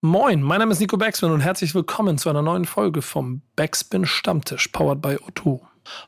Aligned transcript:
Moin, 0.00 0.44
mein 0.44 0.60
Name 0.60 0.70
ist 0.70 0.78
Nico 0.78 0.96
Backspin 0.96 1.32
und 1.32 1.40
herzlich 1.40 1.74
willkommen 1.74 2.18
zu 2.18 2.30
einer 2.30 2.40
neuen 2.40 2.66
Folge 2.66 3.02
vom 3.02 3.42
Backspin 3.56 4.06
Stammtisch, 4.06 4.68
powered 4.68 5.02
by 5.02 5.16
O2. 5.16 5.60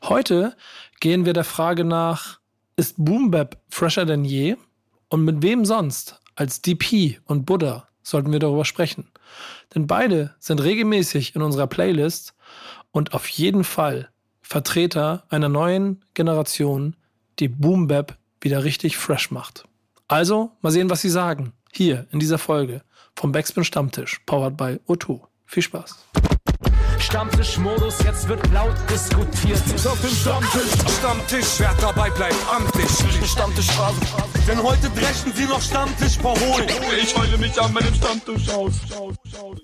Heute 0.03 0.55
gehen 1.01 1.25
wir 1.25 1.33
der 1.33 1.43
Frage 1.43 1.83
nach, 1.83 2.39
ist 2.77 2.95
Boombap 2.97 3.57
fresher 3.67 4.05
denn 4.05 4.23
je? 4.23 4.55
Und 5.09 5.25
mit 5.25 5.41
wem 5.41 5.65
sonst 5.65 6.21
als 6.35 6.61
DP 6.61 7.19
und 7.25 7.45
Buddha 7.45 7.89
sollten 8.01 8.31
wir 8.31 8.39
darüber 8.39 8.63
sprechen? 8.63 9.11
Denn 9.75 9.87
beide 9.87 10.35
sind 10.39 10.63
regelmäßig 10.63 11.35
in 11.35 11.41
unserer 11.41 11.67
Playlist 11.67 12.33
und 12.91 13.13
auf 13.13 13.27
jeden 13.27 13.65
Fall 13.65 14.07
Vertreter 14.41 15.25
einer 15.27 15.49
neuen 15.49 16.05
Generation, 16.13 16.95
die 17.39 17.49
Boombap 17.49 18.17
wieder 18.39 18.63
richtig 18.63 18.95
fresh 18.95 19.31
macht. 19.31 19.65
Also, 20.07 20.53
mal 20.61 20.71
sehen, 20.71 20.89
was 20.89 21.01
sie 21.01 21.09
sagen. 21.09 21.51
Hier 21.73 22.07
in 22.11 22.19
dieser 22.19 22.37
Folge 22.37 22.83
vom 23.15 23.31
Backspin 23.31 23.63
Stammtisch, 23.63 24.21
powered 24.25 24.57
by 24.57 24.79
O2. 24.87 25.21
Viel 25.45 25.63
Spaß. 25.63 26.05
Stammtischmodus, 26.99 28.03
jetzt 28.03 28.27
wird 28.27 28.39
laut 28.53 28.75
diskutiert. 28.89 29.61
Auf 29.85 29.99
dem 30.01 30.11
Stammtisch, 30.11 30.97
Stammtisch, 30.99 31.47
wer 31.57 31.73
dabei 31.81 32.09
bleibt, 32.11 32.35
amtlich. 32.53 32.89
Stammtischphase. 33.27 33.99
Denn 34.47 34.61
heute 34.61 34.89
dreschen 34.91 35.33
sie 35.33 35.45
noch 35.45 35.61
Stammtisch 35.61 36.17
verholen. 36.17 36.67
Ich 37.01 37.17
heule 37.17 37.37
mich 37.37 37.59
an 37.59 37.73
meinem 37.73 37.93
Stammtisch 37.95 38.49
aus. 38.49 38.73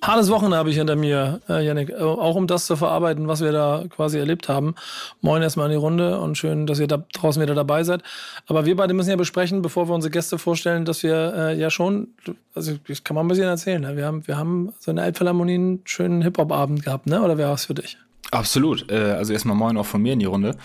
Hartes 0.01 0.29
Wochenende 0.29 0.57
habe 0.57 0.69
ich 0.69 0.77
hinter 0.77 0.95
mir, 0.95 1.41
äh, 1.49 1.65
Yannick. 1.65 1.89
Äh, 1.89 1.95
Auch 1.95 2.35
um 2.35 2.47
das 2.47 2.65
zu 2.65 2.75
verarbeiten, 2.75 3.27
was 3.27 3.41
wir 3.41 3.51
da 3.51 3.83
quasi 3.89 4.17
erlebt 4.17 4.49
haben. 4.49 4.75
Moin 5.21 5.41
erstmal 5.41 5.67
in 5.67 5.71
die 5.71 5.77
Runde 5.77 6.19
und 6.19 6.37
schön, 6.37 6.67
dass 6.67 6.79
ihr 6.79 6.87
da 6.87 7.03
draußen 7.13 7.41
wieder 7.41 7.55
dabei 7.55 7.83
seid. 7.83 8.03
Aber 8.47 8.65
wir 8.65 8.75
beide 8.75 8.93
müssen 8.93 9.09
ja 9.09 9.15
besprechen, 9.15 9.61
bevor 9.61 9.87
wir 9.87 9.95
unsere 9.95 10.11
Gäste 10.11 10.37
vorstellen, 10.37 10.85
dass 10.85 11.03
wir 11.03 11.33
äh, 11.35 11.59
ja 11.59 11.69
schon, 11.69 12.09
also 12.53 12.73
das 12.87 13.03
kann 13.03 13.15
man 13.15 13.25
ein 13.25 13.29
bisschen 13.29 13.45
erzählen. 13.45 13.81
Ne? 13.81 13.97
Wir 13.97 14.05
haben, 14.05 14.27
wir 14.27 14.37
haben 14.37 14.73
so 14.79 14.91
eine 14.91 15.03
Elbphilharmonie 15.03 15.55
einen 15.55 15.81
schönen 15.85 16.21
Hip-Hop-Abend 16.21 16.83
gehabt, 16.83 17.07
ne? 17.07 17.21
Oder 17.21 17.37
wäre 17.37 17.51
was 17.51 17.65
für 17.65 17.73
dich? 17.73 17.97
Absolut. 18.31 18.91
Äh, 18.91 19.11
also 19.11 19.33
erstmal 19.33 19.55
moin 19.55 19.77
auch 19.77 19.85
von 19.85 20.01
mir 20.01 20.13
in 20.13 20.19
die 20.19 20.25
Runde. 20.25 20.57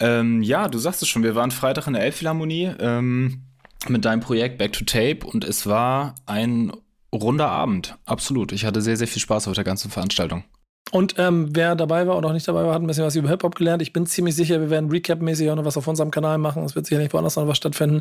Ähm, 0.00 0.42
ja, 0.42 0.68
du 0.68 0.78
sagst 0.78 1.02
es 1.02 1.08
schon, 1.08 1.22
wir 1.22 1.34
waren 1.34 1.50
Freitag 1.50 1.86
in 1.86 1.94
der 1.94 2.02
Elbphilharmonie 2.02 2.70
ähm, 2.78 3.42
mit 3.88 4.04
deinem 4.04 4.20
Projekt 4.20 4.58
Back 4.58 4.72
to 4.72 4.84
Tape 4.84 5.26
und 5.26 5.44
es 5.44 5.66
war 5.66 6.14
ein 6.26 6.72
runder 7.12 7.48
Abend. 7.48 7.96
Absolut. 8.04 8.52
Ich 8.52 8.64
hatte 8.64 8.82
sehr, 8.82 8.96
sehr 8.96 9.08
viel 9.08 9.22
Spaß 9.22 9.48
auf 9.48 9.54
der 9.54 9.64
ganzen 9.64 9.90
Veranstaltung. 9.90 10.44
Und 10.90 11.16
ähm, 11.18 11.48
wer 11.54 11.74
dabei 11.76 12.06
war 12.06 12.16
oder 12.16 12.28
auch 12.28 12.32
nicht 12.32 12.48
dabei 12.48 12.64
war, 12.64 12.72
hat 12.72 12.80
ein 12.80 12.86
bisschen 12.86 13.04
was 13.04 13.14
über 13.14 13.28
Hip-Hop 13.28 13.54
gelernt. 13.56 13.82
Ich 13.82 13.92
bin 13.92 14.06
ziemlich 14.06 14.34
sicher, 14.34 14.58
wir 14.58 14.70
werden 14.70 14.90
Recap-mäßig 14.90 15.50
auch 15.50 15.56
noch 15.56 15.66
was 15.66 15.76
auf 15.76 15.86
unserem 15.86 16.10
Kanal 16.10 16.38
machen. 16.38 16.64
Es 16.64 16.74
wird 16.74 16.86
sicher 16.86 16.98
nicht 16.98 17.12
woanders 17.12 17.36
noch 17.36 17.46
was 17.46 17.58
stattfinden. 17.58 18.00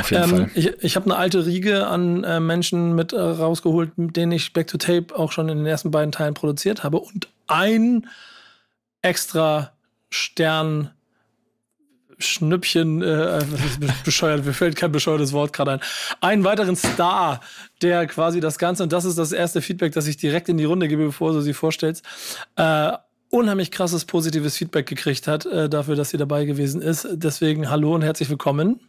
Auf 0.00 0.10
jeden 0.10 0.22
Ähm, 0.24 0.30
Fall. 0.30 0.50
ich 0.54 0.72
ich 0.82 0.96
habe 0.96 1.06
eine 1.06 1.16
alte 1.16 1.44
Riege 1.44 1.86
an 1.86 2.24
äh, 2.24 2.40
Menschen 2.40 2.94
mit 2.94 3.12
äh, 3.12 3.20
rausgeholt, 3.20 3.98
mit 3.98 4.16
denen 4.16 4.32
ich 4.32 4.54
Back 4.54 4.68
to 4.68 4.78
Tape 4.78 5.14
auch 5.14 5.30
schon 5.30 5.50
in 5.50 5.58
den 5.58 5.66
ersten 5.66 5.90
beiden 5.90 6.10
Teilen 6.10 6.32
produziert 6.32 6.84
habe. 6.84 7.00
Und 7.00 7.28
ein 7.48 8.06
extra 9.02 9.72
Stern. 10.08 10.90
Schnüppchen, 12.22 13.02
äh, 13.02 13.40
bescheuert, 14.04 14.44
mir 14.44 14.52
fällt 14.52 14.76
kein 14.76 14.92
bescheuertes 14.92 15.32
Wort 15.32 15.52
gerade 15.52 15.72
ein. 15.72 15.80
Einen 16.20 16.44
weiteren 16.44 16.76
Star, 16.76 17.40
der 17.82 18.06
quasi 18.06 18.40
das 18.40 18.58
Ganze, 18.58 18.82
und 18.82 18.92
das 18.92 19.04
ist 19.04 19.18
das 19.18 19.32
erste 19.32 19.60
Feedback, 19.60 19.92
das 19.92 20.06
ich 20.06 20.16
direkt 20.16 20.48
in 20.48 20.56
die 20.56 20.64
Runde 20.64 20.88
gebe, 20.88 21.06
bevor 21.06 21.32
du 21.32 21.40
sie 21.40 21.54
vorstellst, 21.54 22.04
äh, 22.56 22.92
unheimlich 23.30 23.70
krasses 23.70 24.04
positives 24.04 24.56
Feedback 24.56 24.86
gekriegt 24.86 25.26
hat, 25.26 25.46
äh, 25.46 25.68
dafür, 25.68 25.96
dass 25.96 26.10
sie 26.10 26.18
dabei 26.18 26.44
gewesen 26.44 26.82
ist. 26.82 27.08
Deswegen 27.12 27.70
hallo 27.70 27.94
und 27.94 28.02
herzlich 28.02 28.28
willkommen. 28.28 28.80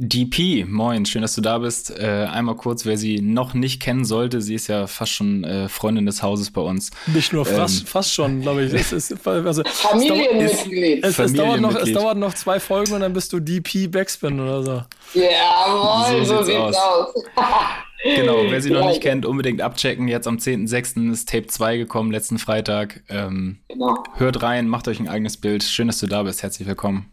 DP, 0.00 0.64
moin, 0.68 1.04
schön, 1.06 1.22
dass 1.22 1.34
du 1.34 1.40
da 1.40 1.58
bist. 1.58 1.90
Äh, 1.90 2.26
einmal 2.30 2.54
kurz, 2.54 2.84
wer 2.86 2.96
sie 2.96 3.20
noch 3.20 3.52
nicht 3.52 3.82
kennen 3.82 4.04
sollte, 4.04 4.40
sie 4.40 4.54
ist 4.54 4.68
ja 4.68 4.86
fast 4.86 5.10
schon 5.10 5.42
äh, 5.42 5.68
Freundin 5.68 6.06
des 6.06 6.22
Hauses 6.22 6.52
bei 6.52 6.60
uns. 6.60 6.92
Nicht 7.08 7.32
nur 7.32 7.44
fast, 7.44 7.80
Ähm. 7.80 7.86
fast 7.88 8.14
schon, 8.14 8.40
glaube 8.40 8.64
ich. 8.64 8.72
Es, 8.72 8.92
ist, 8.92 9.26
also, 9.26 9.64
Familienmitglied. 9.64 11.04
es, 11.04 11.18
es, 11.18 11.32
dauert 11.32 11.60
noch, 11.60 11.74
es 11.74 11.92
dauert 11.92 12.16
noch 12.16 12.32
zwei 12.34 12.60
Folgen 12.60 12.92
und 12.92 13.00
dann 13.00 13.12
bist 13.12 13.32
du 13.32 13.40
DP 13.40 13.88
Backspin 13.90 14.38
oder 14.38 14.62
so. 14.62 15.18
Jawohl, 15.20 16.24
So 16.24 16.24
so, 16.24 16.42
sieht's 16.44 16.46
sieht's 16.46 16.58
aus. 16.58 16.76
aus. 16.76 17.24
Genau, 18.04 18.44
wer 18.48 18.62
sie 18.62 18.70
noch 18.70 18.86
nicht 18.86 19.00
kennt, 19.02 19.26
unbedingt 19.26 19.60
abchecken. 19.60 20.06
Jetzt 20.06 20.28
am 20.28 20.36
10.06. 20.36 21.10
ist 21.10 21.28
Tape 21.28 21.48
2 21.48 21.78
gekommen, 21.78 22.12
letzten 22.12 22.38
Freitag. 22.38 23.02
Ähm, 23.08 23.58
Genau. 23.66 24.04
hört 24.14 24.40
rein, 24.40 24.68
macht 24.68 24.86
euch 24.86 25.00
ein 25.00 25.08
eigenes 25.08 25.36
Bild. 25.36 25.64
Schön, 25.64 25.88
dass 25.88 25.98
du 25.98 26.06
da 26.06 26.22
bist. 26.22 26.44
Herzlich 26.44 26.68
willkommen. 26.68 27.10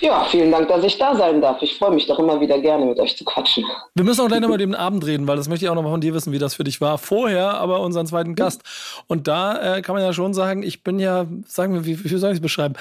Ja, 0.00 0.24
vielen 0.24 0.52
Dank, 0.52 0.68
dass 0.68 0.84
ich 0.84 0.96
da 0.96 1.16
sein 1.16 1.40
darf. 1.40 1.60
Ich 1.60 1.76
freue 1.76 1.90
mich 1.90 2.06
doch 2.06 2.18
immer 2.18 2.40
wieder 2.40 2.58
gerne 2.60 2.84
mit 2.84 3.00
euch 3.00 3.16
zu 3.16 3.24
quatschen. 3.24 3.64
Wir 3.94 4.04
müssen 4.04 4.20
auch 4.20 4.28
gleich 4.28 4.40
noch 4.40 4.48
über 4.48 4.58
den 4.58 4.74
Abend 4.74 5.04
reden, 5.04 5.26
weil 5.26 5.36
das 5.36 5.48
möchte 5.48 5.64
ich 5.64 5.70
auch 5.70 5.74
noch 5.74 5.82
mal 5.82 5.90
von 5.90 6.00
dir 6.00 6.14
wissen, 6.14 6.32
wie 6.32 6.38
das 6.38 6.54
für 6.54 6.64
dich 6.64 6.80
war. 6.80 6.98
Vorher 6.98 7.54
aber 7.54 7.80
unseren 7.80 8.06
zweiten 8.06 8.34
Gast. 8.36 8.62
Und 9.08 9.26
da 9.26 9.76
äh, 9.76 9.82
kann 9.82 9.94
man 9.94 10.04
ja 10.04 10.12
schon 10.12 10.34
sagen, 10.34 10.62
ich 10.62 10.84
bin 10.84 11.00
ja, 11.00 11.26
sagen 11.46 11.74
wir, 11.74 11.84
wie, 11.84 12.04
wie 12.04 12.16
soll 12.16 12.30
ich 12.30 12.36
es 12.36 12.42
beschreiben? 12.42 12.74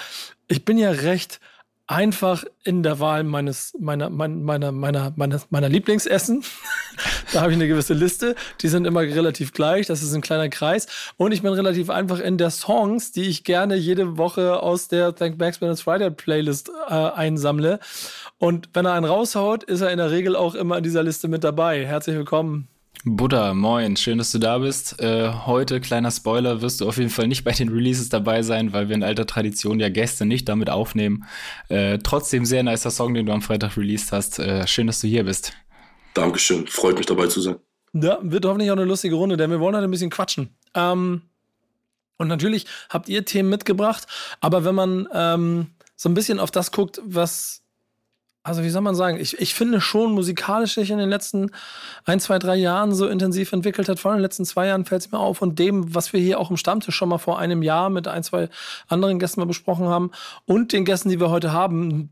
Ich 0.47 0.63
bin 0.63 0.77
ja 0.77 0.91
recht 0.91 1.39
einfach 1.87 2.43
in 2.63 2.83
der 2.83 2.99
Wahl 2.99 3.23
meines, 3.23 3.73
meiner, 3.79 4.09
mein, 4.09 4.43
meiner, 4.43 4.73
meiner, 4.73 5.13
meines, 5.15 5.49
meiner 5.49 5.69
Lieblingsessen. 5.69 6.43
da 7.33 7.41
habe 7.41 7.51
ich 7.51 7.57
eine 7.57 7.67
gewisse 7.67 7.93
Liste. 7.93 8.35
Die 8.61 8.67
sind 8.67 8.85
immer 8.85 9.01
relativ 9.01 9.53
gleich. 9.53 9.87
Das 9.87 10.03
ist 10.03 10.13
ein 10.13 10.21
kleiner 10.21 10.49
Kreis. 10.49 10.87
Und 11.15 11.31
ich 11.31 11.41
bin 11.41 11.53
relativ 11.53 11.89
einfach 11.89 12.19
in 12.19 12.37
der 12.37 12.51
Songs, 12.51 13.13
die 13.13 13.23
ich 13.23 13.45
gerne 13.45 13.75
jede 13.75 14.17
Woche 14.17 14.61
aus 14.61 14.89
der 14.89 15.15
Thank 15.15 15.37
Backspin 15.37 15.71
It's 15.71 15.81
Friday 15.81 16.11
Playlist 16.11 16.69
äh, 16.89 16.93
einsammle. 16.93 17.79
Und 18.37 18.69
wenn 18.73 18.85
er 18.85 18.93
einen 18.93 19.05
raushaut, 19.05 19.63
ist 19.63 19.81
er 19.81 19.91
in 19.91 19.97
der 19.97 20.11
Regel 20.11 20.35
auch 20.35 20.55
immer 20.55 20.77
in 20.77 20.83
dieser 20.83 21.03
Liste 21.03 21.29
mit 21.29 21.43
dabei. 21.43 21.85
Herzlich 21.85 22.17
willkommen. 22.17 22.67
Buddha, 23.03 23.53
moin, 23.53 23.95
schön, 23.95 24.17
dass 24.17 24.31
du 24.31 24.39
da 24.39 24.57
bist. 24.57 24.99
Äh, 24.99 25.31
heute, 25.45 25.79
kleiner 25.79 26.11
Spoiler, 26.11 26.61
wirst 26.61 26.81
du 26.81 26.87
auf 26.87 26.97
jeden 26.97 27.09
Fall 27.09 27.27
nicht 27.27 27.43
bei 27.43 27.51
den 27.51 27.69
Releases 27.69 28.09
dabei 28.09 28.41
sein, 28.41 28.73
weil 28.73 28.89
wir 28.89 28.95
in 28.95 29.03
alter 29.03 29.25
Tradition 29.25 29.79
ja 29.79 29.89
Gäste 29.89 30.25
nicht 30.25 30.49
damit 30.49 30.69
aufnehmen. 30.69 31.25
Äh, 31.69 31.99
trotzdem 31.99 32.45
sehr 32.45 32.63
nicer 32.63 32.91
Song, 32.91 33.13
den 33.13 33.25
du 33.25 33.31
am 33.31 33.41
Freitag 33.41 33.77
released 33.77 34.11
hast. 34.11 34.39
Äh, 34.39 34.67
schön, 34.67 34.87
dass 34.87 35.01
du 35.01 35.07
hier 35.07 35.23
bist. 35.23 35.53
Dankeschön, 36.13 36.67
freut 36.67 36.97
mich 36.97 37.05
dabei 37.05 37.27
zu 37.27 37.41
sein. 37.41 37.57
Ja, 37.93 38.19
wird 38.21 38.45
hoffentlich 38.45 38.71
auch 38.71 38.75
eine 38.75 38.85
lustige 38.85 39.15
Runde, 39.15 39.37
denn 39.37 39.51
wir 39.51 39.59
wollen 39.59 39.75
heute 39.75 39.85
ein 39.85 39.91
bisschen 39.91 40.09
quatschen. 40.09 40.49
Ähm, 40.73 41.21
und 42.17 42.27
natürlich 42.27 42.65
habt 42.89 43.09
ihr 43.09 43.25
Themen 43.25 43.49
mitgebracht, 43.49 44.07
aber 44.41 44.65
wenn 44.65 44.75
man 44.75 45.07
ähm, 45.13 45.67
so 45.95 46.09
ein 46.09 46.15
bisschen 46.15 46.39
auf 46.39 46.51
das 46.51 46.71
guckt, 46.71 46.99
was, 47.05 47.63
also 48.47 48.63
wie 48.63 48.69
soll 48.69 48.81
man 48.81 48.95
sagen, 48.95 49.19
ich, 49.19 49.39
ich 49.39 49.53
finde 49.53 49.81
schon 49.81 50.13
musikalisch 50.13 50.75
sich 50.75 50.89
in 50.89 50.97
den 50.97 51.09
letzten 51.09 51.51
ein, 52.05 52.21
zwei, 52.21 52.39
drei 52.39 52.55
Jahren 52.55 52.93
so 52.93 53.07
intensiv 53.07 53.51
entwickelt 53.51 53.89
hat. 53.89 53.99
Vor 53.99 54.11
allem 54.11 54.19
in 54.19 54.21
den 54.21 54.25
letzten 54.25 54.45
zwei 54.45 54.67
Jahren 54.67 54.85
fällt 54.85 55.01
es 55.01 55.11
mir 55.11 55.19
auf 55.19 55.41
und 55.41 55.59
dem, 55.59 55.93
was 55.93 56.13
wir 56.13 56.21
hier 56.21 56.39
auch 56.39 56.49
im 56.49 56.55
Stammtisch 56.55 56.95
schon 56.95 57.09
mal 57.09 57.17
vor 57.17 57.39
einem 57.39 57.61
Jahr 57.61 57.89
mit 57.89 58.07
ein, 58.07 58.23
zwei 58.23 58.47
anderen 58.87 59.19
Gästen 59.19 59.41
mal 59.41 59.45
besprochen 59.45 59.87
haben 59.87 60.11
und 60.45 60.71
den 60.71 60.85
Gästen, 60.85 61.09
die 61.09 61.19
wir 61.19 61.29
heute 61.29 61.51
haben, 61.51 62.09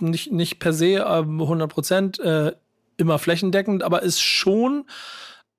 nicht, 0.00 0.32
nicht 0.32 0.58
per 0.58 0.72
se 0.72 1.04
ähm, 1.06 1.40
100 1.40 1.70
Prozent 1.70 2.18
äh, 2.18 2.52
immer 2.96 3.18
flächendeckend, 3.20 3.84
aber 3.84 4.02
ist 4.02 4.20
schon 4.20 4.84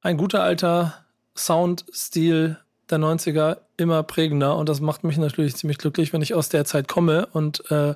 ein 0.02 0.18
guter 0.18 0.44
alter 0.44 1.06
Soundstil 1.36 2.58
der 2.90 3.00
90er 3.00 3.58
immer 3.78 4.04
prägender 4.04 4.56
und 4.58 4.68
das 4.70 4.82
macht 4.82 5.04
mich 5.04 5.18
natürlich 5.18 5.56
ziemlich 5.56 5.78
glücklich, 5.78 6.14
wenn 6.14 6.22
ich 6.22 6.34
aus 6.34 6.50
der 6.50 6.66
Zeit 6.66 6.88
komme 6.88 7.28
und 7.32 7.70
äh, 7.72 7.94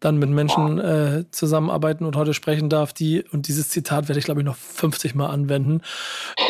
dann 0.00 0.18
mit 0.18 0.30
Menschen 0.30 0.78
äh, 0.78 1.24
zusammenarbeiten 1.30 2.04
und 2.04 2.16
heute 2.16 2.34
sprechen 2.34 2.68
darf, 2.68 2.92
die, 2.92 3.24
und 3.32 3.48
dieses 3.48 3.68
Zitat 3.70 4.08
werde 4.08 4.18
ich 4.18 4.24
glaube 4.26 4.40
ich 4.40 4.46
noch 4.46 4.56
50 4.56 5.14
Mal 5.14 5.28
anwenden, 5.28 5.80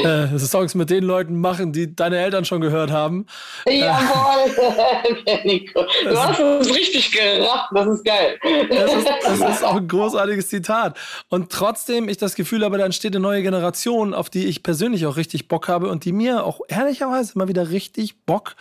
äh, 0.03 0.39
Songs 0.39 0.75
mit 0.75 0.91
den 0.91 1.05
Leuten 1.05 1.41
machen, 1.41 1.73
die 1.73 1.95
deine 1.95 2.19
Eltern 2.19 2.45
schon 2.45 2.61
gehört 2.61 2.91
haben. 2.91 3.27
Jawohl, 3.67 4.51
Nico. 5.45 5.85
Du 6.05 6.17
hast 6.17 6.39
es 6.39 6.75
richtig 6.75 7.13
gerafft. 7.13 7.71
Das 7.75 7.87
ist 7.87 8.05
geil. 8.05 8.39
Das 8.71 8.95
ist, 8.95 9.09
das 9.23 9.57
ist 9.57 9.65
auch 9.65 9.77
ein 9.77 9.89
großartiges 9.89 10.49
Zitat. 10.49 10.97
Und 11.29 11.51
trotzdem 11.51 12.09
ich 12.09 12.19
das 12.19 12.35
Gefühl 12.35 12.65
habe, 12.65 12.79
da 12.79 12.85
entsteht 12.85 13.15
eine 13.15 13.23
neue 13.23 13.43
Generation, 13.43 14.15
auf 14.15 14.31
die 14.31 14.47
ich 14.47 14.63
persönlich 14.63 15.07
auch 15.07 15.17
richtig 15.17 15.49
Bock 15.49 15.69
habe 15.69 15.89
und 15.89 16.05
die 16.05 16.13
mir 16.13 16.45
auch 16.45 16.61
ehrlicherweise 16.69 17.33
immer 17.35 17.49
wieder 17.49 17.71
richtig 17.71 18.17
Bock 18.27 18.55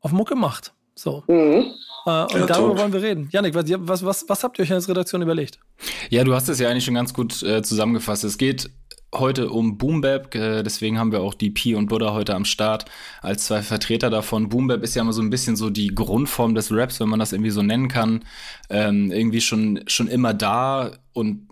auf 0.00 0.12
Mucke 0.12 0.34
macht. 0.34 0.72
So. 0.94 1.24
Mhm. 1.28 1.34
Äh, 2.06 2.22
und 2.22 2.32
Ja, 2.34 2.46
darüber 2.46 2.68
top. 2.70 2.78
wollen 2.78 2.92
wir 2.92 3.02
reden. 3.02 3.28
Janik, 3.32 3.54
was, 3.54 3.64
was, 3.68 4.04
was, 4.04 4.28
was 4.28 4.44
habt 4.44 4.58
ihr 4.58 4.64
euch 4.64 4.72
als 4.72 4.88
Redaktion 4.88 5.22
überlegt? 5.22 5.58
Ja, 6.10 6.24
du 6.24 6.34
hast 6.34 6.48
es 6.48 6.58
ja 6.58 6.68
eigentlich 6.68 6.84
schon 6.84 6.94
ganz 6.94 7.14
gut 7.14 7.42
äh, 7.42 7.62
zusammengefasst. 7.62 8.24
Es 8.24 8.38
geht 8.38 8.70
heute 9.14 9.50
um 9.50 9.76
Boom 9.78 10.00
Bap, 10.00 10.34
äh, 10.34 10.62
deswegen 10.62 10.98
haben 10.98 11.12
wir 11.12 11.20
auch 11.20 11.34
DP 11.34 11.74
und 11.76 11.86
Buddha 11.88 12.12
heute 12.12 12.34
am 12.34 12.44
Start 12.46 12.86
als 13.20 13.44
zwei 13.46 13.62
Vertreter 13.62 14.08
davon. 14.10 14.48
Boom 14.48 14.68
Bap 14.68 14.82
ist 14.82 14.94
ja 14.94 15.02
immer 15.02 15.12
so 15.12 15.22
ein 15.22 15.30
bisschen 15.30 15.54
so 15.54 15.70
die 15.70 15.88
Grundform 15.94 16.54
des 16.54 16.72
Raps, 16.72 16.98
wenn 16.98 17.08
man 17.08 17.18
das 17.20 17.32
irgendwie 17.32 17.50
so 17.50 17.62
nennen 17.62 17.88
kann. 17.88 18.24
Ähm, 18.70 19.12
irgendwie 19.12 19.40
schon, 19.40 19.80
schon 19.86 20.08
immer 20.08 20.32
da 20.34 20.92
und 21.12 21.48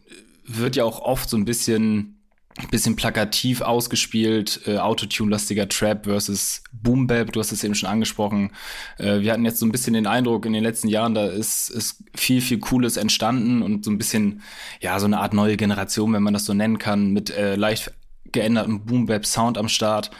wird 0.46 0.74
ja 0.76 0.84
auch 0.84 1.00
oft 1.00 1.28
so 1.28 1.36
ein 1.36 1.44
bisschen 1.44 2.19
bisschen 2.68 2.96
plakativ 2.96 3.60
ausgespielt, 3.60 4.60
äh, 4.66 4.78
Autotune-lastiger 4.78 5.68
Trap 5.68 6.04
versus 6.04 6.62
Boom 6.72 7.06
Bap, 7.06 7.32
du 7.32 7.40
hast 7.40 7.52
es 7.52 7.64
eben 7.64 7.74
schon 7.74 7.88
angesprochen. 7.88 8.52
Äh, 8.98 9.20
wir 9.20 9.32
hatten 9.32 9.44
jetzt 9.44 9.58
so 9.58 9.66
ein 9.66 9.72
bisschen 9.72 9.94
den 9.94 10.06
Eindruck, 10.06 10.46
in 10.46 10.52
den 10.52 10.62
letzten 10.62 10.88
Jahren, 10.88 11.14
da 11.14 11.26
ist, 11.26 11.70
ist 11.70 12.02
viel, 12.14 12.40
viel 12.40 12.58
Cooles 12.58 12.96
entstanden 12.96 13.62
und 13.62 13.84
so 13.84 13.90
ein 13.90 13.98
bisschen, 13.98 14.42
ja, 14.80 14.98
so 14.98 15.06
eine 15.06 15.20
Art 15.20 15.34
neue 15.34 15.56
Generation, 15.56 16.12
wenn 16.12 16.22
man 16.22 16.34
das 16.34 16.44
so 16.44 16.54
nennen 16.54 16.78
kann, 16.78 17.12
mit 17.12 17.30
äh, 17.30 17.56
leicht 17.56 17.92
geänderten 18.32 18.84
Boom 18.84 19.06
Bap 19.06 19.26
Sound 19.26 19.58
am 19.58 19.68
Start. 19.68 20.10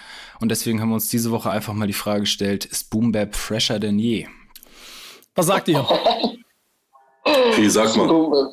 Und 0.41 0.51
deswegen 0.51 0.81
haben 0.81 0.89
wir 0.89 0.95
uns 0.95 1.09
diese 1.09 1.31
Woche 1.31 1.51
einfach 1.51 1.75
mal 1.75 1.87
die 1.87 1.93
Frage 1.93 2.21
gestellt, 2.21 2.65
ist 2.65 2.91
Boom 2.91 3.13
Bap 3.13 3.37
fresher 3.37 3.79
denn 3.79 3.99
je? 3.99 4.27
Was 5.35 5.47
sagt 5.47 5.69
ihr? 5.69 5.87
Wie 7.57 7.69
sag 7.69 7.95
mal. 7.97 8.51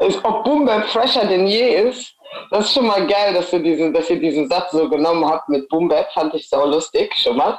Ist, 0.00 0.24
ob 0.24 0.44
Boom 0.44 0.66
Bap 0.66 0.86
fresher 0.88 1.26
denn 1.26 1.46
je 1.46 1.88
ist, 1.88 2.14
das 2.50 2.66
ist 2.66 2.74
schon 2.74 2.86
mal 2.86 3.06
geil, 3.06 3.34
dass, 3.34 3.50
du 3.50 3.58
diesen, 3.60 3.92
dass 3.92 4.08
ihr 4.10 4.18
diesen 4.20 4.48
Satz 4.48 4.72
so 4.72 4.88
genommen 4.88 5.24
habt 5.28 5.48
mit 5.48 5.68
Boom 5.68 5.88
Bap. 5.88 6.12
Fand 6.12 6.34
ich 6.34 6.48
sau 6.48 6.66
lustig, 6.66 7.12
schon 7.16 7.36
mal. 7.36 7.58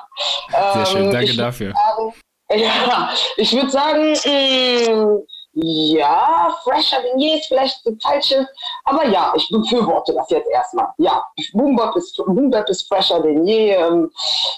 Sehr 0.74 0.86
schön, 0.86 1.06
Ähm, 1.06 1.12
danke 1.12 1.26
ich 1.26 1.38
dafür. 1.38 1.74
Sagen, 1.74 2.14
ja, 2.56 3.10
ich 3.38 3.54
würde 3.54 3.70
sagen, 3.70 4.14
mh, 4.14 5.22
ja, 5.56 6.56
fresher 6.64 7.02
denn 7.04 7.20
je 7.20 7.36
ist 7.36 7.46
vielleicht 7.46 7.86
das 7.86 7.94
falsche, 8.02 8.48
aber 8.86 9.08
ja, 9.08 9.32
ich 9.36 9.48
befürworte 9.50 10.14
das 10.14 10.28
jetzt 10.32 10.50
erstmal. 10.50 10.88
Ja, 10.98 11.24
Boom 11.54 11.76
Bap 11.76 11.96
ist, 11.96 12.16
Boom 12.18 12.50
Bap 12.50 12.68
ist 12.70 12.88
fresher 12.88 13.22
denn 13.22 13.46
je. 13.46 13.72
Ähm, 13.72 14.12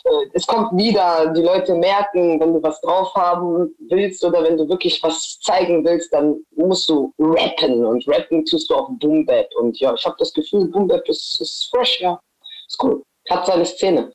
äh, 0.06 0.30
es 0.34 0.48
kommt 0.48 0.78
wieder, 0.78 1.34
die 1.34 1.42
Leute 1.42 1.76
merken, 1.76 2.40
wenn 2.40 2.54
du 2.54 2.64
was 2.64 2.80
drauf 2.80 3.14
haben 3.14 3.76
willst 3.90 4.24
oder 4.24 4.42
wenn 4.44 4.58
du 4.58 4.70
wirklich 4.70 5.04
was 5.04 5.38
zeigen 5.42 5.84
willst, 5.84 6.14
dann 6.14 6.38
musst 6.56 6.88
du 6.90 7.14
rappen 7.20 7.86
und 7.86 8.08
rappen 8.08 8.46
tust 8.46 8.70
du 8.70 8.76
auf 8.76 8.88
Boom 9.00 9.26
Bap. 9.26 9.50
Und 9.60 9.78
ja, 9.80 9.94
ich 9.94 10.06
habe 10.06 10.16
das 10.18 10.32
Gefühl, 10.34 10.70
Boom 10.70 10.88
Bap 10.88 11.08
ist, 11.10 11.42
ist 11.42 11.68
fresh, 11.72 12.00
ja, 12.00 12.18
ist 12.68 12.82
cool, 12.82 13.04
hat 13.30 13.46
seine 13.46 13.66
Szene. 13.66 14.14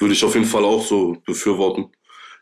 Würde 0.00 0.14
ich 0.14 0.24
auf 0.24 0.34
jeden 0.34 0.46
Fall 0.46 0.64
auch 0.64 0.82
so 0.82 1.16
befürworten. 1.24 1.92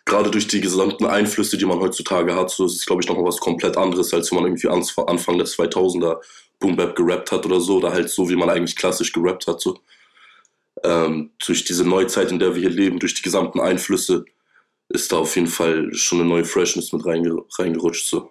Gerade 0.07 0.31
durch 0.31 0.47
die 0.47 0.61
gesamten 0.61 1.05
Einflüsse, 1.05 1.59
die 1.59 1.67
man 1.67 1.81
heutzutage 1.81 2.35
hat, 2.35 2.51
so 2.51 2.65
ist 2.67 2.77
es, 2.77 2.87
glaube 2.87 3.03
ich, 3.03 3.09
nochmal 3.09 3.27
was 3.27 3.41
komplett 3.41 3.77
anderes, 3.77 4.15
als 4.15 4.31
wenn 4.31 4.37
man 4.37 4.47
irgendwie 4.47 4.69
Anfang 4.69 5.37
der 5.37 5.47
2000er 5.47 6.21
Boom 6.61 6.77
Bap 6.77 6.97
gerappt 6.97 7.33
hat 7.33 7.45
oder 7.45 7.61
so, 7.61 7.79
oder 7.79 7.93
halt 7.93 8.09
so, 8.09 8.29
wie 8.31 8.37
man 8.37 8.49
eigentlich 8.49 8.77
klassisch 8.77 9.13
gerappt 9.13 9.47
hat, 9.47 9.61
so. 9.61 9.81
Ähm, 10.85 11.33
durch 11.45 11.65
diese 11.65 11.85
Neuzeit, 11.85 12.31
in 12.31 12.39
der 12.39 12.55
wir 12.55 12.61
hier 12.61 12.71
leben, 12.71 12.99
durch 12.99 13.15
die 13.15 13.23
gesamten 13.23 13.61
Einflüsse, 13.61 14.25
ist 14.89 15.11
da 15.11 15.19
auf 15.19 15.35
jeden 15.35 15.49
Fall 15.49 15.93
schon 15.93 16.21
eine 16.21 16.29
neue 16.29 16.45
Freshness 16.45 16.93
mit 16.93 17.05
reinge 17.05 17.45
reingerutscht, 17.59 18.07
so. 18.07 18.31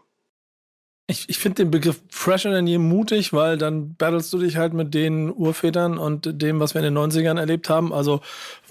Ich, 1.07 1.29
ich 1.29 1.37
finde 1.37 1.63
den 1.63 1.69
Begriff 1.69 2.01
fresher 2.09 2.49
denn 2.49 2.65
je 2.65 2.79
mutig, 2.79 3.31
weil 3.31 3.59
dann 3.59 3.93
battlest 3.93 4.33
du 4.33 4.39
dich 4.39 4.57
halt 4.57 4.73
mit 4.73 4.95
den 4.95 5.31
Urvätern 5.31 5.99
und 5.99 6.41
dem, 6.41 6.59
was 6.59 6.73
wir 6.73 6.83
in 6.83 6.95
den 6.95 6.97
90ern 6.97 7.39
erlebt 7.39 7.69
haben. 7.69 7.93
Also 7.93 8.21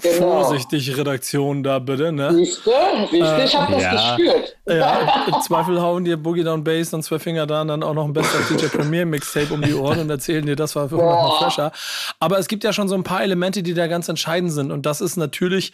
Genau. 0.03 0.43
vorsichtig, 0.43 0.97
Redaktion 0.97 1.63
da 1.63 1.79
bitte, 1.79 2.11
ne? 2.11 2.35
Siehst 2.35 2.67
du? 2.67 2.71
Siehst 3.11 3.23
du? 3.23 3.45
Ich 3.45 3.57
habe 3.57 3.73
das 3.75 3.83
ja. 3.83 4.17
gespürt. 4.17 4.57
Ja, 4.67 5.27
im 5.29 5.41
Zweifel 5.43 5.81
hauen 5.81 6.05
dir 6.05 6.17
Boogie 6.17 6.43
Down 6.43 6.65
Bass 6.65 6.93
und 6.93 7.05
zwei 7.05 7.21
Finger 7.21 7.47
da 7.47 7.63
und 7.63 7.69
dann 7.69 7.83
auch 7.85 7.95
noch 7.95 8.05
ein 8.05 8.13
bester 8.13 8.39
DJ 8.51 8.67
Premier 8.67 9.07
Mixtape 9.07 9.55
um 9.55 9.63
die 9.63 9.75
Ohren 9.75 10.01
und 10.01 10.11
erzählen 10.11 10.45
dir, 10.45 10.57
das 10.57 10.75
war 10.75 10.89
für 10.89 10.97
100 10.97 11.15
Mal 11.17 11.29
Boah. 11.29 11.39
fresher. 11.43 11.73
Aber 12.19 12.39
es 12.39 12.49
gibt 12.49 12.65
ja 12.65 12.73
schon 12.73 12.89
so 12.89 12.97
ein 12.97 13.05
paar 13.05 13.23
Elemente, 13.23 13.63
die 13.63 13.75
da 13.75 13.87
ganz 13.87 14.09
entscheidend 14.09 14.53
sind 14.53 14.73
und 14.73 14.87
das 14.87 15.01
ist 15.01 15.17
natürlich 15.17 15.73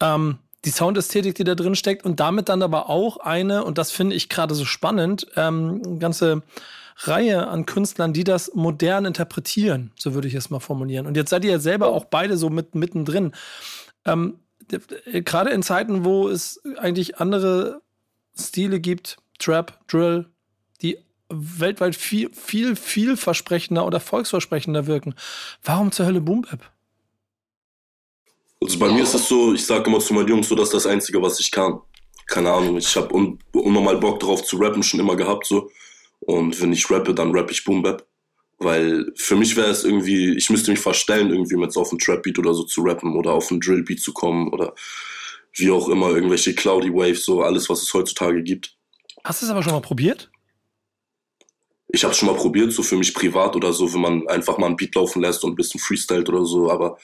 ähm, 0.00 0.38
die 0.64 0.70
Soundästhetik, 0.70 1.34
die 1.34 1.44
da 1.44 1.54
drin 1.54 1.74
steckt 1.74 2.04
und 2.04 2.20
damit 2.20 2.48
dann 2.48 2.62
aber 2.62 2.88
auch 2.88 3.18
eine, 3.18 3.64
und 3.64 3.78
das 3.78 3.90
finde 3.90 4.16
ich 4.16 4.28
gerade 4.28 4.54
so 4.54 4.64
spannend, 4.64 5.26
ähm, 5.36 5.98
ganze 5.98 6.42
Reihe 6.96 7.48
an 7.48 7.66
Künstlern, 7.66 8.12
die 8.12 8.24
das 8.24 8.52
modern 8.54 9.04
interpretieren, 9.04 9.90
so 9.98 10.14
würde 10.14 10.28
ich 10.28 10.34
es 10.34 10.50
mal 10.50 10.60
formulieren. 10.60 11.06
Und 11.06 11.16
jetzt 11.16 11.30
seid 11.30 11.44
ihr 11.44 11.52
ja 11.52 11.58
selber 11.58 11.88
auch 11.88 12.04
beide 12.04 12.36
so 12.36 12.50
mit, 12.50 12.74
mittendrin. 12.74 13.32
Ähm, 14.04 14.38
gerade 15.04 15.50
in 15.50 15.62
Zeiten, 15.62 16.04
wo 16.04 16.28
es 16.28 16.62
eigentlich 16.78 17.18
andere 17.18 17.82
Stile 18.38 18.80
gibt, 18.80 19.18
Trap, 19.38 19.78
Drill, 19.88 20.26
die 20.82 20.98
weltweit 21.28 21.96
viel, 21.96 22.32
viel, 22.32 22.76
vielversprechender 22.76 23.84
oder 23.84 23.96
erfolgsversprechender 23.96 24.86
wirken. 24.86 25.14
Warum 25.62 25.90
zur 25.92 26.06
Hölle 26.06 26.20
Boom 26.20 26.42
Bap? 26.42 26.70
Also 28.64 28.78
bei 28.78 28.90
mir 28.90 29.02
ist 29.02 29.12
es 29.12 29.28
so, 29.28 29.52
ich 29.52 29.64
sage 29.64 29.90
immer 29.90 30.00
zu 30.00 30.14
meinen 30.14 30.28
Jungs 30.28 30.48
so, 30.48 30.54
das 30.54 30.68
ist 30.68 30.74
das 30.74 30.86
Einzige, 30.86 31.20
was 31.20 31.38
ich 31.38 31.50
kann. 31.50 31.80
Keine 32.26 32.50
Ahnung, 32.50 32.78
ich 32.78 32.96
habe 32.96 33.14
un 33.14 33.38
unnormal 33.52 33.98
Bock 33.98 34.20
drauf 34.20 34.42
zu 34.42 34.56
rappen 34.56 34.82
schon 34.82 35.00
immer 35.00 35.16
gehabt 35.16 35.46
so. 35.46 35.70
Und 36.20 36.58
wenn 36.62 36.72
ich 36.72 36.90
rappe, 36.90 37.14
dann 37.14 37.36
rappe 37.36 37.52
ich 37.52 37.62
Boom 37.62 37.82
Bap. 37.82 38.06
Weil 38.58 39.12
für 39.16 39.36
mich 39.36 39.54
wäre 39.56 39.68
es 39.68 39.84
irgendwie, 39.84 40.34
ich 40.34 40.48
müsste 40.48 40.70
mich 40.70 40.80
verstellen, 40.80 41.28
irgendwie 41.28 41.56
mit 41.56 41.72
so 41.72 41.82
auf 41.82 41.90
einen 41.90 41.98
Trap-Beat 41.98 42.38
oder 42.38 42.54
so 42.54 42.62
zu 42.62 42.80
rappen 42.80 43.16
oder 43.16 43.32
auf 43.32 43.50
einen 43.50 43.60
Drill-Beat 43.60 44.00
zu 44.00 44.14
kommen 44.14 44.50
oder 44.50 44.74
wie 45.52 45.70
auch 45.70 45.88
immer, 45.90 46.10
irgendwelche 46.10 46.54
Cloudy 46.54 46.90
Waves, 46.90 47.26
so 47.26 47.42
alles, 47.42 47.68
was 47.68 47.82
es 47.82 47.92
heutzutage 47.92 48.42
gibt. 48.42 48.78
Hast 49.24 49.42
du 49.42 49.46
es 49.46 49.50
aber 49.52 49.62
schon 49.62 49.72
mal 49.72 49.80
probiert? 49.80 50.30
Ich 51.88 52.02
habe 52.02 52.12
es 52.12 52.18
schon 52.18 52.28
mal 52.28 52.36
probiert, 52.36 52.72
so 52.72 52.82
für 52.82 52.96
mich 52.96 53.12
privat 53.12 53.54
oder 53.56 53.74
so, 53.74 53.92
wenn 53.92 54.00
man 54.00 54.26
einfach 54.28 54.56
mal 54.56 54.68
einen 54.68 54.76
Beat 54.76 54.94
laufen 54.94 55.20
lässt 55.20 55.44
und 55.44 55.52
ein 55.52 55.56
bisschen 55.56 55.80
freestylt 55.80 56.28
oder 56.30 56.46
so, 56.46 56.70
aber 56.70 56.98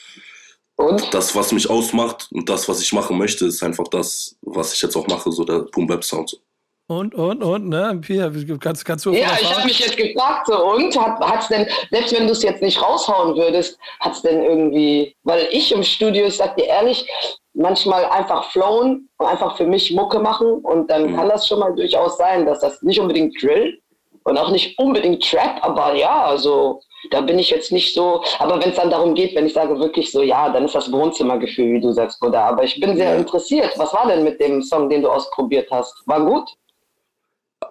Und? 0.81 1.13
das, 1.13 1.35
was 1.35 1.53
mich 1.53 1.69
ausmacht 1.69 2.29
und 2.33 2.49
das, 2.49 2.69
was 2.69 2.81
ich 2.81 2.93
machen 2.93 3.19
möchte, 3.19 3.47
ist 3.47 3.63
einfach 3.63 3.89
das, 3.89 4.37
was 4.43 4.73
ich 4.75 4.83
jetzt 4.83 4.97
auch 4.97 5.07
mache, 5.07 5.31
so 5.31 5.45
der 5.45 5.61
Boom 5.73 5.87
Bap 5.87 6.03
Sound. 6.05 6.41
Und, 6.89 7.15
und, 7.15 7.43
und, 7.45 7.69
ne? 7.69 8.01
Pia, 8.03 8.33
kannst, 8.59 8.85
kannst 8.85 9.07
du 9.07 9.13
Ja, 9.13 9.29
ich 9.41 9.49
habe 9.49 9.65
mich 9.65 9.79
jetzt 9.79 9.97
gefragt, 9.97 10.49
so, 10.49 10.73
und 10.73 10.99
hat, 10.99 11.21
hat's 11.21 11.47
denn, 11.47 11.67
selbst 11.93 12.13
wenn 12.13 12.27
du 12.27 12.33
es 12.33 12.43
jetzt 12.43 12.63
nicht 12.63 12.83
raushauen 12.83 13.37
würdest, 13.37 13.79
hat's 14.01 14.23
denn 14.23 14.43
irgendwie, 14.43 15.15
weil 15.23 15.47
ich 15.53 15.71
im 15.71 15.85
Studio, 15.85 16.27
ich 16.27 16.37
sag 16.37 16.57
dir 16.57 16.65
ehrlich, 16.67 17.07
manchmal 17.55 18.07
einfach 18.07 18.51
flowen 18.51 19.09
und 19.19 19.27
einfach 19.27 19.57
für 19.57 19.67
mich 19.67 19.93
Mucke 19.93 20.19
machen 20.19 20.47
und 20.63 20.91
dann 20.91 21.13
Mhm. 21.13 21.17
kann 21.17 21.29
das 21.29 21.47
schon 21.47 21.61
mal 21.61 21.73
durchaus 21.75 22.17
sein, 22.17 22.45
dass 22.47 22.59
das 22.61 22.83
nicht 22.83 22.99
unbedingt 22.99 23.41
Drill 23.41 23.79
und 24.25 24.37
auch 24.37 24.51
nicht 24.51 24.77
unbedingt 24.79 25.23
Trap, 25.29 25.59
aber 25.63 25.95
ja, 25.95 26.25
also 26.25 26.81
da 27.11 27.21
bin 27.23 27.39
ich 27.39 27.51
jetzt 27.51 27.73
nicht 27.73 27.95
so, 27.95 28.23
aber 28.39 28.61
wenn 28.61 28.71
es 28.71 28.77
dann 28.77 28.91
darum 28.91 29.15
geht, 29.15 29.35
wenn 29.35 29.47
ich 29.47 29.55
sage 29.55 29.79
wirklich 29.79 30.11
so, 30.13 30.23
ja, 30.23 30.51
dann 30.51 30.65
ist 30.65 30.75
das 30.75 30.91
Wohnzimmergefühl, 30.93 31.73
wie 31.75 31.81
du 31.81 31.93
sagst, 31.93 32.21
Bruder, 32.21 32.45
aber 32.45 32.65
ich 32.65 32.79
bin 32.81 32.97
sehr 32.97 33.11
Ja. 33.13 33.17
interessiert, 33.17 33.73
was 33.77 33.93
war 33.93 34.07
denn 34.09 34.25
mit 34.25 34.41
dem 34.41 34.63
Song, 34.63 34.89
den 34.89 35.03
du 35.03 35.09
ausprobiert 35.11 35.69
hast? 35.71 35.95
War 36.07 36.25
gut? 36.25 36.49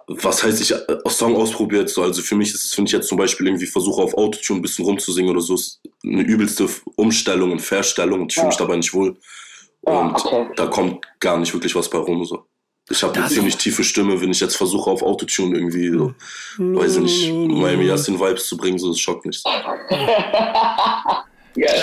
Was 0.08 0.42
heißt, 0.42 0.60
ich 0.60 0.72
äh, 0.72 1.08
Song 1.08 1.36
ausprobiert, 1.36 1.88
so, 1.88 2.02
also 2.02 2.22
für 2.22 2.34
mich 2.34 2.52
ist 2.52 2.64
es, 2.64 2.76
wenn 2.78 2.86
ich 2.86 2.92
jetzt 2.92 3.08
zum 3.08 3.18
Beispiel 3.18 3.46
irgendwie 3.46 3.66
versuche, 3.66 4.02
auf 4.02 4.14
Autotune 4.14 4.58
ein 4.58 4.62
bisschen 4.62 4.84
rumzusingen 4.84 5.30
oder 5.30 5.40
so, 5.40 5.54
ist 5.54 5.80
eine 6.04 6.22
übelste 6.22 6.68
Umstellung 6.96 7.52
und 7.52 7.60
Verstellung 7.60 8.22
und 8.22 8.32
ich 8.32 8.34
fühle 8.34 8.48
mich 8.48 8.56
Ja. 8.58 8.64
dabei 8.64 8.76
nicht 8.76 8.92
wohl. 8.94 9.16
Ja, 9.86 10.00
Und 10.00 10.14
okay. 10.24 10.48
da 10.56 10.66
kommt 10.66 11.06
gar 11.20 11.38
nicht 11.38 11.52
wirklich 11.54 11.74
was 11.74 11.88
bei 11.88 11.98
rum, 11.98 12.24
so. 12.24 12.44
Ich 12.90 13.02
habe 13.04 13.14
eine 13.18 13.28
ziemlich 13.28 13.56
tiefe 13.56 13.84
Stimme, 13.84 14.20
wenn 14.20 14.32
ich 14.32 14.40
jetzt 14.40 14.56
versuche, 14.56 14.90
auf 14.90 15.02
Autotune 15.02 15.56
irgendwie, 15.56 15.90
so, 15.90 16.12
weiß 16.58 16.96
ich 16.96 17.02
nicht, 17.02 17.32
Miami 17.32 17.84
Yassin 17.86 18.18
Vibes 18.18 18.48
zu 18.48 18.56
bringen, 18.56 18.78
so, 18.78 18.88
das 18.88 18.98
schockt 18.98 19.24
mich. 19.24 19.42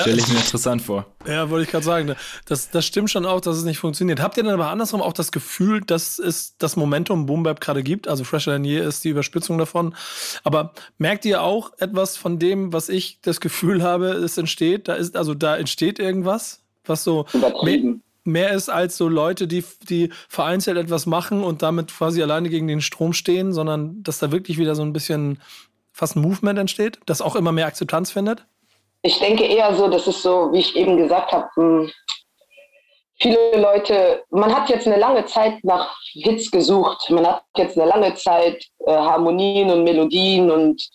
Stelle 0.01 0.19
ich 0.19 0.27
mir 0.27 0.37
interessant 0.37 0.81
vor. 0.81 1.05
Ja, 1.25 1.49
wollte 1.49 1.65
ich 1.65 1.71
gerade 1.71 1.85
sagen. 1.85 2.07
ne? 2.07 2.15
Das, 2.45 2.69
das 2.71 2.85
stimmt 2.85 3.09
schon 3.09 3.25
auch, 3.25 3.41
dass 3.41 3.57
es 3.57 3.63
nicht 3.63 3.79
funktioniert. 3.79 4.21
Habt 4.21 4.37
ihr 4.37 4.43
denn 4.43 4.53
aber 4.53 4.67
andersrum 4.67 5.01
auch 5.01 5.13
das 5.13 5.31
Gefühl, 5.31 5.81
dass 5.81 6.19
es 6.19 6.57
das 6.57 6.75
Momentum 6.75 7.25
Boom 7.25 7.43
Bap 7.43 7.59
gerade 7.59 7.83
gibt? 7.83 8.07
Also 8.07 8.23
Fresher 8.23 8.53
Than 8.53 8.63
Je 8.63 8.79
ist 8.79 9.03
die 9.03 9.09
Überspitzung 9.09 9.57
davon. 9.57 9.95
Aber 10.43 10.73
merkt 10.97 11.25
ihr 11.25 11.41
auch 11.41 11.71
etwas 11.79 12.17
von 12.17 12.39
dem, 12.39 12.71
was 12.73 12.89
ich 12.89 13.19
das 13.21 13.39
Gefühl 13.41 13.83
habe, 13.87 14.07
es 14.07 14.37
entsteht? 14.37 14.87
Da 14.87 14.95
ist, 14.95 15.15
also 15.15 15.33
da 15.33 15.57
entsteht 15.57 15.99
irgendwas, 15.99 16.61
was 16.85 17.03
so 17.03 17.25
Übertrieben. 17.33 18.03
Mehr 18.27 18.51
ist 18.51 18.69
als 18.69 18.97
so 18.97 19.07
Leute, 19.07 19.47
die, 19.47 19.63
die 19.89 20.11
vereinzelt 20.29 20.77
etwas 20.77 21.05
machen 21.05 21.43
und 21.43 21.61
damit 21.61 21.91
quasi 21.91 22.21
alleine 22.21 22.49
gegen 22.49 22.67
den 22.67 22.81
Strom 22.81 23.13
stehen, 23.13 23.53
sondern 23.53 24.03
dass 24.03 24.19
da 24.19 24.31
wirklich 24.31 24.57
wieder 24.57 24.75
so 24.75 24.83
ein 24.83 24.93
bisschen 24.93 25.41
fast 25.91 26.15
ein 26.15 26.21
Movement 26.21 26.59
entsteht, 26.59 26.99
das 27.05 27.21
auch 27.21 27.35
immer 27.35 27.51
mehr 27.51 27.65
Akzeptanz 27.65 28.11
findet? 28.11 28.45
Ich 29.01 29.19
denke 29.19 29.45
eher 29.45 29.73
so, 29.75 29.87
das 29.87 30.07
ist 30.07 30.21
so, 30.21 30.51
wie 30.51 30.59
ich 30.59 30.75
eben 30.75 30.97
gesagt 30.97 31.31
habe, 31.31 31.47
mh, 31.55 31.89
viele 33.19 33.59
Leute, 33.59 34.23
man 34.29 34.53
hat 34.53 34.69
jetzt 34.69 34.87
eine 34.87 34.97
lange 34.97 35.25
Zeit 35.25 35.63
nach 35.63 35.95
Hits 36.13 36.51
gesucht, 36.51 37.09
man 37.09 37.25
hat 37.25 37.43
jetzt 37.55 37.77
eine 37.77 37.89
lange 37.89 38.13
Zeit 38.15 38.63
äh, 38.85 38.91
Harmonien 38.91 39.69
und 39.71 39.83
Melodien 39.83 40.51
und 40.51 40.87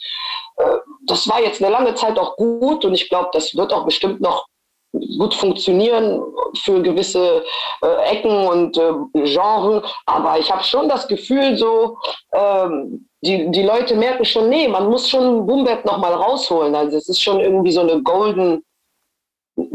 äh, 0.58 0.76
das 1.06 1.28
war 1.28 1.40
jetzt 1.40 1.62
eine 1.62 1.72
lange 1.72 1.94
Zeit 1.94 2.18
auch 2.18 2.36
gut 2.36 2.84
und 2.84 2.94
ich 2.94 3.08
glaube, 3.08 3.30
das 3.32 3.56
wird 3.56 3.72
auch 3.72 3.84
bestimmt 3.84 4.20
noch 4.20 4.46
gut 4.92 5.34
funktionieren 5.34 6.22
für 6.62 6.82
gewisse 6.82 7.44
äh, 7.82 8.10
Ecken 8.10 8.46
und 8.46 8.76
äh, 8.76 8.92
Genres, 9.24 9.90
aber 10.06 10.38
ich 10.38 10.50
habe 10.50 10.62
schon 10.62 10.88
das 10.88 11.08
Gefühl 11.08 11.56
so, 11.56 11.98
ähm, 12.34 13.08
die, 13.24 13.50
die 13.50 13.62
Leute 13.62 13.94
merken 13.94 14.24
schon, 14.24 14.48
nee, 14.48 14.68
man 14.68 14.88
muss 14.88 15.08
schon 15.08 15.46
Boom 15.46 15.64
Bap 15.64 15.84
nochmal 15.84 16.12
rausholen. 16.12 16.74
Also 16.74 16.96
es 16.96 17.08
ist 17.08 17.22
schon 17.22 17.40
irgendwie 17.40 17.70
so 17.70 17.80
eine 17.80 18.02
golden, 18.02 18.64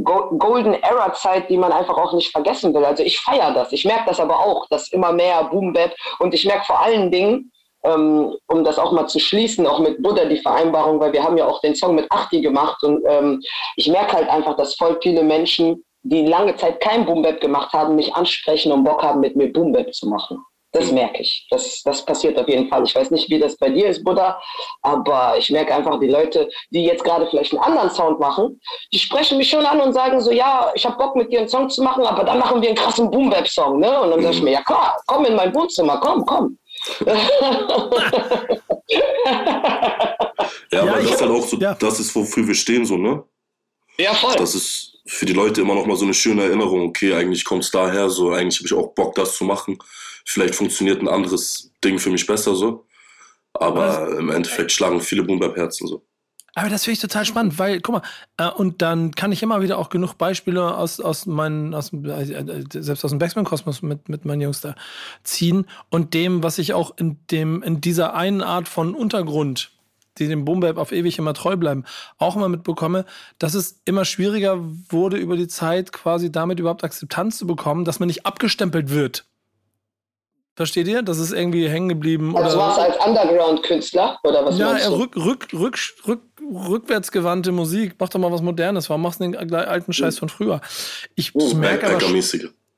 Go 0.03 0.29
Golden 0.37 0.73
Era 0.73 1.13
Zeit, 1.13 1.49
die 1.49 1.57
man 1.57 1.71
einfach 1.71 1.97
auch 1.97 2.13
nicht 2.13 2.31
vergessen 2.31 2.73
will. 2.73 2.83
Also 2.83 3.03
ich 3.03 3.19
feiere 3.19 3.53
das. 3.53 3.71
Ich 3.71 3.85
merke 3.85 4.05
das 4.07 4.19
aber 4.19 4.37
auch, 4.37 4.67
dass 4.69 4.91
immer 4.91 5.13
mehr 5.13 5.45
Boom 5.45 5.71
Bap 5.71 5.93
und 6.19 6.33
ich 6.33 6.45
merke 6.45 6.65
vor 6.65 6.81
allen 6.81 7.09
Dingen, 7.09 7.51
ähm, 7.87 8.35
um 8.47 8.63
das 8.63 8.79
auch 8.79 8.91
mal 8.91 9.07
zu 9.07 9.19
schließen, 9.19 9.65
auch 9.67 9.79
mit 9.79 10.01
Buddha 10.01 10.25
die 10.25 10.41
Vereinbarung, 10.41 10.99
weil 10.99 11.13
wir 11.13 11.23
haben 11.23 11.37
ja 11.37 11.45
auch 11.45 11.61
den 11.61 11.75
Song 11.75 11.95
mit 11.95 12.11
Achti 12.11 12.41
gemacht 12.41 12.83
und 12.83 13.03
ähm, 13.07 13.41
ich 13.75 13.87
merke 13.87 14.13
halt 14.13 14.29
einfach, 14.29 14.55
dass 14.57 14.75
voll 14.75 14.97
viele 15.01 15.23
Menschen, 15.23 15.83
die 16.03 16.25
lange 16.25 16.55
Zeit 16.55 16.79
kein 16.79 17.05
Boom 17.05 17.21
Bap 17.21 17.41
gemacht 17.41 17.73
haben, 17.73 17.95
mich 17.95 18.13
ansprechen 18.13 18.71
und 18.71 18.83
Bock 18.83 19.03
haben, 19.03 19.19
mit 19.19 19.35
mir 19.35 19.51
Boom 19.51 19.71
Bap 19.71 19.93
zu 19.93 20.07
machen. 20.07 20.43
Das 20.73 20.91
merke 20.91 21.21
ich. 21.21 21.47
Das, 21.49 21.81
das 21.83 22.05
passiert 22.05 22.37
auf 22.37 22.47
jeden 22.47 22.67
Fall. 22.67 22.83
Ich 22.83 22.93
weiß 22.93 23.09
nicht, 23.11 23.29
wie 23.29 23.39
das 23.39 23.57
bei 23.57 23.69
dir 23.69 23.87
ist, 23.87 24.03
Buddha, 24.03 24.39
aber 24.81 25.35
ich 25.37 25.49
merke 25.49 25.73
einfach, 25.73 25.99
die 25.99 26.09
Leute, 26.09 26.49
die 26.71 26.83
jetzt 26.83 27.03
gerade 27.03 27.25
vielleicht 27.27 27.53
einen 27.53 27.63
anderen 27.63 27.89
Sound 27.89 28.19
machen, 28.19 28.59
die 28.93 28.99
sprechen 28.99 29.37
mich 29.37 29.49
schon 29.49 29.65
an 29.65 29.79
und 29.79 29.93
sagen 29.93 30.19
so, 30.19 30.31
ja, 30.31 30.71
ich 30.75 30.85
habe 30.85 30.97
Bock 30.97 31.15
mit 31.15 31.31
dir 31.31 31.39
einen 31.39 31.49
Song 31.49 31.69
zu 31.69 31.81
machen, 31.81 32.05
aber 32.05 32.23
dann 32.23 32.39
machen 32.39 32.61
wir 32.61 32.69
einen 32.69 32.77
krassen 32.77 33.09
Boom-Bap-Song. 33.09 33.79
Ne? 33.79 34.01
Und 34.01 34.11
dann 34.11 34.21
sage 34.21 34.35
ich 34.35 34.41
mir, 34.41 34.51
ja 34.51 34.61
klar, 34.61 34.99
komm 35.07 35.25
in 35.25 35.35
mein 35.35 35.55
Wohnzimmer, 35.55 35.99
komm, 36.01 36.25
komm. 36.25 36.57
Ja, 40.71 40.77
Ja, 40.77 40.81
aber 40.83 41.01
ich 41.01 41.09
das 41.09 41.15
ist 41.15 41.21
halt 41.21 41.31
auch 41.31 41.47
so, 41.47 41.57
ja. 41.57 41.73
das 41.75 41.99
ist, 41.99 42.15
wofür 42.15 42.47
wir 42.47 42.55
stehen, 42.55 42.85
so, 42.85 42.97
ne? 42.97 43.23
ja, 43.97 44.13
voll. 44.13 44.35
Das 44.37 44.55
ist 44.55 44.97
für 45.05 45.25
die 45.25 45.33
Leute 45.33 45.61
immer 45.61 45.75
noch 45.75 45.85
mal 45.85 45.95
so 45.95 46.05
eine 46.05 46.13
schöne 46.13 46.43
Erinnerung. 46.43 46.89
Okay, 46.89 47.13
eigentlich 47.13 47.45
kommt 47.45 47.63
es 47.63 47.71
daher, 47.71 48.09
so, 48.09 48.31
eigentlich 48.31 48.59
habe 48.59 48.67
ich 48.67 48.73
auch 48.73 48.93
Bock, 48.93 49.15
das 49.15 49.37
zu 49.37 49.45
machen. 49.45 49.77
Vielleicht 50.25 50.55
funktioniert 50.55 51.01
ein 51.01 51.07
anderes 51.07 51.71
Ding 51.83 51.99
für 51.99 52.09
mich 52.09 52.25
besser, 52.25 52.55
so. 52.55 52.85
Aber 53.53 54.17
im 54.17 54.29
Endeffekt 54.29 54.71
schlagen 54.71 55.01
viele 55.01 55.23
Boom-Bap-Herzen, 55.23 55.87
so. 55.87 56.05
Aber 56.57 56.69
das 56.69 56.85
finde 56.85 56.93
ich 56.93 57.01
total 57.01 57.23
spannend, 57.23 57.59
weil, 57.59 57.81
guck 57.81 57.93
mal, 57.93 58.01
äh, 58.37 58.49
und 58.49 58.81
dann 58.81 59.11
kann 59.11 59.31
ich 59.31 59.43
immer 59.43 59.61
wieder 59.61 59.77
auch 59.77 59.89
genug 59.89 60.15
Beispiele 60.15 60.75
aus, 60.75 60.99
aus 60.99 61.27
meinen, 61.27 61.75
aus, 61.75 61.93
äh, 61.93 62.33
äh, 62.33 62.63
selbst 62.71 63.05
aus 63.05 63.11
dem 63.11 63.19
Backspin-Kosmos 63.19 63.83
mit, 63.83 64.09
mit 64.09 64.25
meinen 64.25 64.41
Jungs 64.41 64.61
da 64.61 64.73
ziehen 65.21 65.67
und 65.91 66.15
dem, 66.15 66.41
was 66.41 66.57
ich 66.57 66.73
auch 66.73 66.97
in 66.97 67.19
dem, 67.29 67.61
in 67.61 67.79
dieser 67.79 68.15
einen 68.15 68.41
Art 68.41 68.67
von 68.67 68.95
Untergrund, 68.95 69.69
die 70.17 70.27
dem 70.27 70.45
Boombap 70.45 70.77
auf 70.77 70.91
ewig 70.91 71.19
immer 71.19 71.35
treu 71.35 71.57
bleiben, 71.57 71.83
auch 72.17 72.35
immer 72.35 72.49
mitbekomme, 72.49 73.05
dass 73.37 73.53
es 73.53 73.79
immer 73.85 74.03
schwieriger 74.03 74.57
wurde 74.89 75.17
über 75.17 75.37
die 75.37 75.47
Zeit, 75.47 75.91
quasi 75.91 76.31
damit 76.31 76.59
überhaupt 76.59 76.83
Akzeptanz 76.83 77.37
zu 77.37 77.45
bekommen, 77.45 77.85
dass 77.85 77.99
man 77.99 78.07
nicht 78.07 78.25
abgestempelt 78.25 78.89
wird. 78.89 79.27
Versteht 80.57 80.87
ihr? 80.87 81.03
Das 81.03 81.19
ist 81.19 81.33
irgendwie 81.33 81.69
hängen 81.69 81.87
geblieben. 81.87 82.35
Also 82.35 82.57
oder 82.57 82.69
was 82.69 82.79
als 82.79 82.97
Underground-Künstler 83.05 84.17
oder 84.23 84.43
was 84.43 84.57
ja, 84.57 84.75
er 84.75 84.91
rück, 84.91 85.15
rück, 85.15 85.47
rück, 85.53 85.77
rück, 86.07 86.21
rückwärtsgewandte 86.41 87.51
Musik. 87.51 87.93
Mach 87.99 88.09
doch 88.09 88.19
mal 88.19 88.31
was 88.31 88.41
Modernes. 88.41 88.89
Warum 88.89 89.03
machst 89.03 89.19
du 89.19 89.29
den 89.29 89.53
alten 89.53 89.93
Scheiß 89.93 90.17
von 90.17 90.29
früher? 90.29 90.59
Ich 91.13 91.35
Mhm. 91.35 91.59
merke 91.59 91.85
aber 91.87 92.01
schon, 92.01 92.19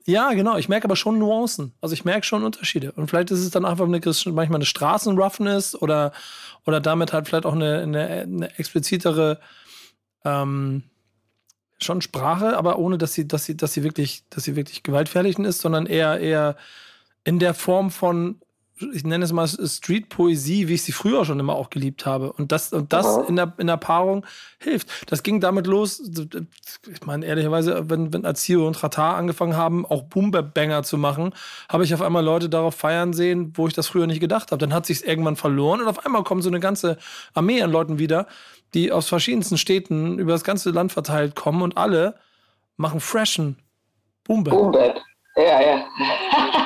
ja, 0.05 0.33
genau. 0.33 0.57
Ich 0.57 0.67
merke 0.67 0.87
aber 0.87 0.97
schon 0.97 1.19
Nuancen. 1.19 1.71
Also 1.79 1.93
ich 1.93 2.03
merke 2.03 2.25
schon 2.25 2.43
Unterschiede. 2.43 2.91
Und 2.91 3.07
vielleicht 3.07 3.31
ist 3.31 3.39
es 3.39 3.49
dann 3.49 3.63
einfach 3.63 3.85
eine, 3.85 4.01
manchmal 4.25 4.57
eine 4.57 4.65
Straßenroughness 4.65 5.81
oder, 5.81 6.11
oder 6.65 6.81
damit 6.81 7.13
halt 7.13 7.29
vielleicht 7.29 7.45
auch 7.45 7.53
eine, 7.53 7.79
eine, 7.79 8.07
eine 8.09 8.59
explizitere 8.59 9.39
ähm, 10.25 10.83
schon 11.81 12.01
Sprache, 12.01 12.57
aber 12.57 12.77
ohne 12.77 12.97
dass 12.97 13.13
sie, 13.13 13.25
dass 13.25 13.45
sie, 13.45 13.55
dass 13.55 13.71
sie 13.71 13.85
wirklich, 13.85 14.23
dass 14.29 14.43
sie 14.43 14.57
wirklich 14.57 14.83
gewaltverherrlichend 14.83 15.47
ist, 15.47 15.61
sondern 15.61 15.85
eher, 15.85 16.19
eher 16.19 16.57
in 17.23 17.39
der 17.39 17.53
Form 17.53 17.91
von, 17.91 18.39
ich 18.93 19.03
nenne 19.03 19.25
es 19.25 19.33
mal 19.33 19.47
Street-Poesie, 19.47 20.67
wie 20.67 20.75
ich 20.75 20.83
sie 20.83 20.91
früher 20.91 21.25
schon 21.25 21.39
immer 21.39 21.55
auch 21.55 21.69
geliebt 21.69 22.05
habe. 22.05 22.31
Und 22.31 22.51
das, 22.51 22.71
und 22.71 22.93
das 22.93 23.17
in, 23.27 23.35
der, 23.35 23.53
in 23.57 23.67
der 23.67 23.77
Paarung 23.77 24.25
hilft. 24.59 25.11
Das 25.11 25.23
ging 25.23 25.41
damit 25.41 25.67
los, 25.67 26.01
ich 26.91 27.05
meine, 27.05 27.25
ehrlicherweise, 27.25 27.89
wenn, 27.89 28.13
wenn 28.13 28.25
Azio 28.25 28.65
und 28.65 28.81
Ratar 28.81 29.17
angefangen 29.17 29.57
haben, 29.57 29.85
auch 29.85 30.03
Boom-Banger 30.03 30.83
zu 30.83 30.97
machen, 30.97 31.33
habe 31.67 31.83
ich 31.83 31.93
auf 31.93 32.01
einmal 32.01 32.23
Leute 32.23 32.49
darauf 32.49 32.75
feiern 32.75 33.13
sehen, 33.13 33.53
wo 33.55 33.67
ich 33.67 33.73
das 33.73 33.87
früher 33.87 34.07
nicht 34.07 34.21
gedacht 34.21 34.51
habe. 34.51 34.59
Dann 34.59 34.73
hat 34.73 34.85
sich 34.85 35.05
irgendwann 35.05 35.35
verloren 35.35 35.81
und 35.81 35.87
auf 35.87 36.05
einmal 36.05 36.23
kommt 36.23 36.43
so 36.43 36.49
eine 36.49 36.59
ganze 36.59 36.97
Armee 37.33 37.61
an 37.61 37.71
Leuten 37.71 37.99
wieder, 37.99 38.27
die 38.73 38.91
aus 38.91 39.07
verschiedensten 39.07 39.57
Städten 39.57 40.19
über 40.19 40.31
das 40.31 40.43
ganze 40.43 40.69
Land 40.71 40.91
verteilt 40.91 41.35
kommen 41.35 41.61
und 41.61 41.77
alle 41.77 42.15
machen 42.77 43.01
freshen 43.01 43.57
Boom-Bap. 44.23 44.53
Boombap. 44.53 45.01
Ja, 45.35 45.61
ja. 45.61 45.85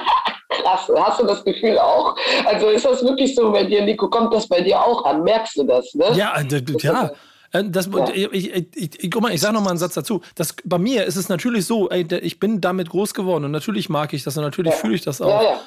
Krass. 0.62 0.90
Hast 0.96 1.20
du 1.20 1.26
das 1.26 1.44
Gefühl 1.44 1.78
auch? 1.80 2.16
Also 2.46 2.68
ist 2.70 2.86
das 2.86 3.04
wirklich 3.04 3.36
so 3.36 3.52
bei 3.52 3.64
dir, 3.64 3.84
Nico? 3.84 4.10
Kommt 4.10 4.34
das 4.34 4.48
bei 4.48 4.62
dir 4.62 4.80
auch 4.82 5.06
an? 5.06 5.24
Merkst 5.24 5.58
du 5.58 5.64
das? 5.64 5.94
Ne? 5.96 6.06
Ja, 6.16 6.36
äh, 6.40 6.64
ja. 6.80 7.12
Äh, 7.56 7.66
Das, 7.66 7.88
Ja. 7.94 8.08
Ich, 8.14 8.52
ich, 8.52 9.04
ich, 9.04 9.12
guck 9.12 9.22
mal, 9.22 9.32
ich 9.32 9.40
sage 9.40 9.54
noch 9.54 9.62
mal 9.62 9.70
einen 9.70 9.78
Satz 9.80 9.94
dazu. 9.94 10.22
Das, 10.34 10.56
bei 10.66 10.80
mir 10.80 11.06
ist 11.06 11.18
es 11.18 11.30
natürlich 11.30 11.68
so, 11.68 11.88
ey, 11.90 12.04
ich 12.22 12.40
bin 12.40 12.62
damit 12.62 12.90
groß 12.90 13.14
geworden 13.14 13.46
und 13.46 13.52
natürlich 13.52 13.90
mag 13.90 14.12
ich 14.14 14.24
das 14.24 14.36
und 14.38 14.44
natürlich 14.44 14.74
Ja. 14.74 14.78
fühle 14.80 14.96
ich 14.96 15.02
das 15.02 15.22
auch. 15.22 15.42
Ja. 15.44 15.60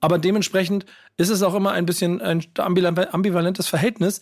Aber 0.00 0.18
dementsprechend 0.18 0.84
ist 1.16 1.28
es 1.28 1.44
auch 1.44 1.54
immer 1.54 1.70
ein 1.70 1.86
bisschen 1.86 2.20
ein 2.20 2.40
ambival- 2.58 3.08
ambivalentes 3.12 3.68
Verhältnis. 3.68 4.20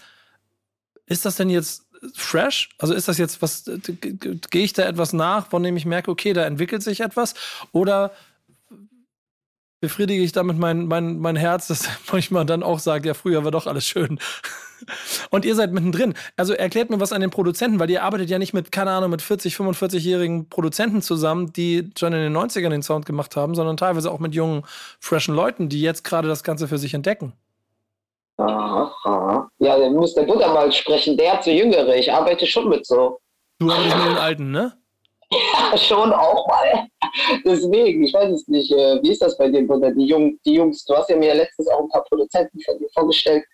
Ist 1.07 1.25
das 1.25 1.37
denn 1.37 1.49
jetzt 1.49 1.87
fresh? 2.15 2.69
Also 2.79 2.93
ist 2.93 3.09
das 3.09 3.17
jetzt 3.17 3.41
was, 3.41 3.65
gehe 3.65 4.63
ich 4.65 4.75
da 4.75 4.83
etwas 4.83 5.15
nach, 5.15 5.47
von 5.49 5.63
dem 5.63 5.77
ich 5.79 5.87
merke, 5.87 6.11
okay, 6.11 6.35
da 6.35 6.45
entwickelt 6.45 6.83
sich 6.83 7.01
etwas? 7.01 7.33
Oder 7.73 8.13
befriedige 9.81 10.23
ich 10.23 10.33
damit 10.33 10.59
mein, 10.59 10.87
mein, 10.87 11.19
mein 11.19 11.37
Herz, 11.37 11.69
das 11.69 11.89
manchmal 12.13 12.47
dann 12.47 12.63
auch 12.63 12.79
sagt, 12.79 13.07
ja, 13.07 13.15
früher 13.15 13.45
war 13.45 13.51
doch 13.51 13.67
alles 13.67 13.87
schön. 13.87 14.19
Und 15.31 15.45
ihr 15.45 15.55
seid 15.55 15.73
mittendrin. 15.73 16.15
Also 16.37 16.55
erklärt 16.55 16.89
mir 16.89 17.01
was 17.01 17.13
an 17.13 17.21
den 17.21 17.31
Produzenten, 17.31 17.79
weil 17.79 17.91
ihr 17.91 18.03
arbeitet 18.03 18.31
ja 18.31 18.39
nicht 18.39 18.55
mit, 18.55 18.73
keine 18.73 18.91
Ahnung, 18.93 19.11
mit 19.11 19.21
40, 19.21 19.55
45-jährigen 19.55 20.49
Produzenten 20.49 21.03
zusammen, 21.03 21.53
die 21.53 21.91
schon 21.99 22.15
in 22.15 22.21
den 22.21 22.37
90ern 22.37 22.71
den 22.71 22.83
Sound 22.83 23.05
gemacht 23.05 23.37
haben, 23.37 23.55
sondern 23.55 23.77
teilweise 23.77 24.11
auch 24.11 24.21
mit 24.21 24.35
jungen, 24.35 24.63
freshen 24.99 25.35
Leuten, 25.35 25.69
die 25.69 25.83
jetzt 25.83 26.03
gerade 26.03 26.29
das 26.29 26.43
Ganze 26.45 26.67
für 26.67 26.79
sich 26.79 26.95
entdecken. 26.95 27.35
Aha, 28.39 28.95
aha. 29.05 29.51
Ja, 29.59 29.79
dann 29.79 29.95
muss 29.95 30.15
der 30.15 30.23
Buddha 30.23 30.49
mal 30.49 30.73
sprechen. 30.73 31.17
Der 31.19 31.35
hat 31.35 31.45
so 31.45 31.51
Jüngere. 31.51 31.95
Ich 31.97 32.11
arbeite 32.11 32.47
schon 32.47 32.71
mit 32.71 32.87
so. 32.87 33.21
Du 33.59 33.71
arbeitest 33.71 33.97
mit 33.97 34.07
den 34.07 34.17
Alten, 34.17 34.51
ne? 34.51 34.73
Ja, 35.33 35.79
schon 35.79 36.13
auch 36.13 36.49
mal. 36.49 36.89
Deswegen, 37.45 38.05
ich 38.05 38.13
weiß 38.15 38.31
es 38.31 38.49
nicht. 38.49 38.71
äh, 38.73 39.03
Wie 39.03 39.11
ist 39.13 39.23
das 39.23 39.37
bei 39.39 39.49
dir, 39.49 39.67
Buddha? 39.67 39.91
Die, 39.91 40.07
Jung, 40.07 40.39
die 40.45 40.55
Jungs, 40.55 40.85
du 40.85 40.95
hast 40.95 41.11
ja 41.11 41.17
mir 41.17 41.35
letztens 41.35 41.69
auch 41.69 41.81
ein 41.83 41.89
paar 41.89 42.05
Produzenten 42.05 42.61
von 42.63 42.79
dir 42.79 42.89
vorgestellt. 42.95 43.45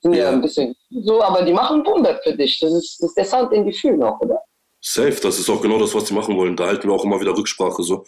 Sind 0.00 0.14
ja, 0.14 0.24
Ja. 0.24 0.30
ein 0.30 0.42
bisschen 0.42 0.74
so, 0.90 1.22
aber 1.22 1.42
die 1.42 1.52
machen 1.52 1.82
Boom-Bap 1.82 2.22
für 2.22 2.34
dich. 2.36 2.58
Das 2.60 2.72
ist, 2.72 2.98
das 3.00 3.08
ist 3.10 3.16
der 3.16 3.24
Sound 3.24 3.52
in 3.52 3.64
Gefühl 3.64 3.96
noch, 3.96 4.20
oder? 4.20 4.40
Safe, 4.80 5.16
das 5.22 5.38
ist 5.38 5.48
auch 5.48 5.60
genau 5.60 5.78
das, 5.78 5.94
was 5.94 6.04
die 6.04 6.14
machen 6.14 6.36
wollen. 6.36 6.54
Da 6.54 6.66
halten 6.66 6.86
wir 6.88 6.94
auch 6.94 7.04
immer 7.04 7.20
wieder 7.20 7.36
Rücksprache. 7.36 7.82
So. 7.82 8.04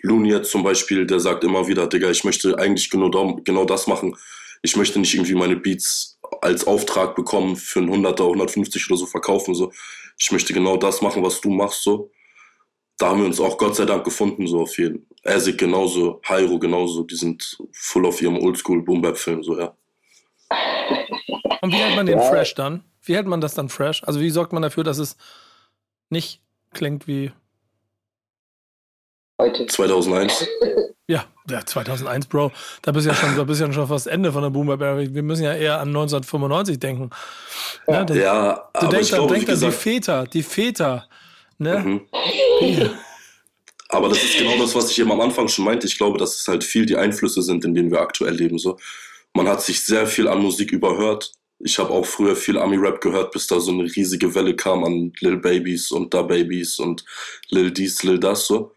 Looney 0.00 0.30
jetzt 0.30 0.50
zum 0.50 0.62
Beispiel, 0.62 1.06
der 1.06 1.20
sagt 1.20 1.44
immer 1.44 1.66
wieder, 1.66 1.86
Digga, 1.86 2.10
ich 2.10 2.24
möchte 2.24 2.58
eigentlich 2.58 2.88
genau, 2.90 3.08
da, 3.08 3.34
genau 3.44 3.64
das 3.64 3.86
machen. 3.86 4.16
Ich 4.62 4.76
möchte 4.76 4.98
nicht 5.00 5.12
irgendwie 5.14 5.34
meine 5.34 5.56
Beats 5.56 6.18
als 6.40 6.66
Auftrag 6.66 7.14
bekommen, 7.16 7.56
für 7.56 7.80
einen 7.80 7.90
100er, 7.90 8.22
150 8.24 8.88
oder 8.90 8.96
so 8.98 9.06
verkaufen. 9.06 9.54
So. 9.54 9.72
Ich 10.18 10.30
möchte 10.32 10.52
genau 10.54 10.76
das 10.76 11.02
machen, 11.02 11.22
was 11.22 11.40
du 11.40 11.50
machst. 11.50 11.82
So. 11.82 12.10
Da 12.98 13.08
haben 13.08 13.18
wir 13.20 13.26
uns 13.26 13.40
auch 13.40 13.58
Gott 13.58 13.74
sei 13.76 13.84
Dank 13.84 14.04
gefunden, 14.04 14.46
so 14.46 14.60
auf 14.60 14.78
jeden 14.78 15.06
Ersik 15.22 15.58
genauso, 15.58 16.20
Hyro 16.24 16.58
genauso. 16.58 17.02
Die 17.04 17.16
sind 17.16 17.56
full 17.72 18.06
auf 18.06 18.20
ihrem 18.22 18.38
Oldschool-Boom-Bap-Film, 18.38 19.42
so, 19.42 19.58
ja. 19.58 19.74
Und 21.62 21.72
wie 21.72 21.76
hält 21.76 21.96
man 21.96 22.06
den 22.06 22.18
Ja. 22.18 22.24
fresh 22.30 22.54
dann? 22.54 22.84
Wie 23.04 23.16
hält 23.16 23.26
man 23.26 23.40
das 23.40 23.54
dann 23.54 23.68
fresh? 23.68 24.02
Also 24.04 24.20
wie 24.20 24.30
sorgt 24.30 24.52
man 24.52 24.62
dafür, 24.62 24.84
dass 24.84 24.98
es 24.98 25.16
nicht 26.10 26.40
klingt 26.72 27.06
wie, 27.08 27.32
Heute. 29.40 29.66
2001. 29.66 30.46
ja, 31.08 31.24
ja 31.48 31.64
2001, 31.66 32.26
Bro. 32.26 32.52
Da 32.82 32.92
bist 32.92 33.06
du 33.06 33.10
ja 33.10 33.16
schon, 33.16 33.34
da 33.36 33.44
bist 33.44 33.60
ja 33.60 33.72
schon 33.72 33.88
fast 33.88 34.06
Ende 34.06 34.30
von 34.32 34.42
der 34.42 34.50
Boomer 34.50 34.80
Era. 34.80 34.98
Wir 34.98 35.22
müssen 35.22 35.42
ja 35.44 35.54
eher 35.54 35.80
an 35.80 35.88
1995 35.88 36.78
denken. 36.78 37.10
Ne? 37.88 38.06
Das- 38.06 38.16
Ja, 38.16 38.68
Du 38.74 38.80
aber 38.80 38.88
denkst 38.88 39.08
ich 39.08 39.14
glaube, 39.14 39.28
dann, 39.28 39.36
wie 39.36 39.40
an 39.40 39.46
die 39.46 39.46
gesagt, 39.46 39.74
Väter, 39.74 40.26
die 40.26 40.42
Väter. 40.42 41.08
Ne? 41.58 41.78
Mhm. 41.78 42.90
Aber 43.88 44.08
das 44.08 44.22
ist 44.22 44.38
genau 44.38 44.56
das, 44.58 44.74
was 44.74 44.90
ich 44.90 44.98
eben 44.98 45.12
am 45.12 45.20
Anfang 45.20 45.48
schon 45.48 45.66
meinte. 45.66 45.86
Ich 45.86 45.98
glaube, 45.98 46.18
dass 46.18 46.40
es 46.40 46.48
halt 46.48 46.64
viel 46.64 46.86
die 46.86 46.96
Einflüsse 46.96 47.42
sind, 47.42 47.64
in 47.64 47.74
denen 47.74 47.90
wir 47.90 48.00
aktuell 48.00 48.34
leben. 48.34 48.58
So. 48.58 48.78
Man 49.34 49.48
hat 49.48 49.62
sich 49.62 49.82
sehr 49.82 50.06
viel 50.06 50.28
an 50.28 50.42
Musik 50.42 50.72
überhört. 50.72 51.32
Ich 51.58 51.78
habe 51.78 51.90
auch 51.90 52.06
früher 52.06 52.34
viel 52.34 52.58
Ami-Rap 52.58 53.00
gehört, 53.00 53.32
bis 53.32 53.46
da 53.46 53.60
so 53.60 53.70
eine 53.70 53.84
riesige 53.84 54.34
Welle 54.34 54.56
kam 54.56 54.82
an 54.82 55.12
Lil 55.20 55.36
Babies 55.36 55.92
und 55.92 56.12
Da 56.12 56.22
Babies 56.22 56.78
und 56.78 57.04
Lil 57.50 57.70
dies, 57.70 58.02
Lil 58.02 58.18
das 58.18 58.46
so. 58.46 58.72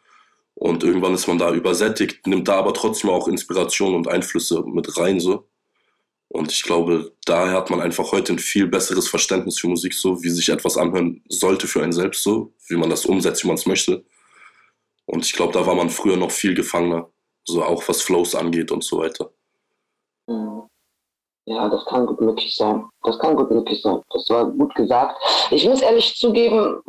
Und 0.54 0.84
irgendwann 0.84 1.14
ist 1.14 1.28
man 1.28 1.38
da 1.38 1.54
übersättigt, 1.54 2.28
nimmt 2.28 2.48
da 2.48 2.56
aber 2.56 2.74
trotzdem 2.74 3.10
auch 3.10 3.28
Inspiration 3.28 3.96
und 3.96 4.08
Einflüsse 4.08 4.64
mit 4.66 4.98
rein 4.98 5.20
so. 5.20 5.48
Und 6.28 6.52
ich 6.52 6.64
glaube, 6.64 7.14
daher 7.26 7.54
hat 7.54 7.70
man 7.70 7.82
einfach 7.82 8.12
heute 8.12 8.34
ein 8.34 8.40
viel 8.40 8.68
besseres 8.68 9.08
Verständnis 9.08 9.60
für 9.60 9.68
Musik 9.68 9.94
so, 9.94 10.22
wie 10.24 10.30
sich 10.30 10.50
etwas 10.50 10.78
anhören 10.78 11.24
sollte 11.30 11.68
für 11.68 11.82
einen 11.82 11.94
selbst 11.94 12.24
so, 12.24 12.52
wie 12.68 12.78
man 12.78 12.90
das 12.90 13.06
umsetzt, 13.06 13.44
wie 13.44 13.48
man 13.48 13.58
es 13.58 13.66
möchte. 13.66 14.04
Und 15.06 15.26
ich 15.26 15.34
glaube, 15.34 15.54
da 15.54 15.66
war 15.66 15.76
man 15.76 15.90
früher 15.90 16.18
noch 16.18 16.32
viel 16.32 16.54
gefangener, 16.54 17.10
so 17.44 17.64
auch 17.64 17.88
was 17.88 18.02
Flows 18.02 18.36
angeht 18.36 18.72
und 18.72 18.84
so 18.84 19.00
weiter. 19.00 19.32
Ja, 21.48 21.70
das 21.70 21.86
kann 21.86 22.08
gut 22.08 22.20
möglich 22.22 22.56
sein. 22.56 22.86
Das 23.04 23.20
kann 23.20 23.36
gut 23.36 23.52
möglich 23.52 23.82
sein. 23.82 24.02
Das 24.10 24.28
war 24.30 24.46
gut 24.46 24.74
gesagt. 24.74 25.22
Ich 25.52 25.68
muss 25.68 25.82
ehrlich 25.82 26.16
zugeben, 26.16 26.82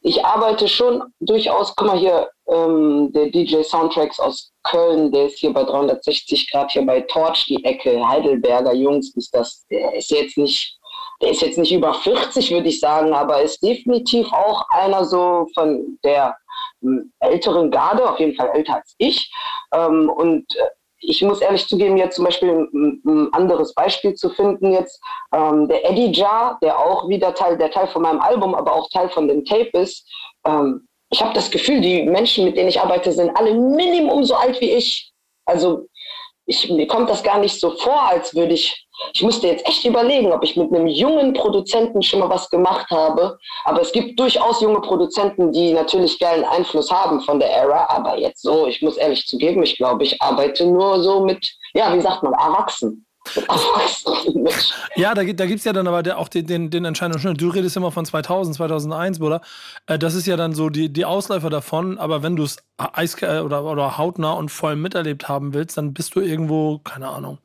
ich 0.00 0.24
arbeite 0.24 0.66
schon 0.68 1.02
durchaus, 1.20 1.74
guck 1.76 1.88
mal 1.88 1.98
hier, 1.98 2.28
ähm, 2.48 3.12
der 3.12 3.30
DJ 3.30 3.62
Soundtracks 3.62 4.18
aus 4.18 4.52
Köln, 4.64 5.12
der 5.12 5.26
ist 5.26 5.38
hier 5.38 5.52
bei 5.52 5.64
360 5.64 6.50
Grad 6.50 6.72
hier 6.72 6.84
bei 6.84 7.00
Torch, 7.02 7.44
die 7.46 7.64
Ecke, 7.64 8.06
Heidelberger 8.06 8.72
Jungs 8.72 9.14
ist 9.16 9.34
das, 9.34 9.64
der 9.70 9.94
ist 9.94 10.10
jetzt 10.10 10.38
nicht, 10.38 10.75
der 11.20 11.30
ist 11.30 11.42
jetzt 11.42 11.58
nicht 11.58 11.72
über 11.72 11.94
40, 11.94 12.50
würde 12.50 12.68
ich 12.68 12.80
sagen, 12.80 13.12
aber 13.12 13.42
ist 13.42 13.62
definitiv 13.62 14.32
auch 14.32 14.64
einer 14.70 15.04
so 15.04 15.48
von 15.54 15.98
der 16.04 16.36
ähm, 16.82 17.12
älteren 17.20 17.70
Garde, 17.70 18.08
auf 18.08 18.18
jeden 18.18 18.34
Fall 18.34 18.50
älter 18.54 18.76
als 18.76 18.94
ich. 18.98 19.30
Ähm, 19.72 20.10
und 20.10 20.44
äh, 20.56 20.68
ich 21.00 21.22
muss 21.22 21.40
ehrlich 21.40 21.66
zugeben, 21.66 21.96
jetzt 21.96 22.16
zum 22.16 22.24
Beispiel 22.24 22.50
ein, 22.50 23.02
ein 23.04 23.32
anderes 23.32 23.74
Beispiel 23.74 24.14
zu 24.14 24.30
finden 24.30 24.72
jetzt, 24.72 25.00
ähm, 25.32 25.68
der 25.68 25.88
Eddie 25.88 26.12
Jar, 26.12 26.58
der 26.62 26.78
auch 26.78 27.08
wieder 27.08 27.34
Teil, 27.34 27.56
der 27.56 27.70
Teil 27.70 27.86
von 27.88 28.02
meinem 28.02 28.20
Album, 28.20 28.54
aber 28.54 28.74
auch 28.74 28.88
Teil 28.90 29.08
von 29.08 29.28
dem 29.28 29.44
Tape 29.44 29.70
ist. 29.78 30.08
Ähm, 30.44 30.86
ich 31.10 31.22
habe 31.22 31.34
das 31.34 31.50
Gefühl, 31.50 31.80
die 31.80 32.02
Menschen, 32.02 32.44
mit 32.44 32.56
denen 32.56 32.68
ich 32.68 32.80
arbeite, 32.80 33.12
sind 33.12 33.36
alle 33.36 33.54
Minimum 33.54 34.24
so 34.24 34.34
alt 34.34 34.60
wie 34.60 34.72
ich. 34.72 35.12
Also 35.44 35.86
ich, 36.46 36.68
mir 36.70 36.86
kommt 36.86 37.10
das 37.10 37.22
gar 37.22 37.38
nicht 37.38 37.60
so 37.60 37.70
vor, 37.76 38.02
als 38.02 38.34
würde 38.34 38.54
ich 38.54 38.85
ich 39.12 39.22
musste 39.22 39.46
jetzt 39.46 39.66
echt 39.66 39.84
überlegen, 39.84 40.32
ob 40.32 40.42
ich 40.42 40.56
mit 40.56 40.72
einem 40.72 40.86
jungen 40.86 41.32
Produzenten 41.32 42.02
schon 42.02 42.20
mal 42.20 42.30
was 42.30 42.48
gemacht 42.50 42.90
habe. 42.90 43.38
Aber 43.64 43.80
es 43.80 43.92
gibt 43.92 44.18
durchaus 44.18 44.60
junge 44.60 44.80
Produzenten, 44.80 45.52
die 45.52 45.72
natürlich 45.72 46.18
geilen 46.18 46.44
Einfluss 46.44 46.90
haben 46.90 47.20
von 47.20 47.38
der 47.38 47.50
Era. 47.50 47.88
Aber 47.88 48.18
jetzt 48.18 48.42
so, 48.42 48.66
ich 48.66 48.82
muss 48.82 48.96
ehrlich 48.96 49.26
zugeben, 49.26 49.62
ich 49.62 49.76
glaube, 49.76 50.04
ich 50.04 50.20
arbeite 50.20 50.66
nur 50.66 51.02
so 51.02 51.24
mit, 51.24 51.54
ja, 51.74 51.94
wie 51.94 52.00
sagt 52.00 52.22
man, 52.22 52.32
Erwachsenen. 52.34 53.06
ja, 54.94 55.12
da, 55.12 55.24
da 55.24 55.46
gibt 55.46 55.58
es 55.58 55.64
ja 55.64 55.72
dann 55.72 55.88
aber 55.88 56.16
auch 56.16 56.28
den, 56.28 56.46
den, 56.46 56.70
den 56.70 56.84
entscheidenden 56.84 57.20
Schnitt. 57.20 57.40
Du 57.40 57.48
redest 57.48 57.76
immer 57.76 57.90
von 57.90 58.04
2000, 58.04 58.54
2001, 58.56 59.18
Bruder. 59.18 59.40
Äh, 59.86 59.98
das 59.98 60.14
ist 60.14 60.26
ja 60.26 60.36
dann 60.36 60.54
so 60.54 60.68
die, 60.68 60.92
die 60.92 61.04
Ausläufer 61.04 61.50
davon. 61.50 61.98
Aber 61.98 62.22
wenn 62.22 62.36
du 62.36 62.44
es 62.44 62.58
oder, 62.78 63.64
oder 63.64 63.98
hautnah 63.98 64.32
und 64.32 64.50
voll 64.50 64.76
miterlebt 64.76 65.28
haben 65.28 65.54
willst, 65.54 65.76
dann 65.76 65.92
bist 65.92 66.14
du 66.14 66.20
irgendwo, 66.20 66.78
keine 66.78 67.08
Ahnung, 67.08 67.38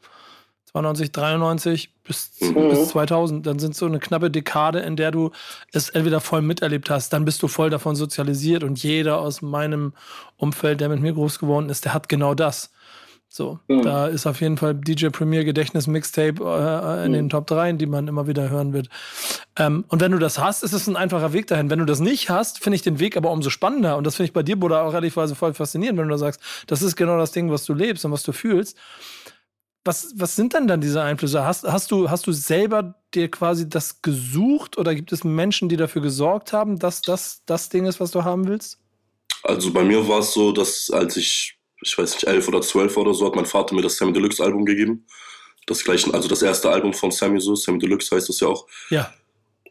92, 0.74 1.12
93 1.12 1.94
bis, 2.04 2.32
mhm. 2.40 2.70
bis 2.70 2.90
2000. 2.90 3.46
Dann 3.46 3.60
sind 3.60 3.76
so 3.76 3.86
eine 3.86 4.00
knappe 4.00 4.32
Dekade, 4.32 4.80
in 4.80 4.96
der 4.96 5.12
du 5.12 5.32
es 5.74 5.90
entweder 5.90 6.22
voll 6.22 6.42
miterlebt 6.42 6.90
hast, 6.90 7.12
dann 7.14 7.26
bist 7.26 7.44
du 7.44 7.48
voll 7.48 7.70
davon 7.70 7.96
sozialisiert 7.96 8.64
und 8.64 8.82
jeder 8.82 9.20
aus 9.20 9.42
meinem 9.42 9.94
Umfeld, 10.38 10.82
der 10.82 10.90
mit 10.90 11.02
mir 11.02 11.14
groß 11.14 11.40
geworden 11.40 11.70
ist, 11.70 11.86
der 11.86 11.94
hat 11.94 12.10
genau 12.10 12.34
das. 12.34 12.72
So, 13.34 13.60
mhm. 13.70 13.84
da 13.84 14.08
ist 14.08 14.28
auf 14.28 14.42
jeden 14.42 14.58
Fall 14.58 14.76
DJ 14.76 15.08
Premier 15.08 15.46
Gedächtnis 15.46 15.88
Mixtape 15.88 16.44
äh, 16.44 17.06
in 17.06 17.12
mhm. 17.12 17.16
den 17.16 17.30
Top 17.30 17.48
3, 17.48 17.74
die 17.74 17.86
man 17.86 18.10
immer 18.10 18.28
wieder 18.28 18.50
hören 18.50 18.74
wird. 18.74 18.90
Ähm, 19.58 19.86
und 19.88 20.02
wenn 20.02 20.12
du 20.12 20.20
das 20.20 20.38
hast, 20.38 20.64
ist 20.64 20.74
es 20.74 20.88
ein 20.88 20.98
einfacher 20.98 21.32
Weg 21.32 21.48
dahin. 21.48 21.70
Wenn 21.70 21.80
du 21.80 21.86
das 21.86 22.02
nicht 22.02 22.30
hast, 22.30 22.62
finde 22.62 22.76
ich 22.76 22.82
den 22.82 23.00
Weg 23.00 23.16
aber 23.16 23.32
umso 23.32 23.50
spannender. 23.50 23.96
Und 23.96 24.06
das 24.06 24.18
finde 24.18 24.26
ich 24.26 24.34
bei 24.34 24.44
dir, 24.44 24.60
Bruder, 24.60 24.84
auch 24.84 24.92
relativ 24.92 25.14
voll 25.14 25.54
faszinierend, 25.54 25.98
wenn 25.98 26.10
du 26.10 26.12
da 26.12 26.18
sagst, 26.18 26.42
das 26.68 26.82
ist 26.82 26.98
genau 26.98 27.18
das 27.18 27.32
Ding, 27.32 27.50
was 27.50 27.64
du 27.64 27.74
lebst 27.74 28.04
und 28.04 28.12
was 28.12 28.24
du 28.24 28.34
fühlst 28.34 28.78
was, 29.84 30.14
was 30.16 30.36
sind 30.36 30.54
denn 30.54 30.68
dann 30.68 30.82
diese 30.82 31.02
Einflüsse? 31.02 31.44
Hast, 31.44 31.64
hast, 31.64 31.92
du, 31.92 32.10
hast 32.10 32.28
du 32.28 32.32
selber 32.32 32.96
dir 33.14 33.30
quasi 33.32 33.68
das 33.68 34.02
gesucht 34.02 34.78
oder 34.78 34.94
gibt 34.94 35.12
es 35.12 35.24
Menschen, 35.24 35.70
die 35.70 35.78
dafür 35.78 36.02
gesorgt 36.02 36.54
haben, 36.54 36.78
dass 36.78 37.02
das 37.02 37.44
das 37.46 37.70
Ding 37.70 37.86
ist, 37.86 38.00
was 38.00 38.12
du 38.12 38.24
haben 38.24 38.48
willst? 38.48 38.80
Also 39.44 39.74
bei 39.74 39.84
mir 39.84 40.08
war 40.08 40.20
es 40.20 40.34
so, 40.34 40.52
dass 40.52 40.92
als 40.92 41.18
ich, 41.18 41.58
ich 41.82 41.98
weiß 41.98 42.14
nicht, 42.14 42.28
elf 42.28 42.48
oder 42.48 42.62
zwölf 42.62 42.96
oder 42.96 43.14
so, 43.14 43.26
hat 43.26 43.36
mein 43.36 43.48
Vater 43.48 43.74
mir 43.74 43.82
das 43.82 43.98
Sammy 43.98 44.14
Deluxe 44.14 44.44
Album 44.44 44.66
gegeben. 44.66 45.06
Das 45.66 45.84
gleiche, 45.84 46.14
also 46.14 46.28
das 46.28 46.44
erste 46.44 46.70
Album 46.70 46.94
von 46.94 47.12
Sammy 47.12 47.40
so, 47.40 47.56
Sammy 47.56 47.80
Deluxe 47.80 48.16
heißt 48.16 48.30
das 48.30 48.40
ja 48.40 48.48
auch. 48.48 48.68
Ja. 48.90 49.12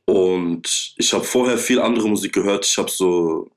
Und 0.06 0.94
ich 0.96 1.12
habe 1.12 1.24
vorher 1.24 1.56
viel 1.56 1.80
andere 1.80 2.08
Musik 2.08 2.32
gehört. 2.32 2.66
Ich 2.66 2.76
habe 2.78 2.90
so, 2.90 3.48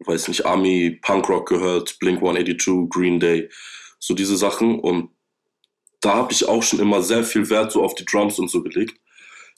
weiß 0.00 0.28
nicht, 0.28 0.44
Army, 0.44 0.98
Punkrock 1.00 1.48
gehört, 1.48 1.98
Blink 1.98 2.18
182, 2.18 2.90
Green 2.90 3.18
Day, 3.18 3.48
so 3.98 4.12
diese 4.12 4.36
Sachen. 4.36 4.80
Und 4.80 5.13
da 6.04 6.14
habe 6.14 6.32
ich 6.32 6.46
auch 6.46 6.62
schon 6.62 6.80
immer 6.80 7.02
sehr 7.02 7.24
viel 7.24 7.48
Wert 7.48 7.72
so 7.72 7.82
auf 7.82 7.94
die 7.94 8.04
Drums 8.04 8.38
und 8.38 8.50
so 8.50 8.62
gelegt. 8.62 9.00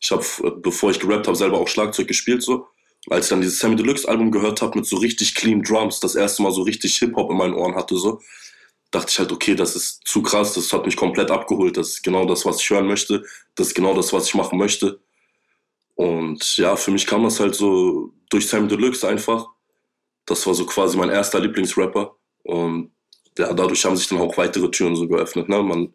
Ich 0.01 0.11
habe, 0.11 0.25
äh, 0.45 0.51
bevor 0.51 0.91
ich 0.91 1.01
gerappt 1.01 1.27
habe, 1.27 1.37
selber 1.37 1.59
auch 1.59 1.69
Schlagzeug 1.69 2.07
gespielt 2.07 2.43
so. 2.43 2.69
Als 3.09 3.27
ich 3.27 3.31
dann 3.31 3.41
dieses 3.41 3.59
Sammy 3.59 3.77
Deluxe 3.77 4.09
Album 4.09 4.31
gehört 4.31 4.63
habe 4.63 4.79
mit 4.79 4.87
so 4.87 4.97
richtig 4.97 5.35
clean 5.35 5.63
Drums, 5.63 6.01
das 6.01 6.15
erste 6.15 6.43
Mal 6.43 6.53
so 6.53 6.63
richtig 6.63 6.97
Hip 6.97 7.15
Hop 7.17 7.31
in 7.31 7.37
meinen 7.37 7.55
Ohren 7.55 7.77
hatte 7.77 7.97
so, 7.97 8.21
dachte 8.91 9.11
ich 9.11 9.19
halt, 9.19 9.33
okay, 9.33 9.55
das 9.55 9.77
ist 9.77 10.07
zu 10.07 10.23
krass, 10.23 10.55
das 10.55 10.73
hat 10.73 10.87
mich 10.87 10.97
komplett 10.97 11.31
abgeholt. 11.31 11.77
Das 11.77 11.89
ist 11.91 12.03
genau 12.03 12.25
das, 12.27 12.45
was 12.47 12.61
ich 12.61 12.71
hören 12.71 12.87
möchte. 12.87 13.25
Das 13.55 13.69
ist 13.69 13.75
genau 13.75 13.95
das, 13.95 14.13
was 14.13 14.27
ich 14.27 14.35
machen 14.35 14.59
möchte. 14.59 15.01
Und 15.95 16.59
ja, 16.59 16.77
für 16.77 16.91
mich 16.91 17.07
kam 17.07 17.25
das 17.25 17.41
halt 17.41 17.55
so 17.55 18.13
durch 18.31 18.49
Sammy 18.49 18.69
Deluxe 18.69 19.07
einfach. 19.09 19.47
Das 20.27 20.47
war 20.47 20.55
so 20.55 20.67
quasi 20.67 20.97
mein 20.97 21.11
erster 21.11 21.41
Lieblingsrapper. 21.41 22.17
Und 22.43 22.93
ja, 23.39 23.53
dadurch 23.53 23.85
haben 23.85 23.97
sich 23.97 24.09
dann 24.09 24.21
auch 24.21 24.37
weitere 24.37 24.71
Türen 24.71 24.97
so 24.97 25.09
geöffnet. 25.09 25.49
Ne? 25.49 25.63
Man 25.63 25.95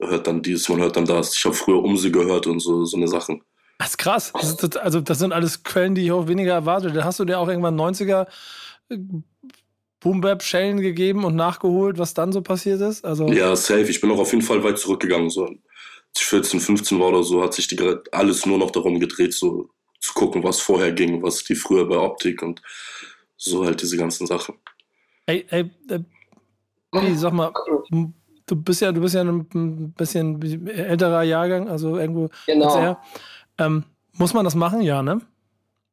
hört 0.00 0.26
dann 0.26 0.42
dies, 0.42 0.68
man 0.68 0.80
hört 0.80 0.96
dann 0.96 1.06
das. 1.06 1.34
Ich 1.34 1.44
habe 1.44 1.54
früher 1.54 1.82
um 1.82 1.96
sie 1.96 2.12
gehört 2.12 2.46
und 2.46 2.60
so, 2.60 2.84
so 2.84 2.96
eine 2.96 3.08
Sachen. 3.08 3.42
Das 3.78 3.90
ist 3.90 3.98
krass. 3.98 4.32
Das 4.32 4.52
ist, 4.52 4.76
also, 4.76 5.00
das 5.00 5.18
sind 5.18 5.32
alles 5.32 5.62
Quellen, 5.62 5.94
die 5.94 6.04
ich 6.04 6.12
auch 6.12 6.28
weniger 6.28 6.54
erwartet. 6.54 6.96
Hast 7.04 7.20
du 7.20 7.24
dir 7.24 7.38
auch 7.38 7.48
irgendwann 7.48 7.78
90er 7.78 8.26
äh, 8.88 8.98
Boom-Bap-Schellen 10.00 10.80
gegeben 10.80 11.24
und 11.24 11.36
nachgeholt, 11.36 11.98
was 11.98 12.14
dann 12.14 12.32
so 12.32 12.40
passiert 12.40 12.80
ist? 12.80 13.04
Also 13.04 13.26
ja, 13.28 13.54
safe. 13.56 13.82
Ich 13.82 14.00
bin 14.00 14.10
auch 14.10 14.18
auf 14.18 14.32
jeden 14.32 14.44
Fall 14.44 14.62
weit 14.62 14.78
zurückgegangen. 14.78 15.30
So. 15.30 15.44
Als 15.44 15.58
ich 16.20 16.26
14, 16.26 16.60
15 16.60 17.00
war 17.00 17.08
oder 17.08 17.22
so, 17.22 17.42
hat 17.42 17.54
sich 17.54 17.66
die, 17.66 17.96
alles 18.12 18.46
nur 18.46 18.58
noch 18.58 18.70
darum 18.70 19.00
gedreht, 19.00 19.34
so 19.34 19.68
zu 20.00 20.14
gucken, 20.14 20.44
was 20.44 20.60
vorher 20.60 20.92
ging, 20.92 21.22
was 21.22 21.42
die 21.44 21.54
früher 21.54 21.88
bei 21.88 21.96
Optik 21.96 22.42
und 22.42 22.62
so 23.36 23.64
halt 23.64 23.82
diese 23.82 23.96
ganzen 23.96 24.26
Sachen. 24.26 24.54
Ey, 25.26 25.44
ey, 25.50 25.70
äh, 25.90 27.14
sag 27.14 27.32
mal, 27.32 27.52
du 28.46 28.56
bist 28.56 28.80
ja, 28.80 28.92
du 28.92 29.00
bist 29.00 29.14
ja 29.14 29.22
ein 29.22 29.92
bisschen 29.96 30.66
älterer 30.68 31.22
Jahrgang, 31.22 31.68
also 31.68 31.98
irgendwo 31.98 32.28
genau. 32.46 32.96
Ähm, 33.58 33.84
muss 34.12 34.34
man 34.34 34.44
das 34.44 34.54
machen, 34.54 34.80
ja, 34.80 35.02
ne? 35.02 35.20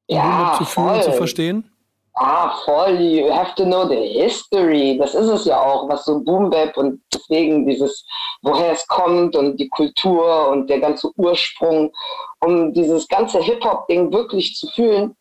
Um 0.07 0.17
ja, 0.17 0.55
zu 0.57 0.65
fühlen, 0.65 1.01
zu 1.01 1.11
verstehen. 1.13 1.69
Ah, 2.15 2.53
voll. 2.63 2.99
You 3.01 3.33
have 3.33 3.55
to 3.55 3.65
know 3.65 3.87
the 3.87 3.95
history. 3.95 4.97
Das 4.99 5.15
ist 5.15 5.27
es 5.27 5.45
ja 5.45 5.59
auch, 5.59 5.89
was 5.89 6.05
so 6.05 6.19
Boom 6.19 6.51
Bap 6.51 6.77
und 6.77 7.01
deswegen 7.11 7.65
dieses, 7.65 8.05
woher 8.43 8.73
es 8.73 8.85
kommt 8.87 9.35
und 9.35 9.57
die 9.57 9.67
Kultur 9.69 10.49
und 10.49 10.69
der 10.69 10.79
ganze 10.79 11.09
Ursprung, 11.17 11.91
um 12.41 12.71
dieses 12.71 13.07
ganze 13.07 13.39
Hip-Hop-Ding 13.39 14.13
wirklich 14.13 14.55
zu 14.55 14.67
fühlen, 14.67 15.15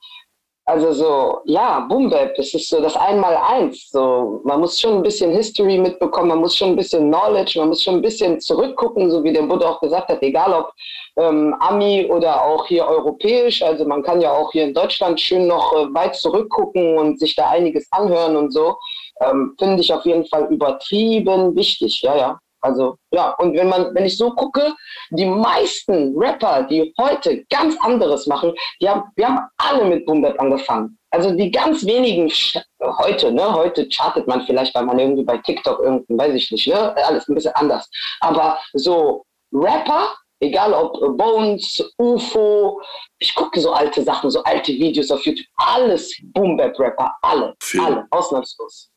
also 0.64 0.92
so, 0.92 1.40
ja, 1.44 1.80
Boom 1.80 2.08
Bap, 2.08 2.36
das 2.36 2.54
ist 2.54 2.68
so 2.68 2.80
das 2.80 2.96
Einmaleins. 2.96 3.88
So, 3.90 4.40
man 4.44 4.60
muss 4.60 4.78
schon 4.78 4.96
ein 4.96 5.02
bisschen 5.02 5.32
History 5.32 5.76
mitbekommen, 5.76 6.28
man 6.28 6.38
muss 6.38 6.56
schon 6.56 6.70
ein 6.70 6.76
bisschen 6.76 7.10
Knowledge, 7.10 7.58
man 7.58 7.68
muss 7.68 7.82
schon 7.82 7.96
ein 7.96 8.02
bisschen 8.02 8.38
zurückgucken, 8.40 9.10
so 9.10 9.24
wie 9.24 9.32
der 9.32 9.42
Buddha 9.42 9.70
auch 9.70 9.80
gesagt 9.80 10.08
hat, 10.08 10.22
egal 10.22 10.52
ob 10.52 10.72
ähm, 11.18 11.54
Ami 11.58 12.06
oder 12.06 12.44
auch 12.44 12.66
hier 12.66 12.86
europäisch. 12.86 13.60
Also 13.62 13.84
man 13.84 14.04
kann 14.04 14.20
ja 14.20 14.30
auch 14.32 14.52
hier 14.52 14.64
in 14.64 14.74
Deutschland 14.74 15.20
schön 15.20 15.48
noch 15.48 15.72
äh, 15.74 15.92
weit 15.94 16.14
zurückgucken 16.14 16.96
und 16.96 17.18
sich 17.18 17.34
da 17.34 17.48
einiges 17.50 17.88
anhören 17.90 18.36
und 18.36 18.52
so. 18.52 18.76
Ähm, 19.20 19.54
Finde 19.58 19.80
ich 19.80 19.92
auf 19.92 20.04
jeden 20.04 20.26
Fall 20.26 20.46
übertrieben 20.52 21.56
wichtig, 21.56 22.02
ja, 22.02 22.16
ja. 22.16 22.38
Also 22.62 22.96
ja, 23.10 23.30
und 23.38 23.54
wenn 23.54 23.68
man, 23.68 23.94
wenn 23.94 24.06
ich 24.06 24.16
so 24.16 24.30
gucke, 24.30 24.74
die 25.10 25.26
meisten 25.26 26.16
Rapper, 26.16 26.62
die 26.62 26.94
heute 26.98 27.44
ganz 27.50 27.76
anderes 27.80 28.26
machen, 28.26 28.54
die 28.80 28.88
haben, 28.88 29.02
wir 29.16 29.28
haben 29.28 29.40
alle 29.58 29.84
mit 29.84 30.06
Boom 30.06 30.22
Bap 30.22 30.40
angefangen. 30.40 30.98
Also 31.10 31.30
die 31.32 31.50
ganz 31.50 31.84
wenigen 31.84 32.32
heute, 32.80 33.32
ne, 33.32 33.52
heute 33.52 33.86
chartet 33.88 34.26
man 34.26 34.46
vielleicht, 34.46 34.74
weil 34.74 34.84
man 34.84 34.98
irgendwie 34.98 35.24
bei 35.24 35.36
TikTok 35.38 35.80
irgendein, 35.80 36.18
weiß 36.18 36.34
ich 36.34 36.50
nicht, 36.50 36.66
ne, 36.68 36.96
alles 37.04 37.28
ein 37.28 37.34
bisschen 37.34 37.54
anders. 37.54 37.90
Aber 38.20 38.58
so 38.72 39.24
Rapper, 39.52 40.14
egal 40.40 40.72
ob 40.72 41.16
Bones, 41.18 41.82
UFO, 41.98 42.80
ich 43.18 43.34
gucke 43.34 43.60
so 43.60 43.72
alte 43.72 44.02
Sachen, 44.02 44.30
so 44.30 44.42
alte 44.44 44.72
Videos 44.72 45.10
auf 45.10 45.24
YouTube, 45.26 45.46
alles 45.56 46.16
Boom 46.32 46.56
Bap 46.56 46.78
Rapper, 46.78 47.12
alle, 47.22 47.54
alle, 47.78 48.06
ausnahmslos. 48.10 48.90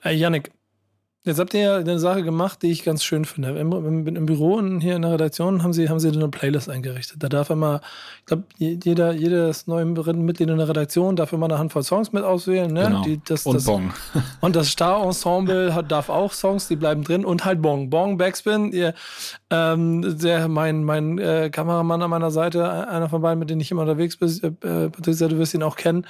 Hey, 0.00 0.16
Yannick, 0.16 0.50
Jetzt 1.22 1.38
habt 1.38 1.52
ihr 1.52 1.60
ja 1.60 1.76
eine 1.76 1.98
Sache 1.98 2.22
gemacht, 2.22 2.62
die 2.62 2.70
ich 2.70 2.82
ganz 2.82 3.04
schön 3.04 3.26
finde. 3.26 3.50
Im, 3.58 3.72
im, 3.72 4.06
im 4.06 4.24
Büro 4.24 4.54
und 4.54 4.80
hier 4.80 4.96
in 4.96 5.02
der 5.02 5.12
Redaktion 5.12 5.62
haben 5.62 5.74
sie, 5.74 5.90
haben 5.90 6.00
sie 6.00 6.08
eine 6.08 6.28
Playlist 6.28 6.70
eingerichtet. 6.70 7.22
Da 7.22 7.28
darf 7.28 7.50
immer, 7.50 7.82
ich 8.20 8.24
glaube, 8.24 8.44
jeder, 8.56 9.12
jedes 9.12 9.66
neue 9.66 9.84
Mitglied 9.84 10.48
in 10.48 10.56
der 10.56 10.66
Redaktion 10.66 11.16
darf 11.16 11.34
immer 11.34 11.44
eine 11.44 11.58
Handvoll 11.58 11.82
Songs 11.82 12.12
mit 12.12 12.24
auswählen. 12.24 12.72
Ne? 12.72 12.84
Genau. 12.84 13.02
Die, 13.02 13.20
das, 13.22 13.44
und 13.44 13.56
das, 13.56 13.66
Bong. 13.66 13.92
Und 14.40 14.56
das 14.56 14.68
Star-Ensemble 14.68 15.84
darf 15.86 16.08
auch 16.08 16.32
Songs, 16.32 16.68
die 16.68 16.76
bleiben 16.76 17.04
drin. 17.04 17.26
Und 17.26 17.44
halt 17.44 17.60
Bong. 17.60 17.90
Bong, 17.90 18.16
Backspin, 18.16 18.72
ihr, 18.72 18.94
ähm, 19.50 20.18
der, 20.18 20.48
mein, 20.48 20.84
mein 20.84 21.18
äh, 21.18 21.50
Kameramann 21.50 22.00
an 22.00 22.08
meiner 22.08 22.30
Seite, 22.30 22.88
einer 22.88 23.10
von 23.10 23.20
beiden, 23.20 23.38
mit 23.38 23.50
denen 23.50 23.60
ich 23.60 23.70
immer 23.70 23.82
unterwegs 23.82 24.16
bin, 24.16 24.30
äh, 24.62 24.88
Patricia, 24.88 25.28
du 25.28 25.36
wirst 25.36 25.52
ihn 25.52 25.62
auch 25.62 25.76
kennen. 25.76 26.06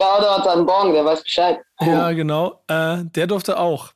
Hat 0.00 0.46
einen 0.46 0.64
Bong, 0.64 0.92
der 0.92 1.04
weiß 1.04 1.24
Bescheid. 1.24 1.58
Ja, 1.80 2.12
genau. 2.12 2.60
Äh, 2.68 2.98
der 3.16 3.26
durfte 3.26 3.58
auch. 3.58 3.90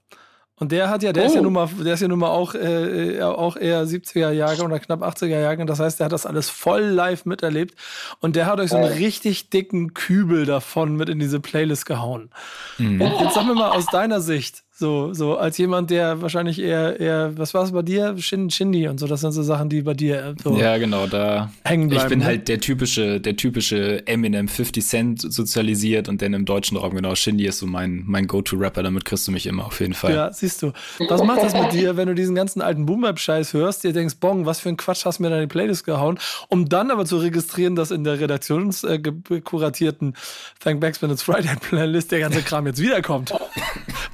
Und 0.58 0.72
der 0.72 0.90
hat 0.90 1.02
ja, 1.02 1.12
der 1.12 1.24
oh. 1.24 1.26
ist 1.26 1.34
ja 1.34 1.40
oh. 1.40 1.44
nun 1.44 1.52
mal, 1.52 1.68
der 1.68 1.94
ist 1.94 2.00
ja 2.00 2.08
nun 2.08 2.18
mal 2.18 2.30
auch, 2.30 2.54
äh, 2.54 3.22
auch 3.22 3.56
eher 3.56 3.84
70er 3.84 4.30
Jahre 4.30 4.62
oder 4.62 4.78
knapp 4.78 5.02
80er 5.02 5.40
Jahre. 5.40 5.64
Das 5.66 5.80
heißt, 5.80 6.00
der 6.00 6.06
hat 6.06 6.12
das 6.12 6.26
alles 6.26 6.50
voll 6.50 6.82
live 6.82 7.24
miterlebt. 7.24 7.74
Und 8.20 8.36
der 8.36 8.46
hat 8.46 8.60
euch 8.60 8.70
so 8.70 8.76
einen 8.76 8.92
richtig 8.92 9.50
dicken 9.50 9.94
Kübel 9.94 10.46
davon 10.46 10.96
mit 10.96 11.08
in 11.08 11.18
diese 11.18 11.40
Playlist 11.40 11.86
gehauen. 11.86 12.30
Mhm. 12.78 13.00
Jetzt 13.00 13.34
sag 13.34 13.46
mir 13.46 13.54
mal 13.54 13.70
aus 13.70 13.86
deiner 13.86 14.20
Sicht, 14.20 14.64
So, 14.80 15.12
so 15.12 15.36
als 15.36 15.58
jemand, 15.58 15.90
der 15.90 16.22
wahrscheinlich 16.22 16.60
eher, 16.60 17.00
eher 17.00 17.36
was 17.36 17.52
war 17.52 17.64
es 17.64 17.72
bei 17.72 17.82
dir? 17.82 18.16
Shin, 18.18 18.48
Shindy 18.48 18.86
und 18.86 19.00
so, 19.00 19.08
das 19.08 19.22
sind 19.22 19.32
so 19.32 19.42
Sachen, 19.42 19.68
die 19.68 19.82
bei 19.82 19.94
dir 19.94 20.24
äh, 20.24 20.34
so 20.40 20.56
Ja, 20.56 20.78
genau, 20.78 21.08
da 21.08 21.50
hängen 21.64 21.88
bleiben. 21.88 22.04
ich 22.04 22.08
bin 22.08 22.18
ne? 22.20 22.24
halt 22.24 22.46
der 22.46 22.60
typische, 22.60 23.20
der 23.20 23.34
typische 23.34 24.06
Eminem 24.06 24.46
50 24.46 24.86
Cent 24.86 25.32
sozialisiert 25.32 26.08
und 26.08 26.22
dann 26.22 26.32
im 26.32 26.44
deutschen 26.44 26.76
Raum, 26.76 26.94
genau, 26.94 27.16
Shindy 27.16 27.46
ist 27.46 27.58
so 27.58 27.66
mein, 27.66 28.04
mein 28.06 28.28
Go-To-Rapper, 28.28 28.84
damit 28.84 29.04
kriegst 29.04 29.26
du 29.26 29.32
mich 29.32 29.48
immer 29.48 29.66
auf 29.66 29.80
jeden 29.80 29.94
Fall. 29.94 30.14
Ja, 30.14 30.32
siehst 30.32 30.62
du. 30.62 30.70
Was 31.08 31.24
macht 31.24 31.42
das 31.42 31.54
mit 31.54 31.72
dir, 31.72 31.96
wenn 31.96 32.06
du 32.06 32.14
diesen 32.14 32.36
ganzen 32.36 32.62
alten 32.62 32.86
Boom-Bap-Scheiß 32.86 33.54
hörst, 33.54 33.82
dir 33.82 33.92
denkst, 33.92 34.18
Bong, 34.20 34.46
was 34.46 34.60
für 34.60 34.68
ein 34.68 34.76
Quatsch 34.76 35.04
hast 35.06 35.18
du 35.18 35.24
mir 35.24 35.26
in 35.30 35.34
deine 35.34 35.48
Playlist 35.48 35.86
gehauen, 35.86 36.20
um 36.50 36.68
dann 36.68 36.92
aber 36.92 37.04
zu 37.04 37.16
registrieren, 37.16 37.74
dass 37.74 37.90
in 37.90 38.04
der 38.04 38.20
redaktionskuratierten 38.20 40.14
Thank 40.60 40.78
Backspin 40.78 41.10
It's 41.10 41.22
Friday 41.22 41.56
Playlist 41.56 42.12
der 42.12 42.20
ganze 42.20 42.42
Kram 42.42 42.64
jetzt 42.68 42.80
wiederkommt. 42.80 43.34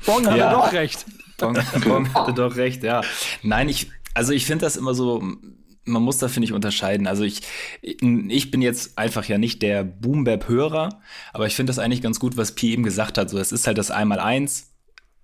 Bong 0.06 0.26
hat 0.26 0.36
Ja. 0.36 0.52
doch 0.52 0.72
recht. 0.72 1.04
Bong, 1.38 1.58
Bong 1.84 2.12
hatte 2.14 2.32
doch 2.32 2.56
recht, 2.56 2.82
ja. 2.82 3.02
Nein, 3.42 3.68
ich, 3.68 3.90
also 4.14 4.32
ich 4.32 4.46
finde 4.46 4.64
das 4.64 4.76
immer 4.76 4.94
so, 4.94 5.22
man 5.84 6.02
muss 6.02 6.18
da, 6.18 6.28
finde 6.28 6.46
ich, 6.46 6.52
unterscheiden. 6.52 7.06
Also 7.06 7.24
ich, 7.24 7.42
ich 7.82 8.50
bin 8.50 8.62
jetzt 8.62 8.96
einfach 8.98 9.24
ja 9.26 9.38
nicht 9.38 9.60
der 9.62 9.84
Boom-Bap-Hörer, 9.84 11.00
aber 11.32 11.46
ich 11.46 11.54
finde 11.56 11.70
das 11.70 11.78
eigentlich 11.78 12.02
ganz 12.02 12.20
gut, 12.20 12.36
was 12.36 12.52
Pi 12.54 12.72
eben 12.72 12.82
gesagt 12.84 13.18
hat. 13.18 13.30
So, 13.30 13.38
es 13.38 13.52
ist 13.52 13.66
halt 13.66 13.78
das 13.78 13.90
Einmal-Eins. 13.90 14.73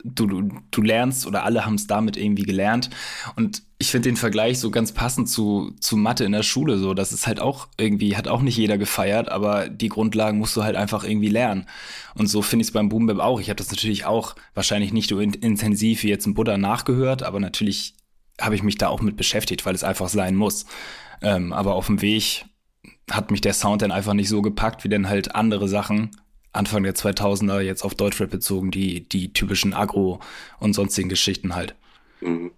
Du, 0.04 0.26
du, 0.26 0.48
du 0.70 0.82
lernst 0.82 1.26
oder 1.26 1.44
alle 1.44 1.66
haben 1.66 1.74
es 1.74 1.86
damit 1.86 2.16
irgendwie 2.16 2.44
gelernt. 2.44 2.90
Und 3.36 3.62
ich 3.78 3.90
finde 3.90 4.10
den 4.10 4.16
Vergleich 4.16 4.58
so 4.58 4.70
ganz 4.70 4.92
passend 4.92 5.28
zu, 5.28 5.72
zu 5.80 5.96
Mathe 5.96 6.24
in 6.24 6.32
der 6.32 6.42
Schule. 6.42 6.78
So, 6.78 6.92
das 6.94 7.12
ist 7.12 7.26
halt 7.26 7.40
auch 7.40 7.68
irgendwie, 7.78 8.16
hat 8.16 8.28
auch 8.28 8.42
nicht 8.42 8.56
jeder 8.56 8.76
gefeiert, 8.78 9.30
aber 9.30 9.68
die 9.68 9.88
Grundlagen 9.88 10.38
musst 10.38 10.56
du 10.56 10.62
halt 10.62 10.76
einfach 10.76 11.02
irgendwie 11.04 11.28
lernen. 11.28 11.66
Und 12.14 12.26
so 12.26 12.42
finde 12.42 12.62
ich 12.62 12.68
es 12.68 12.72
beim 12.72 12.88
Boom 12.88 13.06
Bap 13.06 13.18
auch. 13.20 13.40
Ich 13.40 13.48
habe 13.48 13.56
das 13.56 13.70
natürlich 13.70 14.04
auch 14.04 14.36
wahrscheinlich 14.54 14.92
nicht 14.92 15.08
so 15.08 15.18
in, 15.18 15.32
intensiv 15.32 16.02
wie 16.02 16.08
jetzt 16.08 16.26
ein 16.26 16.34
Buddha 16.34 16.58
nachgehört, 16.58 17.22
aber 17.22 17.40
natürlich 17.40 17.94
habe 18.40 18.54
ich 18.54 18.62
mich 18.62 18.76
da 18.76 18.88
auch 18.88 19.00
mit 19.00 19.16
beschäftigt, 19.16 19.64
weil 19.64 19.74
es 19.74 19.84
einfach 19.84 20.08
sein 20.08 20.36
muss. 20.36 20.66
Ähm, 21.22 21.52
aber 21.52 21.74
auf 21.74 21.86
dem 21.86 22.02
Weg 22.02 22.44
hat 23.10 23.30
mich 23.30 23.40
der 23.40 23.54
Sound 23.54 23.82
dann 23.82 23.92
einfach 23.92 24.14
nicht 24.14 24.28
so 24.28 24.42
gepackt, 24.42 24.84
wie 24.84 24.88
dann 24.88 25.08
halt 25.08 25.34
andere 25.34 25.68
Sachen, 25.68 26.10
Anfang 26.52 26.82
der 26.82 26.94
2000er, 26.94 27.60
jetzt 27.60 27.84
auf 27.84 27.94
Deutschrap 27.94 28.30
bezogen, 28.30 28.70
die, 28.70 29.08
die 29.08 29.32
typischen 29.32 29.72
Agro- 29.74 30.20
und 30.58 30.72
sonstigen 30.74 31.08
Geschichten 31.08 31.54
halt. 31.54 31.74
Mhm. 32.20 32.50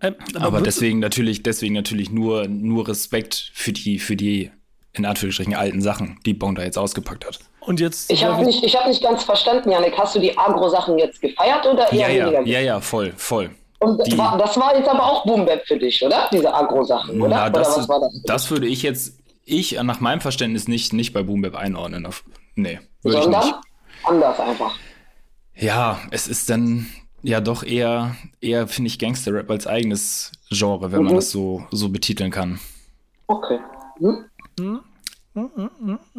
Ähm, 0.00 0.14
Aber 0.34 0.58
würdest 0.60 0.78
deswegen 0.78 0.98
natürlich, 1.00 1.42
deswegen 1.42 1.74
natürlich 1.74 2.10
nur, 2.10 2.48
nur 2.48 2.88
Respekt 2.88 3.50
für 3.54 3.72
die, 3.72 3.98
für 3.98 4.16
die, 4.16 4.50
in 4.92 5.04
Anführungsstrichen, 5.06 5.54
alten 5.54 5.80
Sachen, 5.80 6.18
die 6.26 6.34
Bong 6.34 6.54
da 6.54 6.62
jetzt 6.62 6.76
ausgepackt 6.78 7.24
hat. 7.26 7.38
und 7.60 7.78
jetzt 7.80 8.10
Ich 8.10 8.24
habe 8.24 8.44
nicht, 8.44 8.62
ich 8.64 8.76
hab 8.76 8.86
nicht 8.88 9.02
ganz 9.02 9.22
verstanden, 9.24 9.70
Janik. 9.70 9.96
Hast 9.96 10.14
du 10.14 10.20
die 10.20 10.36
Agro-Sachen 10.36 10.98
jetzt 10.98 11.20
gefeiert 11.20 11.64
oder 11.66 11.92
Ja, 11.94 12.08
eher 12.08 12.14
ja, 12.14 12.24
weniger? 12.32 12.42
ja, 12.46 12.60
ja, 12.60 12.80
voll, 12.80 13.12
voll. 13.16 13.50
Und 13.78 14.04
die- 14.06 14.16
war, 14.18 14.38
das 14.38 14.56
war 14.56 14.76
jetzt 14.76 14.88
aber 14.88 15.04
auch 15.04 15.24
Boom 15.24 15.44
Bap 15.46 15.62
für 15.66 15.76
dich, 15.78 16.04
oder? 16.04 16.28
Diese 16.32 16.52
Agro-Sachen, 16.52 17.20
oder? 17.20 17.28
Na, 17.34 17.42
oder 17.46 17.50
das, 17.60 17.76
was 17.78 17.88
war 17.88 18.00
das? 18.00 18.12
das 18.24 18.50
würde 18.50 18.66
ich 18.68 18.82
jetzt, 18.82 19.18
ich 19.44 19.72
nach 19.82 19.98
meinem 20.00 20.20
Verständnis 20.20 20.68
nicht, 20.68 20.92
nicht 20.92 21.12
bei 21.12 21.22
Boom 21.24 21.42
Bap 21.42 21.56
einordnen. 21.56 22.06
Auf, 22.06 22.24
nee, 22.54 22.78
würde 23.02 23.18
ich 23.18 23.26
nicht. 23.26 23.42
Sondern 23.42 23.60
anders 24.04 24.40
einfach. 24.40 24.78
Ja, 25.54 26.00
es 26.10 26.28
ist 26.28 26.48
dann 26.50 26.86
ja 27.22 27.40
doch 27.40 27.62
eher, 27.62 28.16
eher 28.40 28.66
finde 28.68 28.88
ich, 28.88 28.98
Gangster-Rap 28.98 29.50
als 29.50 29.66
eigenes 29.66 30.32
Genre, 30.50 30.90
wenn 30.92 31.02
man 31.04 31.12
Mhm. 31.12 31.16
das 31.16 31.30
so, 31.30 31.64
so 31.70 31.88
betiteln 31.88 32.30
kann. 32.30 32.58
Okay. 33.26 33.58
Hm? 33.98 34.80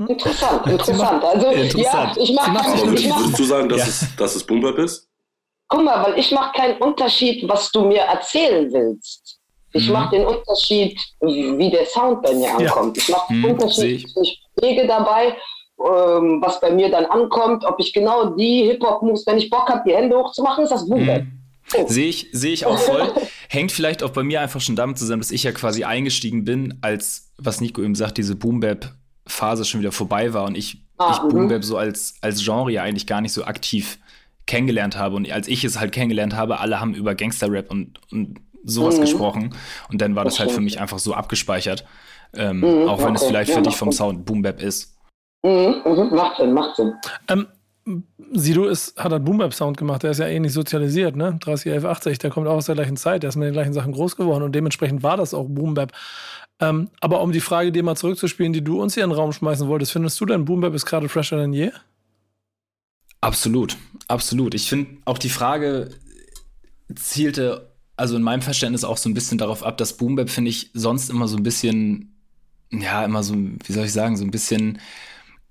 Interessant, 0.07 0.65
interessant. 0.67 1.23
Also, 1.23 1.47
Interessant. 1.51 2.15
ja, 2.17 2.23
ich 2.23 2.33
mache 2.33 2.51
keinen, 2.53 2.95
ich 2.95 3.07
mach, 3.09 3.19
würdest 3.19 3.39
du 3.39 3.43
sagen, 3.43 3.69
dass, 3.69 3.79
Ja. 3.79 3.87
es, 3.87 4.15
dass 4.17 4.35
es 4.35 4.43
Bap 4.45 4.77
ist? 4.79 5.07
guck 5.67 5.83
mal, 5.83 6.03
weil 6.03 6.19
ich 6.19 6.31
mache 6.31 6.55
keinen 6.57 6.77
Unterschied, 6.81 7.47
was 7.49 7.71
du 7.71 7.85
mir 7.85 8.01
erzählen 8.01 8.71
willst. 8.71 9.39
Ich 9.73 9.87
Mhm. 9.87 9.93
mache 9.93 10.15
den 10.17 10.25
Unterschied, 10.27 10.99
wie 11.21 11.69
der 11.69 11.85
Sound 11.87 12.21
bei 12.21 12.33
mir 12.33 12.55
ankommt. 12.55 12.97
Ich 12.97 13.09
mache 13.09 13.33
den 13.33 13.39
Mhm, 13.41 13.45
Unterschied, 13.51 14.05
ich. 14.05 14.17
ich 14.21 14.43
pflege 14.57 14.87
dabei, 14.87 15.35
ähm, 15.83 16.41
was 16.41 16.59
bei 16.61 16.71
mir 16.71 16.89
dann 16.89 17.05
ankommt, 17.05 17.65
ob 17.65 17.75
ich 17.79 17.93
genau 17.93 18.35
die 18.35 18.63
Hip-Hop-Moves, 18.63 19.25
wenn 19.27 19.37
ich 19.37 19.49
Bock 19.49 19.69
habe, 19.69 19.81
die 19.87 19.95
Hände 19.95 20.17
hochzumachen, 20.17 20.63
ist 20.63 20.69
das 20.71 20.87
Boom 20.87 21.05
Bap. 21.05 21.23
Oh. 21.77 21.87
Sehe 21.87 22.07
ich, 22.07 22.29
sehe 22.33 22.53
ich 22.53 22.65
auch 22.65 22.77
voll. 22.77 23.11
Hängt 23.49 23.71
vielleicht 23.71 24.03
auch 24.03 24.11
bei 24.11 24.23
mir 24.23 24.41
einfach 24.41 24.61
schon 24.61 24.75
damit 24.75 24.97
zusammen, 24.97 25.21
dass 25.21 25.31
ich 25.31 25.43
ja 25.43 25.51
quasi 25.51 25.83
eingestiegen 25.83 26.45
bin, 26.45 26.77
als, 26.81 27.31
was 27.37 27.61
Nico 27.61 27.81
eben 27.81 27.95
sagt, 27.95 28.17
diese 28.17 28.35
Boom-Bap-Phase 28.35 29.65
schon 29.65 29.79
wieder 29.79 29.91
vorbei 29.91 30.33
war 30.33 30.45
und 30.45 30.57
ich, 30.57 30.77
Ah, 30.97 31.11
ich 31.17 31.23
mhm. 31.23 31.29
Boom-Bap 31.29 31.63
so 31.63 31.75
als, 31.77 32.15
als 32.21 32.43
Genre 32.43 32.71
ja 32.71 32.83
eigentlich 32.83 33.07
gar 33.07 33.19
nicht 33.21 33.33
so 33.33 33.45
aktiv 33.45 33.97
kennengelernt 34.45 34.95
habe. 34.97 35.15
Und 35.15 35.29
als 35.31 35.47
ich 35.47 35.63
es 35.63 35.79
halt 35.79 35.91
kennengelernt 35.91 36.35
habe, 36.35 36.59
alle 36.59 36.79
haben 36.79 36.93
über 36.93 37.15
Gangster-Rap 37.15 37.71
und, 37.71 37.99
und 38.11 38.39
sowas 38.63 38.97
Mhm. 38.97 39.01
gesprochen. 39.01 39.55
Und 39.89 40.01
dann 40.01 40.15
war 40.15 40.23
das 40.23 40.35
Das 40.35 40.41
halt 40.41 40.51
für 40.51 40.61
mich 40.61 40.79
einfach 40.79 40.99
so 40.99 41.13
abgespeichert. 41.15 41.83
Ähm, 42.35 42.59
Mhm, 42.59 42.87
auch 42.87 43.03
wenn 43.03 43.15
es 43.15 43.23
vielleicht 43.23 43.49
Ja, 43.49 43.55
für 43.55 43.61
dich 43.63 43.71
macht 43.71 43.79
vom. 43.79 43.91
Sound 43.91 44.25
Boom-Bap 44.25 44.61
ist. 44.61 44.92
Mhm, 45.43 45.81
mhm, 45.85 46.15
macht 46.15 46.37
Sinn, 46.37 46.53
macht 46.53 46.75
Sinn. 46.75 46.93
Ähm, 47.27 47.47
Sido 48.31 48.65
ist, 48.65 48.97
hat 48.97 49.11
einen 49.11 49.25
Boom-Bap-Sound 49.25 49.77
gemacht, 49.77 50.03
der 50.03 50.11
ist 50.11 50.19
ja 50.19 50.27
ähnlich 50.27 50.53
sozialisiert, 50.53 51.15
ne? 51.15 51.37
30, 51.41 51.71
11, 51.71 51.85
80, 51.85 52.17
der 52.17 52.29
kommt 52.29 52.47
auch 52.47 52.55
aus 52.55 52.67
der 52.67 52.75
gleichen 52.75 52.95
Zeit, 52.95 53.23
der 53.23 53.29
ist 53.29 53.35
mit 53.35 53.47
den 53.47 53.53
gleichen 53.53 53.73
Sachen 53.73 53.91
groß 53.91 54.15
geworden 54.15 54.43
und 54.43 54.53
dementsprechend 54.53 55.03
war 55.03 55.17
das 55.17 55.33
auch 55.33 55.47
Boom-Bap. 55.49 55.91
Ähm, 56.59 56.89
aber 57.01 57.21
um 57.21 57.33
die 57.33 57.41
Frage 57.41 57.71
dir 57.71 57.83
mal 57.83 57.97
zurückzuspielen, 57.97 58.53
die 58.53 58.63
du 58.63 58.81
uns 58.81 58.93
hier 58.93 59.03
in 59.03 59.09
den 59.09 59.17
Raum 59.17 59.33
schmeißen 59.33 59.67
wolltest, 59.67 59.91
findest 59.91 60.19
du 60.21 60.25
denn 60.25 60.45
Boom-Bap 60.45 60.73
ist 60.73 60.85
gerade 60.85 61.09
fresher 61.09 61.37
denn 61.37 61.51
je? 61.51 61.71
Absolut, 63.19 63.77
absolut. 64.07 64.53
Ich 64.53 64.69
finde 64.69 64.97
auch 65.05 65.17
die 65.17 65.29
Frage 65.29 65.89
zielte, 66.95 67.71
also 67.97 68.15
in 68.15 68.23
meinem 68.23 68.41
Verständnis 68.41 68.83
auch 68.83 68.97
so 68.97 69.09
ein 69.09 69.13
bisschen 69.13 69.37
darauf 69.37 69.63
ab, 69.63 69.77
dass 69.77 69.97
Boom 69.97 70.15
Bap, 70.15 70.29
finde 70.29 70.49
ich, 70.49 70.71
sonst 70.73 71.09
immer 71.09 71.27
so 71.27 71.37
ein 71.37 71.43
bisschen, 71.43 72.15
ja, 72.71 73.03
immer 73.03 73.23
so, 73.23 73.35
wie 73.35 73.73
soll 73.73 73.85
ich 73.85 73.93
sagen, 73.93 74.17
so 74.17 74.23
ein 74.23 74.31
bisschen, 74.31 74.79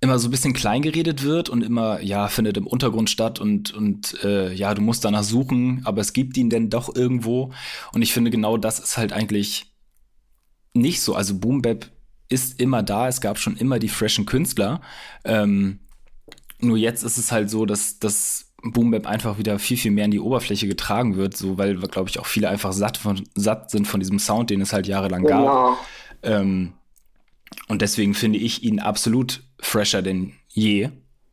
immer 0.02 0.18
so 0.18 0.28
ein 0.28 0.32
bisschen 0.32 0.52
klein 0.52 0.82
geredet 0.82 1.22
wird 1.22 1.48
und 1.48 1.62
immer, 1.62 2.02
ja, 2.02 2.26
findet 2.26 2.56
im 2.56 2.66
Untergrund 2.66 3.08
statt 3.08 3.38
und, 3.38 3.72
und 3.72 4.18
äh, 4.24 4.52
ja, 4.52 4.74
du 4.74 4.82
musst 4.82 5.04
danach 5.04 5.22
suchen, 5.22 5.80
aber 5.84 6.00
es 6.00 6.12
gibt 6.12 6.36
ihn 6.36 6.50
denn 6.50 6.70
doch 6.70 6.94
irgendwo. 6.94 7.52
Und 7.92 8.02
ich 8.02 8.12
finde, 8.12 8.32
genau 8.32 8.56
das 8.56 8.80
ist 8.80 8.98
halt 8.98 9.12
eigentlich 9.12 9.72
nicht 10.74 11.00
so. 11.00 11.14
Also 11.14 11.38
Boom 11.38 11.62
Bap 11.62 11.86
ist 12.28 12.60
immer 12.60 12.82
da, 12.82 13.06
es 13.06 13.20
gab 13.20 13.38
schon 13.38 13.56
immer 13.56 13.78
die 13.78 13.88
freshen 13.88 14.26
Künstler. 14.26 14.80
Ähm, 15.24 15.78
nur 16.58 16.76
jetzt 16.76 17.04
ist 17.04 17.16
es 17.16 17.30
halt 17.30 17.48
so, 17.48 17.64
dass 17.64 18.00
das 18.00 18.52
Boom 18.60 18.90
Bap 18.90 19.06
einfach 19.06 19.38
wieder 19.38 19.60
viel, 19.60 19.76
viel 19.76 19.92
mehr 19.92 20.06
in 20.06 20.10
die 20.10 20.20
Oberfläche 20.20 20.66
getragen 20.66 21.14
wird, 21.14 21.36
so 21.36 21.58
weil, 21.58 21.76
glaube 21.76 22.10
ich, 22.10 22.18
auch 22.18 22.26
viele 22.26 22.48
einfach 22.48 22.72
satt, 22.72 22.96
von, 22.96 23.22
satt 23.36 23.70
sind 23.70 23.86
von 23.86 24.00
diesem 24.00 24.18
Sound, 24.18 24.50
den 24.50 24.62
es 24.62 24.72
halt 24.72 24.88
jahrelang 24.88 25.22
gab. 25.22 25.38
Genau. 25.40 25.78
Ähm, 26.24 26.72
und 27.68 27.82
deswegen 27.82 28.14
finde 28.14 28.40
ich 28.40 28.64
ihn 28.64 28.80
absolut 28.80 29.44
fresher 29.62 30.02
denn 30.02 30.34
je. 30.48 30.90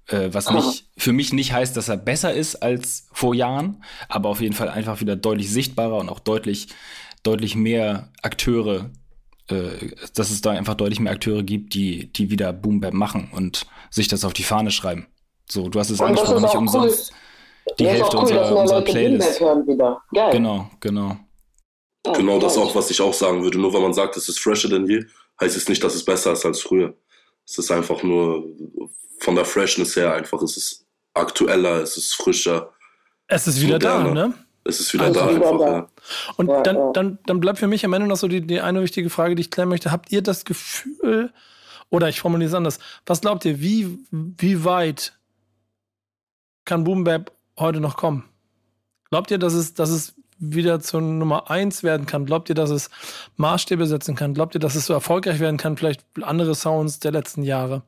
Äh, 0.07 0.29
was 0.33 0.49
nicht, 0.49 0.85
für 0.97 1.11
mich 1.11 1.33
nicht 1.33 1.53
heißt, 1.53 1.75
dass 1.75 1.89
er 1.89 1.97
besser 1.97 2.33
ist 2.33 2.55
als 2.63 3.07
vor 3.11 3.35
Jahren, 3.35 3.83
aber 4.07 4.29
auf 4.29 4.41
jeden 4.41 4.55
Fall 4.55 4.69
einfach 4.69 5.01
wieder 5.01 5.15
deutlich 5.15 5.51
sichtbarer 5.51 5.97
und 5.97 6.09
auch 6.09 6.19
deutlich, 6.19 6.69
deutlich 7.21 7.55
mehr 7.55 8.11
Akteure, 8.23 8.89
äh, 9.49 9.93
dass 10.15 10.31
es 10.31 10.41
da 10.41 10.51
einfach 10.51 10.75
deutlich 10.75 10.99
mehr 10.99 11.11
Akteure 11.11 11.43
gibt, 11.43 11.73
die, 11.73 12.11
die 12.11 12.31
wieder 12.31 12.53
Boom 12.53 12.79
Bap 12.79 12.93
machen 12.93 13.29
und 13.33 13.67
sich 13.91 14.07
das 14.07 14.23
auf 14.23 14.33
die 14.33 14.43
Fahne 14.43 14.71
schreiben. 14.71 15.07
So, 15.47 15.69
du 15.69 15.79
hast 15.79 15.89
es 15.89 15.99
Und 15.99 16.11
das 16.11 16.19
angesprochen, 16.19 16.43
nicht 16.43 16.55
umsonst. 16.55 17.13
Die 17.77 17.83
Ja, 17.83 17.91
ist 17.91 17.97
Hälfte 17.97 18.17
cool, 18.17 18.21
unserer, 18.23 18.57
unserer 18.57 18.81
Playlist. 18.81 19.39
Genau, 20.31 20.71
genau. 20.79 21.17
Genau 22.15 22.39
das 22.39 22.57
auch, 22.57 22.73
was 22.73 22.89
ich 22.89 23.01
auch 23.01 23.13
sagen 23.13 23.43
würde. 23.43 23.59
Nur 23.59 23.73
weil 23.73 23.81
man 23.81 23.93
sagt, 23.93 24.17
es 24.17 24.27
ist 24.27 24.39
fresher 24.39 24.69
denn 24.69 24.87
je, 24.87 25.03
heißt 25.39 25.55
es 25.55 25.69
nicht, 25.69 25.83
dass 25.83 25.93
es 25.93 26.03
besser 26.03 26.33
ist 26.33 26.45
als 26.45 26.61
früher. 26.61 26.95
Es 27.49 27.57
ist 27.57 27.71
einfach 27.71 28.03
nur 28.03 28.45
von 29.19 29.35
der 29.35 29.45
Freshness 29.45 29.95
her 29.95 30.13
einfach, 30.13 30.41
es 30.43 30.55
ist 30.55 30.85
aktueller, 31.13 31.81
es 31.81 31.97
ist 31.97 32.13
frischer, 32.13 32.71
Es 33.27 33.47
ist 33.47 33.59
wieder 33.61 33.79
da, 33.79 33.99
Moderner. 33.99 34.27
ne? 34.29 34.33
es 34.65 34.79
ist 34.79 34.93
wieder 34.93 35.05
Also 35.05 35.19
da 35.19 35.35
wieder 35.35 35.51
einfach. 35.51 35.59
da. 35.59 35.71
Ja. 35.77 35.89
Und 36.37 36.47
Ja, 36.47 36.61
dann, 36.61 36.75
ja. 36.77 36.91
Dann, 36.93 37.19
dann 37.25 37.39
bleibt 37.39 37.57
für 37.59 37.67
mich 37.67 37.83
am 37.83 37.93
Ende 37.93 38.07
noch 38.07 38.17
so 38.17 38.27
die, 38.27 38.41
die 38.41 38.61
eine 38.61 38.81
wichtige 38.83 39.09
Frage, 39.09 39.33
die 39.35 39.41
ich 39.41 39.51
klären 39.51 39.69
möchte. 39.69 39.91
Habt 39.91 40.11
ihr 40.11 40.21
das 40.21 40.45
Gefühl, 40.45 41.33
oder 41.89 42.07
ich 42.07 42.21
formuliere 42.21 42.49
es 42.49 42.53
anders, 42.55 42.77
was 43.07 43.21
glaubt 43.21 43.45
ihr, 43.45 43.59
wie, 43.61 43.97
wie 44.11 44.63
weit 44.63 45.17
kann 46.65 46.83
Boom 46.83 47.03
Bap 47.03 47.31
heute 47.57 47.79
noch 47.79 47.97
kommen? 47.97 48.25
Glaubt 49.09 49.31
ihr, 49.31 49.39
dass 49.39 49.53
es, 49.53 49.73
dass 49.73 49.89
es 49.89 50.13
wieder 50.39 50.79
zur 50.79 51.01
Nummer 51.01 51.49
eins 51.49 51.83
werden 51.83 52.05
kann? 52.05 52.25
Glaubt 52.25 52.49
ihr, 52.49 52.55
dass 52.55 52.69
es 52.69 52.89
Maßstäbe 53.37 53.85
setzen 53.85 54.15
kann? 54.15 54.33
Glaubt 54.33 54.55
ihr, 54.55 54.61
dass 54.61 54.75
es 54.75 54.85
so 54.85 54.93
erfolgreich 54.93 55.39
werden 55.39 55.57
kann, 55.57 55.77
vielleicht 55.77 56.01
andere 56.21 56.55
Sounds 56.55 56.99
der 56.99 57.11
letzten 57.11 57.43
Jahre? 57.43 57.83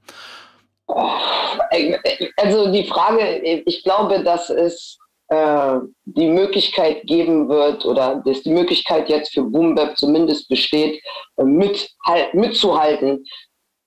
Also 2.37 2.71
die 2.71 2.85
Frage, 2.85 3.37
ich 3.65 3.83
glaube, 3.83 4.23
dass 4.23 4.49
es 4.49 4.97
äh, 5.31 5.79
die 6.03 6.27
Möglichkeit 6.27 7.03
geben 7.03 7.47
wird 7.47 7.85
oder 7.85 8.21
dass 8.25 8.43
die 8.43 8.51
Möglichkeit 8.51 9.07
jetzt 9.07 9.33
für 9.33 9.43
Boom 9.43 9.79
zumindest 9.95 10.49
besteht, 10.49 11.01
äh, 11.37 11.43
mit, 11.45 11.89
halt, 12.05 12.33
mitzuhalten 12.33 13.23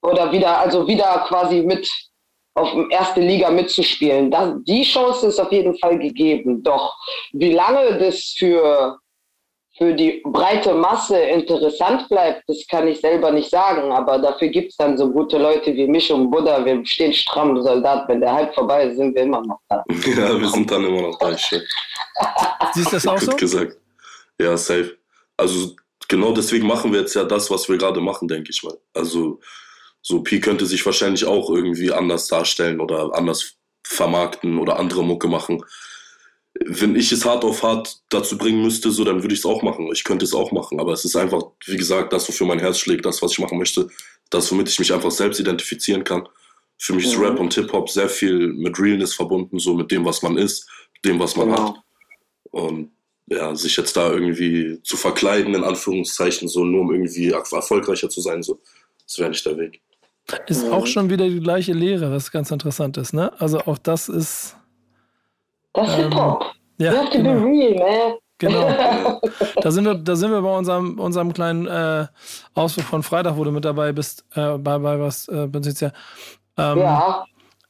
oder 0.00 0.32
wieder, 0.32 0.58
also 0.58 0.88
wieder 0.88 1.24
quasi 1.28 1.60
mit 1.60 1.90
auf 2.54 2.70
erste 2.90 3.20
Liga 3.20 3.50
mitzuspielen. 3.50 4.30
Das, 4.30 4.54
die 4.64 4.82
Chance 4.82 5.28
ist 5.28 5.40
auf 5.40 5.50
jeden 5.52 5.76
Fall 5.78 5.98
gegeben. 5.98 6.62
Doch 6.62 6.94
wie 7.32 7.52
lange 7.52 7.98
das 7.98 8.34
für 8.38 8.98
für 9.76 9.92
die 9.92 10.22
breite 10.24 10.72
Masse 10.72 11.18
interessant 11.18 12.08
bleibt, 12.08 12.44
das 12.46 12.64
kann 12.70 12.86
ich 12.86 13.00
selber 13.00 13.32
nicht 13.32 13.50
sagen. 13.50 13.90
Aber 13.90 14.18
dafür 14.18 14.48
gibt 14.48 14.70
es 14.70 14.76
dann 14.76 14.96
so 14.96 15.10
gute 15.10 15.36
Leute 15.36 15.74
wie 15.74 15.88
mich 15.88 16.12
und 16.12 16.30
Buddha. 16.30 16.64
Wir 16.64 16.84
stehen 16.86 17.12
stramm, 17.12 17.60
Soldat. 17.60 18.08
Wenn 18.08 18.20
der 18.20 18.32
Hype 18.32 18.54
vorbei 18.54 18.84
ist, 18.84 18.96
sind 18.96 19.14
wir 19.14 19.22
immer 19.22 19.42
noch 19.42 19.58
da. 19.68 19.82
Ja, 20.16 20.40
wir 20.40 20.48
sind 20.48 20.70
dann 20.70 20.84
immer 20.84 21.02
noch 21.02 21.18
da. 21.18 21.36
Siehst 22.72 22.86
du 22.86 22.90
das 22.92 23.06
auch 23.06 23.18
so? 23.18 23.32
Gut 23.32 23.40
gesagt. 23.40 23.76
Ja, 24.40 24.56
safe. 24.56 24.96
Also 25.36 25.74
genau 26.08 26.32
deswegen 26.32 26.68
machen 26.68 26.92
wir 26.92 27.00
jetzt 27.00 27.14
ja 27.14 27.24
das, 27.24 27.50
was 27.50 27.68
wir 27.68 27.76
gerade 27.76 28.00
machen, 28.00 28.28
denke 28.28 28.50
ich 28.50 28.62
mal. 28.62 28.78
Also 28.94 29.40
so 30.06 30.22
Pi 30.22 30.40
könnte 30.40 30.66
sich 30.66 30.84
wahrscheinlich 30.84 31.24
auch 31.24 31.50
irgendwie 31.50 31.90
anders 31.90 32.28
darstellen 32.28 32.80
oder 32.80 33.14
anders 33.14 33.56
vermarkten 33.82 34.58
oder 34.58 34.78
andere 34.78 35.02
Mucke 35.02 35.28
machen 35.28 35.64
wenn 36.60 36.94
ich 36.94 37.10
es 37.10 37.24
hart 37.24 37.44
auf 37.44 37.62
hart 37.62 38.00
dazu 38.10 38.38
bringen 38.38 38.62
müsste, 38.62 38.90
so, 38.90 39.04
dann 39.04 39.22
würde 39.22 39.34
ich 39.34 39.40
es 39.40 39.46
auch 39.46 39.62
machen. 39.62 39.90
Ich 39.92 40.04
könnte 40.04 40.24
es 40.24 40.34
auch 40.34 40.52
machen, 40.52 40.78
aber 40.78 40.92
es 40.92 41.04
ist 41.04 41.16
einfach, 41.16 41.42
wie 41.66 41.76
gesagt, 41.76 42.12
das, 42.12 42.28
wofür 42.28 42.46
mein 42.46 42.60
Herz 42.60 42.78
schlägt, 42.78 43.04
das, 43.04 43.20
was 43.22 43.32
ich 43.32 43.38
machen 43.40 43.58
möchte, 43.58 43.88
das, 44.30 44.50
womit 44.52 44.68
ich 44.68 44.78
mich 44.78 44.92
einfach 44.92 45.10
selbst 45.10 45.40
identifizieren 45.40 46.04
kann. 46.04 46.28
Für 46.78 46.92
mich 46.92 47.06
ist 47.06 47.16
mhm. 47.16 47.24
Rap 47.24 47.40
und 47.40 47.54
Hip-Hop 47.54 47.90
sehr 47.90 48.08
viel 48.08 48.52
mit 48.52 48.78
Realness 48.78 49.14
verbunden, 49.14 49.58
so 49.58 49.74
mit 49.74 49.90
dem, 49.90 50.04
was 50.04 50.22
man 50.22 50.38
ist, 50.38 50.68
dem, 51.04 51.18
was 51.18 51.34
man 51.36 51.48
genau. 51.48 51.68
hat. 51.68 51.76
Und 52.52 52.92
ja, 53.26 53.54
sich 53.56 53.76
jetzt 53.76 53.96
da 53.96 54.12
irgendwie 54.12 54.80
zu 54.82 54.96
verkleiden, 54.96 55.54
in 55.54 55.64
Anführungszeichen, 55.64 56.46
so 56.46 56.64
nur 56.64 56.82
um 56.82 56.92
irgendwie 56.92 57.30
erfolgreicher 57.30 58.10
zu 58.10 58.20
sein, 58.20 58.42
so, 58.42 58.60
das 59.04 59.18
wäre 59.18 59.30
nicht 59.30 59.44
der 59.44 59.58
Weg. 59.58 59.80
Ist 60.46 60.70
auch 60.70 60.86
schon 60.86 61.10
wieder 61.10 61.28
die 61.28 61.40
gleiche 61.40 61.72
Lehre, 61.72 62.10
was 62.10 62.30
ganz 62.30 62.50
interessant 62.50 62.96
ist, 62.96 63.12
ne? 63.12 63.32
Also 63.38 63.60
auch 63.60 63.78
das 63.78 64.08
ist 64.08 64.56
das 65.74 65.88
ist 65.88 65.98
ähm, 65.98 66.04
Hip-Hop. 66.04 66.44
Ja, 66.78 66.92
you 66.92 66.98
have 66.98 67.10
to 67.10 67.18
genau. 67.18 67.32
be 67.34 67.46
real, 67.46 67.74
man. 67.74 68.18
Genau. 68.38 69.20
da 69.60 69.70
sind 69.70 69.84
wir, 69.84 69.94
da 69.94 70.16
sind 70.16 70.30
wir 70.30 70.40
bei 70.40 70.56
unserem, 70.56 70.98
unserem 70.98 71.32
kleinen 71.32 71.66
äh, 71.66 72.06
Ausflug 72.54 72.86
von 72.86 73.02
Freitag, 73.02 73.36
wo 73.36 73.44
du 73.44 73.52
mit 73.52 73.64
dabei 73.64 73.92
bist, 73.92 74.24
äh, 74.34 74.58
bei, 74.58 74.78
bei 74.78 74.98
was, 74.98 75.28
äh, 75.28 75.48
ja. 75.52 75.92
Ähm, 76.56 76.78
ja. 76.78 77.24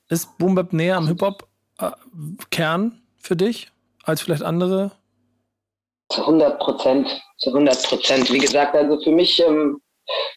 Ist 0.09 0.37
Boom 0.39 0.55
Bap 0.55 0.73
näher 0.73 0.97
am 0.97 1.07
Hip-Hop-Kern 1.09 2.87
äh, 2.93 3.23
für 3.23 3.37
dich 3.37 3.71
als 4.05 4.21
vielleicht 4.21 4.43
andere? 4.43 4.93
Zu 6.11 6.21
100 6.23 6.59
Prozent. 6.59 7.23
Zu 7.39 7.51
100 7.51 7.83
Prozent. 7.83 8.33
Wie 8.33 8.39
gesagt, 8.39 8.77
also 8.77 9.01
für 9.01 9.11
mich 9.11 9.43
ähm, 9.43 9.81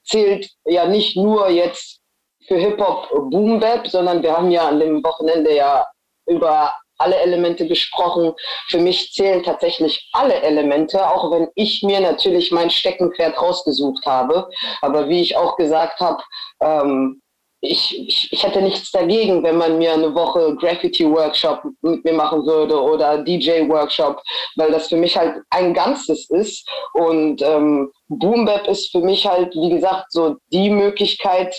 zählt 0.05 0.49
ja 0.65 0.87
nicht 0.87 1.17
nur 1.17 1.49
jetzt 1.49 1.99
für 2.47 2.55
Hip-Hop 2.55 3.09
Boom 3.29 3.59
Bap, 3.59 3.87
sondern 3.87 4.23
wir 4.23 4.35
haben 4.35 4.51
ja 4.51 4.67
an 4.67 4.79
dem 4.79 5.03
Wochenende 5.03 5.55
ja 5.55 5.85
über 6.27 6.73
alle 6.97 7.17
Elemente 7.17 7.67
gesprochen. 7.67 8.33
Für 8.69 8.79
mich 8.79 9.13
zählen 9.13 9.43
tatsächlich 9.43 10.09
alle 10.13 10.41
Elemente, 10.41 11.07
auch 11.07 11.31
wenn 11.31 11.47
ich 11.55 11.83
mir 11.83 11.99
natürlich 11.99 12.51
mein 12.51 12.69
Steckenpferd 12.69 13.39
rausgesucht 13.39 14.05
habe. 14.05 14.49
Aber 14.81 15.07
wie 15.09 15.21
ich 15.21 15.35
auch 15.37 15.57
gesagt 15.57 15.99
habe, 15.99 16.23
ähm, 16.61 17.21
ich, 17.59 18.07
ich, 18.07 18.31
ich 18.31 18.43
hätte 18.43 18.61
nichts 18.61 18.91
dagegen, 18.91 19.43
wenn 19.43 19.57
man 19.57 19.79
mir 19.79 19.93
eine 19.93 20.13
Woche 20.13 20.55
Graffiti-Workshop 20.55 21.63
mit 21.81 22.03
mir 22.05 22.13
machen 22.13 22.45
würde 22.45 22.79
oder 22.79 23.23
DJ-Workshop, 23.23 24.21
weil 24.57 24.71
das 24.71 24.89
für 24.89 24.95
mich 24.95 25.17
halt 25.17 25.41
ein 25.49 25.73
Ganzes 25.73 26.29
ist. 26.29 26.69
Und 26.93 27.41
ähm, 27.41 27.91
Boom 28.09 28.45
Bap 28.45 28.67
ist 28.67 28.91
für 28.91 29.01
mich 29.01 29.25
halt, 29.25 29.53
wie 29.55 29.69
gesagt, 29.69 30.11
so 30.11 30.35
die 30.51 30.69
Möglichkeit, 30.69 31.55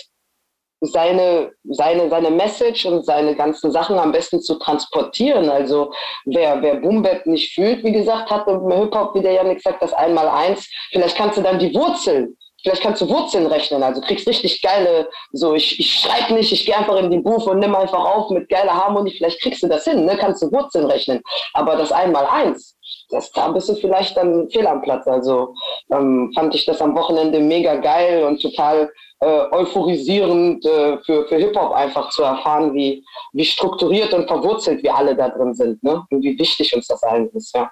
seine, 0.81 1.51
seine, 1.63 2.09
seine 2.09 2.31
Message 2.31 2.85
und 2.85 3.05
seine 3.05 3.35
ganzen 3.35 3.71
Sachen 3.71 3.97
am 3.97 4.11
besten 4.11 4.41
zu 4.41 4.55
transportieren. 4.55 5.49
Also 5.49 5.91
wer, 6.25 6.61
wer 6.61 6.75
Boom 6.75 7.01
Bap 7.01 7.25
nicht 7.25 7.53
fühlt, 7.53 7.83
wie 7.83 7.91
gesagt, 7.91 8.29
hat 8.29 8.47
im 8.47 8.71
Hip-Hop, 8.71 9.15
wie 9.15 9.21
der 9.21 9.33
Janik 9.33 9.61
sagt, 9.61 9.81
das 9.81 9.93
einmal 9.93 10.27
eins. 10.29 10.69
Vielleicht 10.91 11.17
kannst 11.17 11.37
du 11.37 11.41
dann 11.41 11.59
die 11.59 11.73
Wurzeln 11.73 12.37
Vielleicht 12.61 12.81
kannst 12.81 13.01
du 13.01 13.07
Wurzeln 13.07 13.47
rechnen, 13.47 13.83
also 13.83 14.01
kriegst 14.01 14.27
richtig 14.27 14.61
geile, 14.61 15.07
so 15.31 15.53
ich, 15.53 15.79
ich 15.79 15.93
schreibe 15.93 16.33
nicht, 16.33 16.51
ich 16.51 16.65
gehe 16.65 16.75
einfach 16.75 16.97
in 16.97 17.09
die 17.09 17.19
Booth 17.19 17.47
und 17.47 17.59
nimm 17.59 17.73
einfach 17.73 18.03
auf 18.03 18.29
mit 18.31 18.49
geiler 18.49 18.73
Harmonie, 18.73 19.13
vielleicht 19.15 19.41
kriegst 19.41 19.63
du 19.63 19.67
das 19.67 19.85
hin, 19.85 20.05
ne? 20.05 20.17
kannst 20.17 20.41
du 20.41 20.51
Wurzeln 20.51 20.85
rechnen. 20.85 21.21
Aber 21.53 21.77
das 21.77 21.93
einmal 21.93 22.25
eins, 22.25 22.77
das, 23.09 23.31
da 23.31 23.47
bist 23.49 23.69
du 23.69 23.75
vielleicht 23.75 24.17
dann 24.17 24.49
fehl 24.49 24.67
am 24.67 24.81
Platz. 24.81 25.07
Also 25.07 25.53
ähm, 25.91 26.31
fand 26.35 26.53
ich 26.53 26.65
das 26.65 26.81
am 26.81 26.95
Wochenende 26.97 27.39
mega 27.39 27.75
geil 27.75 28.25
und 28.25 28.41
total 28.41 28.91
äh, 29.21 29.25
euphorisierend 29.51 30.65
äh, 30.65 30.97
für, 31.03 31.27
für 31.27 31.35
Hip-Hop 31.35 31.73
einfach 31.73 32.09
zu 32.09 32.23
erfahren, 32.23 32.73
wie, 32.73 33.03
wie 33.33 33.45
strukturiert 33.45 34.13
und 34.13 34.27
verwurzelt 34.27 34.81
wir 34.83 34.95
alle 34.95 35.15
da 35.15 35.29
drin 35.29 35.53
sind 35.53 35.83
ne? 35.83 36.05
und 36.09 36.23
wie 36.23 36.37
wichtig 36.39 36.73
uns 36.75 36.87
das 36.87 37.03
allen 37.03 37.29
ist. 37.29 37.53
Ja. 37.55 37.69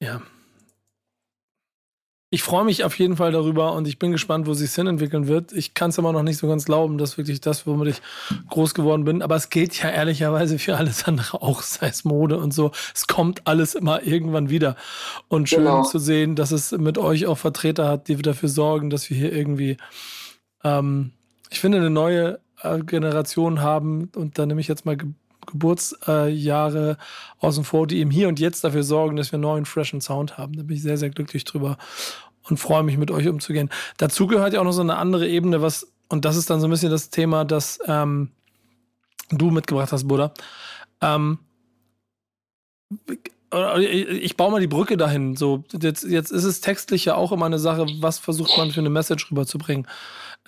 ja. 0.00 0.20
Ich 2.32 2.44
freue 2.44 2.64
mich 2.64 2.84
auf 2.84 2.96
jeden 2.96 3.16
Fall 3.16 3.32
darüber 3.32 3.72
und 3.72 3.88
ich 3.88 3.98
bin 3.98 4.12
gespannt, 4.12 4.46
wo 4.46 4.54
sich 4.54 4.72
hin 4.72 4.86
entwickeln 4.86 5.26
wird. 5.26 5.52
Ich 5.52 5.74
kann 5.74 5.90
es 5.90 5.98
immer 5.98 6.12
noch 6.12 6.22
nicht 6.22 6.38
so 6.38 6.46
ganz 6.46 6.64
glauben, 6.64 6.96
dass 6.96 7.18
wirklich 7.18 7.40
das, 7.40 7.66
womit 7.66 7.88
ich 7.88 8.02
groß 8.50 8.74
geworden 8.74 9.02
bin. 9.02 9.20
Aber 9.20 9.34
es 9.34 9.50
geht 9.50 9.82
ja 9.82 9.90
ehrlicherweise 9.90 10.60
für 10.60 10.76
alles 10.76 11.08
andere 11.08 11.42
auch, 11.42 11.62
sei 11.62 11.88
es 11.88 12.04
Mode 12.04 12.38
und 12.38 12.54
so. 12.54 12.70
Es 12.94 13.08
kommt 13.08 13.48
alles 13.48 13.74
immer 13.74 14.04
irgendwann 14.04 14.48
wieder. 14.48 14.76
Und 15.26 15.48
schön 15.48 15.64
genau. 15.64 15.82
zu 15.82 15.98
sehen, 15.98 16.36
dass 16.36 16.52
es 16.52 16.70
mit 16.70 16.98
euch 16.98 17.26
auch 17.26 17.36
Vertreter 17.36 17.88
hat, 17.88 18.06
die 18.06 18.14
dafür 18.14 18.48
sorgen, 18.48 18.90
dass 18.90 19.10
wir 19.10 19.16
hier 19.16 19.32
irgendwie 19.32 19.76
ähm, 20.64 21.12
ich 21.50 21.60
finde, 21.60 21.78
eine 21.78 21.90
neue 21.90 22.40
äh, 22.62 22.78
Generation 22.80 23.60
haben, 23.60 24.10
und 24.14 24.38
da 24.38 24.46
nehme 24.46 24.60
ich 24.60 24.68
jetzt 24.68 24.86
mal 24.86 24.96
Ge 24.96 25.08
Geburtsjahre 25.46 26.90
äh, 26.90 27.44
außen 27.44 27.64
vor, 27.64 27.86
die 27.86 27.98
eben 27.98 28.10
hier 28.10 28.28
und 28.28 28.38
jetzt 28.38 28.62
dafür 28.62 28.82
sorgen, 28.82 29.16
dass 29.16 29.32
wir 29.32 29.36
einen 29.36 29.42
neuen, 29.42 29.64
freshen 29.64 30.00
Sound 30.00 30.38
haben. 30.38 30.54
Da 30.54 30.62
bin 30.62 30.76
ich 30.76 30.82
sehr, 30.82 30.98
sehr 30.98 31.10
glücklich 31.10 31.44
drüber 31.44 31.78
und 32.48 32.58
freue 32.58 32.82
mich, 32.82 32.98
mit 32.98 33.10
euch 33.10 33.26
umzugehen. 33.26 33.70
Dazu 33.96 34.26
gehört 34.26 34.52
ja 34.52 34.60
auch 34.60 34.64
noch 34.64 34.72
so 34.72 34.82
eine 34.82 34.96
andere 34.96 35.26
Ebene, 35.28 35.62
was, 35.62 35.90
und 36.08 36.24
das 36.24 36.36
ist 36.36 36.50
dann 36.50 36.60
so 36.60 36.68
ein 36.68 36.70
bisschen 36.70 36.90
das 36.90 37.10
Thema, 37.10 37.44
das 37.44 37.78
ähm, 37.86 38.30
du 39.30 39.50
mitgebracht 39.50 39.92
hast, 39.92 40.06
Buddha. 40.06 40.32
Ähm, 41.00 41.38
ich 44.20 44.36
baue 44.36 44.52
mal 44.52 44.60
die 44.60 44.68
Brücke 44.68 44.96
dahin. 44.96 45.36
So, 45.36 45.64
jetzt, 45.80 46.04
jetzt 46.04 46.30
ist 46.30 46.44
es 46.44 46.60
textlich 46.60 47.06
ja 47.06 47.16
auch 47.16 47.32
immer 47.32 47.46
eine 47.46 47.58
Sache, 47.58 47.86
was 47.98 48.18
versucht 48.18 48.56
man 48.56 48.70
für 48.70 48.80
eine 48.80 48.90
Message 48.90 49.30
rüberzubringen 49.30 49.86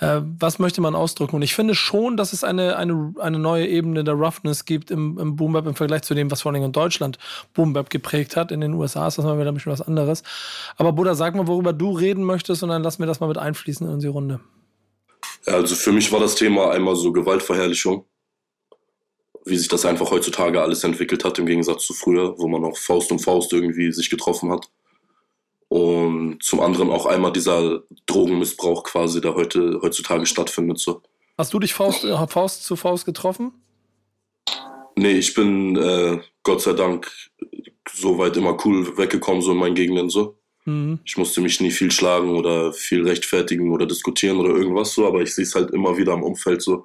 äh, 0.03 0.21
was 0.39 0.59
möchte 0.59 0.81
man 0.81 0.97
ausdrücken? 0.97 1.37
Und 1.37 1.43
ich 1.43 1.55
finde 1.55 1.77
schon, 1.77 2.17
dass 2.17 2.33
es 2.33 2.43
eine, 2.43 2.77
eine, 2.77 3.15
eine 3.21 3.39
neue 3.39 3.69
Ebene 3.69 4.03
der 4.03 4.15
Roughness 4.15 4.65
gibt 4.65 4.91
im, 4.91 5.17
im 5.17 5.37
Boom 5.37 5.53
Bap 5.53 5.67
im 5.67 5.77
Vergleich 5.77 6.03
zu 6.03 6.15
dem, 6.15 6.29
was 6.31 6.43
vor 6.43 6.53
allem 6.53 6.63
in 6.65 6.73
Deutschland 6.73 7.19
Boom 7.55 7.73
Bap 7.73 7.89
geprägt 7.89 8.35
hat. 8.35 8.51
In 8.51 8.61
den 8.61 8.75
USA 8.75 9.07
ist 9.07 9.19
das 9.19 9.25
mal 9.25 9.39
wieder 9.39 9.53
ein 9.53 9.55
bisschen 9.55 9.71
was 9.71 9.81
anderes. 9.81 10.25
Aber 10.77 10.93
Buddha, 10.93 11.15
sag 11.15 11.37
mal, 11.37 11.47
worüber 11.47 11.73
du 11.73 11.93
reden 11.93 12.25
möchtest 12.25 12.65
und 12.65 12.71
dann 12.71 12.83
lass 12.83 12.99
mir 12.99 13.07
das 13.07 13.21
mal 13.21 13.29
mit 13.29 13.39
einfließen 13.39 13.87
in 13.87 13.93
unsere 13.93 14.13
Runde. 14.13 14.41
Also 15.47 15.77
für 15.77 15.93
mich 15.93 16.11
war 16.11 16.19
das 16.19 16.35
Thema 16.35 16.73
einmal 16.73 16.97
so 16.97 17.13
Gewaltverherrlichung 17.13 18.05
wie 19.45 19.57
sich 19.57 19.67
das 19.67 19.85
einfach 19.85 20.11
heutzutage 20.13 20.63
alles 20.63 20.85
entwickelt 20.85 21.25
hat, 21.25 21.37
im 21.41 21.47
Gegensatz 21.47 21.85
zu 21.85 21.95
früher, 21.95 22.39
wo 22.39 22.47
man 22.47 22.65
auch 22.65 22.77
Faust 22.77 23.11
um 23.11 23.19
Faust 23.19 23.53
irgendwie 23.53 23.91
sich 23.91 24.09
getroffen 24.09 24.53
hat. 24.53 24.71
Und 25.73 26.43
zum 26.43 26.61
anderen 26.61 26.91
auch 26.91 27.07
einmal 27.07 27.33
dieser 27.33 27.83
Drogenmissbrauch 28.05 28.85
quasi, 28.85 29.23
der 29.23 29.35
heute, 29.35 29.81
heutzutage 29.81 30.27
stattfindet. 30.27 30.79
So. 30.79 31.01
Hast 31.39 31.55
du 31.55 31.59
dich 31.59 31.73
Faust, 31.73 32.05
äh, 32.05 32.27
Faust 32.27 32.65
zu 32.65 32.77
Faust 32.77 33.07
getroffen? 33.07 33.53
Nee, 34.97 35.13
ich 35.13 35.33
bin 35.33 35.77
äh, 35.77 36.21
Gott 36.43 36.61
sei 36.61 36.75
Dank 36.75 37.11
soweit 37.91 38.37
immer 38.37 38.59
cool 38.67 38.99
weggekommen, 38.99 39.41
so 39.41 39.53
in 39.53 39.57
meinen 39.57 39.75
Gegenden 39.75 40.11
so. 40.11 40.37
Mhm. 40.67 40.99
Ich 41.07 41.17
musste 41.17 41.41
mich 41.41 41.59
nie 41.63 41.71
viel 41.71 41.91
schlagen 41.91 42.37
oder 42.37 42.75
viel 42.75 43.09
rechtfertigen 43.09 43.73
oder 43.73 43.87
diskutieren 43.87 44.41
oder 44.41 44.51
irgendwas 44.51 44.93
so, 44.93 45.07
aber 45.07 45.23
ich 45.23 45.35
sehe 45.35 45.45
es 45.45 45.55
halt 45.55 45.71
immer 45.71 45.97
wieder 45.97 46.13
im 46.13 46.23
Umfeld 46.23 46.61
so. 46.61 46.85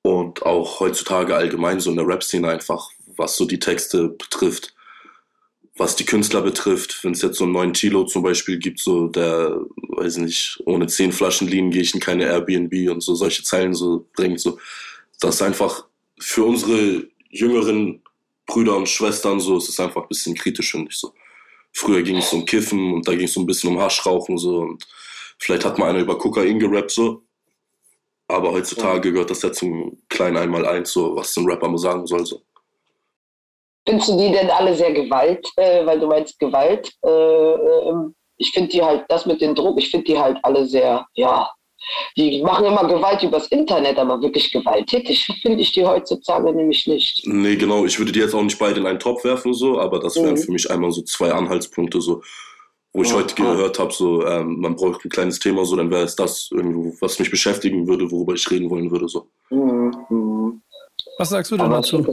Und 0.00 0.46
auch 0.46 0.80
heutzutage 0.80 1.36
allgemein 1.36 1.80
so 1.80 1.90
in 1.90 1.96
der 1.96 2.08
Rap-Szene 2.08 2.48
einfach, 2.48 2.88
was 3.18 3.36
so 3.36 3.44
die 3.44 3.58
Texte 3.58 4.08
betrifft 4.08 4.75
was 5.76 5.94
die 5.94 6.06
Künstler 6.06 6.40
betrifft, 6.40 7.04
wenn 7.04 7.12
es 7.12 7.22
jetzt 7.22 7.36
so 7.36 7.44
einen 7.44 7.52
neuen 7.52 7.74
Tilo 7.74 8.04
zum 8.04 8.22
Beispiel 8.22 8.58
gibt, 8.58 8.80
so 8.80 9.08
der, 9.08 9.60
weiß 9.88 10.18
nicht, 10.18 10.60
ohne 10.64 10.86
zehn 10.86 11.12
Flaschen 11.12 11.48
Lean 11.48 11.70
gehe 11.70 11.82
ich 11.82 11.94
in 11.94 12.00
keine 12.00 12.24
Airbnb 12.24 12.90
und 12.90 13.02
so 13.02 13.14
solche 13.14 13.42
Zeilen 13.42 13.74
so 13.74 14.08
bringt, 14.14 14.40
so, 14.40 14.58
das 15.20 15.36
ist 15.36 15.42
einfach 15.42 15.86
für 16.18 16.44
unsere 16.44 17.06
jüngeren 17.28 18.02
Brüder 18.46 18.76
und 18.76 18.88
Schwestern 18.88 19.38
so, 19.38 19.58
es 19.58 19.68
ist 19.68 19.80
einfach 19.80 20.02
ein 20.02 20.08
bisschen 20.08 20.34
kritisch, 20.34 20.70
finde 20.70 20.90
ich 20.90 20.96
so. 20.96 21.12
Früher 21.72 22.02
ging 22.02 22.16
es 22.16 22.32
um 22.32 22.46
Kiffen 22.46 22.94
und 22.94 23.06
da 23.06 23.14
ging 23.14 23.26
es 23.26 23.34
so 23.34 23.40
ein 23.40 23.46
bisschen 23.46 23.70
um 23.70 23.80
Haschrauchen 23.80 24.38
so 24.38 24.60
und 24.60 24.86
vielleicht 25.38 25.66
hat 25.66 25.78
mal 25.78 25.90
einer 25.90 25.98
über 25.98 26.16
Kokain 26.16 26.58
gerappt 26.58 26.90
so, 26.90 27.22
aber 28.28 28.52
heutzutage 28.52 29.12
gehört 29.12 29.30
das 29.30 29.42
ja 29.42 29.52
zum 29.52 29.98
kleinen 30.08 30.38
Einmaleins 30.38 30.90
so, 30.90 31.14
was 31.14 31.36
ein 31.36 31.44
Rapper 31.44 31.68
mal 31.68 31.76
sagen 31.76 32.06
soll 32.06 32.24
so. 32.24 32.42
Findest 33.86 34.08
du 34.08 34.16
die 34.16 34.32
denn 34.32 34.50
alle 34.50 34.74
sehr 34.74 34.92
Gewalt, 34.92 35.46
äh, 35.56 35.86
weil 35.86 36.00
du 36.00 36.06
meinst 36.06 36.38
Gewalt? 36.38 36.90
Äh, 37.04 37.08
äh, 37.08 37.94
ich 38.38 38.50
finde 38.50 38.70
die 38.70 38.82
halt, 38.82 39.04
das 39.08 39.26
mit 39.26 39.40
den 39.40 39.54
Drogen, 39.54 39.78
ich 39.78 39.90
finde 39.90 40.06
die 40.06 40.18
halt 40.18 40.38
alle 40.42 40.66
sehr, 40.66 41.06
ja, 41.14 41.48
Die 42.16 42.42
machen 42.42 42.66
immer 42.66 42.86
Gewalt 42.88 43.22
übers 43.22 43.48
Internet, 43.48 43.98
aber 43.98 44.20
wirklich 44.20 44.50
gewalttätig 44.50 45.26
finde 45.42 45.60
ich 45.60 45.72
die 45.72 45.84
heutzutage 45.84 46.52
nämlich 46.52 46.86
nicht. 46.86 47.22
Nee, 47.26 47.56
genau. 47.56 47.84
Ich 47.84 47.98
würde 47.98 48.12
die 48.12 48.20
jetzt 48.20 48.34
auch 48.34 48.42
nicht 48.42 48.58
beide 48.58 48.80
in 48.80 48.86
einen 48.86 48.98
Topf 48.98 49.24
werfen, 49.24 49.54
so, 49.54 49.78
aber 49.78 50.00
das 50.00 50.16
wären 50.16 50.34
mhm. 50.34 50.38
für 50.38 50.52
mich 50.52 50.70
einmal 50.70 50.90
so 50.90 51.02
zwei 51.02 51.32
Anhaltspunkte, 51.32 52.00
so, 52.00 52.22
wo 52.92 53.02
ich 53.02 53.10
ja, 53.10 53.16
heute 53.16 53.34
gehört 53.34 53.78
habe, 53.78 53.92
so, 53.92 54.26
ähm, 54.26 54.60
man 54.60 54.74
braucht 54.74 55.04
ein 55.04 55.10
kleines 55.10 55.38
Thema, 55.38 55.64
so, 55.64 55.76
dann 55.76 55.90
wäre 55.90 56.04
es 56.04 56.16
das 56.16 56.48
irgendwo, 56.50 56.94
was 57.00 57.18
mich 57.18 57.30
beschäftigen 57.30 57.86
würde, 57.86 58.10
worüber 58.10 58.34
ich 58.34 58.50
reden 58.50 58.68
wollen 58.70 58.90
würde, 58.90 59.08
so. 59.08 59.28
Mhm. 59.50 59.94
mhm. 60.08 60.62
Was 61.18 61.28
sagst 61.30 61.52
du 61.52 61.56
denn 61.56 61.70
dazu? 61.70 62.04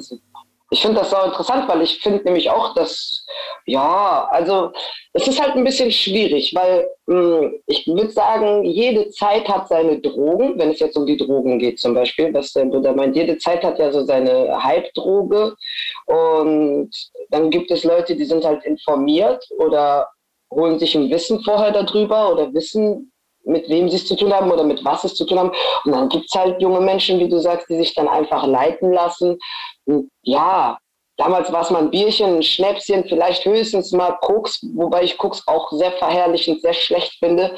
Ich 0.73 0.81
finde 0.81 1.01
das 1.01 1.13
auch 1.13 1.27
interessant, 1.27 1.67
weil 1.69 1.83
ich 1.83 1.99
finde 1.99 2.23
nämlich 2.23 2.49
auch, 2.49 2.73
dass, 2.73 3.23
ja, 3.67 4.27
also 4.31 4.71
es 5.13 5.27
ist 5.27 5.39
halt 5.39 5.55
ein 5.55 5.63
bisschen 5.63 5.91
schwierig, 5.91 6.51
weil 6.55 6.89
mh, 7.05 7.41
hm, 7.41 7.61
ich 7.67 7.85
würde 7.85 8.09
sagen, 8.09 8.63
jede 8.63 9.09
Zeit 9.11 9.47
hat 9.47 9.67
seine 9.67 9.99
Drogen, 9.99 10.57
wenn 10.57 10.71
es 10.71 10.79
jetzt 10.79 10.97
um 10.97 11.05
die 11.05 11.17
Drogen 11.17 11.59
geht 11.59 11.79
zum 11.79 11.93
Beispiel, 11.93 12.33
was 12.33 12.53
der 12.53 12.65
Bruder 12.65 12.93
meint, 12.93 13.15
jede 13.15 13.37
Zeit 13.37 13.63
hat 13.63 13.77
ja 13.77 13.91
so 13.91 14.03
seine 14.03 14.63
Halbdroge 14.63 15.55
und 16.07 16.89
dann 17.29 17.51
gibt 17.51 17.69
es 17.69 17.83
Leute, 17.83 18.15
die 18.15 18.25
sind 18.25 18.43
halt 18.43 18.65
informiert 18.65 19.47
oder 19.59 20.07
holen 20.51 20.79
sich 20.79 20.95
ein 20.95 21.11
Wissen 21.11 21.43
vorher 21.43 21.71
darüber 21.71 22.31
oder 22.31 22.51
wissen, 22.51 23.11
mit 23.45 23.69
wem 23.69 23.89
sie 23.89 23.97
es 23.97 24.07
zu 24.07 24.15
tun 24.15 24.33
haben 24.33 24.51
oder 24.51 24.63
mit 24.63 24.83
was 24.85 25.03
es 25.03 25.15
zu 25.15 25.25
tun 25.25 25.39
haben. 25.39 25.51
Und 25.85 25.91
dann 25.91 26.09
gibt 26.09 26.25
es 26.25 26.33
halt 26.33 26.61
junge 26.61 26.81
Menschen, 26.81 27.19
wie 27.19 27.29
du 27.29 27.39
sagst, 27.39 27.69
die 27.69 27.77
sich 27.77 27.93
dann 27.93 28.07
einfach 28.07 28.47
leiten 28.47 28.91
lassen. 28.93 29.37
Und 29.85 30.09
ja, 30.21 30.77
damals 31.17 31.51
war 31.51 31.61
es 31.61 31.69
mal 31.69 31.83
ein 31.83 31.91
Bierchen, 31.91 32.37
ein 32.37 32.43
Schnäpschen, 32.43 33.05
vielleicht 33.07 33.45
höchstens 33.45 33.91
mal 33.91 34.17
Koks, 34.21 34.59
wobei 34.73 35.03
ich 35.03 35.17
Koks 35.17 35.43
auch 35.47 35.71
sehr 35.71 35.91
verherrlichend, 35.93 36.61
sehr 36.61 36.73
schlecht 36.73 37.13
finde. 37.19 37.55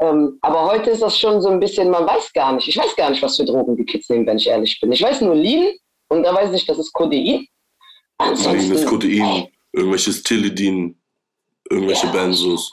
Ähm, 0.00 0.38
aber 0.42 0.66
heute 0.66 0.90
ist 0.90 1.02
das 1.02 1.18
schon 1.18 1.40
so 1.40 1.48
ein 1.48 1.60
bisschen, 1.60 1.90
man 1.90 2.06
weiß 2.06 2.32
gar 2.32 2.52
nicht. 2.52 2.68
Ich 2.68 2.76
weiß 2.76 2.94
gar 2.96 3.10
nicht, 3.10 3.22
was 3.22 3.36
für 3.36 3.44
Drogen 3.44 3.76
die 3.76 3.84
Kids 3.84 4.08
nehmen, 4.08 4.26
wenn 4.26 4.38
ich 4.38 4.48
ehrlich 4.48 4.78
bin. 4.80 4.92
Ich 4.92 5.02
weiß 5.02 5.20
nur 5.22 5.34
Lean 5.34 5.72
und 6.08 6.22
da 6.22 6.34
weiß 6.34 6.52
ich, 6.52 6.66
das 6.66 6.78
ist 6.78 6.92
Codein. 6.92 7.46
Ansonsten, 8.18 8.74
das 8.74 8.86
Codein, 8.86 9.48
irgendwelches 9.72 10.22
Tilidin, 10.22 11.00
irgendwelche 11.70 12.06
ja. 12.06 12.12
Benzos. 12.12 12.72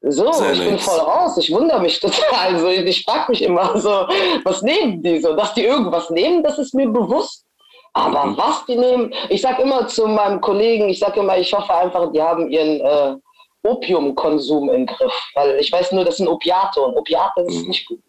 So, 0.00 0.32
Sehr 0.32 0.52
ich 0.52 0.58
nice. 0.58 0.68
bin 0.68 0.78
voll 0.78 1.00
raus. 1.00 1.36
Ich 1.38 1.50
wundere 1.50 1.80
mich 1.80 1.98
total. 2.00 2.54
Also 2.54 2.68
ich 2.68 3.04
frage 3.04 3.32
mich 3.32 3.42
immer 3.42 3.78
so, 3.80 4.06
was 4.44 4.62
nehmen 4.62 5.02
die 5.02 5.20
so? 5.20 5.34
Dass 5.34 5.54
die 5.54 5.64
irgendwas 5.64 6.08
nehmen, 6.10 6.42
das 6.42 6.58
ist 6.58 6.74
mir 6.74 6.88
bewusst. 6.88 7.44
Aber 7.92 8.26
mhm. 8.26 8.36
was 8.36 8.64
die 8.66 8.76
nehmen, 8.76 9.12
ich 9.28 9.40
sage 9.40 9.62
immer 9.62 9.86
zu 9.88 10.06
meinem 10.06 10.40
Kollegen, 10.40 10.88
ich 10.88 10.98
sage 10.98 11.20
immer, 11.20 11.38
ich 11.38 11.52
hoffe 11.52 11.74
einfach, 11.74 12.12
die 12.12 12.22
haben 12.22 12.50
ihren 12.50 12.80
äh, 12.80 13.16
Opiumkonsum 13.62 14.70
im 14.70 14.86
Griff. 14.86 15.12
Weil 15.34 15.58
ich 15.60 15.72
weiß 15.72 15.92
nur, 15.92 16.04
das 16.04 16.18
sind 16.18 16.28
Opiate 16.28 16.80
und 16.80 16.96
Opiate 16.96 17.42
ist 17.42 17.62
mhm. 17.62 17.68
nicht 17.68 17.86
gut. 17.86 18.00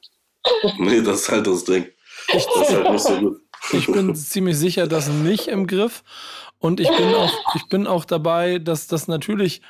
Nee, 0.77 1.01
das 1.01 1.21
ist 1.21 1.29
halt 1.29 1.47
das 1.47 1.63
Ding. 1.65 1.87
Das 2.31 2.45
ist 2.45 2.71
halt 2.71 2.91
nicht 2.91 3.03
so 3.03 3.19
gut. 3.19 3.41
Ich 3.73 3.87
bin 3.87 4.15
ziemlich 4.15 4.57
sicher, 4.57 4.87
das 4.87 5.09
nicht 5.09 5.49
im 5.49 5.67
Griff. 5.67 6.03
Und 6.59 6.79
ich 6.79 6.89
bin 6.89 7.13
auch, 7.13 7.33
ich 7.55 7.67
bin 7.67 7.87
auch 7.87 8.05
dabei, 8.05 8.57
dass 8.57 8.87
das 8.87 9.09
natürlich 9.09 9.61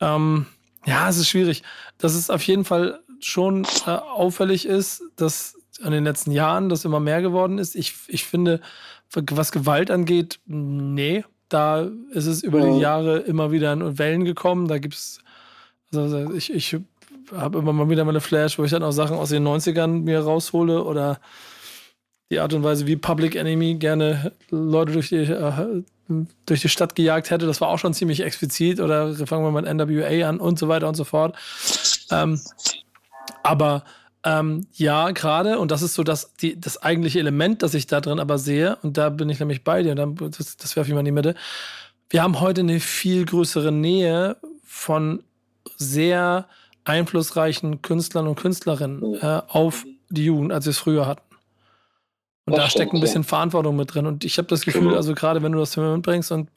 ähm, 0.00 0.46
ja, 0.86 1.08
es 1.08 1.18
ist 1.18 1.28
schwierig. 1.28 1.62
Dass 1.98 2.14
es 2.14 2.30
auf 2.30 2.42
jeden 2.42 2.64
Fall 2.64 3.00
schon 3.20 3.66
äh, 3.86 3.90
auffällig 3.90 4.66
ist, 4.66 5.02
dass 5.16 5.56
in 5.84 5.90
den 5.90 6.04
letzten 6.04 6.32
Jahren 6.32 6.68
das 6.68 6.84
immer 6.84 7.00
mehr 7.00 7.22
geworden 7.22 7.58
ist. 7.58 7.76
Ich, 7.76 7.94
ich 8.08 8.24
finde, 8.24 8.60
was 9.12 9.52
Gewalt 9.52 9.90
angeht, 9.90 10.40
nee, 10.46 11.24
da 11.48 11.88
ist 12.12 12.26
es 12.26 12.42
über 12.42 12.60
die 12.60 12.78
Jahre 12.78 13.18
immer 13.18 13.50
wieder 13.50 13.72
in 13.72 13.98
Wellen 13.98 14.24
gekommen. 14.24 14.68
Da 14.68 14.78
gibt 14.78 14.94
es, 14.94 15.20
also 15.94 16.32
ich, 16.32 16.52
ich 16.52 16.76
habe 17.32 17.58
immer 17.58 17.72
mal 17.72 17.88
wieder 17.88 18.04
meine 18.04 18.20
Flash, 18.20 18.58
wo 18.58 18.64
ich 18.64 18.70
dann 18.70 18.82
auch 18.82 18.92
Sachen 18.92 19.16
aus 19.16 19.30
den 19.30 19.46
90ern 19.46 20.02
mir 20.02 20.20
raushole 20.20 20.84
oder 20.84 21.20
die 22.30 22.40
Art 22.40 22.52
und 22.52 22.62
Weise, 22.62 22.86
wie 22.86 22.96
Public 22.96 23.36
Enemy 23.36 23.76
gerne 23.76 24.32
Leute 24.50 24.92
durch 24.92 25.08
die 25.08 25.16
äh, 25.16 25.82
durch 26.46 26.60
die 26.60 26.68
Stadt 26.68 26.94
gejagt 26.94 27.30
hätte. 27.30 27.46
Das 27.46 27.60
war 27.60 27.68
auch 27.68 27.78
schon 27.78 27.94
ziemlich 27.94 28.20
explizit. 28.20 28.80
Oder 28.80 29.14
fangen 29.26 29.44
wir 29.44 29.60
mit 29.60 29.72
NWA 29.72 30.28
an 30.28 30.40
und 30.40 30.58
so 30.58 30.68
weiter 30.68 30.88
und 30.88 30.94
so 30.94 31.04
fort. 31.04 31.36
Ähm, 32.10 32.40
aber 33.42 33.84
ähm, 34.24 34.66
ja, 34.72 35.10
gerade, 35.12 35.58
und 35.58 35.70
das 35.70 35.82
ist 35.82 35.94
so 35.94 36.02
das, 36.02 36.34
die, 36.34 36.60
das 36.60 36.82
eigentliche 36.82 37.20
Element, 37.20 37.62
das 37.62 37.74
ich 37.74 37.86
da 37.86 38.00
drin 38.00 38.18
aber 38.18 38.38
sehe, 38.38 38.76
und 38.82 38.96
da 38.96 39.10
bin 39.10 39.28
ich 39.28 39.38
nämlich 39.38 39.64
bei 39.64 39.82
dir, 39.82 39.92
und 39.92 39.96
dann, 39.96 40.16
das, 40.16 40.56
das 40.56 40.76
werfe 40.76 40.88
ich 40.88 40.94
mal 40.94 41.00
in 41.00 41.06
die 41.06 41.12
Mitte. 41.12 41.34
Wir 42.10 42.22
haben 42.22 42.40
heute 42.40 42.62
eine 42.62 42.80
viel 42.80 43.24
größere 43.24 43.70
Nähe 43.70 44.36
von 44.64 45.22
sehr 45.76 46.46
einflussreichen 46.84 47.82
Künstlern 47.82 48.26
und 48.26 48.36
Künstlerinnen 48.36 49.14
äh, 49.20 49.42
auf 49.48 49.84
die 50.08 50.24
Jugend, 50.24 50.52
als 50.52 50.64
wir 50.64 50.70
es 50.70 50.78
früher 50.78 51.06
hatten. 51.06 51.22
Und 52.46 52.56
das 52.56 52.64
da 52.64 52.70
steckt 52.70 52.94
ein 52.94 53.00
bisschen 53.00 53.22
ja. 53.22 53.28
Verantwortung 53.28 53.76
mit 53.76 53.94
drin. 53.94 54.06
Und 54.06 54.24
ich 54.24 54.38
habe 54.38 54.48
das 54.48 54.62
Gefühl, 54.62 54.84
genau. 54.84 54.96
also 54.96 55.14
gerade 55.14 55.42
wenn 55.42 55.52
du 55.52 55.58
das 55.58 55.76
mitbringst 55.76 56.32
und 56.32 56.48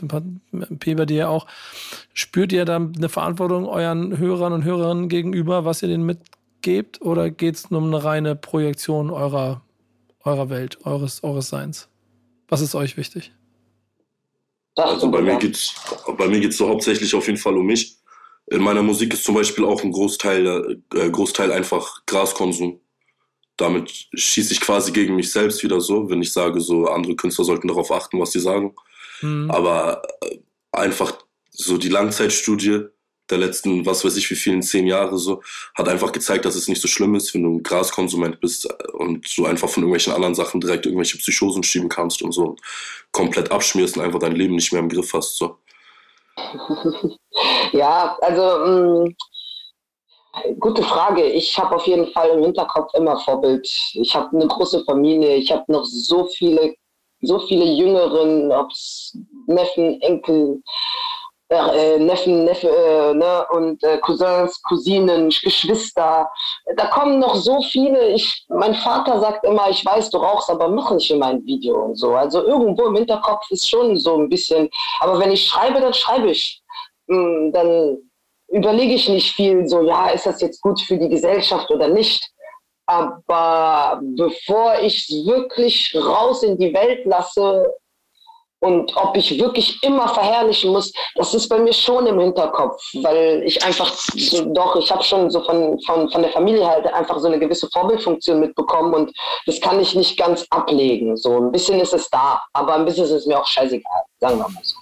P 0.79 0.95
bei 0.95 1.05
dir 1.05 1.29
auch, 1.29 1.47
spürt 2.13 2.53
ihr 2.53 2.63
da 2.63 2.77
eine 2.77 3.09
Verantwortung 3.09 3.65
euren 3.67 4.17
Hörern 4.17 4.53
und 4.53 4.63
Hörerinnen 4.63 5.09
gegenüber, 5.09 5.65
was 5.65 5.81
ihr 5.81 5.89
denen 5.89 6.17
mitgebt? 6.61 7.01
Oder 7.01 7.29
geht 7.29 7.55
es 7.55 7.71
nur 7.71 7.81
um 7.81 7.87
eine 7.87 8.03
reine 8.03 8.35
Projektion 8.35 9.09
eurer, 9.09 9.61
eurer 10.23 10.49
Welt, 10.49 10.85
eures, 10.85 11.23
eures 11.23 11.49
Seins? 11.49 11.89
Was 12.47 12.61
ist 12.61 12.75
euch 12.75 12.97
wichtig? 12.97 13.33
Also 14.75 15.11
bei 15.11 15.21
mir 15.21 15.37
geht 15.37 15.55
es 15.55 15.75
bei 16.17 16.27
mir 16.27 16.39
geht's 16.39 16.57
so 16.57 16.69
hauptsächlich 16.69 17.13
auf 17.13 17.27
jeden 17.27 17.37
Fall 17.37 17.57
um 17.57 17.65
mich. 17.65 17.97
In 18.47 18.61
meiner 18.61 18.81
Musik 18.81 19.13
ist 19.13 19.23
zum 19.23 19.35
Beispiel 19.35 19.65
auch 19.65 19.83
ein 19.83 19.91
Großteil, 19.91 20.81
äh, 20.93 21.09
Großteil 21.09 21.51
einfach 21.51 22.05
Graskonsum 22.05 22.79
damit 23.57 24.07
schieße 24.13 24.53
ich 24.53 24.61
quasi 24.61 24.91
gegen 24.91 25.15
mich 25.15 25.31
selbst 25.31 25.61
wieder 25.61 25.81
so, 25.81 26.09
wenn 26.09 26.21
ich 26.21 26.33
sage, 26.33 26.59
so 26.61 26.87
andere 26.87 27.15
Künstler 27.15 27.45
sollten 27.45 27.67
darauf 27.67 27.91
achten, 27.91 28.19
was 28.19 28.31
sie 28.31 28.39
sagen. 28.39 28.73
Mhm. 29.21 29.51
Aber 29.51 30.01
äh, 30.21 30.39
einfach 30.71 31.13
so 31.51 31.77
die 31.77 31.89
Langzeitstudie 31.89 32.85
der 33.31 33.39
letzten, 33.39 33.85
was 33.85 34.03
weiß 34.05 34.17
ich, 34.17 34.29
wie 34.29 34.35
vielen 34.35 34.61
zehn 34.61 34.87
Jahre 34.87 35.17
so, 35.17 35.41
hat 35.75 35.87
einfach 35.87 36.11
gezeigt, 36.11 36.45
dass 36.45 36.55
es 36.55 36.67
nicht 36.67 36.81
so 36.81 36.87
schlimm 36.87 37.15
ist, 37.15 37.33
wenn 37.33 37.43
du 37.43 37.49
ein 37.57 37.63
Graskonsument 37.63 38.39
bist 38.39 38.67
und 38.93 39.25
du 39.37 39.45
einfach 39.45 39.69
von 39.69 39.83
irgendwelchen 39.83 40.13
anderen 40.13 40.35
Sachen 40.35 40.61
direkt 40.61 40.85
irgendwelche 40.85 41.17
Psychosen 41.17 41.63
schieben 41.63 41.89
kannst 41.89 42.21
und 42.21 42.31
so 42.31 42.55
komplett 43.11 43.51
abschmierst 43.51 43.97
und 43.97 44.03
einfach 44.03 44.19
dein 44.19 44.35
Leben 44.35 44.55
nicht 44.55 44.71
mehr 44.71 44.81
im 44.81 44.89
Griff 44.89 45.13
hast. 45.13 45.37
So. 45.37 45.57
Ja, 47.71 48.17
also 48.21 48.41
mh, 48.41 49.05
mm, 49.05 49.15
Gute 50.59 50.81
Frage. 50.83 51.23
Ich 51.23 51.57
habe 51.57 51.75
auf 51.75 51.85
jeden 51.85 52.07
Fall 52.13 52.29
im 52.29 52.43
Hinterkopf 52.43 52.93
immer 52.93 53.19
Vorbild. 53.19 53.67
Ich 53.93 54.15
habe 54.15 54.35
eine 54.35 54.47
große 54.47 54.83
Familie. 54.85 55.35
Ich 55.35 55.51
habe 55.51 55.63
noch 55.67 55.83
so 55.83 56.25
viele, 56.25 56.73
so 57.21 57.39
viele 57.39 57.65
Jüngeren, 57.65 58.51
ob 58.51 58.71
es 58.71 59.17
Neffen, 59.47 59.99
Enkel, 60.01 60.61
äh, 61.51 61.99
Neffen, 61.99 62.45
Neffe 62.45 62.69
äh, 62.69 63.13
ne? 63.13 63.45
und 63.51 63.83
äh, 63.83 63.97
Cousins, 63.99 64.61
Cousinen, 64.63 65.29
Geschwister. 65.29 66.29
Da 66.75 66.85
kommen 66.87 67.19
noch 67.19 67.35
so 67.35 67.61
viele. 67.61 68.09
Ich, 68.09 68.45
mein 68.49 68.73
Vater 68.73 69.19
sagt 69.19 69.43
immer, 69.45 69.69
ich 69.69 69.85
weiß, 69.85 70.09
du 70.09 70.17
rauchst, 70.17 70.49
aber 70.49 70.69
mach 70.69 70.91
nicht 70.91 71.11
in 71.11 71.19
mein 71.19 71.45
Video 71.45 71.75
und 71.83 71.95
so. 71.95 72.15
Also 72.15 72.45
irgendwo 72.45 72.85
im 72.85 72.95
Hinterkopf 72.95 73.49
ist 73.51 73.69
schon 73.69 73.97
so 73.97 74.17
ein 74.17 74.29
bisschen. 74.29 74.69
Aber 75.01 75.19
wenn 75.19 75.31
ich 75.31 75.45
schreibe, 75.45 75.81
dann 75.81 75.93
schreibe 75.93 76.31
ich. 76.31 76.61
Hm, 77.09 77.51
dann 77.51 77.97
überlege 78.47 78.93
ich 78.93 79.09
nicht 79.09 79.33
viel 79.33 79.67
so, 79.67 79.81
ja, 79.81 80.09
ist 80.09 80.25
das 80.25 80.41
jetzt 80.41 80.61
gut 80.61 80.79
für 80.81 80.97
die 80.97 81.09
Gesellschaft 81.09 81.69
oder 81.71 81.87
nicht. 81.87 82.29
Aber 82.85 84.01
bevor 84.17 84.79
ich 84.81 85.09
es 85.09 85.25
wirklich 85.25 85.95
raus 85.95 86.43
in 86.43 86.57
die 86.57 86.73
Welt 86.73 87.05
lasse, 87.05 87.65
und 88.61 88.95
ob 88.95 89.17
ich 89.17 89.39
wirklich 89.39 89.81
immer 89.81 90.07
verherrlichen 90.07 90.71
muss, 90.71 90.93
das 91.15 91.33
ist 91.33 91.49
bei 91.49 91.57
mir 91.57 91.73
schon 91.73 92.05
im 92.05 92.19
Hinterkopf, 92.19 92.79
weil 93.01 93.41
ich 93.43 93.63
einfach 93.65 93.91
so, 93.91 94.45
doch, 94.53 94.75
ich 94.75 94.91
habe 94.91 95.03
schon 95.03 95.31
so 95.31 95.43
von, 95.43 95.79
von, 95.81 96.09
von 96.11 96.21
der 96.21 96.31
Familie 96.31 96.67
halt 96.67 96.85
einfach 96.93 97.17
so 97.17 97.27
eine 97.27 97.39
gewisse 97.39 97.67
Vorbildfunktion 97.69 98.39
mitbekommen 98.39 98.93
und 98.93 99.11
das 99.47 99.59
kann 99.61 99.79
ich 99.79 99.95
nicht 99.95 100.15
ganz 100.15 100.45
ablegen. 100.51 101.17
So 101.17 101.37
ein 101.37 101.51
bisschen 101.51 101.79
ist 101.79 101.93
es 101.93 102.07
da, 102.11 102.39
aber 102.53 102.75
ein 102.75 102.85
bisschen 102.85 103.05
ist 103.05 103.11
es 103.11 103.25
mir 103.25 103.39
auch 103.39 103.47
scheißegal, 103.47 104.03
sagen 104.19 104.37
wir 104.37 104.47
mal 104.47 104.61
so. 104.63 104.77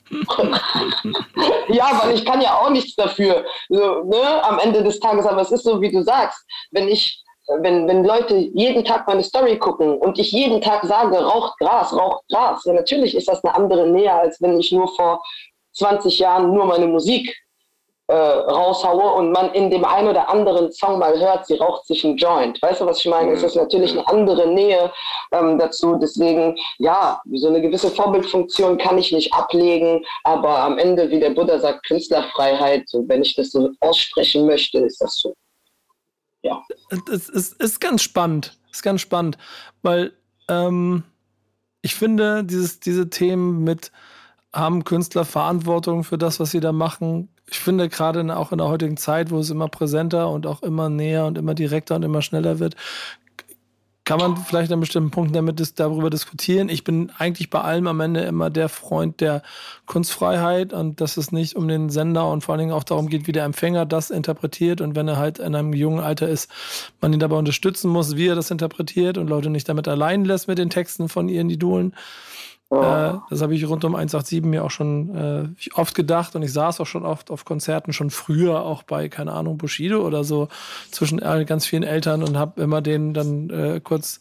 ja, 1.74 2.02
weil 2.04 2.16
ich 2.16 2.26
kann 2.26 2.42
ja 2.42 2.60
auch 2.60 2.70
nichts 2.70 2.96
dafür, 2.96 3.46
so, 3.70 4.04
ne, 4.04 4.44
am 4.44 4.60
Ende 4.60 4.84
des 4.84 5.00
Tages, 5.00 5.26
aber 5.26 5.42
es 5.42 5.52
ist 5.52 5.64
so, 5.64 5.80
wie 5.80 5.92
du 5.92 6.04
sagst, 6.04 6.44
wenn 6.72 6.90
ich 6.90 7.24
wenn, 7.62 7.88
wenn 7.88 8.04
Leute 8.04 8.36
jeden 8.36 8.84
Tag 8.84 9.08
meine 9.08 9.24
Story 9.24 9.58
gucken 9.58 9.98
und 9.98 10.20
ich 10.20 10.32
jeden 10.32 10.62
Tag 10.62 10.84
sage, 10.86 11.18
raucht 11.18 11.58
Gras, 11.60 11.94
raucht 11.94 12.24
Gras, 12.30 12.64
ja, 12.66 12.74
natürlich 12.74 13.16
ist 13.16 13.28
das 13.28 13.44
eine 13.44 13.56
andere 13.56 13.88
Nähe, 13.88 14.14
als 14.14 14.42
wenn 14.42 14.60
ich 14.60 14.72
nur 14.72 14.88
vor 14.96 15.24
20 15.74 16.20
Jahren 16.20 16.54
nur 16.54 16.66
meine 16.66 16.88
Musik 16.88 17.36
äh, 18.08 18.14
raushaue 18.14 19.14
und 19.14 19.32
man 19.32 19.54
in 19.54 19.70
dem 19.70 19.86
einen 19.86 20.08
oder 20.08 20.30
anderen 20.30 20.72
Song 20.72 21.00
mal 21.00 21.18
hört, 21.20 21.46
sie 21.46 21.56
raucht 21.56 21.86
sich 21.86 22.04
ein 22.04 22.18
Joint. 22.18 22.62
Weißt 22.62 22.82
du, 22.82 22.86
was 22.86 23.00
ich 23.00 23.06
meine? 23.06 23.34
Es 23.34 23.44
ist 23.44 23.56
natürlich 23.56 23.92
eine 23.92 24.08
andere 24.08 24.48
Nähe 24.48 24.92
ähm, 25.32 25.60
dazu. 25.60 25.96
Deswegen, 25.96 26.58
ja, 26.80 27.22
so 27.34 27.50
eine 27.50 27.62
gewisse 27.62 27.90
Vorbildfunktion 27.90 28.78
kann 28.78 28.98
ich 28.98 29.12
nicht 29.12 29.32
ablegen, 29.34 30.04
aber 30.24 30.58
am 30.58 30.80
Ende, 30.80 31.10
wie 31.12 31.20
der 31.20 31.32
Buddha 31.32 31.60
sagt, 31.60 31.86
Künstlerfreiheit, 31.86 32.86
wenn 32.94 33.22
ich 33.22 33.36
das 33.36 33.52
so 33.52 33.70
aussprechen 33.80 34.48
möchte, 34.48 34.80
ist 34.80 35.02
das 35.02 35.16
so. 35.16 35.36
Ja. 36.42 36.64
Es 37.12 37.30
ist, 37.30 37.54
ist 37.62 37.80
ganz 37.80 38.02
spannend. 38.02 38.58
Ist 38.72 38.84
ganz 38.84 39.02
spannend, 39.02 39.38
weil 39.82 40.14
ähm, 40.48 41.04
ich 41.82 41.96
finde, 41.96 42.44
dieses, 42.44 42.80
diese 42.80 43.10
Themen 43.10 43.64
mit 43.64 43.92
haben 44.54 44.84
Künstler 44.84 45.26
Verantwortung 45.26 46.04
für 46.04 46.18
das, 46.18 46.40
was 46.40 46.52
sie 46.52 46.60
da 46.60 46.72
machen. 46.72 47.30
Ich 47.50 47.60
finde 47.60 47.90
gerade 47.90 48.36
auch 48.36 48.52
in 48.52 48.58
der 48.58 48.68
heutigen 48.68 48.98
Zeit, 48.98 49.32
wo 49.32 49.40
es 49.40 49.50
immer 49.50 49.68
präsenter 49.70 50.30
und 50.30 50.46
auch 50.46 50.62
immer 50.62 50.90
näher 50.90 51.26
und 51.26 51.38
immer 51.38 51.54
direkter 51.54 51.96
und 51.96 52.04
immer 52.04 52.22
schneller 52.22 52.60
wird, 52.60 52.76
kann 54.10 54.18
man 54.18 54.38
vielleicht 54.38 54.72
an 54.72 54.80
bestimmten 54.80 55.12
Punkten 55.12 55.36
damit 55.36 55.80
darüber 55.80 56.10
diskutieren. 56.10 56.68
Ich 56.68 56.84
bin 56.84 57.12
eigentlich 57.20 57.52
bei 57.52 57.62
allem 57.62 57.86
am 57.86 58.00
Ende 58.00 58.22
immer 58.22 58.50
der 58.50 58.68
Freund 58.68 59.22
der 59.22 59.44
Kunstfreiheit 59.86 60.74
und 60.74 61.00
dass 61.00 61.16
es 61.18 61.32
nicht 61.32 61.56
um 61.56 61.68
den 61.68 61.92
Sender 61.92 62.28
und 62.28 62.44
vor 62.44 62.54
allen 62.54 62.60
Dingen 62.62 62.72
auch 62.72 62.84
darum 62.84 63.08
geht, 63.10 63.28
wie 63.28 63.34
der 63.34 63.44
Empfänger 63.44 63.86
das 63.86 64.10
interpretiert 64.10 64.82
und 64.82 64.96
wenn 64.96 65.08
er 65.08 65.18
halt 65.18 65.38
in 65.38 65.54
einem 65.54 65.74
jungen 65.74 66.00
Alter 66.00 66.28
ist, 66.28 66.50
man 67.02 67.14
ihn 67.14 67.20
dabei 67.20 67.36
unterstützen 67.36 67.92
muss, 67.92 68.16
wie 68.16 68.26
er 68.26 68.34
das 68.34 68.50
interpretiert 68.50 69.20
und 69.20 69.28
Leute 69.28 69.52
nicht 69.52 69.70
damit 69.70 69.88
allein 69.88 70.26
lässt 70.26 70.48
mit 70.48 70.58
den 70.58 70.72
Texten 70.72 71.08
von 71.08 71.30
ihren 71.30 71.52
Idolen. 71.52 71.94
Äh, 72.72 73.18
das 73.30 73.42
habe 73.42 73.56
ich 73.56 73.68
rund 73.68 73.84
um 73.84 73.96
187 73.96 74.44
mir 74.44 74.64
auch 74.64 74.72
schon 74.72 75.16
äh, 75.16 75.70
oft 75.74 75.96
gedacht 75.96 76.36
und 76.36 76.44
ich 76.44 76.54
saß 76.54 76.80
auch 76.80 76.86
schon 76.86 77.06
oft 77.06 77.32
auf 77.32 77.46
Konzerten, 77.46 77.94
schon 77.94 78.12
früher 78.12 78.64
auch 78.64 78.84
bei, 78.84 79.10
keine 79.10 79.34
Ahnung, 79.34 79.58
Bushido 79.58 80.06
oder 80.06 80.24
so, 80.24 80.50
zwischen 80.92 81.20
ganz 81.46 81.66
vielen 81.66 81.84
Eltern 81.84 82.24
und 82.24 82.38
habe 82.38 82.62
immer 82.62 82.82
denen 82.82 83.14
dann 83.14 83.50
äh, 83.50 83.82
kurz 83.84 84.20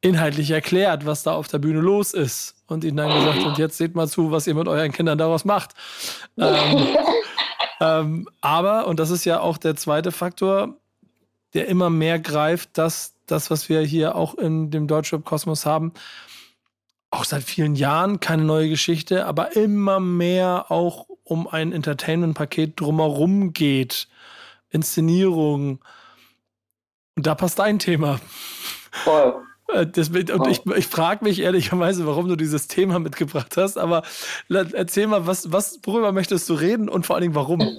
inhaltlich 0.00 0.50
erklärt, 0.50 1.06
was 1.06 1.22
da 1.22 1.32
auf 1.32 1.48
der 1.48 1.58
Bühne 1.58 1.80
los 1.80 2.12
ist 2.12 2.56
und 2.66 2.84
ihnen 2.84 2.96
dann 2.98 3.12
gesagt, 3.12 3.44
und 3.44 3.58
jetzt 3.58 3.78
seht 3.78 3.94
mal 3.94 4.08
zu, 4.08 4.30
was 4.30 4.46
ihr 4.46 4.54
mit 4.54 4.68
euren 4.68 4.92
Kindern 4.92 5.18
daraus 5.18 5.44
macht. 5.44 5.74
Ähm, 6.38 6.88
ähm, 7.80 8.28
aber, 8.40 8.86
und 8.86 9.00
das 9.00 9.10
ist 9.10 9.24
ja 9.24 9.40
auch 9.40 9.56
der 9.56 9.76
zweite 9.76 10.12
Faktor, 10.12 10.76
der 11.54 11.68
immer 11.68 11.88
mehr 11.88 12.18
greift, 12.18 12.76
dass 12.76 13.14
das, 13.26 13.50
was 13.50 13.68
wir 13.68 13.80
hier 13.80 14.14
auch 14.16 14.34
in 14.34 14.70
dem 14.70 14.86
Deutschrap-Kosmos 14.86 15.64
haben, 15.64 15.92
auch 17.14 17.24
seit 17.24 17.42
vielen 17.42 17.74
Jahren 17.74 18.20
keine 18.20 18.44
neue 18.44 18.68
Geschichte, 18.68 19.26
aber 19.26 19.56
immer 19.56 20.00
mehr 20.00 20.70
auch 20.70 21.06
um 21.22 21.48
ein 21.48 21.72
Entertainment-Paket 21.72 22.80
drumherum 22.80 23.52
geht. 23.52 24.08
Inszenierung. 24.70 25.84
Und 27.16 27.26
da 27.26 27.34
passt 27.34 27.58
dein 27.58 27.78
Thema. 27.78 28.20
Voll. 28.90 29.36
Äh, 29.68 29.86
das, 29.86 30.08
und 30.08 30.46
ich, 30.48 30.66
ich 30.66 30.86
frage 30.86 31.24
mich 31.24 31.40
ehrlicherweise, 31.40 32.06
warum 32.06 32.28
du 32.28 32.36
dieses 32.36 32.68
Thema 32.68 32.98
mitgebracht 32.98 33.56
hast, 33.56 33.78
aber 33.78 34.02
erzähl 34.50 35.06
mal, 35.06 35.26
was, 35.26 35.52
was, 35.52 35.80
worüber 35.84 36.12
möchtest 36.12 36.48
du 36.50 36.54
reden 36.54 36.88
und 36.88 37.06
vor 37.06 37.16
allen 37.16 37.22
Dingen 37.22 37.34
warum? 37.34 37.60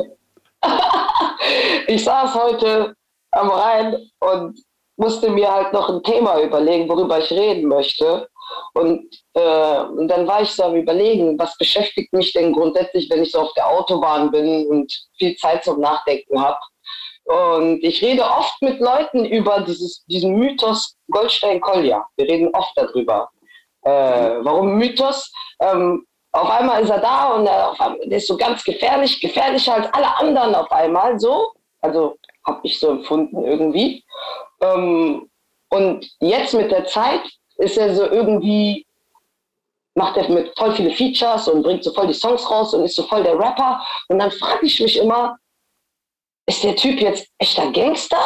ich 1.88 2.04
saß 2.04 2.34
heute 2.34 2.96
am 3.32 3.50
Rhein 3.50 3.96
und 4.20 4.60
musste 4.98 5.30
mir 5.30 5.52
halt 5.52 5.74
noch 5.74 5.90
ein 5.90 6.02
Thema 6.04 6.42
überlegen, 6.42 6.90
worüber 6.90 7.20
ich 7.20 7.32
reden 7.32 7.68
möchte. 7.68 8.28
Und, 8.74 9.14
äh, 9.34 9.40
dann 10.08 10.28
war 10.28 10.42
ich 10.42 10.52
so 10.52 10.64
am 10.64 10.76
Überlegen, 10.76 11.38
was 11.40 11.58
beschäftigt 11.58 12.12
mich 12.14 12.34
denn 12.34 12.54
grundsätzlich, 12.54 13.10
wenn 13.10 13.24
ich 13.24 13.32
so 13.32 13.40
auf 13.40 13.54
der 13.54 13.68
Autobahn 13.68 14.32
bin 14.32 14.68
und 14.68 14.92
viel 15.18 15.36
Zeit 15.38 15.64
zum 15.64 15.80
Nachdenken 15.80 16.42
habe. 16.42 16.60
Und 17.26 17.84
ich 17.84 18.02
rede 18.04 18.24
oft 18.24 18.62
mit 18.62 18.80
Leuten 18.80 19.26
über 19.26 19.62
dieses, 19.62 20.06
diesen 20.06 20.36
Mythos 20.36 20.96
Goldstein-Kolja. 21.10 22.06
Wir 22.18 22.28
reden 22.28 22.50
oft 22.54 22.72
darüber. 22.76 23.30
Äh, 23.82 23.92
warum 24.42 24.76
Mythos? 24.78 25.32
Ähm, 25.60 26.06
auf 26.32 26.50
einmal 26.50 26.84
ist 26.84 26.90
er 26.90 27.00
da 27.00 27.34
und 27.34 27.48
er, 27.48 27.76
ist 28.10 28.28
so 28.28 28.36
ganz 28.36 28.64
gefährlich, 28.64 29.20
gefährlicher 29.22 29.76
als 29.76 29.94
alle 29.94 30.18
anderen 30.18 30.54
auf 30.54 30.72
einmal 30.72 31.20
so. 31.20 31.54
Also 31.82 32.18
habe 32.46 32.60
ich 32.64 32.80
so 32.80 32.90
empfunden 32.90 33.44
irgendwie. 33.44 34.04
Ähm, 34.62 35.30
und 35.70 36.08
jetzt 36.20 36.54
mit 36.54 36.72
der 36.72 36.86
Zeit 36.86 37.22
ist 37.58 37.78
er 37.78 37.96
so 37.96 38.10
irgendwie, 38.10 38.86
macht 39.96 40.18
er 40.18 40.30
mit 40.30 40.58
voll 40.58 40.74
viele 40.74 40.92
Features 40.92 41.48
und 41.48 41.64
bringt 41.64 41.84
so 41.84 41.94
voll 41.94 42.08
die 42.08 42.14
Songs 42.14 42.50
raus 42.50 42.74
und 42.74 42.84
ist 42.84 42.96
so 42.96 43.04
voll 43.04 43.24
der 43.24 43.38
Rapper. 43.38 43.82
Und 44.10 44.20
dann 44.20 44.32
frage 44.32 44.66
ich 44.66 44.80
mich 44.80 44.98
immer, 44.98 45.38
ist 46.48 46.64
der 46.64 46.76
Typ 46.76 47.00
jetzt 47.00 47.28
echter 47.40 47.72
Gangster? 47.72 48.20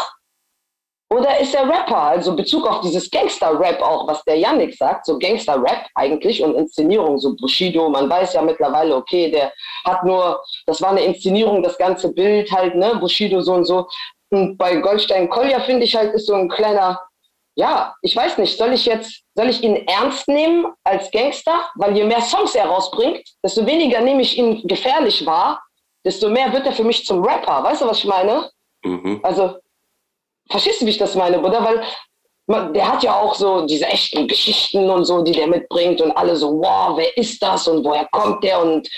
Oder 1.11 1.39
ist 1.39 1.55
er 1.55 1.67
Rapper? 1.67 1.97
Also 1.97 2.35
Bezug 2.35 2.67
auf 2.67 2.81
dieses 2.81 3.09
Gangster-Rap 3.09 3.81
auch, 3.81 4.07
was 4.07 4.23
der 4.25 4.37
Yannick 4.37 4.75
sagt, 4.75 5.07
so 5.07 5.17
Gangster-Rap 5.17 5.87
eigentlich 5.95 6.43
und 6.43 6.53
Inszenierung, 6.53 7.17
so 7.17 7.35
Bushido, 7.35 7.89
man 7.89 8.07
weiß 8.07 8.33
ja 8.33 8.43
mittlerweile, 8.43 8.95
okay, 8.95 9.31
der 9.31 9.51
hat 9.85 10.03
nur, 10.03 10.39
das 10.67 10.81
war 10.81 10.91
eine 10.91 11.03
Inszenierung, 11.03 11.63
das 11.63 11.77
ganze 11.79 12.13
Bild 12.13 12.51
halt, 12.51 12.75
ne, 12.75 12.95
Bushido 12.99 13.41
so 13.41 13.53
und 13.53 13.65
so. 13.65 13.87
Und 14.29 14.57
bei 14.57 14.75
Goldstein 14.75 15.29
Kolja 15.29 15.59
finde 15.61 15.85
ich 15.85 15.95
halt, 15.95 16.13
ist 16.13 16.27
so 16.27 16.35
ein 16.35 16.47
kleiner 16.47 16.99
ja, 17.59 17.93
ich 18.01 18.15
weiß 18.15 18.37
nicht, 18.37 18.57
soll 18.57 18.71
ich 18.71 18.85
jetzt, 18.85 19.23
soll 19.35 19.49
ich 19.49 19.61
ihn 19.61 19.85
ernst 19.85 20.29
nehmen 20.29 20.65
als 20.85 21.11
Gangster? 21.11 21.65
Weil 21.75 21.95
je 21.95 22.05
mehr 22.05 22.21
Songs 22.21 22.55
er 22.55 22.67
rausbringt, 22.67 23.21
desto 23.43 23.65
weniger 23.65 23.99
nehme 23.99 24.21
ich 24.21 24.37
ihn 24.37 24.65
gefährlich 24.65 25.25
wahr, 25.25 25.61
desto 26.05 26.29
mehr 26.29 26.53
wird 26.53 26.65
er 26.65 26.71
für 26.71 26.85
mich 26.85 27.05
zum 27.05 27.21
Rapper. 27.21 27.61
Weißt 27.61 27.81
du, 27.81 27.87
was 27.87 27.97
ich 27.97 28.05
meine? 28.05 28.49
Mhm. 28.85 29.19
Also, 29.23 29.57
verstehst 30.49 30.79
du, 30.79 30.85
wie 30.85 30.91
ich 30.91 30.97
das 30.97 31.15
meine, 31.15 31.37
Bruder? 31.39 31.61
Weil 31.61 31.83
man, 32.47 32.73
der 32.73 32.93
hat 32.93 33.03
ja 33.03 33.19
auch 33.19 33.35
so 33.35 33.65
diese 33.65 33.87
echten 33.87 34.25
Geschichten 34.29 34.89
und 34.89 35.03
so, 35.03 35.21
die 35.21 35.33
der 35.33 35.47
mitbringt 35.47 35.99
und 35.99 36.13
alle 36.13 36.37
so, 36.37 36.61
wow, 36.61 36.97
wer 36.97 37.15
ist 37.17 37.43
das 37.43 37.67
und 37.67 37.83
woher 37.83 38.07
kommt 38.13 38.41
der? 38.41 38.61
Und 38.61 38.89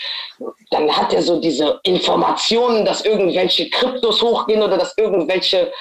dann 0.70 0.96
hat 0.96 1.14
er 1.14 1.24
so 1.24 1.42
diese 1.42 1.80
Informationen, 1.82 2.86
dass 2.86 3.04
irgendwelche 3.04 3.72
Kryptos 3.72 4.22
hochgehen 4.22 4.62
oder 4.62 4.78
dass 4.78 4.96
irgendwelche 4.98 5.74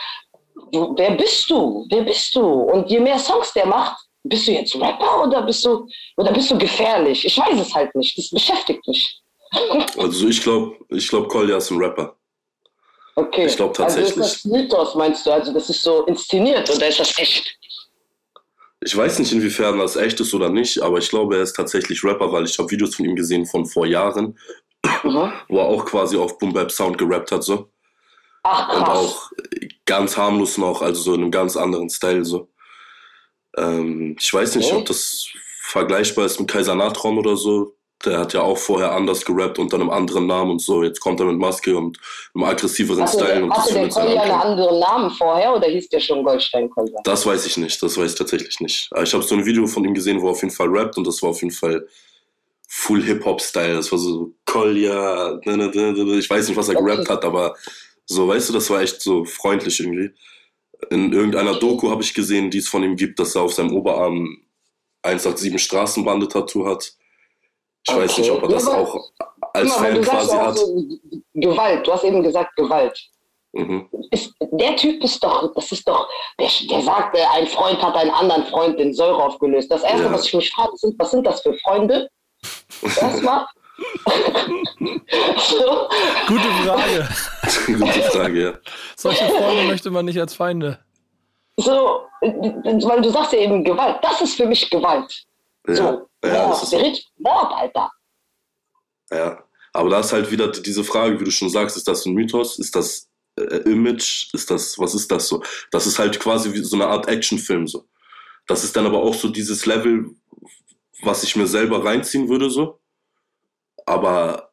wer 0.72 1.12
bist 1.12 1.50
du? 1.50 1.86
Wer 1.90 2.02
bist 2.02 2.34
du? 2.34 2.40
Und 2.42 2.90
je 2.90 3.00
mehr 3.00 3.18
Songs 3.18 3.52
der 3.52 3.66
macht, 3.66 3.96
bist 4.22 4.46
du 4.46 4.52
jetzt 4.52 4.74
Rapper 4.76 5.24
oder 5.26 5.42
bist 5.42 5.64
du, 5.64 5.86
oder 6.16 6.32
bist 6.32 6.50
du 6.50 6.58
gefährlich? 6.58 7.24
Ich 7.24 7.38
weiß 7.38 7.58
es 7.60 7.74
halt 7.74 7.94
nicht. 7.94 8.16
Das 8.16 8.30
beschäftigt 8.30 8.86
mich. 8.86 9.20
Also 9.98 10.28
ich 10.28 10.40
glaube, 10.42 10.76
ich 10.90 11.08
glaube, 11.08 11.26
Kolja 11.26 11.56
ist 11.56 11.70
ein 11.72 11.78
Rapper. 11.78 12.16
Okay. 13.16 13.46
Ich 13.46 13.56
glaube 13.56 13.74
tatsächlich. 13.74 14.16
Also 14.16 14.22
ist 14.22 14.44
das 14.44 14.52
Mythos, 14.52 14.94
meinst 14.94 15.26
du? 15.26 15.32
Also 15.32 15.52
das 15.52 15.68
ist 15.68 15.82
so 15.82 16.04
inszeniert 16.06 16.70
oder 16.70 16.88
ist 16.88 17.00
das 17.00 17.18
echt? 17.18 17.58
Ich 18.82 18.96
weiß 18.96 19.18
nicht, 19.18 19.32
inwiefern 19.32 19.78
das 19.78 19.96
echt 19.96 20.20
ist 20.20 20.32
oder 20.32 20.48
nicht, 20.48 20.80
aber 20.80 20.98
ich 20.98 21.10
glaube, 21.10 21.36
er 21.36 21.42
ist 21.42 21.54
tatsächlich 21.54 22.02
Rapper, 22.02 22.32
weil 22.32 22.44
ich 22.44 22.58
habe 22.58 22.70
Videos 22.70 22.94
von 22.94 23.04
ihm 23.04 23.14
gesehen 23.14 23.44
von 23.44 23.66
vor 23.66 23.86
Jahren, 23.86 24.38
mhm. 25.02 25.32
wo 25.48 25.58
er 25.58 25.66
auch 25.66 25.84
quasi 25.84 26.16
auf 26.16 26.38
Boom 26.38 26.52
Bap 26.52 26.70
Sound 26.70 26.96
gerappt 26.96 27.32
hat 27.32 27.44
so. 27.44 27.68
Ach. 28.42 28.76
Und 28.76 28.88
auch 28.88 29.30
ganz 29.86 30.16
harmlos 30.16 30.56
noch, 30.56 30.82
also 30.82 31.02
so 31.02 31.14
in 31.14 31.22
einem 31.22 31.30
ganz 31.30 31.56
anderen 31.56 31.90
Style 31.90 32.24
so. 32.24 32.48
Ähm, 33.56 34.16
ich 34.18 34.32
weiß 34.32 34.56
nicht, 34.56 34.72
ob 34.72 34.86
das 34.86 35.26
vergleichbar 35.62 36.26
ist 36.26 36.38
mit 36.40 36.50
Kaiser 36.50 36.74
Natron 36.74 37.18
oder 37.18 37.36
so. 37.36 37.74
Der 38.04 38.18
hat 38.18 38.32
ja 38.32 38.40
auch 38.40 38.56
vorher 38.56 38.92
anders 38.92 39.22
gerappt 39.26 39.58
unter 39.58 39.76
einem 39.76 39.90
anderen 39.90 40.26
Namen 40.26 40.52
und 40.52 40.62
so. 40.62 40.82
Jetzt 40.82 41.00
kommt 41.00 41.20
er 41.20 41.26
mit 41.26 41.36
Maske 41.36 41.76
und 41.76 41.98
einem 42.34 42.44
aggressiveren 42.44 43.02
hatte 43.02 43.18
Style. 43.18 43.34
Der, 43.34 43.44
und 43.44 43.52
hatte 43.52 43.74
der 43.74 43.88
Kolja 43.88 44.22
einen 44.22 44.32
anderen 44.32 44.78
Namen 44.78 45.10
vorher 45.10 45.54
oder 45.54 45.66
hieß 45.66 45.90
der 45.90 46.00
schon 46.00 46.24
Goldstein 46.24 46.70
Kolja? 46.70 46.98
Das 47.04 47.26
weiß 47.26 47.44
ich 47.44 47.58
nicht, 47.58 47.82
das 47.82 47.98
weiß 47.98 48.12
ich 48.12 48.18
tatsächlich 48.18 48.58
nicht. 48.60 48.90
Ich 49.02 49.12
habe 49.12 49.22
so 49.22 49.34
ein 49.34 49.44
Video 49.44 49.66
von 49.66 49.84
ihm 49.84 49.92
gesehen, 49.92 50.22
wo 50.22 50.28
er 50.28 50.30
auf 50.30 50.42
jeden 50.42 50.54
Fall 50.54 50.68
rappt 50.68 50.96
und 50.96 51.06
das 51.06 51.22
war 51.22 51.30
auf 51.30 51.42
jeden 51.42 51.52
Fall 51.52 51.86
Full 52.68 53.02
Hip-Hop-Style. 53.02 53.74
Das 53.74 53.92
war 53.92 53.98
so 53.98 54.32
Kolja, 54.46 55.38
ich 55.44 56.30
weiß 56.30 56.48
nicht, 56.48 56.56
was 56.56 56.68
er 56.70 56.76
okay. 56.76 56.84
gerappt 56.84 57.10
hat, 57.10 57.24
aber 57.24 57.54
so, 58.10 58.26
weißt 58.26 58.48
du, 58.48 58.52
das 58.54 58.68
war 58.70 58.80
echt 58.80 59.00
so 59.00 59.24
freundlich 59.24 59.78
irgendwie. 59.78 60.10
In 60.90 61.12
irgendeiner 61.12 61.58
Doku 61.60 61.90
habe 61.90 62.02
ich 62.02 62.12
gesehen, 62.12 62.50
die 62.50 62.58
es 62.58 62.68
von 62.68 62.82
ihm 62.82 62.96
gibt, 62.96 63.20
dass 63.20 63.36
er 63.36 63.42
auf 63.42 63.52
seinem 63.52 63.72
Oberarm 63.72 64.38
187 65.02 65.62
Straßenbande-Tattoo 65.62 66.66
hat. 66.66 66.92
Ich 67.86 67.92
okay. 67.92 68.02
weiß 68.02 68.18
nicht, 68.18 68.30
ob 68.30 68.42
er 68.42 68.48
das 68.48 68.66
ja, 68.66 68.76
auch 68.76 69.10
als 69.52 69.68
mal, 69.68 69.78
Fan 69.78 70.02
quasi 70.02 70.36
hat. 70.36 70.58
So 70.58 70.88
Gewalt, 71.34 71.86
du 71.86 71.92
hast 71.92 72.04
eben 72.04 72.22
gesagt 72.22 72.56
Gewalt. 72.56 72.98
Mhm. 73.52 73.88
Ist, 74.10 74.34
der 74.40 74.74
Typ 74.74 75.02
ist 75.04 75.22
doch, 75.22 75.54
das 75.54 75.70
ist 75.70 75.86
doch, 75.86 76.08
der, 76.38 76.48
der 76.68 76.82
sagt, 76.82 77.16
ein 77.16 77.46
Freund 77.46 77.80
hat 77.80 77.94
einen 77.94 78.10
anderen 78.10 78.44
Freund 78.46 78.78
in 78.80 78.92
Säure 78.92 79.22
aufgelöst. 79.22 79.70
Das 79.70 79.82
Erste, 79.82 80.02
ja. 80.02 80.12
was 80.12 80.26
ich 80.26 80.34
mich 80.34 80.50
frage, 80.50 80.76
sind, 80.76 80.98
was 80.98 81.12
sind 81.12 81.24
das 81.24 81.42
für 81.42 81.54
Freunde? 81.58 82.10
Erstmal. 82.82 83.46
So. 85.48 85.88
Gute 86.26 86.50
Frage. 86.64 87.08
Gute 87.66 88.02
Frage, 88.10 88.42
ja. 88.42 88.52
Solche 88.96 89.24
Freunde 89.26 89.64
möchte 89.64 89.90
man 89.90 90.04
nicht 90.04 90.20
als 90.20 90.34
Feinde. 90.34 90.78
So, 91.56 92.06
weil 92.20 93.02
du 93.02 93.10
sagst 93.10 93.32
ja 93.32 93.40
eben 93.40 93.64
Gewalt. 93.64 93.98
Das 94.02 94.20
ist 94.20 94.36
für 94.36 94.46
mich 94.46 94.68
Gewalt. 94.70 95.24
Ja, 95.66 95.74
so, 95.74 95.82
ja, 96.24 96.46
Mord, 96.46 96.62
das 96.62 96.72
ist 96.72 97.12
Mord, 97.18 97.52
Alter. 97.52 97.90
Ja, 99.10 99.42
aber 99.72 99.90
da 99.90 100.00
ist 100.00 100.12
halt 100.12 100.30
wieder 100.30 100.48
diese 100.48 100.84
Frage, 100.84 101.20
wie 101.20 101.24
du 101.24 101.30
schon 101.30 101.50
sagst, 101.50 101.76
ist 101.76 101.86
das 101.86 102.06
ein 102.06 102.14
Mythos? 102.14 102.58
Ist 102.58 102.74
das 102.74 103.08
äh, 103.36 103.42
Image? 103.70 104.32
Ist 104.32 104.50
das, 104.50 104.78
was 104.78 104.94
ist 104.94 105.10
das 105.10 105.28
so? 105.28 105.42
Das 105.70 105.86
ist 105.86 105.98
halt 105.98 106.18
quasi 106.18 106.52
wie 106.52 106.62
so 106.62 106.76
eine 106.76 106.86
Art 106.86 107.08
Actionfilm 107.08 107.66
so. 107.66 107.84
Das 108.46 108.64
ist 108.64 108.74
dann 108.74 108.86
aber 108.86 109.02
auch 109.02 109.14
so 109.14 109.28
dieses 109.28 109.66
Level, 109.66 110.10
was 111.02 111.22
ich 111.22 111.36
mir 111.36 111.46
selber 111.46 111.84
reinziehen 111.84 112.28
würde 112.28 112.50
so 112.50 112.79
aber 113.90 114.52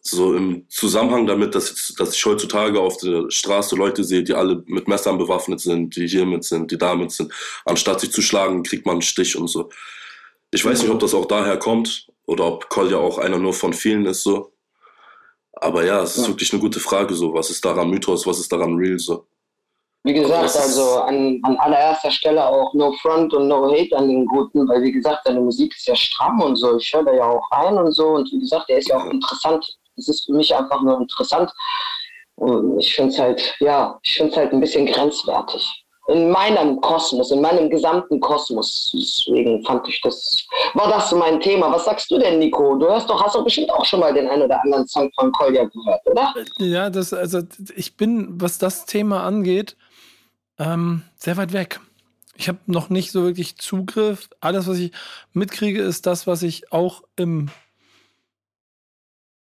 so 0.00 0.34
im 0.34 0.66
Zusammenhang 0.70 1.26
damit, 1.26 1.54
dass, 1.54 1.70
ich, 1.70 1.94
dass 1.96 2.14
ich 2.14 2.24
heutzutage 2.24 2.80
auf 2.80 2.96
der 2.96 3.30
Straße 3.30 3.76
Leute 3.76 4.02
sehe, 4.04 4.22
die 4.22 4.32
alle 4.32 4.62
mit 4.66 4.88
Messern 4.88 5.18
bewaffnet 5.18 5.60
sind, 5.60 5.94
die 5.94 6.08
hiermit 6.08 6.44
sind, 6.44 6.70
die 6.70 6.78
damit 6.78 7.12
sind. 7.12 7.32
Anstatt 7.66 8.00
sich 8.00 8.10
zu 8.10 8.22
schlagen, 8.22 8.62
kriegt 8.62 8.86
man 8.86 8.94
einen 8.94 9.02
Stich 9.02 9.36
und 9.36 9.48
so. 9.48 9.68
Ich 10.50 10.64
weiß 10.64 10.82
nicht, 10.82 10.90
ob 10.90 11.00
das 11.00 11.12
auch 11.12 11.26
daher 11.26 11.58
kommt 11.58 12.08
oder 12.24 12.46
ob 12.46 12.70
Kolja 12.70 12.96
auch 12.96 13.18
einer 13.18 13.38
nur 13.38 13.52
von 13.52 13.74
vielen 13.74 14.06
ist 14.06 14.22
so. 14.22 14.52
Aber 15.52 15.84
ja, 15.84 16.02
es 16.02 16.16
ist 16.16 16.22
ja. 16.22 16.28
wirklich 16.28 16.52
eine 16.52 16.62
gute 16.62 16.80
Frage 16.80 17.14
so. 17.14 17.34
Was 17.34 17.50
ist 17.50 17.64
daran 17.64 17.90
Mythos, 17.90 18.26
was 18.26 18.38
ist 18.38 18.50
daran 18.50 18.76
real 18.76 18.98
so? 18.98 19.26
Wie 20.04 20.14
gesagt, 20.14 20.56
also 20.56 21.00
an, 21.00 21.40
an 21.42 21.56
allererster 21.58 22.10
Stelle 22.10 22.46
auch 22.46 22.72
No 22.72 22.92
Front 23.02 23.34
und 23.34 23.48
No 23.48 23.70
Hate 23.70 23.96
an 23.96 24.08
den 24.08 24.26
Guten, 24.26 24.68
weil 24.68 24.82
wie 24.82 24.92
gesagt, 24.92 25.22
seine 25.24 25.40
Musik 25.40 25.74
ist 25.76 25.86
ja 25.86 25.96
stramm 25.96 26.40
und 26.40 26.56
so. 26.56 26.78
Ich 26.78 26.92
höre 26.92 27.04
da 27.04 27.12
ja 27.12 27.24
auch 27.24 27.50
rein 27.50 27.76
und 27.76 27.92
so. 27.92 28.06
Und 28.08 28.30
wie 28.32 28.38
gesagt, 28.38 28.68
der 28.68 28.78
ist 28.78 28.88
ja 28.88 28.96
auch 28.96 29.06
interessant. 29.06 29.66
Es 29.96 30.08
ist 30.08 30.24
für 30.26 30.32
mich 30.32 30.54
einfach 30.54 30.80
nur 30.82 31.00
interessant. 31.00 31.52
Und 32.36 32.78
ich 32.78 32.94
finde 32.94 33.12
es 33.12 33.18
halt, 33.18 33.56
ja, 33.58 33.98
ich 34.02 34.16
finde 34.16 34.30
es 34.32 34.36
halt 34.36 34.52
ein 34.52 34.60
bisschen 34.60 34.86
grenzwertig 34.86 35.84
in 36.08 36.30
meinem 36.30 36.80
Kosmos, 36.80 37.30
in 37.30 37.40
meinem 37.40 37.68
gesamten 37.68 38.18
Kosmos. 38.20 38.90
Deswegen 38.94 39.62
fand 39.64 39.86
ich 39.88 40.00
das, 40.00 40.38
war 40.72 40.88
das 40.88 41.10
so 41.10 41.16
mein 41.16 41.38
Thema. 41.38 41.70
Was 41.70 41.84
sagst 41.84 42.10
du 42.10 42.18
denn, 42.18 42.38
Nico? 42.38 42.76
Du 42.76 42.86
hörst 42.86 43.10
doch, 43.10 43.22
hast 43.22 43.34
doch 43.34 43.44
bestimmt 43.44 43.70
auch 43.70 43.84
schon 43.84 44.00
mal 44.00 44.12
den 44.12 44.26
einen 44.26 44.42
oder 44.42 44.62
anderen 44.62 44.86
Song 44.88 45.10
von 45.18 45.30
Kolja 45.32 45.64
gehört, 45.64 46.00
oder? 46.06 46.34
Ja, 46.58 46.88
das, 46.88 47.12
also 47.12 47.40
ich 47.76 47.96
bin, 47.96 48.28
was 48.40 48.58
das 48.58 48.86
Thema 48.86 49.24
angeht, 49.24 49.76
ähm, 50.58 51.02
sehr 51.16 51.36
weit 51.36 51.52
weg. 51.52 51.80
Ich 52.36 52.48
habe 52.48 52.58
noch 52.66 52.88
nicht 52.88 53.10
so 53.10 53.24
wirklich 53.24 53.56
Zugriff. 53.56 54.28
Alles, 54.40 54.68
was 54.68 54.78
ich 54.78 54.92
mitkriege, 55.32 55.82
ist 55.82 56.06
das, 56.06 56.26
was 56.26 56.42
ich 56.42 56.72
auch 56.72 57.02
im 57.16 57.50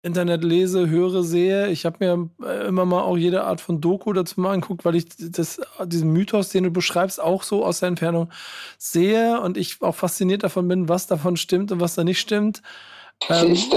Internet 0.04 0.44
lese, 0.44 0.90
höre, 0.90 1.22
sehe. 1.24 1.68
Ich 1.68 1.86
habe 1.86 1.98
mir 2.00 2.30
äh, 2.48 2.68
immer 2.68 2.86
mal 2.86 3.02
auch 3.02 3.18
jede 3.18 3.44
Art 3.44 3.60
von 3.62 3.82
Doku 3.82 4.14
dazu 4.14 4.40
mal 4.40 4.54
angeguckt, 4.54 4.86
weil 4.86 4.96
ich 4.96 5.06
das, 5.18 5.60
diesen 5.86 6.12
Mythos, 6.14 6.50
den 6.50 6.64
du 6.64 6.72
beschreibst, 6.72 7.20
auch 7.20 7.44
so 7.44 7.66
aus 7.66 7.82
der 7.82 7.90
Entfernung 7.90 8.30
sehe 8.78 9.42
und 9.42 9.58
ich 9.58 9.82
auch 9.82 9.96
fasziniert 9.96 10.44
davon 10.44 10.68
bin, 10.68 10.88
was 10.88 11.08
davon 11.08 11.36
stimmt 11.36 11.72
und 11.72 11.82
was 11.82 11.96
da 11.96 12.04
nicht 12.04 12.20
stimmt. 12.20 12.62
Ähm, 13.28 13.52
ich, 13.52 13.70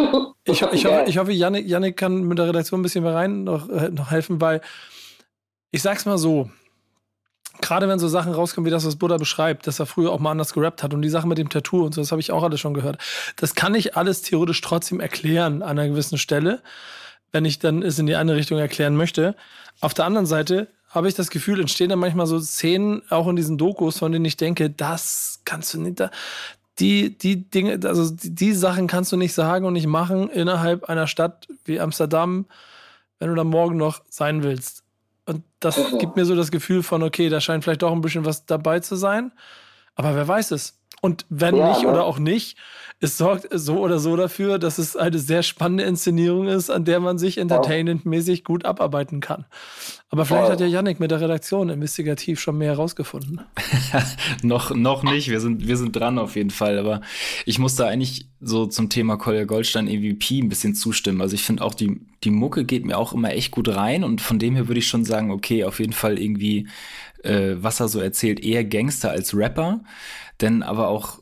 ich, 0.45 0.63
ich, 0.63 0.85
hoffe, 0.85 1.05
ich 1.07 1.19
hoffe, 1.19 1.33
Janik, 1.33 1.67
Janik 1.67 1.97
kann 1.97 2.23
mit 2.23 2.39
der 2.39 2.49
Redaktion 2.49 2.81
ein 2.81 2.83
bisschen 2.83 3.03
mehr 3.03 3.15
rein 3.15 3.45
noch, 3.45 3.69
äh, 3.69 3.91
noch 3.91 4.11
helfen, 4.11 4.41
weil 4.41 4.61
ich 5.73 5.83
sag's 5.83 6.07
mal 6.07 6.19
so, 6.19 6.51
gerade 7.61 7.89
wenn 7.89 7.99
so 7.99 8.09
Sachen 8.09 8.33
rauskommen 8.33 8.67
wie 8.67 8.71
das, 8.71 8.87
was 8.87 8.97
Buddha 8.97 9.17
beschreibt, 9.17 9.67
dass 9.67 9.79
er 9.79 9.87
früher 9.87 10.13
auch 10.13 10.19
mal 10.19 10.31
anders 10.31 10.53
gerappt 10.53 10.83
hat 10.83 10.95
und 10.95 11.03
die 11.03 11.09
Sachen 11.09 11.29
mit 11.29 11.39
dem 11.39 11.49
Tattoo 11.49 11.85
und 11.85 11.95
so, 11.95 12.01
das 12.01 12.11
habe 12.11 12.21
ich 12.21 12.33
auch 12.33 12.43
alles 12.43 12.61
schon 12.61 12.75
gehört. 12.75 12.99
Das 13.37 13.55
kann 13.55 13.75
ich 13.75 13.97
alles 13.97 14.23
theoretisch 14.23 14.61
trotzdem 14.61 15.01
erklären 15.01 15.63
an 15.63 15.79
einer 15.79 15.89
gewissen 15.89 16.19
Stelle, 16.19 16.63
wenn 17.33 17.45
ich 17.45 17.59
dann 17.59 17.83
es 17.83 17.99
in 17.99 18.07
die 18.07 18.17
andere 18.17 18.37
Richtung 18.37 18.59
erklären 18.59 18.97
möchte. 18.97 19.37
Auf 19.81 19.95
der 19.95 20.05
anderen 20.05 20.27
Seite 20.27 20.69
habe 20.89 21.09
ich 21.09 21.15
das 21.15 21.31
Gefühl, 21.31 21.61
entstehen 21.61 21.89
dann 21.89 22.01
manchmal 22.01 22.27
so 22.27 22.41
Szenen 22.41 23.03
auch 23.11 23.29
in 23.29 23.37
diesen 23.37 23.57
Dokus, 23.57 23.99
von 23.99 24.11
denen 24.13 24.25
ich 24.25 24.37
denke, 24.37 24.71
das 24.71 25.41
kannst 25.45 25.73
du 25.75 25.81
nicht 25.81 26.01
da. 26.01 26.11
Die, 26.81 27.17
die 27.17 27.49
Dinge, 27.49 27.79
also 27.85 28.11
die, 28.11 28.35
die 28.35 28.53
Sachen 28.53 28.87
kannst 28.87 29.13
du 29.13 29.17
nicht 29.17 29.35
sagen 29.35 29.67
und 29.67 29.75
nicht 29.75 29.87
machen 29.87 30.29
innerhalb 30.31 30.85
einer 30.85 31.07
Stadt 31.07 31.47
wie 31.65 31.79
Amsterdam, 31.79 32.47
wenn 33.19 33.29
du 33.29 33.35
da 33.35 33.45
morgen 33.45 33.77
noch 33.77 34.03
sein 34.09 34.43
willst. 34.43 34.83
Und 35.31 35.45
das 35.61 35.79
mhm. 35.79 35.99
gibt 35.99 36.17
mir 36.17 36.25
so 36.25 36.35
das 36.35 36.51
Gefühl 36.51 36.83
von, 36.83 37.05
okay, 37.05 37.29
da 37.29 37.41
scheint 37.41 37.63
vielleicht 37.63 37.83
doch 37.83 37.93
ein 37.93 38.01
bisschen 38.01 38.25
was 38.25 38.47
dabei 38.47 38.81
zu 38.81 38.97
sein. 38.97 39.31
Aber 39.95 40.17
wer 40.17 40.27
weiß 40.27 40.51
es? 40.51 40.80
Und 41.01 41.25
wenn 41.29 41.57
ja, 41.57 41.71
nicht 41.71 41.87
oder 41.87 42.05
auch 42.05 42.19
nicht, 42.19 42.57
es 43.03 43.17
sorgt 43.17 43.49
so 43.51 43.79
oder 43.79 43.99
so 43.99 44.15
dafür, 44.15 44.59
dass 44.59 44.77
es 44.77 44.95
eine 44.95 45.19
sehr 45.19 45.43
spannende 45.43 45.85
Inszenierung 45.85 46.49
ist, 46.49 46.69
an 46.69 46.85
der 46.85 47.01
man 47.01 47.17
sich 47.17 47.39
entertainmentmäßig 47.39 48.45
gut 48.45 48.67
abarbeiten 48.67 49.21
kann. 49.21 49.47
Aber 50.11 50.27
vielleicht 50.27 50.45
Voll. 50.45 50.53
hat 50.53 50.61
ja 50.61 50.67
Yannick 50.67 51.01
mit 51.01 51.11
der 51.11 51.21
Redaktion 51.21 51.71
investigativ 51.71 52.41
schon 52.41 52.59
mehr 52.59 52.73
herausgefunden. 52.73 53.41
noch, 54.43 54.75
noch 54.75 55.03
nicht. 55.03 55.31
Wir 55.31 55.41
sind, 55.41 55.67
wir 55.67 55.79
sind 55.79 55.97
dran 55.97 56.19
auf 56.19 56.37
jeden 56.37 56.51
Fall. 56.51 56.79
Aber 56.79 57.01
ich 57.47 57.59
muss 57.59 57.77
da 57.77 57.87
eigentlich 57.87 58.27
so 58.41 58.67
zum 58.67 58.91
Thema 58.91 59.17
Collier 59.17 59.47
Goldstein 59.47 59.87
EVP 59.87 60.41
ein 60.41 60.49
bisschen 60.49 60.75
zustimmen. 60.75 61.23
Also 61.23 61.35
ich 61.35 61.43
finde 61.43 61.65
auch, 61.65 61.75
die, 61.75 62.01
die 62.25 62.31
Mucke 62.31 62.65
geht 62.65 62.85
mir 62.85 62.99
auch 62.99 63.15
immer 63.15 63.31
echt 63.31 63.51
gut 63.53 63.69
rein. 63.69 64.05
Und 64.05 64.21
von 64.21 64.39
dem 64.39 64.57
her 64.57 64.69
würde 64.69 64.81
ich 64.81 64.89
schon 64.89 65.05
sagen, 65.07 65.31
okay, 65.31 65.65
auf 65.65 65.79
jeden 65.79 65.93
Fall 65.95 66.19
irgendwie, 66.19 66.69
äh, 67.23 67.55
was 67.55 67.81
er 67.81 67.89
so 67.89 68.01
erzählt, 68.01 68.45
eher 68.45 68.65
Gangster 68.65 69.11
als 69.11 69.35
Rapper 69.35 69.81
denn 70.41 70.63
aber 70.63 70.89
auch 70.89 71.21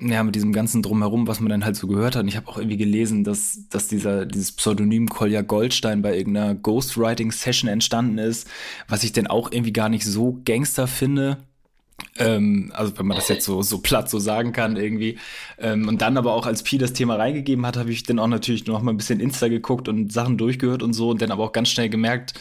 ja, 0.00 0.22
mit 0.24 0.34
diesem 0.34 0.52
ganzen 0.52 0.82
Drumherum, 0.82 1.28
was 1.28 1.40
man 1.40 1.50
dann 1.50 1.64
halt 1.64 1.76
so 1.76 1.86
gehört 1.86 2.16
hat. 2.16 2.22
Und 2.22 2.28
ich 2.28 2.36
habe 2.36 2.48
auch 2.48 2.58
irgendwie 2.58 2.76
gelesen, 2.76 3.24
dass, 3.24 3.68
dass 3.68 3.88
dieser, 3.88 4.26
dieses 4.26 4.52
Pseudonym 4.52 5.08
Kolja 5.08 5.42
Goldstein 5.42 6.02
bei 6.02 6.16
irgendeiner 6.16 6.54
Ghostwriting-Session 6.54 7.68
entstanden 7.68 8.18
ist, 8.18 8.48
was 8.88 9.04
ich 9.04 9.12
denn 9.12 9.26
auch 9.26 9.52
irgendwie 9.52 9.72
gar 9.72 9.88
nicht 9.88 10.04
so 10.04 10.40
Gangster 10.44 10.86
finde. 10.86 11.38
Ähm, 12.18 12.72
also 12.74 12.98
wenn 12.98 13.06
man 13.06 13.16
das 13.16 13.28
jetzt 13.28 13.44
so, 13.44 13.62
so 13.62 13.78
platt 13.78 14.10
so 14.10 14.18
sagen 14.18 14.52
kann 14.52 14.76
irgendwie. 14.76 15.18
Ähm, 15.58 15.86
und 15.88 16.02
dann 16.02 16.16
aber 16.16 16.34
auch, 16.34 16.46
als 16.46 16.62
Pi 16.62 16.78
das 16.78 16.92
Thema 16.92 17.16
reingegeben 17.16 17.64
hat, 17.64 17.76
habe 17.76 17.92
ich 17.92 18.02
dann 18.02 18.18
auch 18.18 18.26
natürlich 18.26 18.66
noch 18.66 18.82
mal 18.82 18.92
ein 18.92 18.96
bisschen 18.96 19.20
Insta 19.20 19.48
geguckt 19.48 19.88
und 19.88 20.12
Sachen 20.12 20.36
durchgehört 20.36 20.82
und 20.82 20.94
so 20.94 21.10
und 21.10 21.22
dann 21.22 21.30
aber 21.30 21.44
auch 21.44 21.52
ganz 21.52 21.68
schnell 21.68 21.88
gemerkt, 21.88 22.34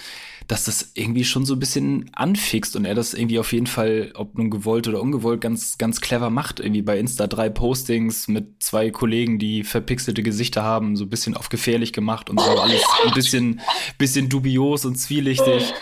dass 0.47 0.65
das 0.65 0.91
irgendwie 0.95 1.23
schon 1.23 1.45
so 1.45 1.53
ein 1.53 1.59
bisschen 1.59 2.09
anfixt 2.13 2.75
und 2.75 2.85
er 2.85 2.95
das 2.95 3.13
irgendwie 3.13 3.39
auf 3.39 3.53
jeden 3.53 3.67
Fall, 3.67 4.11
ob 4.15 4.37
nun 4.37 4.49
gewollt 4.49 4.87
oder 4.87 5.01
ungewollt, 5.01 5.41
ganz, 5.41 5.77
ganz 5.77 6.01
clever 6.01 6.29
macht. 6.29 6.59
Irgendwie 6.59 6.81
bei 6.81 6.97
Insta 6.99 7.27
drei 7.27 7.49
Postings 7.49 8.27
mit 8.27 8.61
zwei 8.61 8.89
Kollegen, 8.89 9.39
die 9.39 9.63
verpixelte 9.63 10.23
Gesichter 10.23 10.63
haben, 10.63 10.95
so 10.95 11.05
ein 11.05 11.09
bisschen 11.09 11.37
auf 11.37 11.49
gefährlich 11.49 11.93
gemacht 11.93 12.29
und 12.29 12.39
so 12.39 12.49
alles 12.59 12.83
ein 13.05 13.13
bisschen, 13.13 13.61
bisschen 13.97 14.29
dubios 14.29 14.85
und 14.85 14.95
zwielichtig. 14.95 15.73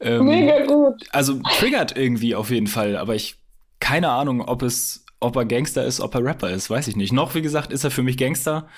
Ähm, 0.00 0.26
Mega 0.26 0.64
gut. 0.66 1.04
Also 1.10 1.40
triggert 1.58 1.96
irgendwie 1.96 2.34
auf 2.34 2.50
jeden 2.50 2.66
Fall, 2.66 2.96
aber 2.96 3.14
ich 3.14 3.36
keine 3.80 4.10
Ahnung, 4.10 4.40
ob 4.42 4.62
es 4.62 5.04
ob 5.20 5.36
er 5.36 5.44
Gangster 5.44 5.84
ist, 5.84 6.00
ob 6.00 6.14
er 6.14 6.24
Rapper 6.24 6.50
ist, 6.50 6.68
weiß 6.68 6.88
ich 6.88 6.96
nicht. 6.96 7.12
Noch, 7.12 7.34
wie 7.34 7.42
gesagt, 7.42 7.72
ist 7.72 7.84
er 7.84 7.90
für 7.90 8.02
mich 8.02 8.18
Gangster, 8.18 8.68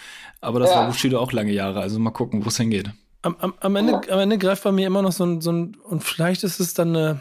aber 0.40 0.60
das 0.60 0.70
ja. 0.70 0.76
war 0.76 0.86
Bushido 0.86 1.18
auch 1.18 1.32
lange 1.32 1.52
Jahre. 1.52 1.80
Also 1.80 1.98
mal 1.98 2.10
gucken, 2.10 2.44
wo 2.44 2.48
es 2.48 2.56
hingeht 2.56 2.90
am, 3.22 3.36
am, 3.40 3.54
am, 3.60 3.76
Ende, 3.76 4.00
am 4.10 4.18
Ende 4.18 4.38
greift 4.38 4.64
bei 4.64 4.72
mir 4.72 4.86
immer 4.86 5.02
noch 5.02 5.12
so 5.12 5.24
ein, 5.24 5.40
so 5.40 5.52
ein, 5.52 5.76
und 5.76 6.04
vielleicht 6.04 6.44
ist 6.44 6.60
es 6.60 6.74
dann 6.74 6.96
eine, 6.96 7.20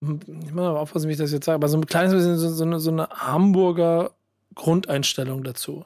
ich 0.00 0.52
muss 0.52 0.64
aber 0.64 0.80
aufpassen, 0.80 1.08
wie 1.08 1.12
ich 1.12 1.18
das 1.18 1.32
jetzt 1.32 1.46
sage, 1.46 1.56
aber 1.56 1.68
so 1.68 1.78
ein 1.78 1.86
kleines 1.86 2.12
bisschen 2.12 2.36
so, 2.36 2.48
so, 2.50 2.64
eine, 2.64 2.80
so 2.80 2.90
eine 2.90 3.08
Hamburger 3.10 4.12
Grundeinstellung 4.54 5.42
dazu. 5.44 5.84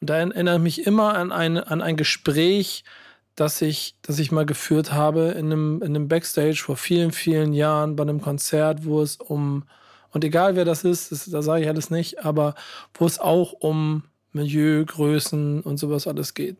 Und 0.00 0.10
da 0.10 0.16
erinnere 0.16 0.56
ich 0.56 0.62
mich 0.62 0.86
immer 0.86 1.14
an 1.14 1.30
ein, 1.32 1.58
an 1.58 1.82
ein 1.82 1.96
Gespräch, 1.96 2.84
das 3.36 3.62
ich, 3.62 3.96
das 4.02 4.18
ich 4.18 4.32
mal 4.32 4.46
geführt 4.46 4.92
habe 4.92 5.30
in 5.30 5.46
einem, 5.46 5.76
in 5.82 5.96
einem 5.96 6.08
Backstage 6.08 6.56
vor 6.56 6.76
vielen, 6.76 7.12
vielen 7.12 7.52
Jahren 7.52 7.96
bei 7.96 8.02
einem 8.02 8.20
Konzert, 8.20 8.84
wo 8.84 9.00
es 9.00 9.16
um, 9.16 9.64
und 10.10 10.24
egal 10.24 10.56
wer 10.56 10.64
das 10.64 10.84
ist, 10.84 11.12
das, 11.12 11.26
da 11.26 11.42
sage 11.42 11.62
ich 11.62 11.68
alles 11.68 11.90
nicht, 11.90 12.24
aber 12.24 12.54
wo 12.94 13.06
es 13.06 13.18
auch 13.18 13.52
um 13.52 14.04
Milieu, 14.32 14.84
Größen 14.84 15.60
und 15.60 15.76
sowas 15.76 16.06
alles 16.06 16.34
geht. 16.34 16.56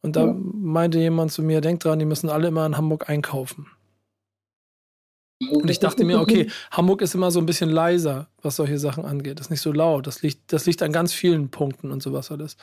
Und 0.00 0.16
da 0.16 0.26
ja. 0.26 0.34
meinte 0.34 0.98
jemand 0.98 1.32
zu 1.32 1.42
mir, 1.42 1.60
denkt 1.60 1.84
dran, 1.84 1.98
die 1.98 2.04
müssen 2.04 2.30
alle 2.30 2.48
immer 2.48 2.64
in 2.66 2.76
Hamburg 2.76 3.08
einkaufen. 3.08 3.66
Und 5.40 5.70
ich 5.70 5.78
dachte 5.78 6.04
mir, 6.04 6.20
okay, 6.20 6.50
Hamburg 6.70 7.00
ist 7.00 7.14
immer 7.14 7.30
so 7.30 7.38
ein 7.38 7.46
bisschen 7.46 7.70
leiser, 7.70 8.28
was 8.42 8.56
solche 8.56 8.78
Sachen 8.78 9.04
angeht. 9.04 9.38
Das 9.38 9.46
ist 9.46 9.50
nicht 9.50 9.60
so 9.60 9.72
laut. 9.72 10.06
Das 10.06 10.22
liegt, 10.22 10.52
das 10.52 10.66
liegt 10.66 10.82
an 10.82 10.92
ganz 10.92 11.12
vielen 11.12 11.50
Punkten 11.50 11.92
und 11.92 12.02
sowas 12.02 12.30
alles. 12.30 12.56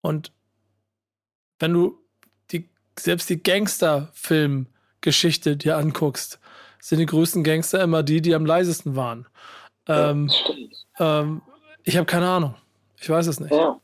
Und 0.00 0.32
wenn 1.58 1.72
du 1.72 1.98
die, 2.50 2.68
selbst 2.98 3.30
die 3.30 3.42
Gangster-Film-Geschichte 3.42 5.56
dir 5.56 5.76
anguckst, 5.76 6.38
sind 6.80 6.98
die 6.98 7.06
größten 7.06 7.44
Gangster 7.44 7.82
immer 7.82 8.02
die, 8.02 8.20
die 8.20 8.34
am 8.34 8.46
leisesten 8.46 8.96
waren. 8.96 9.26
Ähm, 9.86 10.30
ähm, 10.98 11.42
ich 11.84 11.96
habe 11.96 12.06
keine 12.06 12.28
Ahnung. 12.28 12.54
Ich 13.00 13.08
weiß 13.08 13.26
es 13.26 13.40
nicht. 13.40 13.52
Ja. 13.52 13.80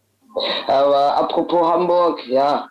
Aber 0.66 1.16
apropos 1.16 1.66
Hamburg, 1.66 2.26
ja, 2.28 2.68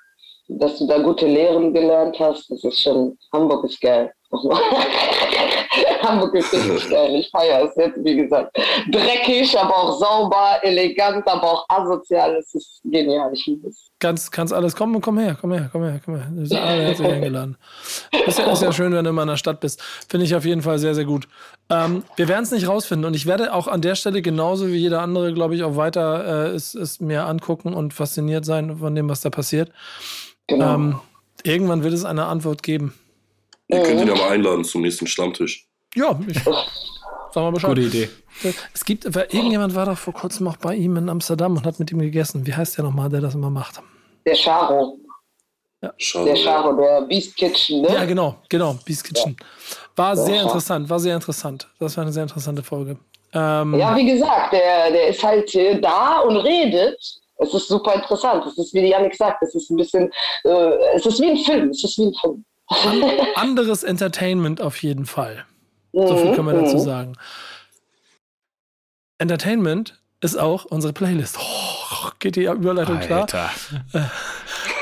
dass 0.48 0.78
du 0.80 0.88
da 0.88 1.00
gute 1.00 1.28
Lehren 1.28 1.74
gelernt 1.74 2.20
hast, 2.20 2.50
das 2.50 2.64
ist 2.64 2.82
schon, 2.82 3.18
Hamburg 3.34 3.66
ist 3.66 3.82
geil. 3.82 4.12
Hamburg 6.02 6.36
ist 6.36 6.54
richtig 6.54 6.90
geil. 6.90 7.16
Ich 7.16 7.30
feiere 7.30 7.66
es 7.66 7.76
jetzt, 7.76 8.04
wie 8.04 8.16
gesagt. 8.16 8.58
Dreckig, 8.92 9.58
aber 9.58 9.76
auch 9.76 10.00
sauber, 10.00 10.60
elegant, 10.62 11.28
aber 11.28 11.44
auch 11.44 11.66
asozial. 11.70 12.36
Es 12.36 12.54
ist 12.54 12.82
genial. 12.84 13.32
Ich 13.34 13.46
liebe 13.46 13.68
es. 13.68 13.92
Kannst, 14.00 14.32
kannst 14.32 14.54
alles 14.54 14.76
kommen, 14.76 15.02
komm 15.02 15.18
her, 15.18 15.36
komm 15.40 15.54
her, 15.54 15.70
komm 15.72 15.84
her, 15.84 16.00
komm 16.04 16.16
her. 16.16 16.28
Du 16.30 16.42
bist 16.42 16.54
alle 16.54 16.84
herzlich 16.84 17.08
eingeladen. 17.08 17.58
Ist 18.28 18.38
ja, 18.38 18.52
ist 18.52 18.62
ja 18.62 18.72
schön, 18.72 18.94
wenn 18.94 19.04
du 19.04 19.10
immer 19.10 19.24
in 19.24 19.30
der 19.30 19.38
Stadt 19.38 19.60
bist. 19.60 19.82
Finde 20.08 20.26
ich 20.26 20.36
auf 20.36 20.46
jeden 20.46 20.62
Fall 20.62 20.78
sehr, 20.78 20.94
sehr 20.94 21.06
gut. 21.06 21.28
Ähm, 21.70 22.04
wir 22.16 22.28
werden 22.28 22.44
es 22.44 22.52
nicht 22.52 22.68
rausfinden 22.68 23.06
und 23.06 23.16
ich 23.16 23.26
werde 23.26 23.54
auch 23.54 23.68
an 23.68 23.82
der 23.82 23.96
Stelle 23.96 24.22
genauso 24.22 24.68
wie 24.68 24.78
jeder 24.78 25.02
andere, 25.02 25.34
glaube 25.34 25.56
ich, 25.56 25.64
auch 25.64 25.76
weiter 25.76 26.48
äh, 26.48 26.56
es, 26.56 26.76
es 26.76 27.00
mir 27.00 27.26
angucken 27.26 27.74
und 27.74 27.94
fasziniert 27.94 28.46
sein 28.46 28.78
von 28.78 28.94
dem, 28.94 29.10
was 29.10 29.22
da 29.22 29.30
passiert. 29.30 29.72
Genau. 30.46 30.76
Ähm, 30.76 31.00
irgendwann 31.44 31.84
wird 31.84 31.94
es 31.94 32.06
eine 32.06 32.26
Antwort 32.26 32.64
geben. 32.64 32.94
Ihr 33.68 33.84
könnt 33.84 34.02
ihn 34.02 34.08
ja 34.08 34.16
mal 34.16 34.30
einladen 34.30 34.64
zum 34.64 34.82
nächsten 34.82 35.08
Stammtisch. 35.08 35.67
Ja, 35.98 36.18
ich 36.28 36.44
sag 36.44 37.36
mal 37.36 37.52
Bescheid. 37.52 37.70
Gute 37.70 37.82
Idee. 37.82 38.10
Es 38.74 38.86
gibt, 38.86 39.06
irgendjemand 39.06 39.74
war 39.76 39.86
doch 39.88 39.98
vor 39.98 40.14
kurzem 40.14 40.48
auch 40.48 40.58
bei 40.58 40.76
ihm 40.76 40.96
in 40.98 41.10
Amsterdam 41.10 41.58
und 41.58 41.66
hat 41.66 41.80
mit 41.80 41.92
ihm 41.92 42.00
gegessen. 42.00 42.46
Wie 42.46 42.54
heißt 42.54 42.78
der 42.78 42.86
nochmal, 42.86 43.10
der 43.10 43.22
das 43.22 43.34
immer 43.34 43.50
macht? 43.50 43.82
Der 44.26 44.36
Charo. 44.36 45.00
Schade. 45.98 46.26
Der 46.26 46.36
Charo, 46.36 46.74
der 46.74 47.02
Beast 47.02 47.36
Kitchen, 47.36 47.82
ne? 47.82 47.94
Ja, 47.94 48.06
genau, 48.06 48.36
genau, 48.50 48.76
Beast 48.86 49.04
Kitchen. 49.04 49.36
War 49.96 50.16
Ja, 50.16 50.16
sehr 50.16 50.36
ja. 50.36 50.42
interessant, 50.44 50.90
war 50.90 51.00
sehr 51.00 51.16
interessant. 51.16 51.68
Das 51.80 51.98
war 51.98 52.04
eine 52.04 52.12
sehr 52.14 52.24
interessante 52.24 52.62
Folge. 52.64 52.98
Ähm, 53.34 53.76
Ja, 53.76 53.96
wie 53.96 54.06
gesagt, 54.06 54.54
der, 54.54 54.92
der 54.92 55.08
ist 55.08 55.24
halt 55.24 55.54
äh, 55.56 55.80
da 55.80 56.20
und 56.20 56.38
redet. 56.38 56.98
Es 57.38 57.54
ist 57.54 57.68
super 57.68 57.94
interessant. 57.96 58.44
Es 58.48 58.58
ist, 58.58 58.74
wie 58.74 58.82
die 58.82 58.88
Janik 58.90 59.16
sagt, 59.16 59.42
es 59.44 59.54
ist 59.54 59.70
ein 59.70 59.78
bisschen, 59.78 60.12
äh, 60.44 60.72
es 60.96 61.06
ist 61.06 61.20
wie 61.22 61.30
ein 61.30 61.38
Film. 61.38 61.70
Es 61.70 61.84
ist 61.84 61.98
wie 62.00 62.06
ein 62.08 62.14
Film. 62.16 62.44
anderes 63.36 63.84
Entertainment 63.84 64.62
auf 64.62 64.82
jeden 64.82 65.06
Fall. 65.06 65.46
So 65.94 66.18
viel 66.18 66.34
können 66.36 66.48
wir 66.48 66.62
dazu 66.62 66.78
Mhm. 66.78 66.82
sagen. 66.82 67.14
Entertainment 69.18 70.00
ist 70.22 70.38
auch 70.38 70.66
unsere 70.66 70.94
Playlist. 70.94 71.38
Oh, 71.40 72.10
geht 72.20 72.36
die 72.36 72.46
Überleitung 72.46 73.00
klar? 73.00 73.22
Alter. 73.22 73.50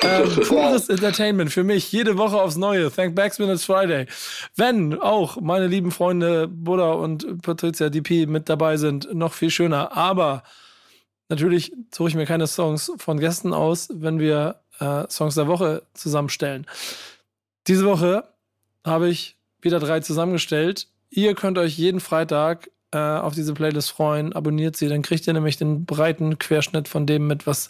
Ähm, 0.01 0.29
pures 0.47 0.89
Entertainment 0.89 1.51
für 1.51 1.63
mich, 1.63 1.91
jede 1.91 2.17
Woche 2.17 2.39
aufs 2.39 2.57
Neue. 2.57 2.91
Thank 2.91 3.15
Backspin, 3.15 3.49
it's 3.49 3.65
Friday. 3.65 4.07
Wenn 4.55 4.99
auch 4.99 5.39
meine 5.41 5.67
lieben 5.67 5.91
Freunde 5.91 6.47
Buddha 6.47 6.91
und 6.91 7.41
Patricia 7.41 7.89
DP 7.89 8.27
mit 8.27 8.47
dabei 8.49 8.77
sind, 8.77 9.13
noch 9.13 9.33
viel 9.33 9.49
schöner. 9.49 9.95
Aber 9.97 10.43
natürlich 11.29 11.71
suche 11.93 12.09
ich 12.09 12.15
mir 12.15 12.25
keine 12.25 12.45
Songs 12.47 12.91
von 12.97 13.19
Gästen 13.19 13.53
aus, 13.53 13.87
wenn 13.91 14.19
wir 14.19 14.59
äh, 14.79 15.05
Songs 15.09 15.35
der 15.35 15.47
Woche 15.47 15.83
zusammenstellen. 15.93 16.67
Diese 17.67 17.85
Woche 17.85 18.25
habe 18.85 19.09
ich 19.09 19.37
wieder 19.61 19.79
drei 19.79 20.01
zusammengestellt. 20.01 20.87
Ihr 21.15 21.33
könnt 21.33 21.57
euch 21.57 21.77
jeden 21.77 22.01
Freitag 22.01 22.69
äh, 22.91 22.97
auf 22.97 23.33
diese 23.33 23.53
Playlist 23.53 23.91
freuen. 23.91 24.33
Abonniert 24.33 24.75
sie, 24.75 24.87
dann 24.87 25.01
kriegt 25.01 25.25
ihr 25.27 25.33
nämlich 25.33 25.57
den 25.57 25.85
breiten 25.85 26.39
Querschnitt 26.39 26.87
von 26.87 27.05
dem 27.05 27.27
mit, 27.27 27.47
was 27.47 27.69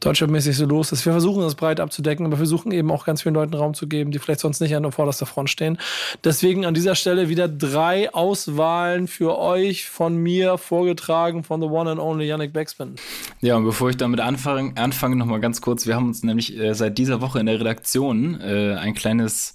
deutschlandmäßig 0.00 0.56
so 0.56 0.64
los 0.66 0.92
ist. 0.92 1.04
Wir 1.04 1.12
versuchen 1.12 1.42
das 1.42 1.54
breit 1.54 1.80
abzudecken, 1.80 2.26
aber 2.26 2.34
wir 2.34 2.38
versuchen 2.38 2.72
eben 2.72 2.90
auch 2.90 3.04
ganz 3.04 3.22
vielen 3.22 3.34
Leuten 3.34 3.54
Raum 3.54 3.74
zu 3.74 3.86
geben, 3.88 4.10
die 4.10 4.18
vielleicht 4.18 4.40
sonst 4.40 4.60
nicht 4.60 4.74
an 4.74 4.82
der 4.82 4.92
vorderster 4.92 5.26
Front 5.26 5.50
stehen. 5.50 5.78
Deswegen 6.22 6.64
an 6.66 6.74
dieser 6.74 6.94
Stelle 6.94 7.28
wieder 7.28 7.48
drei 7.48 8.12
Auswahlen 8.14 9.06
für 9.06 9.38
euch 9.38 9.88
von 9.88 10.16
mir 10.16 10.56
vorgetragen 10.56 11.44
von 11.44 11.60
The 11.60 11.66
One 11.66 11.90
and 11.90 12.00
Only 12.00 12.26
Yannick 12.26 12.52
Backspin. 12.52 12.94
Ja, 13.40 13.56
und 13.56 13.64
bevor 13.64 13.90
ich 13.90 13.96
damit 13.96 14.20
anfange, 14.20 14.72
anfange 14.76 15.16
noch 15.16 15.26
mal 15.26 15.40
ganz 15.40 15.60
kurz. 15.60 15.86
Wir 15.86 15.94
haben 15.96 16.06
uns 16.06 16.22
nämlich 16.22 16.56
äh, 16.56 16.74
seit 16.74 16.98
dieser 16.98 17.20
Woche 17.20 17.40
in 17.40 17.46
der 17.46 17.60
Redaktion 17.60 18.40
äh, 18.40 18.74
ein 18.74 18.94
kleines, 18.94 19.54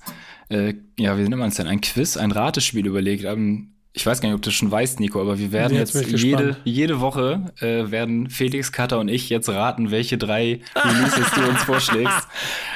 äh, 0.49 0.73
ja, 0.97 1.17
wie 1.17 1.21
nennt 1.23 1.37
man 1.37 1.49
es 1.49 1.55
denn, 1.55 1.67
ein 1.67 1.81
Quiz, 1.81 2.17
ein 2.17 2.31
Ratespiel 2.31 2.85
überlegt. 2.85 3.23
Ähm, 3.23 3.73
ich 3.91 4.05
weiß 4.05 4.21
gar 4.21 4.29
nicht, 4.29 4.35
ob 4.35 4.43
du 4.43 4.51
schon 4.51 4.69
weißt, 4.69 4.99
Nico, 4.99 5.19
aber 5.19 5.39
wir 5.39 5.51
werden 5.51 5.75
Jetzt 5.75 5.95
jetzt, 5.95 6.11
jede, 6.21 6.57
jede 6.63 6.99
Woche 7.01 7.51
äh, 7.59 7.89
werden 7.89 8.29
Felix, 8.29 8.71
Cutter 8.71 8.99
und 8.99 9.09
ich 9.09 9.29
jetzt 9.29 9.49
raten, 9.49 9.89
welche 9.89 10.17
drei 10.19 10.59
Releases 10.75 11.31
du 11.33 11.41
uns 11.49 11.63
vorschlägst. 11.63 12.27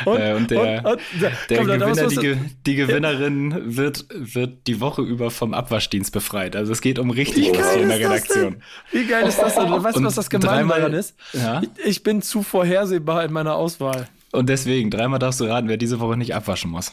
Und- 0.05 0.17
äh, 0.19 0.33
und 0.33 0.49
der, 0.51 0.83
und- 0.83 0.91
und- 0.93 1.01
der 1.49 1.57
komm, 1.59 1.67
Gewinner, 1.67 2.07
die, 2.07 2.37
die 2.65 2.75
Gewinnerin 2.75 3.75
wird, 3.77 4.05
wird 4.11 4.65
die 4.65 4.81
Woche 4.81 5.03
über 5.03 5.29
vom 5.29 5.53
Abwaschdienst 5.53 6.11
befreit. 6.11 6.55
Also 6.55 6.71
es 6.71 6.81
geht 6.81 6.97
um 6.97 7.11
richtig 7.11 7.51
was 7.51 7.73
hier 7.73 7.83
in 7.83 7.89
der? 7.89 7.99
Redaktion. 7.99 8.55
Wie 8.91 9.05
geil 9.05 9.27
ist 9.27 9.37
das 9.39 9.53
denn? 9.55 9.69
Weißt 9.71 9.97
du, 9.97 10.03
was 10.03 10.15
das 10.15 10.29
dreimal- 10.29 10.79
daran 10.79 10.93
ist? 10.93 11.15
Ja. 11.33 11.61
Ich 11.85 12.01
bin 12.01 12.23
zu 12.23 12.41
vorhersehbar 12.41 13.23
in 13.23 13.31
meiner 13.31 13.53
Auswahl. 13.55 14.07
Und 14.31 14.49
deswegen, 14.49 14.89
dreimal 14.89 15.19
darfst 15.19 15.39
du 15.39 15.43
raten, 15.45 15.67
wer 15.69 15.77
diese 15.77 15.99
Woche 15.99 16.17
nicht 16.17 16.33
abwaschen 16.33 16.71
muss. 16.71 16.91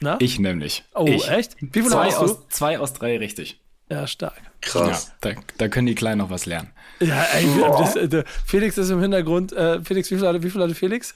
Na? 0.00 0.16
Ich 0.20 0.38
nämlich. 0.38 0.84
Oh, 0.94 1.04
ich. 1.06 1.28
echt? 1.28 1.56
Wie 1.60 1.68
viele 1.80 1.88
Zwei 1.90 2.06
hast 2.06 2.20
du? 2.20 2.24
aus, 2.24 2.48
zwei 2.48 2.78
aus 2.78 2.92
drei 2.94 3.18
richtig. 3.18 3.60
Ja, 3.90 4.06
stark. 4.06 4.40
Krass. 4.60 5.12
Ja, 5.24 5.32
da, 5.32 5.40
da 5.58 5.68
können 5.68 5.86
die 5.86 5.94
Kleinen 5.94 6.18
noch 6.18 6.30
was 6.30 6.46
lernen. 6.46 6.70
Ja, 7.00 7.22
ey, 7.34 7.46
das, 7.78 7.96
äh, 7.96 8.24
Felix 8.46 8.78
ist 8.78 8.90
im 8.90 9.00
Hintergrund. 9.00 9.52
Äh, 9.52 9.82
Felix, 9.82 10.10
wie 10.10 10.16
viel, 10.16 10.26
hatte, 10.26 10.42
wie 10.42 10.50
viel 10.50 10.62
hatte 10.62 10.74
Felix? 10.74 11.14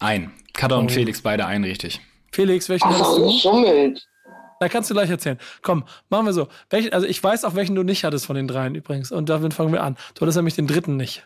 Ein. 0.00 0.32
Cutter 0.52 0.76
Oh. 0.76 0.80
und 0.80 0.92
Felix, 0.92 1.22
beide 1.22 1.46
ein 1.46 1.64
richtig. 1.64 2.00
Felix, 2.32 2.68
welchen 2.68 2.88
Ach 2.88 3.04
so, 3.04 3.18
du? 3.18 3.32
geschummelt. 3.32 4.06
Da 4.60 4.68
kannst 4.68 4.90
du 4.90 4.94
gleich 4.94 5.08
erzählen. 5.08 5.38
Komm, 5.62 5.84
machen 6.10 6.26
wir 6.26 6.32
so. 6.34 6.48
Welchen, 6.68 6.92
also 6.92 7.06
ich 7.06 7.22
weiß 7.22 7.44
auch, 7.44 7.54
welchen 7.54 7.74
du 7.74 7.82
nicht 7.82 8.04
hattest 8.04 8.26
von 8.26 8.36
den 8.36 8.46
dreien 8.46 8.74
übrigens. 8.74 9.10
Und 9.10 9.28
damit 9.30 9.54
fangen 9.54 9.72
wir 9.72 9.82
an. 9.82 9.96
Du 10.14 10.20
hattest 10.20 10.36
nämlich 10.36 10.54
den 10.54 10.66
dritten 10.66 10.96
nicht. 10.98 11.24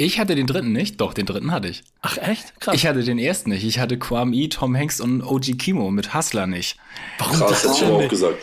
Ich 0.00 0.20
hatte 0.20 0.36
den 0.36 0.46
dritten 0.46 0.70
nicht, 0.70 1.00
doch, 1.00 1.12
den 1.12 1.26
dritten 1.26 1.50
hatte 1.50 1.66
ich. 1.66 1.82
Ach, 2.02 2.16
echt? 2.18 2.58
Krass. 2.60 2.76
Ich 2.76 2.86
hatte 2.86 3.02
den 3.02 3.18
ersten 3.18 3.50
nicht. 3.50 3.64
Ich 3.64 3.80
hatte 3.80 3.98
Kwame 3.98 4.48
Tom 4.48 4.76
Hanks 4.76 5.00
und 5.00 5.22
OG 5.22 5.58
Kimo 5.58 5.90
mit 5.90 6.14
Hustler 6.14 6.46
nicht. 6.46 6.78
Krass, 7.18 7.64
hätte 7.64 7.74
ich 7.76 7.84
auch 7.84 8.08
gesagt. 8.08 8.38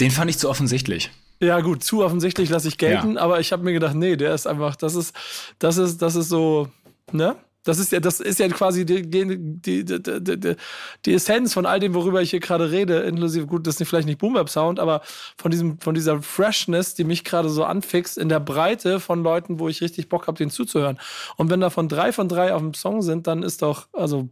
Den 0.00 0.10
fand 0.10 0.30
ich 0.30 0.36
zu 0.38 0.50
offensichtlich. 0.50 1.10
ja, 1.40 1.60
gut, 1.60 1.82
zu 1.82 2.04
offensichtlich 2.04 2.50
lasse 2.50 2.68
ich 2.68 2.76
gelten, 2.76 3.16
aber 3.16 3.40
ich 3.40 3.52
habe 3.52 3.64
mir 3.64 3.72
gedacht, 3.72 3.94
nee, 3.94 4.16
der 4.16 4.34
ist 4.34 4.46
einfach, 4.46 4.76
das 4.76 4.94
ist, 4.94 5.16
das 5.58 5.78
ist, 5.78 6.02
das 6.02 6.14
ist 6.14 6.28
so, 6.28 6.68
ne? 7.10 7.36
Das 7.68 7.78
ist 7.78 7.92
ja, 7.92 8.00
das 8.00 8.18
ist 8.18 8.38
ja 8.38 8.48
quasi 8.48 8.86
die, 8.86 9.02
die, 9.02 9.26
die, 9.60 9.84
die, 9.84 10.38
die, 10.38 10.56
die 11.04 11.14
Essenz 11.14 11.52
von 11.52 11.66
all 11.66 11.80
dem, 11.80 11.92
worüber 11.92 12.22
ich 12.22 12.30
hier 12.30 12.40
gerade 12.40 12.70
rede, 12.70 13.00
inklusive, 13.00 13.46
gut, 13.46 13.66
das 13.66 13.74
ist 13.74 13.80
nicht, 13.80 13.90
vielleicht 13.90 14.08
nicht 14.08 14.18
Boom 14.18 14.38
Sound, 14.46 14.80
aber 14.80 15.02
von 15.36 15.50
diesem, 15.50 15.78
von 15.78 15.94
dieser 15.94 16.22
Freshness, 16.22 16.94
die 16.94 17.04
mich 17.04 17.24
gerade 17.24 17.50
so 17.50 17.64
anfixt, 17.64 18.16
in 18.16 18.30
der 18.30 18.40
Breite 18.40 19.00
von 19.00 19.22
Leuten, 19.22 19.58
wo 19.58 19.68
ich 19.68 19.82
richtig 19.82 20.08
Bock 20.08 20.28
habe, 20.28 20.38
denen 20.38 20.50
zuzuhören. 20.50 20.98
Und 21.36 21.50
wenn 21.50 21.60
davon 21.60 21.90
drei 21.90 22.10
von 22.10 22.26
drei 22.26 22.54
auf 22.54 22.62
dem 22.62 22.72
Song 22.72 23.02
sind, 23.02 23.26
dann 23.26 23.42
ist 23.42 23.60
doch, 23.60 23.88
also, 23.92 24.30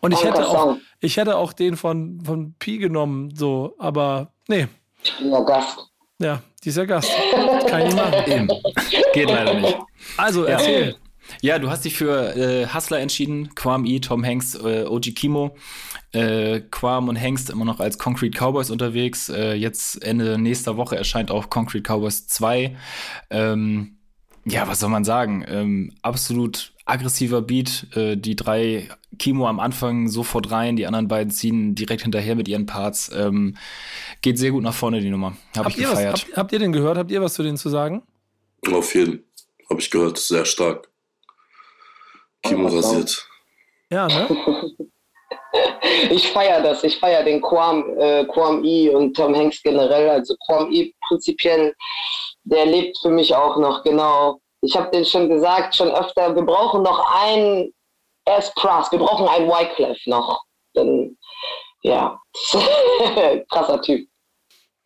und 0.00 0.12
ich 0.12 0.24
hätte 0.24 0.48
auch, 0.48 0.78
ich 1.00 1.18
hätte 1.18 1.36
auch 1.36 1.52
den 1.52 1.76
von, 1.76 2.22
von 2.24 2.54
Pi 2.58 2.78
genommen, 2.78 3.34
so, 3.36 3.74
aber 3.76 4.32
nee, 4.48 4.66
Ich 5.02 5.14
bin 5.18 5.30
ja 5.30 5.40
Gast. 5.40 5.78
ja, 6.20 6.42
dieser 6.64 6.86
Gast. 6.86 7.12
Kann 7.66 7.82
ich 7.86 7.94
machen. 7.94 8.14
Eben. 8.26 8.48
Geht 9.12 9.28
leider 9.28 9.52
nicht. 9.52 9.76
Also, 10.16 10.44
erzähl. 10.44 10.92
Ja, 10.92 11.09
du 11.58 11.70
hast 11.70 11.84
dich 11.84 11.96
für 11.96 12.36
äh, 12.36 12.66
Hustler 12.66 13.00
entschieden. 13.00 13.54
Quam 13.54 13.84
E, 13.84 14.00
Tom 14.00 14.24
Hanks, 14.24 14.54
äh, 14.54 14.84
OG 14.84 15.14
Kimo. 15.14 15.56
Äh, 16.12 16.60
Quam 16.70 17.08
und 17.08 17.20
Hanks 17.20 17.48
immer 17.48 17.64
noch 17.64 17.80
als 17.80 17.98
Concrete 17.98 18.36
Cowboys 18.36 18.70
unterwegs. 18.70 19.28
Äh, 19.28 19.54
jetzt 19.54 20.02
Ende 20.02 20.38
nächster 20.38 20.76
Woche 20.76 20.96
erscheint 20.96 21.30
auch 21.30 21.50
Concrete 21.50 21.82
Cowboys 21.88 22.26
2. 22.26 22.76
Ähm, 23.30 23.96
ja, 24.44 24.66
was 24.66 24.80
soll 24.80 24.90
man 24.90 25.04
sagen? 25.04 25.44
Ähm, 25.46 25.92
absolut 26.02 26.72
aggressiver 26.84 27.42
Beat. 27.42 27.86
Äh, 27.94 28.16
die 28.16 28.36
drei 28.36 28.88
Kimo 29.18 29.46
am 29.46 29.60
Anfang 29.60 30.08
sofort 30.08 30.50
rein, 30.50 30.76
die 30.76 30.86
anderen 30.86 31.08
beiden 31.08 31.30
ziehen 31.30 31.74
direkt 31.74 32.02
hinterher 32.02 32.34
mit 32.34 32.48
ihren 32.48 32.66
Parts. 32.66 33.10
Ähm, 33.14 33.56
geht 34.22 34.38
sehr 34.38 34.50
gut 34.50 34.62
nach 34.62 34.74
vorne, 34.74 35.00
die 35.00 35.10
Nummer. 35.10 35.36
Ich 35.52 35.58
Habt 35.58 35.76
ihr, 35.76 35.84
was, 35.84 35.90
gefeiert. 35.90 36.12
habt, 36.12 36.36
habt 36.36 36.52
ihr 36.52 36.58
den 36.58 36.72
gehört? 36.72 36.98
Habt 36.98 37.10
ihr 37.10 37.22
was 37.22 37.34
zu 37.34 37.42
denen 37.42 37.56
zu 37.56 37.68
sagen? 37.68 38.02
Auf 38.72 38.94
jeden. 38.94 39.24
Habe 39.68 39.80
ich 39.80 39.90
gehört, 39.90 40.18
sehr 40.18 40.44
stark. 40.44 40.89
Kimo 42.42 42.68
rasiert. 42.68 43.26
Ja, 43.90 44.06
ne? 44.06 44.28
Ich 46.10 46.28
feiere 46.30 46.62
das. 46.62 46.84
Ich 46.84 46.98
feiere 46.98 47.24
den 47.24 47.40
Quam, 47.40 47.98
äh, 47.98 48.24
Quam 48.24 48.64
E 48.64 48.88
und 48.90 49.16
Tom 49.16 49.34
Hanks 49.34 49.62
generell. 49.62 50.08
Also 50.08 50.34
Quam 50.46 50.72
E 50.72 50.92
prinzipiell, 51.08 51.74
der 52.44 52.66
lebt 52.66 52.98
für 52.98 53.10
mich 53.10 53.34
auch 53.34 53.56
noch, 53.56 53.82
genau. 53.82 54.40
Ich 54.62 54.76
habe 54.76 54.90
den 54.90 55.04
schon 55.04 55.28
gesagt, 55.28 55.74
schon 55.74 55.90
öfter, 55.90 56.34
wir 56.34 56.42
brauchen 56.42 56.82
noch 56.82 57.04
einen 57.22 57.72
S. 58.26 58.52
Pras, 58.54 58.90
wir 58.92 58.98
brauchen 58.98 59.26
einen 59.28 59.48
Wyclef 59.48 59.98
noch. 60.06 60.42
Denn, 60.76 61.16
ja, 61.82 62.20
krasser 63.50 63.80
Typ. 63.82 64.08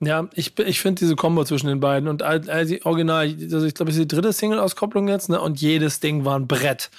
Ja, 0.00 0.28
ich, 0.34 0.58
ich 0.58 0.80
finde 0.80 1.00
diese 1.00 1.16
Kombo 1.16 1.44
zwischen 1.44 1.68
den 1.68 1.80
beiden 1.80 2.08
und 2.08 2.22
all, 2.22 2.48
all 2.50 2.66
die 2.66 2.84
Original, 2.84 3.34
also 3.52 3.64
ich 3.64 3.74
glaube, 3.74 3.90
es 3.90 3.96
ist 3.96 4.10
die 4.10 4.16
dritte 4.16 4.32
Single-Auskopplung 4.32 5.08
jetzt, 5.08 5.28
ne? 5.28 5.40
Und 5.40 5.60
jedes 5.60 6.00
Ding 6.00 6.24
war 6.24 6.38
ein 6.38 6.46
Brett. 6.46 6.90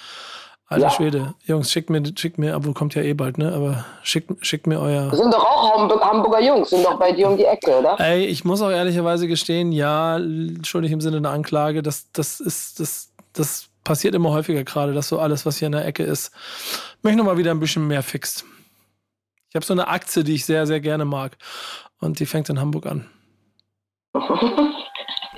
Alter 0.68 0.86
Ja. 0.86 0.90
Schwede. 0.90 1.34
Jungs, 1.44 1.70
schickt 1.70 1.90
mir, 1.90 2.02
schickt 2.16 2.38
mir, 2.38 2.56
obwohl 2.56 2.74
kommt 2.74 2.94
ja 2.96 3.02
eh 3.02 3.14
bald, 3.14 3.38
ne? 3.38 3.52
Aber 3.52 3.84
schickt, 4.02 4.44
schickt 4.44 4.66
mir 4.66 4.80
euer. 4.80 5.14
Sind 5.14 5.32
doch 5.32 5.44
auch 5.44 5.78
Hamburg, 5.78 6.02
Hamburger 6.04 6.40
Jungs, 6.40 6.70
sind 6.70 6.84
doch 6.84 6.98
bei 6.98 7.12
dir 7.12 7.28
um 7.28 7.36
die 7.36 7.44
Ecke, 7.44 7.78
oder? 7.78 8.00
Ey, 8.00 8.24
ich 8.26 8.44
muss 8.44 8.60
auch 8.62 8.70
ehrlicherweise 8.70 9.28
gestehen, 9.28 9.70
ja, 9.70 10.20
schuldig 10.64 10.90
im 10.90 11.00
Sinne 11.00 11.18
einer 11.18 11.30
Anklage, 11.30 11.82
das, 11.82 12.10
das 12.12 12.40
ist, 12.40 12.80
das, 12.80 13.12
das 13.32 13.68
passiert 13.84 14.16
immer 14.16 14.30
häufiger 14.30 14.64
gerade, 14.64 14.92
dass 14.92 15.06
so 15.08 15.20
alles, 15.20 15.46
was 15.46 15.58
hier 15.58 15.66
in 15.66 15.72
der 15.72 15.86
Ecke 15.86 16.02
ist, 16.02 16.32
mich 17.02 17.14
nochmal 17.14 17.38
wieder 17.38 17.52
ein 17.52 17.60
bisschen 17.60 17.86
mehr 17.86 18.02
fixt. 18.02 18.44
Ich 19.50 19.54
habe 19.54 19.64
so 19.64 19.72
eine 19.72 19.86
Aktie, 19.86 20.24
die 20.24 20.34
ich 20.34 20.44
sehr, 20.44 20.66
sehr 20.66 20.80
gerne 20.80 21.04
mag. 21.04 21.36
Und 22.00 22.18
die 22.18 22.26
fängt 22.26 22.48
in 22.50 22.60
Hamburg 22.60 22.86
an. 22.86 23.06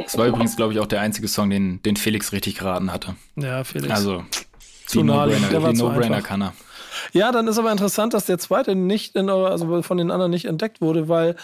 Das 0.00 0.16
war 0.16 0.26
übrigens, 0.26 0.56
glaube 0.56 0.72
ich, 0.72 0.78
auch 0.78 0.86
der 0.86 1.00
einzige 1.00 1.28
Song, 1.28 1.50
den, 1.50 1.82
den 1.82 1.96
Felix 1.96 2.32
richtig 2.32 2.56
geraten 2.56 2.92
hatte. 2.92 3.16
Ja, 3.36 3.62
Felix. 3.64 3.92
Also, 3.92 4.24
Zu 4.88 5.02
der 5.02 5.62
war 5.62 5.72
die 5.72 5.78
No-Brainer 5.78 6.22
kann 6.22 6.42
er. 6.42 6.54
Ja, 7.12 7.30
dann 7.30 7.46
ist 7.46 7.58
aber 7.58 7.70
interessant, 7.70 8.14
dass 8.14 8.26
der 8.26 8.38
zweite 8.38 8.74
nicht 8.74 9.14
in 9.14 9.30
eurer, 9.30 9.50
also 9.50 9.82
von 9.82 9.98
den 9.98 10.10
anderen 10.10 10.30
nicht 10.30 10.46
entdeckt 10.46 10.80
wurde, 10.80 11.08
weil 11.08 11.36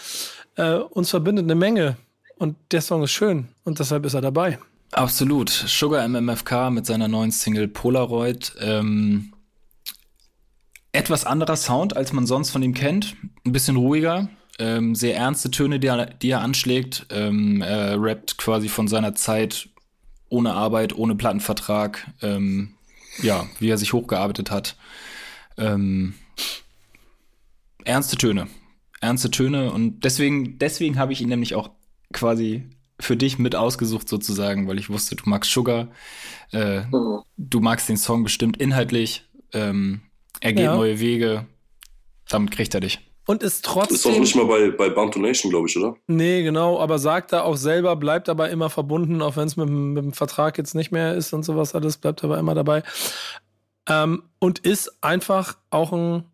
äh, 0.55 0.73
uns 0.73 1.09
verbindet 1.11 1.45
eine 1.45 1.55
Menge 1.55 1.97
und 2.37 2.57
der 2.71 2.81
Song 2.81 3.03
ist 3.03 3.11
schön 3.11 3.47
und 3.63 3.79
deshalb 3.79 4.05
ist 4.05 4.15
er 4.15 4.21
dabei. 4.21 4.59
Absolut. 4.91 5.49
Sugar 5.49 6.07
MMFK 6.07 6.71
mit 6.71 6.85
seiner 6.85 7.07
neuen 7.07 7.31
Single 7.31 7.67
Polaroid. 7.67 8.55
Ähm, 8.59 9.33
etwas 10.91 11.25
anderer 11.25 11.55
Sound, 11.55 11.95
als 11.95 12.13
man 12.13 12.25
sonst 12.25 12.51
von 12.51 12.63
ihm 12.63 12.73
kennt. 12.73 13.15
Ein 13.45 13.51
bisschen 13.51 13.75
ruhiger. 13.75 14.29
Ähm, 14.57 14.95
sehr 14.95 15.17
ernste 15.17 15.51
Töne, 15.51 15.79
die 15.79 15.87
er, 15.87 16.05
die 16.05 16.29
er 16.29 16.41
anschlägt. 16.41 17.07
Ähm, 17.09 17.61
er 17.61 18.01
rappt 18.01 18.37
quasi 18.37 18.69
von 18.69 18.87
seiner 18.87 19.13
Zeit 19.15 19.67
ohne 20.29 20.53
Arbeit, 20.53 20.95
ohne 20.95 21.15
Plattenvertrag. 21.15 22.07
Ähm, 22.21 22.75
ja, 23.21 23.47
wie 23.59 23.69
er 23.69 23.77
sich 23.77 23.93
hochgearbeitet 23.93 24.51
hat. 24.51 24.75
Ähm, 25.57 26.13
ernste 27.83 28.17
Töne. 28.17 28.47
Ernste 29.01 29.29
Töne 29.29 29.71
und 29.71 30.01
deswegen, 30.03 30.57
deswegen 30.57 30.97
habe 30.97 31.13
ich 31.13 31.21
ihn 31.21 31.29
nämlich 31.29 31.55
auch 31.55 31.69
quasi 32.13 32.69
für 32.99 33.17
dich 33.17 33.37
mit 33.37 33.55
ausgesucht 33.55 34.07
sozusagen, 34.07 34.67
weil 34.67 34.79
ich 34.79 34.89
wusste, 34.89 35.15
du 35.15 35.29
magst 35.29 35.51
Sugar, 35.51 35.89
äh, 36.51 36.81
Mhm. 36.85 37.21
du 37.37 37.59
magst 37.59 37.89
den 37.89 37.97
Song 37.97 38.23
bestimmt 38.23 38.57
inhaltlich, 38.57 39.25
ähm, 39.53 40.01
er 40.39 40.53
geht 40.53 40.63
Ja. 40.65 40.75
neue 40.75 40.99
Wege, 40.99 41.45
damit 42.29 42.51
kriegt 42.51 42.73
er 42.73 42.79
dich. 42.79 42.99
Und 43.27 43.41
ist 43.41 43.55
Ist 43.65 43.67
auch 43.67 43.87
trotzdem. 43.87 44.19
nicht 44.19 44.35
mal 44.35 44.45
bei, 44.45 44.69
bei 44.69 44.89
Bantu 44.89 45.19
Nation, 45.19 45.49
glaube 45.49 45.67
ich, 45.67 45.75
oder? 45.77 45.95
Nee, 46.07 46.43
genau, 46.43 46.79
aber 46.79 46.99
sagt 46.99 47.31
er 47.31 47.45
auch 47.45 47.55
selber, 47.57 47.95
bleibt 47.95 48.27
dabei 48.27 48.51
immer 48.51 48.69
verbunden, 48.69 49.21
auch 49.23 49.35
wenn 49.35 49.47
es 49.47 49.57
mit, 49.57 49.67
dem- 49.67 49.93
mit 49.93 50.03
dem 50.03 50.13
Vertrag 50.13 50.57
jetzt 50.59 50.75
nicht 50.75 50.91
mehr 50.91 51.15
ist 51.15 51.33
und 51.33 51.43
sowas 51.43 51.73
alles, 51.73 51.97
bleibt 51.97 52.23
aber 52.23 52.37
immer 52.37 52.53
dabei. 52.53 52.83
Ähm, 53.89 54.23
und 54.39 54.59
ist 54.59 55.03
einfach 55.03 55.57
auch 55.71 55.91
ein 55.91 56.25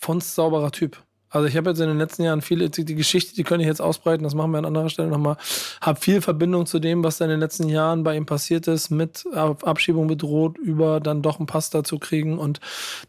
funstsauberer 0.00 0.72
Typ. 0.72 1.02
Also 1.36 1.48
ich 1.48 1.56
habe 1.56 1.70
jetzt 1.70 1.80
in 1.80 1.88
den 1.88 1.98
letzten 1.98 2.22
Jahren 2.24 2.40
viele, 2.42 2.70
die, 2.70 2.84
die 2.84 2.94
Geschichte, 2.94 3.34
die 3.34 3.44
könnte 3.44 3.62
ich 3.62 3.68
jetzt 3.68 3.80
ausbreiten, 3.80 4.24
das 4.24 4.34
machen 4.34 4.50
wir 4.52 4.58
an 4.58 4.64
anderer 4.64 4.88
Stelle 4.88 5.08
nochmal, 5.08 5.36
habe 5.80 6.00
viel 6.00 6.20
Verbindung 6.20 6.66
zu 6.66 6.78
dem, 6.78 7.04
was 7.04 7.18
da 7.18 7.26
in 7.26 7.30
den 7.30 7.40
letzten 7.40 7.68
Jahren 7.68 8.02
bei 8.02 8.16
ihm 8.16 8.26
passiert 8.26 8.66
ist, 8.68 8.90
mit 8.90 9.24
Ab- 9.34 9.66
Abschiebung 9.66 10.06
bedroht, 10.06 10.58
über 10.58 11.00
dann 11.00 11.22
doch 11.22 11.38
einen 11.38 11.46
Pass 11.46 11.70
dazu 11.70 11.98
kriegen 11.98 12.38
und 12.38 12.60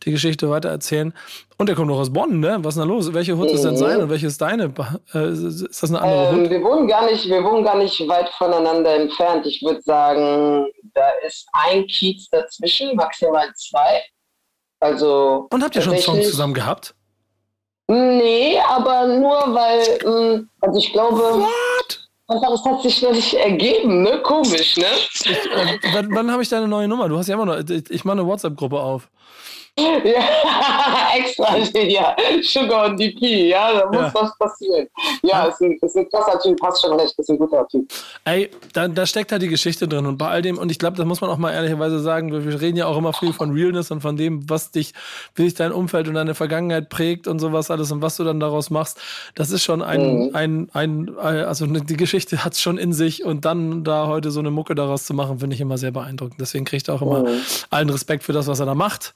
die 0.03 0.11
Geschichte 0.11 0.49
weitererzählen. 0.49 1.13
Und 1.57 1.69
er 1.69 1.75
kommt 1.75 1.87
noch 1.87 1.97
aus 1.99 2.13
Bonn, 2.13 2.39
ne? 2.39 2.57
Was 2.61 2.75
ist 2.75 2.81
denn 2.81 2.87
da 2.87 2.93
los? 2.93 3.13
Welche 3.13 3.35
Hut 3.37 3.49
ist 3.49 3.63
denn 3.63 3.73
Mhm. 3.73 3.77
seine 3.77 4.03
und 4.03 4.09
welche 4.09 4.27
ist 4.27 4.39
deine? 4.41 4.73
Äh, 5.13 5.29
ist 5.31 5.81
das 5.81 5.89
eine 5.89 6.01
andere 6.01 6.27
Ähm, 6.35 6.43
Hut? 6.43 6.49
wir 6.51 6.61
wohnen 6.63 6.87
gar 6.87 7.05
nicht, 7.09 7.25
wir 7.27 7.43
wohnen 7.43 7.63
gar 7.63 7.77
nicht 7.77 7.99
weit 8.07 8.29
voneinander 8.37 8.93
entfernt. 8.95 9.45
Ich 9.45 9.61
würde 9.63 9.81
sagen, 9.81 10.67
da 10.93 11.09
ist 11.25 11.47
ein 11.53 11.87
Kiez 11.87 12.27
dazwischen, 12.29 12.95
maximal 12.95 13.47
zwei. 13.55 14.03
Also 14.79 15.47
Und 15.51 15.63
habt 15.63 15.75
ihr 15.75 15.81
schon 15.81 15.97
Songs 15.97 16.29
zusammen 16.29 16.53
gehabt? 16.53 16.93
Nee, 17.89 18.59
aber 18.67 19.07
nur 19.07 19.37
weil, 19.53 19.81
mh, 20.03 20.43
also 20.61 20.77
ich 20.79 20.91
glaube, 20.91 21.45
einfach 22.27 22.51
es 22.53 22.65
hat 22.65 22.81
sich 22.81 23.01
noch 23.01 23.11
nicht 23.13 23.33
ergeben, 23.33 24.01
ne? 24.03 24.21
Komisch, 24.23 24.75
ne? 24.77 24.85
Äh, 25.25 25.79
wann 25.93 26.13
wann 26.13 26.31
habe 26.31 26.43
ich 26.43 26.49
deine 26.49 26.67
neue 26.67 26.87
Nummer? 26.87 27.07
Du 27.07 27.17
hast 27.17 27.27
ja 27.27 27.35
immer 27.35 27.45
noch. 27.45 27.57
Ich, 27.69 27.89
ich 27.89 28.03
mache 28.03 28.19
eine 28.19 28.27
WhatsApp-Gruppe 28.27 28.79
auf. 28.79 29.09
Ja, 30.03 31.09
extra 31.15 31.63
steht 31.65 31.91
ja 31.91 32.15
Sugar 32.41 32.85
und 32.87 32.99
DP, 32.99 33.49
ja, 33.49 33.73
da 33.79 33.85
muss 33.87 33.97
Ja. 33.97 34.11
was 34.13 34.37
passieren. 34.37 34.87
Ja, 35.21 35.45
ist 35.45 35.61
ein, 35.61 35.77
ist 35.81 35.95
ein 35.95 36.09
krasser 36.09 36.39
Typ, 36.39 36.57
hast 36.63 36.81
schon 36.81 36.99
recht, 36.99 37.13
ist 37.17 37.29
ein 37.29 37.37
guter 37.37 37.67
Typ. 37.67 37.87
Ey, 38.25 38.49
da, 38.73 38.87
da 38.87 39.05
steckt 39.05 39.31
halt 39.31 39.41
die 39.41 39.47
Geschichte 39.47 39.87
drin. 39.87 40.05
Und 40.05 40.17
bei 40.17 40.27
all 40.29 40.41
dem, 40.41 40.57
und 40.57 40.71
ich 40.71 40.79
glaube, 40.79 40.97
das 40.97 41.05
muss 41.05 41.21
man 41.21 41.29
auch 41.29 41.37
mal 41.37 41.51
ehrlicherweise 41.53 41.99
sagen, 41.99 42.31
wir, 42.31 42.43
wir 42.45 42.59
reden 42.59 42.77
ja 42.77 42.87
auch 42.87 42.97
immer 42.97 43.13
viel 43.13 43.33
von 43.33 43.51
Realness 43.51 43.91
und 43.91 44.01
von 44.01 44.17
dem, 44.17 44.49
was 44.49 44.71
dich, 44.71 44.93
wie 45.35 45.43
dich 45.43 45.53
dein 45.53 45.71
Umfeld 45.71 46.07
und 46.07 46.15
deine 46.15 46.33
Vergangenheit 46.35 46.89
prägt 46.89 47.27
und 47.27 47.39
sowas 47.39 47.69
alles 47.69 47.91
und 47.91 48.01
was 48.01 48.17
du 48.17 48.23
dann 48.23 48.39
daraus 48.39 48.69
machst. 48.69 48.99
Das 49.35 49.51
ist 49.51 49.63
schon 49.63 49.81
ein, 49.81 49.97
Mhm. 50.27 50.29
ein, 50.35 50.69
ein, 50.73 51.11
äh, 51.17 51.43
also 51.43 51.65
ne- 51.65 51.81
die 51.81 51.97
Geschichte 51.97 52.43
hat 52.43 52.53
es 52.53 52.61
schon 52.61 52.77
in 52.77 52.93
sich 52.93 53.23
und 53.23 53.45
dann 53.45 53.83
da 53.83 54.07
heute 54.07 54.31
so 54.31 54.39
eine 54.39 54.49
Mucke 54.51 54.73
daraus 54.75 55.05
zu 55.05 55.13
machen, 55.13 55.39
finde 55.39 55.55
ich 55.55 55.61
immer 55.61 55.77
sehr 55.77 55.91
beeindruckend. 55.91 56.39
Deswegen 56.39 56.65
kriegt 56.65 56.87
er 56.87 56.95
auch 56.95 57.01
immer 57.01 57.19
Mhm. 57.23 57.41
allen 57.69 57.89
Respekt 57.89 58.23
für 58.23 58.33
das, 58.33 58.47
was 58.47 58.59
er 58.59 58.65
da 58.65 58.73
macht. 58.75 59.13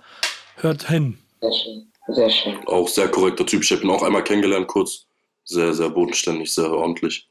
Hört 0.58 0.88
hin. 0.88 1.18
Sehr 1.41 1.52
schön, 1.54 1.91
sehr 2.08 2.30
schön. 2.30 2.68
Auch 2.68 2.88
sehr 2.88 3.08
korrekter 3.10 3.45
Typ. 3.45 3.64
Ich 3.64 3.72
habe 3.72 3.82
ihn 3.84 3.89
auch 3.89 4.04
einmal 4.04 4.24
kennengelernt, 4.24 4.68
kurz. 4.68 5.06
Sehr, 5.43 5.74
sehr 5.74 5.89
bodenständig, 5.89 6.54
sehr 6.54 6.72
ordentlich. 6.72 7.28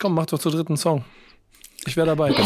Komm, 0.00 0.14
mach 0.14 0.26
doch 0.26 0.38
zu 0.38 0.50
dritten 0.50 0.76
Song. 0.76 1.04
Ich 1.86 1.96
wäre 1.96 2.06
dabei. 2.08 2.30
Oder 2.32 2.40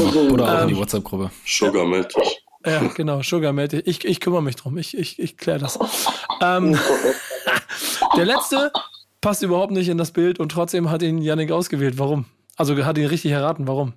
auch 0.59 0.63
in 0.63 0.69
die 0.69 0.75
Ähm, 0.75 0.81
WhatsApp-Gruppe. 0.81 1.31
Sugar 1.45 1.85
meld 1.85 2.15
dich. 2.17 2.43
Ja, 2.65 2.81
genau, 2.95 3.23
Sugar 3.23 3.53
melde 3.53 3.81
ich. 3.81 3.87
Ich, 3.87 4.05
ich 4.05 4.21
kümmere 4.21 4.43
mich 4.43 4.57
drum. 4.57 4.79
Ich, 4.79 4.97
ich, 4.97 5.19
ich 5.19 5.37
kläre 5.37 5.59
das. 5.59 5.79
Ähm, 6.41 6.79
der 8.17 8.25
letzte 8.25 8.73
passt 9.21 9.43
überhaupt 9.43 9.73
nicht 9.73 9.89
in 9.89 9.99
das 9.99 10.13
Bild 10.13 10.39
und 10.39 10.51
trotzdem 10.51 10.91
hat 10.91 11.03
ihn 11.03 11.19
Yannick 11.19 11.51
ausgewählt. 11.51 11.99
Warum? 11.99 12.27
Also 12.57 12.77
hat 12.85 12.99
ihn 12.99 13.07
richtig 13.07 13.33
erraten. 13.33 13.67
Warum? 13.67 13.95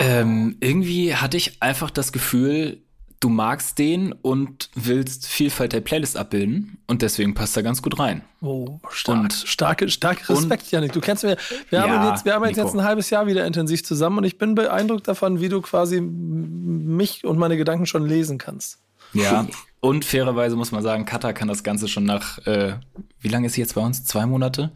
Ähm, 0.00 0.56
irgendwie 0.60 1.14
hatte 1.14 1.36
ich 1.36 1.62
einfach 1.62 1.90
das 1.90 2.12
Gefühl, 2.12 2.82
du 3.22 3.28
magst 3.28 3.78
den 3.78 4.12
und 4.12 4.68
willst 4.74 5.26
Vielfalt 5.26 5.72
der 5.72 5.80
Playlist 5.80 6.16
abbilden 6.16 6.78
und 6.88 7.02
deswegen 7.02 7.34
passt 7.34 7.56
er 7.56 7.62
ganz 7.62 7.80
gut 7.80 7.98
rein. 7.98 8.22
Oh, 8.40 8.80
stark. 8.90 9.18
Und- 9.20 9.32
starke, 9.32 9.88
starke 9.88 10.28
Respekt, 10.28 10.70
Yannick. 10.72 10.92
Du 10.92 11.00
kennst 11.00 11.22
mir. 11.22 11.36
Wir 11.70 11.78
Ja, 11.78 11.88
haben 11.88 12.10
jetzt, 12.10 12.24
wir 12.24 12.34
haben 12.34 12.44
jetzt, 12.44 12.58
ein 12.58 12.82
halbes 12.82 13.10
Jahr 13.10 13.26
wieder 13.26 13.46
intensiv 13.46 13.84
zusammen 13.84 14.18
und 14.18 14.24
ich 14.24 14.38
bin 14.38 14.54
beeindruckt 14.56 15.06
davon, 15.06 15.40
wie 15.40 15.48
du 15.48 15.60
quasi 15.62 16.00
mich 16.00 17.24
und 17.24 17.38
meine 17.38 17.56
Gedanken 17.56 17.86
schon 17.86 18.06
lesen 18.06 18.38
kannst. 18.38 18.78
Ja. 19.12 19.46
Und 19.80 20.04
fairerweise 20.04 20.56
muss 20.56 20.72
man 20.72 20.82
sagen, 20.82 21.04
Kata 21.04 21.32
kann 21.32 21.46
das 21.48 21.62
Ganze 21.62 21.86
schon 21.86 22.04
nach, 22.04 22.38
äh, 22.46 22.74
wie 23.20 23.28
lange 23.28 23.46
ist 23.46 23.52
sie 23.54 23.60
jetzt 23.60 23.74
bei 23.74 23.80
uns? 23.80 24.04
Zwei 24.04 24.26
Monate? 24.26 24.72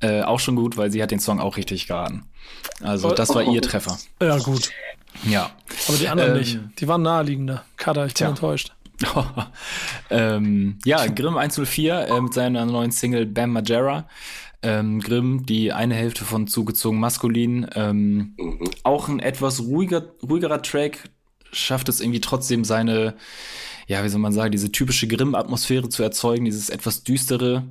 Äh, 0.00 0.22
auch 0.22 0.40
schon 0.40 0.56
gut, 0.56 0.76
weil 0.76 0.90
sie 0.92 1.02
hat 1.02 1.10
den 1.10 1.20
Song 1.20 1.40
auch 1.40 1.56
richtig 1.56 1.86
geraten. 1.86 2.26
Also 2.82 3.10
das 3.12 3.34
war 3.34 3.42
ihr 3.42 3.62
Treffer. 3.62 3.98
Ja, 4.20 4.36
gut. 4.38 4.70
Ja. 5.24 5.50
Aber 5.88 5.96
die 5.98 6.08
anderen 6.08 6.32
Ähm, 6.32 6.38
nicht. 6.38 6.58
Die 6.78 6.88
waren 6.88 7.02
naheliegender. 7.02 7.64
Kader, 7.76 8.06
ich 8.06 8.14
bin 8.14 8.18
Tja. 8.18 8.28
enttäuscht. 8.28 8.72
ähm, 10.10 10.78
ja, 10.84 11.06
Grimm 11.06 11.36
104 11.36 12.08
äh, 12.08 12.20
mit 12.20 12.34
seiner 12.34 12.66
neuen 12.66 12.90
Single 12.90 13.26
Bam 13.26 13.52
Majera. 13.52 14.08
Ähm, 14.60 15.00
Grimm, 15.00 15.46
die 15.46 15.72
eine 15.72 15.94
Hälfte 15.94 16.24
von 16.24 16.48
Zugezogen 16.48 16.98
Maskulin. 16.98 17.68
Ähm, 17.74 18.34
auch 18.82 19.08
ein 19.08 19.20
etwas 19.20 19.60
ruhiger, 19.60 20.02
ruhigerer 20.22 20.62
Track 20.62 21.10
schafft 21.52 21.88
es 21.88 22.00
irgendwie 22.00 22.20
trotzdem 22.20 22.64
seine, 22.64 23.14
ja, 23.86 24.02
wie 24.04 24.08
soll 24.08 24.20
man 24.20 24.32
sagen, 24.32 24.50
diese 24.52 24.72
typische 24.72 25.06
Grimm-Atmosphäre 25.06 25.88
zu 25.88 26.02
erzeugen, 26.02 26.44
dieses 26.44 26.68
etwas 26.70 27.04
düstere. 27.04 27.64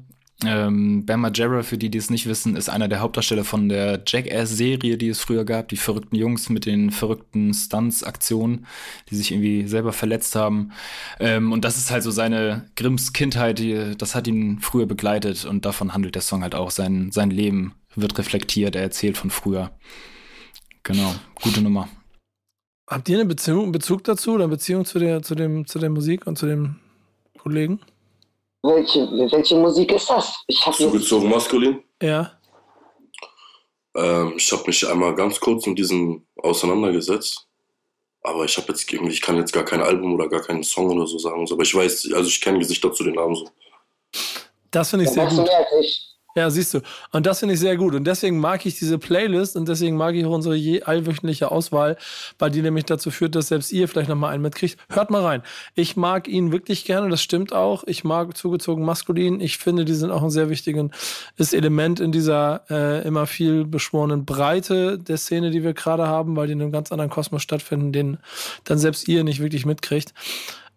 Ähm, 0.45 1.03
Bam 1.05 1.21
Margera, 1.21 1.63
für 1.63 1.79
die, 1.79 1.89
die 1.89 1.97
es 1.97 2.11
nicht 2.11 2.27
wissen, 2.27 2.55
ist 2.55 2.69
einer 2.69 2.88
der 2.88 2.99
Hauptdarsteller 2.99 3.43
von 3.43 3.69
der 3.69 4.03
Jackass-Serie, 4.05 4.97
die 4.97 5.07
es 5.07 5.19
früher 5.19 5.45
gab. 5.45 5.69
Die 5.69 5.77
verrückten 5.77 6.15
Jungs 6.15 6.49
mit 6.49 6.67
den 6.67 6.91
verrückten 6.91 7.55
Stunts-Aktionen, 7.55 8.67
die 9.09 9.15
sich 9.15 9.31
irgendwie 9.31 9.67
selber 9.67 9.93
verletzt 9.93 10.35
haben. 10.35 10.73
Ähm, 11.19 11.51
und 11.51 11.65
das 11.65 11.77
ist 11.77 11.89
halt 11.89 12.03
so 12.03 12.11
seine 12.11 12.69
Grimms 12.75 13.13
Kindheit, 13.13 13.57
die, 13.57 13.97
das 13.97 14.13
hat 14.13 14.27
ihn 14.27 14.59
früher 14.59 14.85
begleitet 14.85 15.45
und 15.45 15.65
davon 15.65 15.93
handelt 15.93 16.13
der 16.13 16.21
Song 16.21 16.43
halt 16.43 16.53
auch. 16.53 16.69
Sein, 16.69 17.11
sein 17.11 17.31
Leben 17.31 17.73
wird 17.95 18.17
reflektiert, 18.19 18.75
er 18.75 18.83
erzählt 18.83 19.17
von 19.17 19.31
früher. 19.31 19.71
Genau, 20.83 21.15
gute 21.41 21.61
Nummer. 21.61 21.89
Habt 22.88 23.09
ihr 23.09 23.17
eine 23.17 23.25
Beziehung, 23.25 23.71
Bezug 23.71 24.03
dazu 24.03 24.33
oder 24.33 24.43
eine 24.43 24.51
Beziehung 24.51 24.85
zu 24.85 24.99
der, 24.99 25.23
zu 25.23 25.33
dem, 25.33 25.65
zu 25.65 25.79
der 25.79 25.89
Musik 25.89 26.27
und 26.27 26.38
zu 26.38 26.45
dem 26.45 26.75
Kollegen? 27.39 27.81
Welche, 28.63 28.99
welche 29.31 29.55
Musik 29.55 29.91
ist 29.91 30.09
das? 30.09 30.43
Ich 30.47 30.65
habe 30.65 30.75
jetzt. 30.77 30.91
Zugezogen 30.91 31.29
maskulin. 31.29 31.83
Ja. 32.01 32.31
Ähm, 33.95 34.33
ich 34.37 34.51
habe 34.51 34.63
mich 34.67 34.87
einmal 34.87 35.15
ganz 35.15 35.39
kurz 35.39 35.65
mit 35.65 35.77
diesem 35.77 36.25
auseinandergesetzt. 36.37 37.47
Aber 38.21 38.43
ich 38.45 38.57
habe 38.57 38.67
jetzt 38.69 38.91
irgendwie, 38.91 39.13
ich 39.13 39.21
kann 39.21 39.37
jetzt 39.37 39.53
gar 39.53 39.63
kein 39.63 39.81
Album 39.81 40.13
oder 40.13 40.27
gar 40.27 40.41
keinen 40.41 40.63
Song 40.63 40.89
oder 40.89 41.07
so 41.07 41.17
sagen. 41.17 41.47
Aber 41.49 41.63
ich 41.63 41.73
weiß, 41.73 42.11
also 42.13 42.27
ich 42.27 42.41
kenne 42.41 42.59
Gesichter 42.59 42.91
zu 42.91 43.03
den 43.03 43.13
Namen 43.15 43.35
so. 43.35 43.49
Das 44.69 44.89
finde 44.89 45.05
ich 45.05 45.11
Da 45.11 45.29
sehr 45.29 45.43
gut. 45.43 45.49
Ja, 46.38 46.51
siehst 46.51 46.71
du. 46.75 46.81
Und 47.11 47.25
das 47.25 47.39
finde 47.39 47.55
ich 47.55 47.59
sehr 47.59 47.77
gut. 47.77 47.95
Und 47.95 48.03
deswegen 48.03 48.38
mag 48.38 48.63
ich 48.67 48.77
diese 48.77 48.99
Playlist 48.99 49.55
und 49.55 49.67
deswegen 49.67 49.97
mag 49.97 50.13
ich 50.13 50.23
auch 50.23 50.35
unsere 50.35 50.53
je 50.53 50.83
allwöchentliche 50.83 51.49
Auswahl, 51.49 51.97
weil 52.38 52.51
die 52.51 52.61
nämlich 52.61 52.85
dazu 52.85 53.09
führt, 53.09 53.33
dass 53.33 53.47
selbst 53.47 53.71
ihr 53.71 53.88
vielleicht 53.88 54.07
nochmal 54.07 54.35
einen 54.35 54.43
mitkriegt. 54.43 54.77
Hört 54.88 55.09
mal 55.09 55.23
rein. 55.23 55.41
Ich 55.73 55.97
mag 55.97 56.27
ihn 56.27 56.51
wirklich 56.51 56.85
gerne, 56.85 57.09
das 57.09 57.23
stimmt 57.23 57.53
auch. 57.53 57.85
Ich 57.88 58.03
mag 58.03 58.38
zugezogen 58.38 58.85
maskulin. 58.85 59.41
Ich 59.41 59.57
finde, 59.57 59.83
die 59.83 59.95
sind 59.95 60.11
auch 60.11 60.21
ein 60.21 60.29
sehr 60.29 60.51
wichtiges 60.51 61.53
Element 61.53 61.99
in 61.99 62.11
dieser 62.11 62.61
äh, 62.69 63.07
immer 63.07 63.25
viel 63.25 63.65
beschworenen 63.65 64.23
Breite 64.23 64.99
der 64.99 65.17
Szene, 65.17 65.49
die 65.49 65.63
wir 65.63 65.73
gerade 65.73 66.05
haben, 66.05 66.35
weil 66.35 66.45
die 66.45 66.53
in 66.53 66.61
einem 66.61 66.71
ganz 66.71 66.91
anderen 66.91 67.09
Kosmos 67.09 67.41
stattfinden, 67.41 67.91
den 67.91 68.19
dann 68.63 68.77
selbst 68.77 69.07
ihr 69.07 69.23
nicht 69.23 69.41
wirklich 69.41 69.65
mitkriegt. 69.65 70.13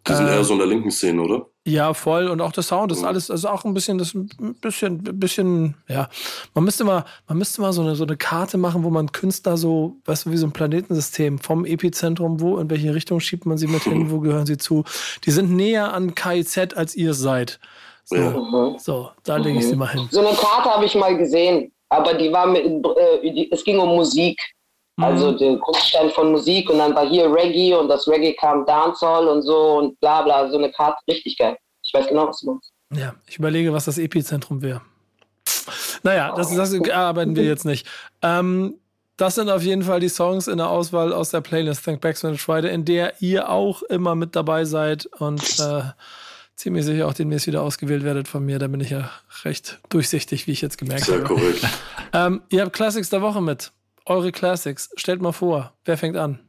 Die 0.08 0.12
sind 0.14 0.26
Äh, 0.28 0.36
eher 0.36 0.44
so 0.44 0.54
in 0.54 0.58
der 0.58 0.68
linken 0.68 0.90
Szene, 0.90 1.20
oder? 1.22 1.46
Ja, 1.66 1.92
voll. 1.92 2.28
Und 2.28 2.40
auch 2.40 2.52
der 2.52 2.62
Sound 2.62 2.90
ist 2.90 3.04
alles, 3.04 3.30
also 3.30 3.48
auch 3.48 3.64
ein 3.64 3.74
bisschen, 3.74 3.98
das 3.98 4.14
ein 4.14 4.30
bisschen, 4.62 5.02
bisschen, 5.20 5.76
ja. 5.88 6.08
Man 6.54 6.64
müsste 6.64 6.84
mal, 6.84 7.04
man 7.28 7.36
müsste 7.36 7.60
mal 7.60 7.72
so 7.74 7.82
eine, 7.82 7.94
so 7.96 8.04
eine 8.04 8.16
Karte 8.16 8.56
machen, 8.56 8.82
wo 8.82 8.88
man 8.90 9.12
Künstler 9.12 9.58
so, 9.58 9.96
weißt 10.06 10.24
du, 10.26 10.30
wie 10.32 10.38
so 10.38 10.46
ein 10.46 10.52
Planetensystem 10.52 11.38
vom 11.38 11.66
Epizentrum, 11.66 12.40
wo, 12.40 12.56
in 12.58 12.70
welche 12.70 12.94
Richtung 12.94 13.20
schiebt 13.20 13.44
man 13.44 13.58
sie 13.58 13.66
mit 13.66 13.82
hin, 13.82 14.10
wo 14.10 14.20
gehören 14.20 14.46
sie 14.46 14.56
zu? 14.56 14.84
Die 15.24 15.30
sind 15.30 15.50
näher 15.52 15.92
an 15.92 16.14
KIZ, 16.14 16.74
als 16.76 16.94
ihr 16.96 17.10
es 17.10 17.18
seid. 17.18 17.60
So, 18.04 18.16
Ja. 18.16 18.30
Mhm. 18.30 18.78
so 18.78 19.10
da 19.24 19.36
lege 19.36 19.58
ich 19.58 19.66
sie 19.68 19.76
mal 19.76 19.90
hin. 19.92 20.08
So 20.10 20.20
eine 20.26 20.34
Karte 20.36 20.70
habe 20.70 20.86
ich 20.86 20.94
mal 20.94 21.14
gesehen, 21.16 21.70
aber 21.90 22.14
die 22.14 22.32
war 22.32 22.46
mit, 22.46 22.64
äh, 22.64 23.30
die, 23.32 23.52
es 23.52 23.62
ging 23.64 23.78
um 23.78 23.90
Musik. 23.96 24.40
Also 25.02 25.32
Mhm. 25.32 25.38
der 25.38 25.56
Grundstein 25.56 26.10
von 26.10 26.32
Musik 26.32 26.68
und 26.70 26.78
dann 26.78 26.94
war 26.94 27.08
hier 27.08 27.32
Reggae 27.32 27.74
und 27.74 27.88
das 27.88 28.06
Reggae 28.08 28.34
kam 28.34 28.64
Dancehall 28.66 29.26
und 29.28 29.42
so 29.42 29.78
und 29.78 30.00
bla 30.00 30.22
bla, 30.22 30.48
so 30.50 30.58
eine 30.58 30.70
Karte, 30.72 30.98
richtig 31.08 31.36
geil. 31.38 31.56
Ich 31.82 31.92
weiß 31.94 32.08
genau, 32.08 32.28
was 32.28 32.40
du 32.40 32.50
meinst. 32.52 32.72
Ja, 32.94 33.14
ich 33.28 33.38
überlege, 33.38 33.72
was 33.72 33.84
das 33.84 33.98
Epizentrum 33.98 34.62
wäre. 34.62 34.80
Naja, 36.02 36.34
das, 36.34 36.54
das 36.54 36.74
arbeiten 36.90 37.36
wir 37.36 37.44
jetzt 37.44 37.64
nicht. 37.64 37.86
Ähm, 38.22 38.74
das 39.16 39.34
sind 39.34 39.50
auf 39.50 39.62
jeden 39.62 39.82
Fall 39.82 40.00
die 40.00 40.08
Songs 40.08 40.48
in 40.48 40.56
der 40.58 40.68
Auswahl 40.70 41.12
aus 41.12 41.30
der 41.30 41.40
Playlist 41.42 41.84
Thank 41.84 42.00
Backs 42.00 42.22
Manage 42.22 42.40
Friday, 42.42 42.72
in 42.72 42.84
der 42.84 43.20
ihr 43.20 43.50
auch 43.50 43.82
immer 43.82 44.14
mit 44.14 44.34
dabei 44.34 44.64
seid 44.64 45.06
und 45.18 45.42
äh, 45.60 45.82
ziemlich 46.56 46.84
sicher 46.86 47.06
auch 47.06 47.12
demnächst 47.14 47.46
wieder 47.46 47.62
ausgewählt 47.62 48.02
werdet 48.02 48.28
von 48.28 48.44
mir. 48.44 48.58
Da 48.58 48.66
bin 48.66 48.80
ich 48.80 48.90
ja 48.90 49.10
recht 49.44 49.78
durchsichtig, 49.90 50.46
wie 50.46 50.52
ich 50.52 50.62
jetzt 50.62 50.78
gemerkt 50.78 51.04
Sehr 51.04 51.16
habe. 51.16 51.24
korrekt. 51.24 51.66
Ähm, 52.12 52.42
ihr 52.48 52.62
habt 52.62 52.72
Classics 52.72 53.08
der 53.08 53.22
Woche 53.22 53.40
mit. 53.40 53.70
Eure 54.06 54.32
Classics. 54.32 54.90
Stellt 54.96 55.22
mal 55.22 55.32
vor, 55.32 55.72
wer 55.84 55.96
fängt 55.96 56.16
an? 56.16 56.40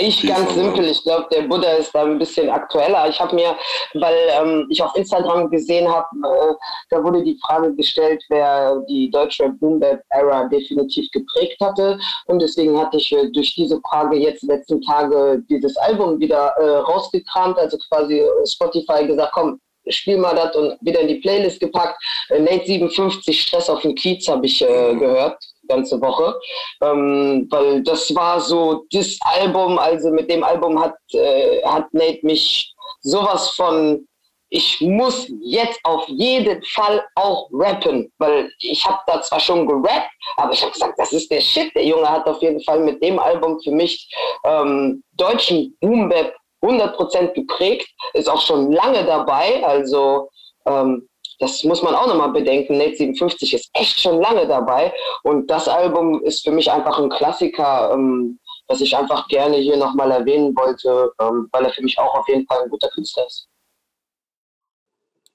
Ich 0.00 0.24
ganz 0.24 0.54
simpel, 0.54 0.84
ich 0.84 1.02
glaube, 1.02 1.26
der 1.32 1.42
Buddha 1.42 1.72
ist 1.72 1.92
da 1.92 2.04
ein 2.04 2.18
bisschen 2.18 2.48
aktueller. 2.50 3.08
Ich 3.08 3.18
habe 3.18 3.34
mir, 3.34 3.56
weil 3.94 4.14
ähm, 4.30 4.66
ich 4.70 4.80
auf 4.80 4.94
Instagram 4.94 5.50
gesehen 5.50 5.88
habe, 5.88 6.06
äh, 6.24 6.54
da 6.90 7.02
wurde 7.02 7.24
die 7.24 7.36
Frage 7.44 7.74
gestellt, 7.74 8.22
wer 8.28 8.80
die 8.88 9.10
deutsche 9.10 9.48
Boom 9.48 9.80
Bap 9.80 10.00
Era 10.10 10.44
definitiv 10.44 11.10
geprägt 11.10 11.56
hatte. 11.60 11.98
Und 12.26 12.40
deswegen 12.40 12.78
hatte 12.78 12.98
ich 12.98 13.10
äh, 13.12 13.28
durch 13.32 13.54
diese 13.56 13.80
Frage 13.80 14.16
jetzt 14.16 14.44
letzten 14.44 14.80
Tage 14.82 15.42
dieses 15.48 15.76
Album 15.78 16.20
wieder 16.20 16.54
äh, 16.58 16.76
rausgekramt, 16.76 17.58
also 17.58 17.76
quasi 17.88 18.22
Spotify 18.44 19.04
gesagt, 19.04 19.32
komm, 19.32 19.58
spiel 19.88 20.18
mal 20.18 20.36
das 20.36 20.54
und 20.54 20.76
wieder 20.82 21.00
in 21.00 21.08
die 21.08 21.20
Playlist 21.20 21.58
gepackt. 21.58 22.00
Äh, 22.28 22.38
Nate 22.38 22.66
57 22.66 23.40
Stress 23.40 23.68
auf 23.68 23.80
dem 23.80 23.96
Kiez 23.96 24.28
habe 24.28 24.46
ich 24.46 24.62
äh, 24.62 24.94
gehört 24.94 25.42
ganze 25.68 26.00
Woche, 26.00 26.34
ähm, 26.82 27.46
weil 27.50 27.82
das 27.82 28.14
war 28.14 28.40
so 28.40 28.84
das 28.90 29.18
Album, 29.22 29.78
also 29.78 30.10
mit 30.10 30.30
dem 30.30 30.42
Album 30.42 30.80
hat, 30.80 30.94
äh, 31.12 31.62
hat 31.64 31.92
Nate 31.92 32.20
mich 32.22 32.72
sowas 33.00 33.50
von, 33.50 34.06
ich 34.50 34.80
muss 34.80 35.30
jetzt 35.42 35.78
auf 35.84 36.08
jeden 36.08 36.62
Fall 36.64 37.04
auch 37.14 37.48
rappen, 37.52 38.10
weil 38.18 38.50
ich 38.60 38.84
habe 38.86 38.98
da 39.06 39.20
zwar 39.20 39.40
schon 39.40 39.66
gerappt, 39.66 40.10
aber 40.36 40.52
ich 40.52 40.62
habe 40.62 40.72
gesagt, 40.72 40.98
das 40.98 41.12
ist 41.12 41.30
der 41.30 41.40
Shit. 41.40 41.74
Der 41.74 41.84
Junge 41.84 42.08
hat 42.08 42.26
auf 42.26 42.40
jeden 42.40 42.62
Fall 42.62 42.80
mit 42.80 43.02
dem 43.02 43.18
Album 43.18 43.60
für 43.62 43.72
mich 43.72 44.10
ähm, 44.44 45.02
deutschen 45.12 45.76
Boom 45.80 46.08
Bap 46.08 46.34
100% 46.62 47.34
geprägt, 47.34 47.88
ist 48.14 48.28
auch 48.28 48.40
schon 48.40 48.72
lange 48.72 49.04
dabei, 49.04 49.62
also 49.64 50.28
ähm, 50.66 51.08
das 51.38 51.62
muss 51.64 51.82
man 51.82 51.94
auch 51.94 52.06
nochmal 52.06 52.32
bedenken. 52.32 52.78
Nate 52.78 52.96
57 52.96 53.54
ist 53.54 53.70
echt 53.74 54.00
schon 54.00 54.20
lange 54.20 54.46
dabei 54.46 54.92
und 55.22 55.48
das 55.48 55.68
Album 55.68 56.22
ist 56.24 56.42
für 56.42 56.50
mich 56.50 56.70
einfach 56.70 56.98
ein 56.98 57.10
Klassiker, 57.10 57.92
ähm, 57.92 58.38
das 58.66 58.80
ich 58.80 58.96
einfach 58.96 59.28
gerne 59.28 59.56
hier 59.56 59.76
nochmal 59.76 60.10
erwähnen 60.10 60.54
wollte, 60.56 61.12
ähm, 61.20 61.48
weil 61.52 61.64
er 61.64 61.72
für 61.72 61.82
mich 61.82 61.98
auch 61.98 62.14
auf 62.14 62.28
jeden 62.28 62.46
Fall 62.46 62.62
ein 62.62 62.70
guter 62.70 62.88
Künstler 62.90 63.26
ist. 63.26 63.48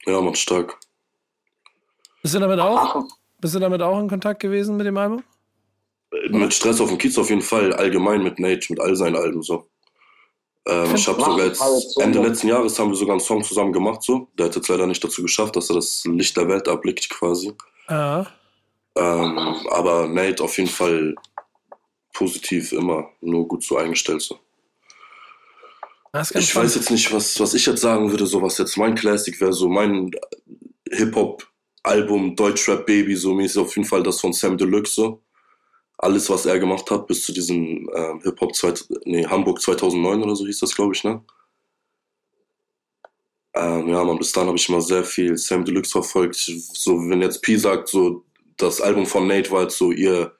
Ja, 0.06 0.20
man, 0.20 0.36
stark. 0.36 0.78
Bist 2.22 2.36
du 2.36 2.39
damit 2.39 2.60
auch? 2.60 2.95
Ach, 2.95 3.04
Bist 3.39 3.56
du 3.56 3.60
damit 3.60 3.82
auch 3.82 3.99
in 3.99 4.10
Kontakt 4.10 4.41
gewesen 4.41 4.76
mit 4.76 4.86
dem 4.86 4.97
Album? 4.97 5.24
Mit 6.30 6.54
Stress 6.54 6.80
auf 6.80 6.89
dem 6.89 6.97
Kiez 6.97 7.18
auf 7.18 7.30
jeden 7.30 7.41
Fall, 7.41 7.74
allgemein 7.74 8.22
mit 8.22 8.39
Nate, 8.39 8.72
mit 8.72 8.80
all 8.80 8.95
seinen 8.95 9.16
Alben 9.16 9.41
so. 9.41 9.68
Ähm, 10.66 10.95
ich 10.95 11.07
habe 11.07 11.22
sogar 11.22 11.45
jetzt 11.45 11.61
Ende 11.99 12.22
letzten 12.22 12.47
Jahres 12.47 12.80
haben 12.80 12.89
wir 12.89 12.95
sogar 12.95 13.14
einen 13.14 13.22
Song 13.22 13.43
zusammen 13.43 13.74
gemacht 13.74 14.01
so. 14.01 14.30
Der 14.38 14.45
hat 14.45 14.55
jetzt 14.55 14.70
leider 14.70 14.88
nicht 14.88 15.03
dazu 15.03 15.22
geschafft, 15.22 15.55
dass 15.55 15.70
er 15.70 15.76
das 15.76 16.03
Licht 16.05 16.38
der 16.38 16.47
Welt 16.47 16.68
erblickt 16.68 17.09
quasi. 17.09 17.53
Ja. 17.89 18.28
Ähm, 18.95 19.38
aber 19.72 20.07
Nate 20.07 20.43
auf 20.43 20.57
jeden 20.57 20.70
Fall 20.70 21.16
positiv 22.14 22.72
immer, 22.72 23.09
nur 23.22 23.47
gut 23.47 23.64
so 23.64 23.78
eingestellt 23.78 24.22
so. 24.22 24.39
Ich 26.16 26.28
spannend. 26.28 26.55
weiß 26.55 26.76
jetzt 26.76 26.91
nicht, 26.91 27.11
was, 27.11 27.39
was 27.39 27.55
ich 27.55 27.66
jetzt 27.66 27.82
sagen 27.82 28.11
würde, 28.11 28.28
so 28.28 28.39
was 28.41 28.59
jetzt 28.59 28.78
mein 28.78 28.93
Classic 28.93 29.39
wäre, 29.41 29.51
so 29.51 29.68
mein 29.68 30.11
Hip-Hop-Album 30.91 32.36
Deutschrap 32.36 32.86
Baby, 32.86 33.16
so 33.16 33.34
mäßig 33.34 33.59
auf 33.59 33.76
jeden 33.76 33.88
Fall 33.88 34.03
das 34.03 34.22
von 34.22 34.32
Sam 34.32 34.55
Deluxe, 34.55 34.93
so. 34.93 35.22
Alles, 35.98 36.30
was 36.30 36.46
er 36.46 36.60
gemacht 36.60 36.89
hat, 36.91 37.08
bis 37.08 37.26
zu 37.26 37.32
diesem 37.32 37.89
ähm, 37.96 38.22
Hip-Hop, 38.24 38.52
nee, 39.06 39.26
Hamburg 39.26 39.62
2009 39.62 40.24
oder 40.24 40.36
so 40.36 40.46
hieß 40.46 40.60
das, 40.60 40.76
glaube 40.76 40.94
ich, 40.94 41.04
ne? 41.04 41.24
Ähm, 43.56 43.88
ja, 43.88 44.04
man, 44.04 44.18
bis 44.18 44.32
dann 44.32 44.48
habe 44.48 44.58
ich 44.58 44.68
immer 44.68 44.82
sehr 44.82 45.04
viel 45.04 45.38
Sam 45.38 45.64
Deluxe 45.64 45.91
verfolgt. 45.91 46.36
So, 46.36 46.98
wenn 47.10 47.22
jetzt 47.22 47.41
P 47.41 47.56
sagt, 47.56 47.88
so, 47.89 48.26
das 48.58 48.82
Album 48.82 49.06
von 49.06 49.28
Nate 49.28 49.52
war 49.52 49.64
jetzt 49.64 49.78
so 49.78 49.91
ihr 49.91 50.36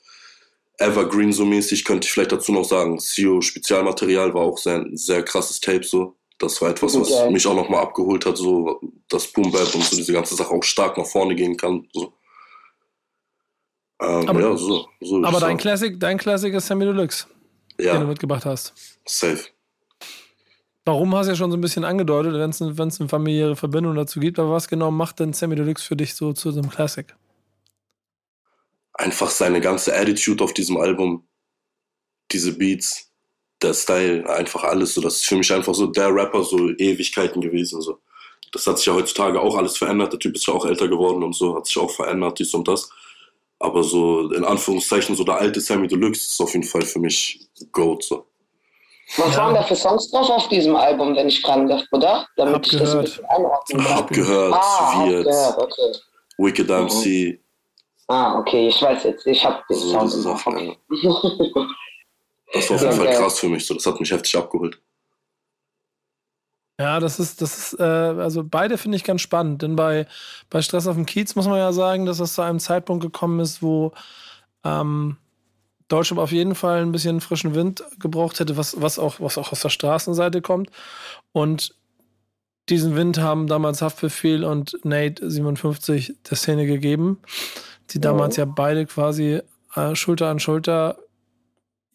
Evergreen 0.80 1.32
so 1.32 1.45
mäßig, 1.45 1.86
könnte 1.86 2.08
ich 2.08 2.12
vielleicht 2.12 2.32
dazu 2.32 2.51
noch 2.51 2.66
sagen, 2.66 2.99
CEO 2.99 3.41
Spezialmaterial 3.41 4.34
war 4.34 4.41
auch 4.41 4.58
sehr, 4.58 4.78
ein 4.78 4.97
sehr 4.97 5.24
krasses 5.24 5.60
Tape 5.60 5.84
so. 5.84 6.16
Das 6.39 6.60
war 6.62 6.72
etwas, 6.72 6.99
was 6.99 7.30
mich 7.30 7.45
auch 7.45 7.56
nochmal 7.56 7.84
abgeholt 7.84 8.26
hat, 8.26 8.38
so, 8.38 8.82
dass 9.08 9.28
Boom 9.28 9.51
Bap 9.51 9.74
und 9.76 9.84
so 9.84 9.95
diese 9.95 10.12
ganze 10.12 10.36
Sache 10.36 10.51
auch 10.51 10.64
stark 10.64 10.97
nach 10.97 11.06
vorne 11.06 11.36
gehen 11.36 11.56
kann. 11.56 11.88
So. 11.93 12.14
Ähm, 14.04 14.28
Aber- 14.30 14.41
ja, 14.41 14.58
so. 14.58 14.88
so 15.01 15.24
Aber 15.24 15.39
dein. 15.39 15.58
Classic, 15.58 15.97
dein 15.99 16.18
Classic 16.18 16.54
ist 16.54 16.68
Sammy 16.68 16.86
Deluxe, 16.86 17.26
den 17.80 17.86
du 17.88 17.93
Ja, 17.93 17.99
mitgebracht 18.04 18.45
hast. 18.45 18.74
safe. 19.06 19.45
Warum 20.86 21.16
hast 21.16 21.28
du 21.28 21.32
ja 21.32 21.36
schon 21.38 21.49
so 21.49 21.56
ein 21.56 21.62
bisschen 21.62 21.86
angedeutet, 21.86 22.34
wenn 22.34 22.49
es 22.49 22.99
eine 22.99 23.08
familiäre 23.10 23.56
Verbindung 23.56 23.95
dazu 23.95 24.20
gibt, 24.20 24.38
aber 24.39 24.51
was 24.51 24.68
genau 24.68 24.91
macht 24.91 25.20
denn 25.22 25.32
Sammy 25.32 25.56
Deluxe 25.56 25.86
für 25.86 25.95
dich 25.95 26.14
so 26.14 26.34
zu 26.34 26.51
so 26.51 26.60
einem 26.60 26.70
Classic? 26.70 27.16
Einfach 28.95 29.30
seine 29.30 29.62
ganze 29.62 29.95
Attitude 29.97 30.43
auf 30.43 30.54
diesem 30.54 30.78
Album, 30.78 31.26
diese 32.32 32.58
Beats, 32.58 33.10
der 33.62 33.74
Style, 33.74 34.30
einfach 34.30 34.64
alles 34.66 34.93
so. 34.93 35.01
Das 35.01 35.16
ist 35.16 35.26
für 35.26 35.36
mich 35.38 35.51
einfach 35.54 35.74
so 35.74 35.88
der 35.88 36.14
Rapper 36.14 36.43
so 36.43 36.70
Ewigkeiten 36.72 37.41
gewesen. 37.41 37.82
So. 37.82 37.99
Das 38.51 38.68
hat 38.68 38.78
sich 38.78 38.86
ja 38.88 38.93
heutzutage 38.93 39.39
auch 39.39 39.56
alles 39.56 39.78
verändert. 39.78 40.12
Der 40.12 40.20
Typ 40.20 40.36
ist 40.36 40.45
ja 40.45 40.54
auch 40.54 40.66
älter 40.66 40.88
geworden 40.89 41.24
und 41.24 41.34
so, 41.34 41.56
hat 41.56 41.66
sich 41.66 41.78
auch 41.78 41.89
verändert, 41.91 42.38
dies 42.39 42.54
und 42.54 42.68
das. 42.68 42.89
Aber 43.64 43.82
so 43.82 44.30
in 44.34 44.43
Anführungszeichen, 44.43 45.16
so 45.16 45.24
der 45.24 45.36
alte 45.38 45.61
Sammy 45.61 45.88
Deluxe 45.88 46.20
ist 46.22 46.41
auf 46.41 46.51
jeden 46.53 46.66
Fall 46.66 46.82
für 46.82 46.99
mich 46.99 47.47
Goat. 47.72 48.03
So. 48.03 48.26
Was 49.18 49.34
Ja. 49.36 49.38
waren 49.41 49.53
da 49.55 49.64
für 49.64 49.76
Songs 49.76 50.11
drauf 50.11 50.30
auf 50.30 50.49
diesem 50.49 50.76
Album, 50.76 51.16
wenn 51.16 51.30
ich 51.30 51.39
fragen 51.39 51.70
darf, 51.70 51.84
oder? 51.93 52.28
Damit 52.36 52.55
Hab 52.55 52.66
ich 52.66 52.72
das 52.74 52.82
ein 52.82 52.86
gehört. 52.88 53.05
bisschen 53.05 53.26
einordnen 53.26 53.78
kann. 53.86 53.95
Hab 53.95 54.09
gehört, 54.09 54.53
Ah, 54.53 54.93
hab 54.99 55.07
gehört, 55.07 55.57
okay. 55.57 55.91
Wicked 56.39 56.68
MC, 56.70 57.39
Ah, 58.09 58.38
okay, 58.38 58.68
ich 58.68 58.82
weiß 58.82 59.05
jetzt. 59.05 59.26
Ich 59.28 59.45
habe 59.45 59.64
den 59.70 59.78
so 59.78 59.89
Sound. 59.91 60.11
Sachen. 60.11 60.76
Ja. 60.91 61.22
Das 62.53 62.70
war 62.70 62.76
auf 62.76 62.82
jeden 62.84 62.93
Fall 62.95 63.14
krass 63.16 63.39
für 63.39 63.47
mich. 63.49 63.66
So. 63.66 63.74
Das 63.74 63.86
hat 63.88 63.99
mich 63.99 64.11
heftig 64.11 64.36
abgeholt. 64.38 64.78
Ja, 66.84 66.99
das 66.99 67.17
ist, 67.17 67.41
das 67.41 67.57
ist, 67.57 67.79
äh, 67.79 67.84
also 67.84 68.43
beide 68.43 68.77
finde 68.77 68.97
ich 68.97 69.05
ganz 69.05 69.21
spannend, 69.21 69.61
denn 69.61 69.77
bei, 69.77 70.05
bei 70.49 70.61
Stress 70.61 70.86
auf 70.86 70.97
dem 70.97 71.05
Kiez 71.05 71.34
muss 71.34 71.47
man 71.47 71.57
ja 71.57 71.71
sagen, 71.71 72.05
dass 72.05 72.17
das 72.17 72.34
zu 72.34 72.41
einem 72.41 72.59
Zeitpunkt 72.59 73.01
gekommen 73.01 73.39
ist, 73.39 73.61
wo 73.61 73.93
ähm, 74.65 75.15
Deutschland 75.88 76.19
auf 76.19 76.34
jeden 76.34 76.55
Fall 76.55 76.81
ein 76.81 76.91
bisschen 76.91 77.21
frischen 77.21 77.55
Wind 77.55 77.86
gebraucht 77.99 78.41
hätte, 78.41 78.57
was, 78.57 78.81
was, 78.81 78.99
auch, 78.99 79.21
was 79.21 79.38
auch 79.38 79.53
aus 79.53 79.61
der 79.61 79.69
Straßenseite 79.69 80.41
kommt. 80.41 80.71
Und 81.31 81.73
diesen 82.67 82.97
Wind 82.97 83.17
haben 83.17 83.47
damals 83.47 83.81
Haftbefehl 83.81 84.43
und 84.43 84.77
Nate 84.84 85.31
57 85.31 86.15
der 86.29 86.36
Szene 86.36 86.65
gegeben, 86.65 87.21
die 87.91 88.01
damals 88.01 88.36
ja 88.36 88.43
beide 88.43 88.86
quasi 88.88 89.39
äh, 89.75 89.95
Schulter 89.95 90.27
an 90.27 90.41
Schulter 90.41 90.97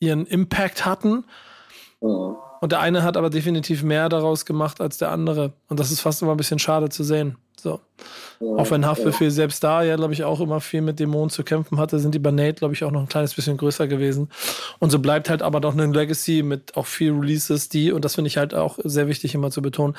ihren 0.01 0.24
Impact 0.24 0.86
hatten. 0.86 1.26
Mhm. 2.01 2.36
Und 2.61 2.73
der 2.73 2.81
eine 2.81 3.03
hat 3.03 3.17
aber 3.17 3.31
definitiv 3.31 3.83
mehr 3.83 4.09
daraus 4.09 4.45
gemacht 4.45 4.81
als 4.81 4.99
der 4.99 5.11
andere. 5.11 5.53
Und 5.69 5.81
das 5.81 5.91
ist 5.91 6.01
fast 6.01 6.23
immer 6.23 6.33
ein 6.33 6.37
bisschen 6.37 6.59
schade 6.59 6.89
zu 6.89 7.05
sehen. 7.05 7.37
So. 7.61 7.81
Auch 8.41 8.71
wenn 8.71 8.87
Haftbefehl 8.87 9.33
selbst 9.33 9.65
da 9.65 9.83
ja, 9.83 9.97
glaube 9.97 10.13
ich, 10.13 10.23
auch 10.23 10.41
immer 10.41 10.61
viel 10.61 10.81
mit 10.81 11.01
Dämonen 11.01 11.29
zu 11.29 11.43
kämpfen 11.43 11.79
hatte, 11.79 11.99
sind 11.99 12.15
die 12.15 12.21
bei 12.21 12.31
Nate, 12.31 12.55
glaube 12.55 12.75
ich, 12.75 12.85
auch 12.85 12.93
noch 12.93 13.01
ein 13.01 13.09
kleines 13.09 13.35
bisschen 13.35 13.57
größer 13.57 13.89
gewesen. 13.89 14.29
Und 14.79 14.91
so 14.91 15.01
bleibt 15.01 15.29
halt 15.29 15.43
aber 15.43 15.61
doch 15.61 15.73
eine 15.73 15.87
Legacy 15.87 16.45
mit 16.45 16.77
auch 16.77 16.87
viel 16.87 17.13
Releases, 17.13 17.69
die, 17.69 17.91
und 17.91 18.05
das 18.05 18.15
finde 18.15 18.29
ich 18.29 18.37
halt 18.37 18.55
auch 18.55 18.79
sehr 18.85 19.09
wichtig 19.09 19.35
immer 19.35 19.51
zu 19.51 19.61
betonen. 19.61 19.97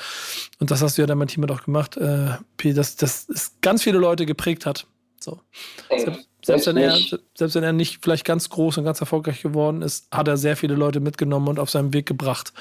Und 0.58 0.70
das 0.70 0.80
hast 0.80 0.96
du 0.96 1.02
ja 1.02 1.06
dann 1.06 1.18
mein 1.18 1.28
Team 1.28 1.48
auch 1.50 1.62
gemacht, 1.62 1.98
äh, 1.98 2.30
P, 2.56 2.72
dass 2.72 2.96
das 2.96 3.28
es 3.28 3.52
ganz 3.60 3.82
viele 3.82 3.98
Leute 3.98 4.24
geprägt 4.24 4.64
hat. 4.64 4.86
So. 5.22 5.40
Selbst, 5.88 6.28
selbst, 6.44 6.66
wenn 6.66 6.76
er, 6.76 6.92
nicht. 6.92 7.18
selbst 7.34 7.54
wenn 7.54 7.64
er 7.64 7.72
nicht 7.72 8.02
vielleicht 8.02 8.24
ganz 8.24 8.48
groß 8.48 8.78
und 8.78 8.84
ganz 8.84 9.00
erfolgreich 9.00 9.42
geworden 9.42 9.82
ist, 9.82 10.08
hat 10.10 10.28
er 10.28 10.36
sehr 10.36 10.56
viele 10.56 10.74
Leute 10.74 11.00
mitgenommen 11.00 11.48
und 11.48 11.58
auf 11.58 11.70
seinem 11.70 11.92
Weg 11.92 12.06
gebracht. 12.06 12.52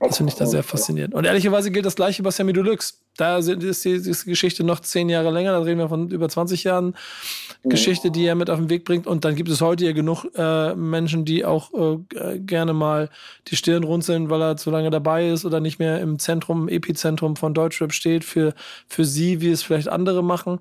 Das 0.00 0.18
finde 0.18 0.32
ich 0.32 0.38
da 0.38 0.46
sehr 0.46 0.62
faszinierend. 0.62 1.14
Und 1.14 1.24
ehrlicherweise 1.24 1.70
gilt 1.70 1.86
das 1.86 1.96
gleiche 1.96 2.22
bei 2.22 2.30
Sammy 2.30 2.52
Deluxe. 2.52 2.94
Da 3.16 3.38
ist 3.38 3.48
die, 3.48 3.66
ist 3.68 3.84
die 3.86 4.30
Geschichte 4.30 4.62
noch 4.62 4.80
zehn 4.80 5.08
Jahre 5.08 5.30
länger, 5.30 5.52
da 5.52 5.60
reden 5.60 5.78
wir 5.78 5.88
von 5.88 6.10
über 6.10 6.28
20 6.28 6.64
Jahren 6.64 6.94
Geschichte, 7.64 8.10
die 8.10 8.26
er 8.26 8.34
mit 8.34 8.50
auf 8.50 8.58
den 8.58 8.68
Weg 8.68 8.84
bringt. 8.84 9.06
Und 9.06 9.24
dann 9.24 9.34
gibt 9.36 9.48
es 9.48 9.62
heute 9.62 9.86
ja 9.86 9.92
genug 9.92 10.26
äh, 10.34 10.74
Menschen, 10.74 11.24
die 11.24 11.46
auch 11.46 11.72
äh, 11.72 12.38
gerne 12.38 12.74
mal 12.74 13.08
die 13.48 13.56
Stirn 13.56 13.84
runzeln, 13.84 14.28
weil 14.28 14.42
er 14.42 14.56
zu 14.58 14.70
lange 14.70 14.90
dabei 14.90 15.30
ist 15.30 15.46
oder 15.46 15.60
nicht 15.60 15.78
mehr 15.78 16.00
im 16.02 16.18
Zentrum, 16.18 16.68
Epizentrum 16.68 17.36
von 17.36 17.54
Deutschrap 17.54 17.94
steht 17.94 18.22
für, 18.22 18.52
für 18.86 19.06
sie, 19.06 19.40
wie 19.40 19.50
es 19.50 19.62
vielleicht 19.62 19.88
andere 19.88 20.22
machen 20.22 20.60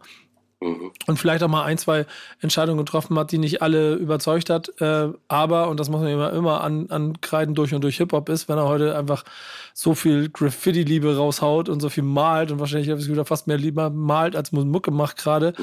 Mhm. 0.62 0.92
und 1.06 1.20
vielleicht 1.20 1.44
auch 1.44 1.50
mal 1.50 1.64
ein, 1.64 1.78
zwei 1.78 2.06
Entscheidungen 2.40 2.78
getroffen 2.78 3.20
hat, 3.20 3.32
die 3.32 3.38
nicht 3.38 3.62
alle 3.62 3.96
überzeugt 3.96 4.50
hat. 4.50 4.72
Äh, 4.80 5.10
aber, 5.28 5.70
und 5.70 5.80
das 5.80 5.90
muss 5.90 6.02
man 6.02 6.10
immer, 6.10 6.32
immer 6.32 6.62
an, 6.62 6.90
ankreiden, 6.90 7.56
durch 7.56 7.74
und 7.74 7.84
durch 7.84 7.98
Hip-Hop 7.98 8.30
ist, 8.30 8.48
wenn 8.48 8.58
er 8.58 8.66
heute 8.66 8.98
einfach 8.98 9.26
so 9.74 9.96
viel 9.96 10.30
Graffiti-Liebe 10.30 11.18
raushaut 11.18 11.68
und 11.68 11.82
so 11.82 11.90
viel 11.90 12.04
malt 12.04 12.52
und 12.52 12.60
wahrscheinlich 12.60 12.90
habe 12.90 13.02
ich 13.02 13.10
wieder 13.10 13.26
fast 13.26 13.48
mehr 13.48 13.58
lieber 13.58 13.90
malt 13.90 14.36
als 14.36 14.54
Mucke 14.54 14.92
macht 14.92 15.18
gerade. 15.18 15.54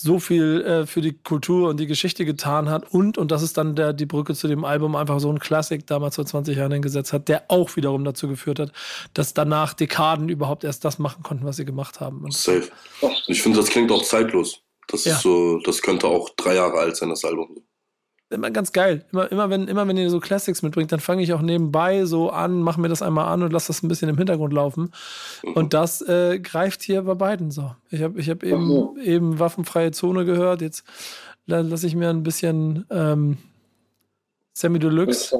So 0.00 0.18
viel 0.18 0.62
äh, 0.62 0.86
für 0.86 1.00
die 1.00 1.12
Kultur 1.12 1.68
und 1.70 1.78
die 1.80 1.86
Geschichte 1.86 2.24
getan 2.24 2.68
hat 2.70 2.92
und, 2.92 3.18
und 3.18 3.30
das 3.30 3.42
ist 3.42 3.56
dann 3.58 3.74
der, 3.76 3.92
die 3.92 4.06
Brücke 4.06 4.34
zu 4.34 4.48
dem 4.48 4.64
Album, 4.64 4.96
einfach 4.96 5.20
so 5.20 5.30
ein 5.30 5.38
Klassik 5.38 5.86
damals 5.86 6.16
vor 6.16 6.26
20 6.26 6.56
Jahren 6.56 6.72
hingesetzt 6.72 7.12
hat, 7.12 7.28
der 7.28 7.44
auch 7.48 7.76
wiederum 7.76 8.04
dazu 8.04 8.28
geführt 8.28 8.58
hat, 8.58 8.72
dass 9.14 9.34
danach 9.34 9.74
Dekaden 9.74 10.28
überhaupt 10.28 10.64
erst 10.64 10.84
das 10.84 10.98
machen 10.98 11.22
konnten, 11.22 11.44
was 11.44 11.56
sie 11.56 11.64
gemacht 11.64 12.00
haben. 12.00 12.24
Und 12.24 12.34
Safe. 12.34 12.68
Ich 13.26 13.42
finde, 13.42 13.58
das 13.58 13.68
klingt 13.68 13.90
auch 13.92 14.02
zeitlos. 14.02 14.60
Das 14.88 15.04
Ja. 15.04 15.14
ist 15.14 15.22
so, 15.22 15.58
das 15.58 15.82
könnte 15.82 16.06
auch 16.08 16.30
drei 16.36 16.54
Jahre 16.56 16.78
alt 16.78 16.96
sein, 16.96 17.10
das 17.10 17.24
Album. 17.24 17.56
Immer 18.30 18.50
ganz 18.50 18.72
geil. 18.72 19.04
Immer, 19.12 19.30
immer, 19.30 19.50
wenn, 19.50 19.68
immer 19.68 19.86
wenn 19.86 19.96
ihr 19.96 20.08
so 20.08 20.20
Classics 20.20 20.62
mitbringt, 20.62 20.92
dann 20.92 21.00
fange 21.00 21.22
ich 21.22 21.32
auch 21.32 21.42
nebenbei 21.42 22.04
so 22.04 22.30
an, 22.30 22.62
mache 22.62 22.80
mir 22.80 22.88
das 22.88 23.02
einmal 23.02 23.26
an 23.26 23.42
und 23.42 23.52
lasse 23.52 23.68
das 23.68 23.82
ein 23.82 23.88
bisschen 23.88 24.08
im 24.08 24.16
Hintergrund 24.16 24.52
laufen. 24.52 24.92
Und 25.54 25.74
das 25.74 26.00
äh, 26.02 26.38
greift 26.38 26.82
hier 26.82 27.02
bei 27.02 27.14
beiden 27.14 27.50
so. 27.50 27.74
Ich 27.90 28.02
habe 28.02 28.20
ich 28.20 28.30
hab 28.30 28.42
eben, 28.42 28.96
eben 29.02 29.38
waffenfreie 29.38 29.90
Zone 29.90 30.24
gehört. 30.24 30.60
Jetzt 30.60 30.84
la- 31.46 31.60
lasse 31.60 31.86
ich 31.86 31.94
mir 31.94 32.08
ein 32.10 32.22
bisschen 32.22 32.86
ähm, 32.90 33.38
Sammy 34.52 34.78
Deluxe 34.78 35.36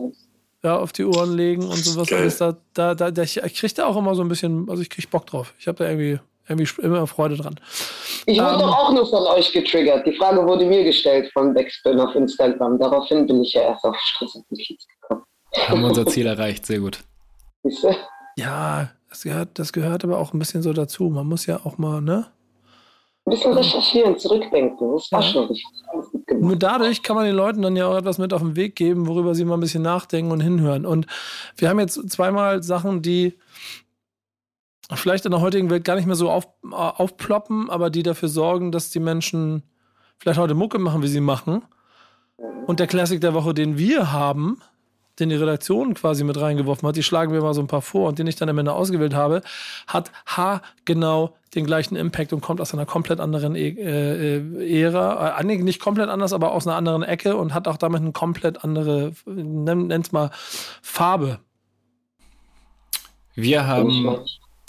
ja, 0.63 0.77
auf 0.77 0.93
die 0.93 1.05
Ohren 1.05 1.33
legen 1.35 1.63
und 1.63 1.77
sowas 1.77 2.13
alles. 2.13 2.39
Da, 2.39 2.57
da, 2.75 2.95
da, 2.95 3.23
ich 3.23 3.37
kriege 3.37 3.75
da 3.75 3.87
auch 3.87 3.97
immer 3.97 4.15
so 4.15 4.23
ein 4.23 4.29
bisschen, 4.29 4.69
also 4.69 4.83
ich 4.83 4.91
kriege 4.91 5.09
Bock 5.09 5.27
drauf. 5.27 5.55
Ich 5.59 5.69
habe 5.69 5.79
da 5.79 5.89
irgendwie, 5.89 6.19
irgendwie 6.51 6.69
immer 6.83 7.07
Freude 7.07 7.37
dran. 7.37 7.55
Ich 8.27 8.39
wurde 8.39 8.53
Ähm. 8.55 8.59
doch 8.61 8.77
auch 8.77 8.93
nur 8.93 9.07
von 9.09 9.23
euch 9.29 9.53
getriggert. 9.53 10.07
Die 10.07 10.13
Frage 10.17 10.45
wurde 10.47 10.67
mir 10.67 10.85
gestellt 10.85 11.31
von 11.33 11.55
Backspin 11.55 11.99
auf 12.01 12.15
Instagram. 12.15 12.79
Daraufhin 12.79 13.27
bin 13.27 13.43
ich 13.43 13.55
ja 13.55 13.63
erst 13.63 13.85
auf 13.85 13.97
Stress 13.99 14.35
und 14.35 14.51
Notiz 14.51 14.87
gekommen. 15.01 15.23
Haben 15.69 15.81
wir 15.81 15.89
unser 15.89 16.07
Ziel 16.07 16.27
erreicht, 16.27 16.67
sehr 16.67 16.81
gut. 16.81 16.99
Ja, 18.37 18.91
das 19.09 19.23
gehört, 19.23 19.59
das 19.59 19.73
gehört 19.73 20.05
aber 20.05 20.19
auch 20.19 20.33
ein 20.33 20.39
bisschen 20.39 20.63
so 20.63 20.73
dazu. 20.73 21.05
Man 21.05 21.27
muss 21.27 21.47
ja 21.47 21.61
auch 21.65 21.79
mal, 21.79 22.01
ne? 22.01 22.27
Ein 23.27 23.31
bisschen 23.33 23.53
recherchieren, 23.53 24.19
zurückdenken. 24.19 24.93
Das 24.93 25.11
war 25.13 25.21
Ja. 25.21 25.27
schon 25.29 25.45
richtig. 25.47 25.67
Nur 26.39 26.57
dadurch 26.57 27.03
kann 27.03 27.17
man 27.17 27.27
den 27.27 27.35
Leuten 27.35 27.61
dann 27.63 27.77
ja 27.77 27.87
auch 27.87 27.97
etwas 27.97 28.19
mit 28.19 28.33
auf 28.33 28.41
den 28.41 28.57
Weg 28.57 28.77
geben, 28.77 29.07
worüber 29.09 29.35
sie 29.35 29.45
mal 29.45 29.55
ein 29.55 29.61
bisschen 29.61 29.83
nachdenken 29.83 30.31
und 30.31 30.41
hinhören. 30.41 30.87
Und 30.87 31.07
wir 31.57 31.69
haben 31.69 31.81
jetzt 31.81 32.09
zweimal 32.11 32.63
Sachen, 32.63 33.03
die 33.03 33.37
vielleicht 34.99 35.25
in 35.25 35.31
der 35.31 35.41
heutigen 35.41 35.71
Welt 35.71 35.85
gar 35.85 35.97
nicht 35.97 36.07
mehr 36.07 36.17
so 36.17 36.31
auf, 36.31 36.49
äh, 36.65 36.75
aufploppen, 36.75 37.71
aber 37.71 37.91
die 37.91 38.03
dafür 38.03 38.29
sorgen, 38.29 38.73
dass 38.73 38.91
die 38.91 39.01
Menschen 39.01 39.63
vielleicht 40.19 40.39
heute 40.39 40.55
Mucke 40.55 40.79
machen, 40.79 41.03
wie 41.03 41.09
sie 41.09 41.21
machen. 41.21 41.63
Und 42.67 42.81
der 42.81 42.87
Classic 42.87 43.21
der 43.21 43.35
Woche, 43.35 43.55
den 43.55 43.79
wir 43.79 44.13
haben, 44.13 44.61
den 45.19 45.29
die 45.29 45.37
Redaktion 45.37 45.95
quasi 45.95 46.25
mit 46.25 46.41
reingeworfen 46.41 46.89
hat, 46.89 46.97
die 46.97 47.03
schlagen 47.03 47.33
wir 47.33 47.43
mal 47.43 47.55
so 47.55 47.61
ein 47.61 47.67
paar 47.67 47.83
vor 47.83 48.09
und 48.09 48.19
den 48.19 48.27
ich 48.27 48.37
dann 48.37 48.49
am 48.49 48.59
Ende 48.59 48.73
ausgewählt 48.73 49.15
habe, 49.15 49.43
hat 49.87 50.11
haargenau 50.27 51.37
den 51.55 51.67
gleichen 51.67 51.97
Impact 51.97 52.33
und 52.33 52.41
kommt 52.41 52.61
aus 52.61 52.73
einer 52.73 52.87
komplett 52.87 53.21
anderen 53.21 53.55
e 53.55 53.69
äh, 53.69 54.83
Ära. 54.83 55.39
Äh, 55.39 55.45
nicht 55.45 55.81
komplett 55.81 56.09
anders, 56.09 56.33
aber 56.33 56.53
aus 56.53 56.67
einer 56.67 56.77
anderen 56.77 57.03
Ecke 57.03 57.37
und 57.37 57.55
hat 57.55 57.69
auch 57.69 57.77
damit 57.77 58.01
eine 58.01 58.13
komplett 58.13 58.65
andere, 58.65 59.13
nenn, 59.27 59.89
nenn's 59.89 60.13
mal, 60.13 60.31
Farbe. 60.81 61.41
Wir 63.35 63.67
haben 63.67 64.03
mein, 64.03 64.21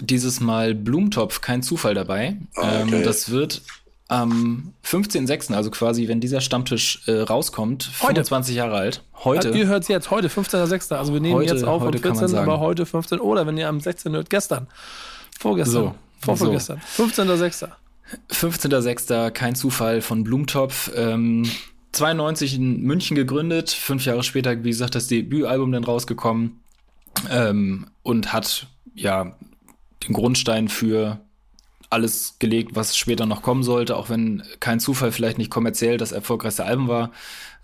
dieses 0.01 0.39
Mal 0.39 0.75
Blumentopf, 0.75 1.41
kein 1.41 1.63
Zufall 1.63 1.93
dabei. 1.93 2.37
Ah, 2.55 2.81
okay. 2.83 2.95
ähm, 2.97 3.03
das 3.03 3.29
wird 3.31 3.61
am 4.07 4.73
15.06., 4.85 5.53
also 5.53 5.71
quasi, 5.71 6.07
wenn 6.09 6.19
dieser 6.19 6.41
Stammtisch 6.41 7.01
äh, 7.07 7.21
rauskommt, 7.21 7.89
Heute. 8.01 8.15
25 8.25 8.55
Jahre 8.55 8.75
alt. 8.75 9.03
Ja, 9.13 9.25
Heute. 9.25 9.49
ihr 9.51 9.67
hört 9.67 9.83
es 9.83 9.87
jetzt, 9.87 10.11
heute, 10.11 10.27
15.06. 10.27 10.93
Also 10.95 11.13
wir 11.13 11.21
nehmen 11.21 11.35
Heute- 11.35 11.53
jetzt 11.53 11.63
auf 11.63 11.81
am 11.81 11.87
heute 11.87 11.99
kann 11.99 12.11
man 12.11 12.19
14., 12.19 12.27
sagen. 12.35 12.49
aber 12.51 12.59
heute 12.59 12.85
15. 12.85 13.19
Oder 13.19 13.47
wenn 13.47 13.57
ihr 13.57 13.69
am 13.69 13.79
16. 13.79 14.11
hört, 14.13 14.29
gestern. 14.29 14.67
Vorgestern. 15.39 15.73
So, 15.83 15.95
Vorvorgestern. 16.19 16.81
15.06. 16.97 17.69
15.06. 18.31 19.31
kein 19.31 19.55
Zufall 19.55 20.01
von 20.01 20.23
Blumentopf. 20.23 20.91
Ähm, 20.95 21.49
92 21.93 22.55
in 22.55 22.81
München 22.81 23.15
gegründet, 23.15 23.69
fünf 23.69 24.05
Jahre 24.05 24.23
später, 24.23 24.63
wie 24.63 24.69
gesagt, 24.69 24.95
das 24.95 25.07
Debütalbum 25.07 25.71
dann 25.71 25.83
rausgekommen 25.83 26.61
ähm, 27.29 27.87
und 28.03 28.31
hat 28.33 28.67
ja 28.95 29.35
den 30.07 30.13
Grundstein 30.13 30.67
für 30.67 31.19
alles 31.91 32.37
gelegt, 32.39 32.71
was 32.73 32.95
später 32.95 33.25
noch 33.25 33.41
kommen 33.41 33.63
sollte, 33.63 33.97
auch 33.97 34.09
wenn 34.09 34.43
kein 34.61 34.79
Zufall 34.79 35.11
vielleicht 35.11 35.37
nicht 35.37 35.51
kommerziell 35.51 35.97
das 35.97 36.13
erfolgreichste 36.13 36.63
Album 36.63 36.87
war, 36.87 37.11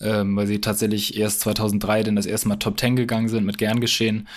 ähm, 0.01 0.35
weil 0.35 0.47
sie 0.47 0.59
tatsächlich 0.59 1.17
erst 1.17 1.39
2003 1.41 2.03
dann 2.03 2.17
das 2.17 2.25
erste 2.25 2.49
Mal 2.49 2.57
Top 2.57 2.77
10 2.77 2.97
gegangen 2.97 3.29
sind 3.29 3.45
mit 3.45 3.57
Gern 3.57 3.79
geschehen, 3.79 4.27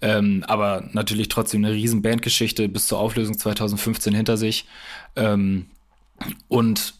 ähm, 0.00 0.44
aber 0.46 0.88
natürlich 0.92 1.28
trotzdem 1.28 1.64
eine 1.64 1.74
riesen 1.74 2.00
Bandgeschichte 2.00 2.68
bis 2.68 2.86
zur 2.86 3.00
Auflösung 3.00 3.36
2015 3.36 4.14
hinter 4.14 4.36
sich. 4.36 4.66
Ähm, 5.16 5.66
und 6.46 6.94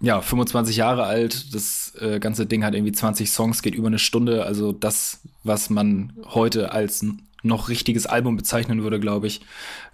ja, 0.00 0.20
25 0.22 0.76
Jahre 0.76 1.04
alt, 1.04 1.54
das 1.54 1.94
äh, 2.00 2.18
ganze 2.20 2.46
Ding 2.46 2.64
hat 2.64 2.74
irgendwie 2.74 2.92
20 2.92 3.30
Songs, 3.30 3.60
geht 3.60 3.74
über 3.74 3.88
eine 3.88 3.98
Stunde, 3.98 4.44
also 4.44 4.72
das, 4.72 5.20
was 5.44 5.68
man 5.68 6.14
heute 6.24 6.72
als 6.72 7.04
noch 7.42 7.68
richtiges 7.68 8.06
Album 8.06 8.36
bezeichnen 8.36 8.82
würde, 8.82 9.00
glaube 9.00 9.26
ich. 9.26 9.40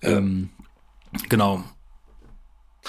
Ähm, 0.02 0.50
genau. 1.28 1.64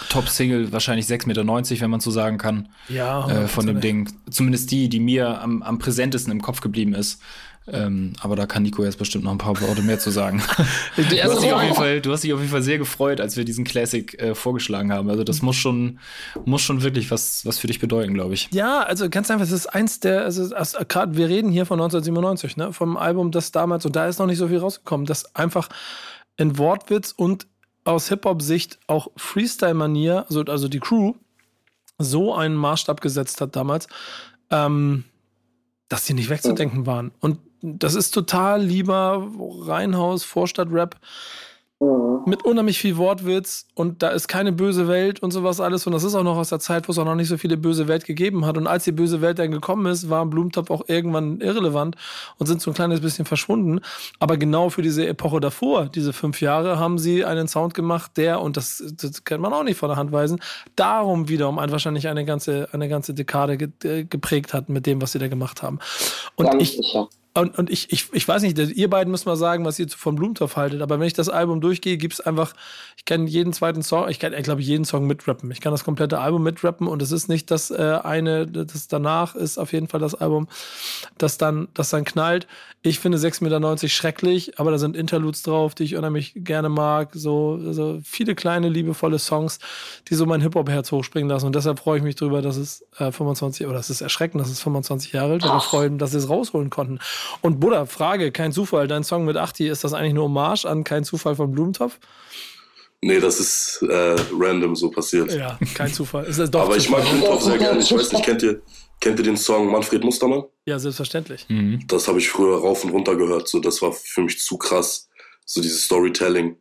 Top-Single 0.10 0.72
wahrscheinlich 0.72 1.06
6,90 1.08 1.28
Meter, 1.28 1.82
wenn 1.82 1.90
man 1.90 2.00
so 2.00 2.12
sagen 2.12 2.38
kann, 2.38 2.70
Ja, 2.88 3.28
äh, 3.30 3.48
von 3.48 3.66
dem 3.66 3.78
100%. 3.78 3.80
Ding. 3.80 4.10
Zumindest 4.30 4.72
die, 4.72 4.88
die 4.88 5.00
mir 5.00 5.42
am, 5.42 5.62
am 5.62 5.78
präsentesten 5.80 6.32
im 6.32 6.42
Kopf 6.42 6.62
geblieben 6.62 6.94
ist. 6.94 7.22
Ähm, 7.68 8.14
aber 8.22 8.36
da 8.36 8.46
kann 8.46 8.64
Nico 8.64 8.84
jetzt 8.84 8.98
bestimmt 8.98 9.24
noch 9.26 9.32
ein 9.32 9.38
paar 9.38 9.60
Worte 9.62 9.82
mehr 9.82 10.00
zu 10.00 10.10
sagen. 10.10 10.42
Du 10.96 11.04
hast, 11.04 11.44
dich 11.44 11.54
auf 11.54 11.62
jeden 11.64 11.76
Fall, 11.76 12.02
du 12.02 12.12
hast 12.12 12.24
dich 12.24 12.34
auf 12.34 12.40
jeden 12.40 12.52
Fall 12.52 12.62
sehr 12.62 12.78
gefreut, 12.78 13.22
als 13.22 13.38
wir 13.38 13.46
diesen 13.46 13.64
Classic 13.64 14.20
äh, 14.20 14.36
vorgeschlagen 14.36 14.92
haben. 14.92 15.10
Also 15.10 15.24
das 15.24 15.42
muss 15.42 15.56
schon, 15.56 16.00
muss 16.46 16.62
schon 16.62 16.82
wirklich 16.84 17.12
was, 17.12 17.46
was 17.46 17.60
für 17.60 17.68
dich 17.68 17.80
bedeuten, 17.80 18.14
glaube 18.14 18.34
ich. 18.34 18.50
Ja, 18.52 18.82
also 18.82 19.10
ganz 19.10 19.30
einfach, 19.32 19.46
es 19.46 19.52
ist 19.52 19.68
eins 19.68 20.00
der, 20.00 20.24
also 20.26 20.50
gerade 20.88 21.16
wir 21.16 21.30
reden 21.30 21.52
hier 21.52 21.66
von 21.66 21.80
1997, 21.80 22.58
ne, 22.58 22.74
vom 22.74 22.98
Album, 22.98 23.32
das 23.32 23.52
damals, 23.52 23.86
und 23.86 23.96
da 23.96 24.08
ist 24.08 24.20
noch 24.20 24.26
nicht 24.26 24.38
so 24.38 24.48
viel 24.48 24.58
rausgekommen, 24.58 25.06
das 25.06 25.36
einfach 25.36 25.70
in 26.38 26.58
Wortwitz 26.58 27.14
und 27.16 27.48
aus 27.84 28.10
Hip-Hop-Sicht 28.10 28.80
auch 28.88 29.10
Freestyle-Manier, 29.16 30.26
also, 30.28 30.42
also 30.42 30.68
die 30.68 30.80
Crew, 30.80 31.14
so 31.98 32.34
einen 32.34 32.56
Maßstab 32.56 33.02
gesetzt 33.02 33.42
hat 33.42 33.56
damals, 33.56 33.88
ähm, 34.50 35.04
dass 35.90 36.06
die 36.06 36.14
nicht 36.14 36.30
wegzudenken 36.30 36.86
waren. 36.86 37.12
Und 37.20 37.40
das 37.62 37.96
ist 37.96 38.12
total 38.12 38.64
lieber 38.64 39.28
Reinhaus, 39.66 40.24
Vorstadt-Rap 40.24 41.00
Mhm. 41.82 42.24
mit 42.26 42.44
unheimlich 42.44 42.78
viel 42.78 42.98
Wortwitz 42.98 43.66
und 43.74 44.04
da 44.04 44.10
ist 44.10 44.28
keine 44.28 44.52
böse 44.52 44.90
Welt 44.90 45.22
und 45.22 45.32
sowas 45.32 45.62
alles. 45.62 45.88
Und 45.88 45.94
das 45.94 46.04
ist 46.04 46.14
auch 46.14 46.24
noch 46.24 46.36
aus 46.36 46.50
der 46.50 46.60
Zeit, 46.60 46.90
wo 46.90 46.92
es 46.92 46.98
auch 46.98 47.06
noch 47.06 47.16
nicht 47.16 47.30
so 47.30 47.38
viele 47.38 47.56
böse 47.56 47.88
Welt 47.88 48.04
gegeben 48.04 48.46
hat. 48.46 48.58
Und 48.58 48.68
als 48.68 48.84
die 48.84 48.92
böse 48.92 49.22
Welt 49.22 49.40
dann 49.40 49.52
gekommen 49.52 49.86
ist, 49.86 50.10
war 50.10 50.26
Blumentopf 50.26 50.72
auch 50.72 50.90
irgendwann 50.90 51.40
irrelevant 51.40 51.96
und 52.38 52.48
sind 52.48 52.62
so 52.62 52.72
ein 52.72 52.74
kleines 52.74 53.00
bisschen 53.00 53.24
verschwunden. 53.24 53.80
Aber 54.20 54.36
genau 54.36 54.70
für 54.70 54.82
diese 54.82 55.08
Epoche 55.08 55.40
davor, 55.40 55.86
diese 55.86 56.12
fünf 56.12 56.42
Jahre, 56.42 56.78
haben 56.80 56.98
sie 56.98 57.24
einen 57.24 57.48
Sound 57.48 57.74
gemacht, 57.74 58.12
der, 58.18 58.42
und 58.42 58.58
das, 58.58 58.84
das 58.98 59.24
kann 59.24 59.40
man 59.40 59.54
auch 59.54 59.64
nicht 59.64 59.78
von 59.78 59.88
der 59.88 59.96
Hand 59.96 60.12
weisen, 60.12 60.42
darum 60.76 61.30
wiederum 61.30 61.60
ein, 61.60 61.72
wahrscheinlich 61.72 62.10
eine 62.10 62.26
ganze, 62.26 62.68
eine 62.74 62.90
ganze 62.90 63.14
Dekade 63.14 63.56
ge 63.56 63.70
äh, 63.86 64.04
geprägt 64.04 64.54
hat 64.54 64.68
mit 64.68 64.86
dem, 64.86 65.02
was 65.02 65.14
sie 65.14 65.20
da 65.20 65.30
gemacht 65.30 65.64
haben. 65.64 65.80
Und 66.36 66.48
Ganz 66.48 66.62
ich, 66.62 66.72
sicher. 66.76 67.08
Und, 67.36 67.58
und 67.58 67.70
ich, 67.70 67.92
ich, 67.92 68.12
ich 68.12 68.28
weiß 68.28 68.42
nicht, 68.42 68.58
ihr 68.58 68.90
beiden 68.90 69.12
müsst 69.12 69.28
mal 69.28 69.36
sagen, 69.36 69.64
was 69.64 69.78
ihr 69.78 69.88
von 69.88 70.16
Blumentopf 70.16 70.56
haltet, 70.56 70.82
aber 70.82 71.00
wenn 71.00 71.06
ich 71.06 71.14
das 71.14 71.30
Album 71.30 71.62
durchgehe, 71.62 71.98
gibt 71.98 72.16
es 72.16 72.22
einfach, 72.22 72.54
ich 72.98 73.06
kann 73.06 73.28
jeden 73.28 73.54
zweiten 73.54 73.84
Song, 73.84 74.10
ich 74.10 74.20
kann, 74.20 74.34
ich 74.34 74.44
glaube, 74.44 74.62
jeden 74.62 74.84
Song 74.84 75.06
mitrappen. 75.06 75.52
Ich 75.52 75.62
kann 75.62 75.72
das 75.72 75.84
komplette 75.84 76.20
Album 76.20 76.42
mitrappen 76.44 76.88
und 76.88 77.02
es 77.02 77.12
ist 77.12 77.30
nicht 77.30 77.52
das 77.52 77.70
äh, 77.70 78.00
eine, 78.04 78.48
das 78.48 78.88
danach 78.88 79.36
ist 79.36 79.60
auf 79.60 79.74
jeden 79.74 79.88
Fall 79.88 80.00
das 80.00 80.16
Album, 80.16 80.48
das 81.18 81.38
dann, 81.38 81.68
das 81.76 81.92
dann 81.92 82.04
knallt. 82.04 82.48
Ich 82.82 83.00
finde 83.00 83.18
6,90 83.18 83.44
Meter 83.44 83.88
schrecklich, 83.90 84.58
aber 84.58 84.72
da 84.72 84.78
sind 84.78 84.96
Interludes 84.96 85.44
drauf, 85.44 85.76
die 85.76 85.84
ich 85.84 85.98
unheimlich 85.98 86.32
gerne 86.34 86.70
mag. 86.70 87.10
So, 87.14 87.74
so 87.74 88.00
viele 88.06 88.36
kleine, 88.36 88.70
liebevolle 88.70 89.20
Songs, 89.20 89.60
die 90.08 90.16
so 90.16 90.26
mein 90.26 90.40
Hip-Hop-Herz 90.40 90.90
hochspringen 90.92 91.30
lassen. 91.30 91.46
Und 91.46 91.56
deshalb 91.56 91.80
freue 91.80 91.98
ich 91.98 92.04
mich 92.04 92.16
drüber, 92.16 92.42
dass 92.42 92.56
es 92.56 92.86
äh, 92.98 93.12
25, 93.12 93.68
oder 93.68 93.80
es 93.80 93.90
ist 93.90 94.00
erschreckend, 94.00 94.42
dass 94.42 94.50
es 94.50 94.62
25 94.62 95.12
Jahre 95.12 95.34
alt 95.34 95.44
ist. 95.44 95.52
Wir 95.52 95.60
freuen, 95.60 95.98
dass 95.98 96.12
sie 96.12 96.20
es 96.20 96.30
rausholen 96.30 96.70
konnten. 96.70 97.00
Und 97.42 97.60
Buddha, 97.60 97.86
Frage, 97.86 98.32
kein 98.32 98.52
Zufall, 98.52 98.88
dein 98.88 99.04
Song 99.04 99.26
mit 99.26 99.38
Achti, 99.38 99.68
ist 99.68 99.84
das 99.84 99.94
eigentlich 99.94 100.14
nur 100.14 100.26
Hommage 100.26 100.66
an 100.66 100.84
Kein 100.84 101.04
Zufall 101.04 101.36
von 101.36 101.52
Blumentopf? 101.52 102.00
Nee, 103.02 103.20
das 103.20 103.40
ist 103.40 103.82
äh, 103.84 104.16
random 104.38 104.76
so 104.76 104.90
passiert. 104.92 105.34
Ja, 105.34 105.58
kein 105.74 105.94
Zufall. 105.94 106.26
Ist 106.26 106.40
das 106.40 106.52
doch 106.52 106.62
Aber 106.62 106.76
ich 106.76 106.90
mag 106.90 107.02
Zufall? 107.02 107.18
Blumentopf 107.20 107.44
sehr 107.44 107.58
gerne. 107.58 107.80
Ich 107.80 107.92
weiß 107.92 108.12
nicht, 108.12 108.26
kennt 108.26 108.44
ihr, 108.44 108.62
kennt 109.00 109.20
ihr 109.20 109.26
den 109.26 109.38
Song 109.38 109.72
Manfred 109.72 110.04
Mustermann? 110.04 110.44
Ja, 110.66 110.78
selbstverständlich. 110.80 111.46
Mhm. 111.48 111.86
Das 111.88 112.08
habe 112.08 112.20
ich 112.20 112.30
früher 112.30 112.60
rauf 112.60 112.84
und 112.84 112.92
runter 112.92 113.16
gehört. 113.16 113.48
So, 113.48 113.60
das 113.60 113.82
war 113.82 113.94
für 113.94 114.22
mich 114.22 114.40
zu 114.40 114.58
krass. 114.58 115.10
So 115.46 115.62
dieses 115.62 115.86
Storytelling. 115.86 116.58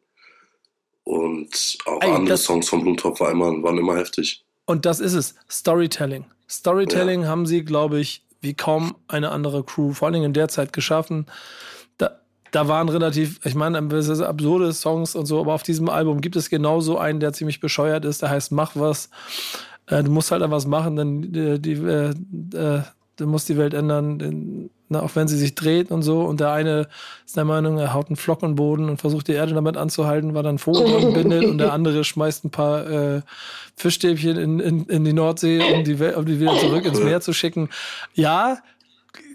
Und 1.02 1.78
auch 1.86 2.02
Ey, 2.02 2.10
andere 2.10 2.36
Songs 2.36 2.68
von 2.68 2.82
Blumentopf 2.82 3.20
waren 3.20 3.32
immer, 3.32 3.62
waren 3.62 3.78
immer 3.78 3.96
heftig. 3.96 4.44
Und 4.66 4.84
das 4.86 5.00
ist 5.00 5.14
es. 5.14 5.34
Storytelling. 5.50 6.26
Storytelling 6.48 7.26
haben 7.26 7.46
sie, 7.46 7.64
glaube 7.64 8.00
ich, 8.00 8.24
wie 8.40 8.54
kaum 8.54 8.96
eine 9.08 9.30
andere 9.30 9.64
Crew, 9.64 9.92
vor 9.92 10.06
allen 10.06 10.14
Dingen 10.14 10.26
in 10.26 10.32
der 10.32 10.48
Zeit 10.48 10.72
geschaffen. 10.72 11.26
Da, 11.96 12.20
da 12.50 12.68
waren 12.68 12.88
relativ, 12.88 13.40
ich 13.44 13.54
meine, 13.54 13.78
absurde 13.78 14.72
Songs 14.72 15.14
und 15.14 15.26
so, 15.26 15.40
aber 15.40 15.54
auf 15.54 15.62
diesem 15.62 15.88
Album 15.88 16.20
gibt 16.20 16.36
es 16.36 16.50
genauso 16.50 16.98
einen, 16.98 17.20
der 17.20 17.32
ziemlich 17.32 17.60
bescheuert 17.60 18.04
ist, 18.04 18.22
der 18.22 18.30
heißt 18.30 18.52
Mach 18.52 18.72
was. 18.74 19.10
Äh, 19.86 20.04
du 20.04 20.10
musst 20.10 20.30
halt 20.30 20.42
etwas 20.42 20.66
machen, 20.66 20.96
denn 20.96 21.34
äh, 21.34 21.58
die, 21.58 21.72
äh, 21.72 22.14
äh, 22.54 22.82
du 23.18 23.26
musst 23.26 23.48
die 23.48 23.58
Welt 23.58 23.74
ändern, 23.74 24.70
na, 24.88 25.02
auch 25.02 25.14
wenn 25.14 25.28
sie 25.28 25.36
sich 25.36 25.54
dreht 25.54 25.90
und 25.90 26.02
so. 26.02 26.22
Und 26.22 26.40
der 26.40 26.52
eine 26.52 26.88
ist 27.26 27.36
der 27.36 27.44
Meinung, 27.44 27.78
er 27.78 27.92
haut 27.92 28.06
einen 28.06 28.16
Flock 28.16 28.42
in 28.42 28.50
den 28.50 28.54
Boden 28.54 28.88
und 28.88 29.00
versucht 29.00 29.28
die 29.28 29.32
Erde 29.32 29.52
damit 29.52 29.76
anzuhalten, 29.76 30.34
weil 30.34 30.42
dann 30.42 30.58
Vogel 30.58 30.86
dran 30.86 31.12
bindet. 31.12 31.44
Und 31.44 31.58
der 31.58 31.72
andere 31.74 32.04
schmeißt 32.04 32.44
ein 32.44 32.50
paar 32.50 32.88
äh, 32.88 33.20
Fischstäbchen 33.76 34.38
in, 34.38 34.60
in, 34.60 34.86
in 34.86 35.04
die 35.04 35.12
Nordsee, 35.12 35.60
um 35.74 35.84
die, 35.84 35.94
um 35.94 36.24
die 36.24 36.40
wieder 36.40 36.56
zurück 36.58 36.84
ins 36.84 37.00
Meer 37.00 37.20
zu 37.20 37.32
schicken. 37.32 37.68
Ja, 38.14 38.58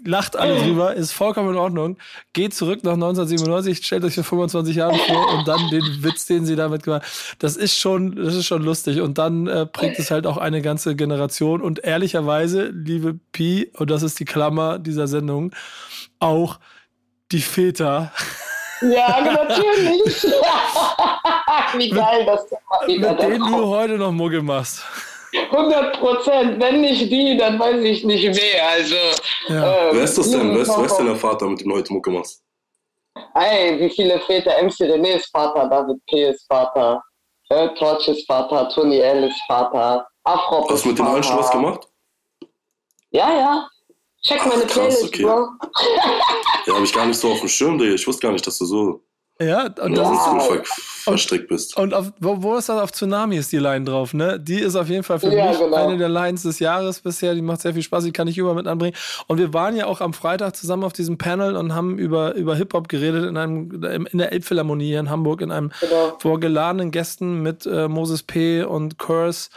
lacht 0.04 0.36
alle 0.36 0.56
drüber, 0.56 0.94
ist 0.94 1.12
vollkommen 1.12 1.50
in 1.50 1.56
Ordnung. 1.56 1.98
Geht 2.32 2.54
zurück 2.54 2.84
nach 2.84 2.94
1997, 2.94 3.84
stellt 3.84 4.04
euch 4.04 4.14
für 4.14 4.24
25 4.24 4.76
Jahre 4.76 4.96
vor 4.96 5.34
und 5.34 5.48
dann 5.48 5.68
den 5.70 6.02
Witz, 6.02 6.26
den 6.26 6.44
sie 6.44 6.56
damit 6.56 6.82
gemacht 6.82 7.04
Das 7.38 7.56
ist 7.56 7.78
schon, 7.78 8.16
das 8.16 8.34
ist 8.34 8.46
schon 8.46 8.62
lustig. 8.62 9.00
Und 9.00 9.18
dann 9.18 9.46
äh, 9.46 9.66
prägt 9.66 9.98
es 9.98 10.10
halt 10.10 10.26
auch 10.26 10.36
eine 10.36 10.62
ganze 10.62 10.96
Generation. 10.96 11.62
Und 11.62 11.80
ehrlicherweise, 11.84 12.66
liebe 12.66 13.18
Pi, 13.32 13.70
und 13.74 13.90
das 13.90 14.02
ist 14.02 14.20
die 14.20 14.24
Klammer 14.24 14.78
dieser 14.78 15.06
Sendung, 15.06 15.52
auch 16.18 16.58
die 17.32 17.40
Väter, 17.40 18.12
Ja, 18.80 19.20
natürlich. 19.20 20.22
Wie 21.78 21.90
geil 21.90 22.26
das 22.26 22.44
wieder 22.86 23.12
mit 23.12 23.22
denen 23.22 23.40
du 23.40 23.66
heute 23.66 23.96
noch 23.96 24.12
Mucke 24.12 24.42
machst. 24.42 24.82
100 25.50 25.98
Prozent. 25.98 26.60
Wenn 26.60 26.80
nicht 26.80 27.10
die, 27.10 27.36
dann 27.36 27.58
weiß 27.58 27.82
ich 27.82 28.04
nicht 28.04 28.24
wer. 28.36 28.68
Also, 28.68 28.94
Ja. 29.48 29.88
ähm, 29.88 29.96
Wer 29.96 30.04
ist 30.04 30.18
das 30.18 30.30
denn? 30.30 30.54
Wer 30.54 30.62
ist, 30.62 30.76
wer 30.76 30.84
ist 30.86 30.96
denn 30.96 31.06
der 31.06 31.16
Vater, 31.16 31.46
mit 31.46 31.60
dem 31.60 31.68
du 31.68 31.74
heute 31.76 31.92
Mucke 31.92 32.10
machst? 32.10 32.42
Ey, 33.34 33.78
wie 33.80 33.90
viele 33.90 34.18
Väter? 34.20 34.52
MC 34.62 34.74
René 34.84 35.16
ist 35.16 35.30
Vater, 35.30 35.68
David 35.68 35.96
P. 36.06 36.24
ist 36.30 36.46
Vater, 36.48 37.02
äh, 37.48 37.68
Torch 37.74 38.08
ist 38.08 38.26
Vater, 38.26 38.68
Tony 38.70 38.98
L. 38.98 39.24
ist 39.24 39.40
Vater, 39.46 40.06
Afro 40.24 40.68
Hast 40.68 40.84
du 40.84 40.88
mit 40.88 40.98
den 40.98 41.06
allen 41.06 41.22
schon 41.22 41.38
was 41.38 41.50
gemacht? 41.50 41.86
Ja, 43.10 43.32
ja. 43.32 43.68
Check 44.26 44.44
meine 44.46 44.62
krass, 44.62 44.72
Playlist, 44.74 45.04
okay. 45.04 45.22
Bro. 45.22 45.48
Ja, 46.66 46.74
habe 46.74 46.84
ich 46.84 46.92
gar 46.92 47.06
nicht 47.06 47.18
so 47.20 47.30
auf 47.32 47.40
dem 47.40 47.48
Schirm, 47.48 47.78
Digga. 47.78 47.94
Ich 47.94 48.06
wusste 48.06 48.22
gar 48.26 48.32
nicht, 48.32 48.46
dass 48.46 48.58
du 48.58 48.64
so, 48.64 49.00
Ja, 49.38 49.64
und 49.66 49.94
das 49.96 50.08
so 50.08 50.14
ist. 50.14 50.26
Wow. 50.26 50.93
Ver 51.04 51.12
verstrickt 51.12 51.48
bist. 51.48 51.76
Und 51.76 51.94
auf, 51.94 52.12
wo, 52.18 52.42
wo 52.42 52.56
ist 52.56 52.68
das? 52.68 52.80
Auf 52.80 52.92
Tsunami 52.92 53.36
ist 53.36 53.52
die 53.52 53.58
Line 53.58 53.84
drauf, 53.84 54.14
ne? 54.14 54.40
Die 54.40 54.58
ist 54.58 54.74
auf 54.76 54.88
jeden 54.88 55.02
Fall 55.04 55.20
für 55.20 55.32
Ja, 55.32 55.48
mich 55.50 55.58
genau. 55.58 55.76
eine 55.76 55.96
der 55.96 56.08
Lines 56.08 56.42
des 56.42 56.58
Jahres 56.58 57.00
bisher. 57.00 57.34
Die 57.34 57.42
macht 57.42 57.60
sehr 57.60 57.74
viel 57.74 57.82
Spaß, 57.82 58.04
die 58.04 58.12
kann 58.12 58.26
ich 58.28 58.36
überall 58.38 58.56
mit 58.56 58.66
anbringen. 58.66 58.96
Und 59.26 59.38
wir 59.38 59.52
waren 59.54 59.76
ja 59.76 59.86
auch 59.86 60.00
am 60.00 60.12
Freitag 60.12 60.56
zusammen 60.56 60.84
auf 60.84 60.92
diesem 60.92 61.18
Panel 61.18 61.56
und 61.56 61.74
haben 61.74 61.98
über, 61.98 62.34
über 62.34 62.56
Hip-Hop 62.56 62.88
geredet 62.88 63.24
in 63.28 63.36
einem, 63.36 63.70
in 64.10 64.18
der 64.18 64.32
Elbphilharmonie 64.32 64.86
hier 64.86 65.00
in 65.00 65.10
Hamburg, 65.10 65.40
in 65.40 65.50
einem 65.52 65.70
Genau. 65.80 66.16
vor 66.18 66.40
geladenen 66.40 66.90
Gästen 66.90 67.42
mit 67.42 67.66
äh, 67.66 67.88
Moses 67.88 68.22
P. 68.22 68.62
und 68.64 68.98
Curse 68.98 69.50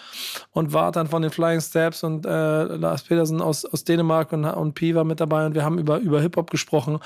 und 0.52 0.74
Wartan 0.74 1.08
von 1.08 1.22
den 1.22 1.32
Flying 1.32 1.62
Steps 1.62 2.04
und 2.04 2.26
äh, 2.26 2.30
Lars 2.64 3.04
Petersen 3.04 3.42
aus, 3.42 3.66
aus 3.66 3.84
Dänemark 3.84 4.34
und, 4.34 4.46
und 4.46 4.74
P 4.74 4.94
war 4.96 5.04
mit 5.04 5.20
dabei 5.20 5.46
und 5.46 5.56
wir 5.56 5.64
haben 5.64 5.78
über, 5.80 5.98
über 6.00 6.22
Hip-Hop 6.22 6.50
gesprochen. 6.52 7.00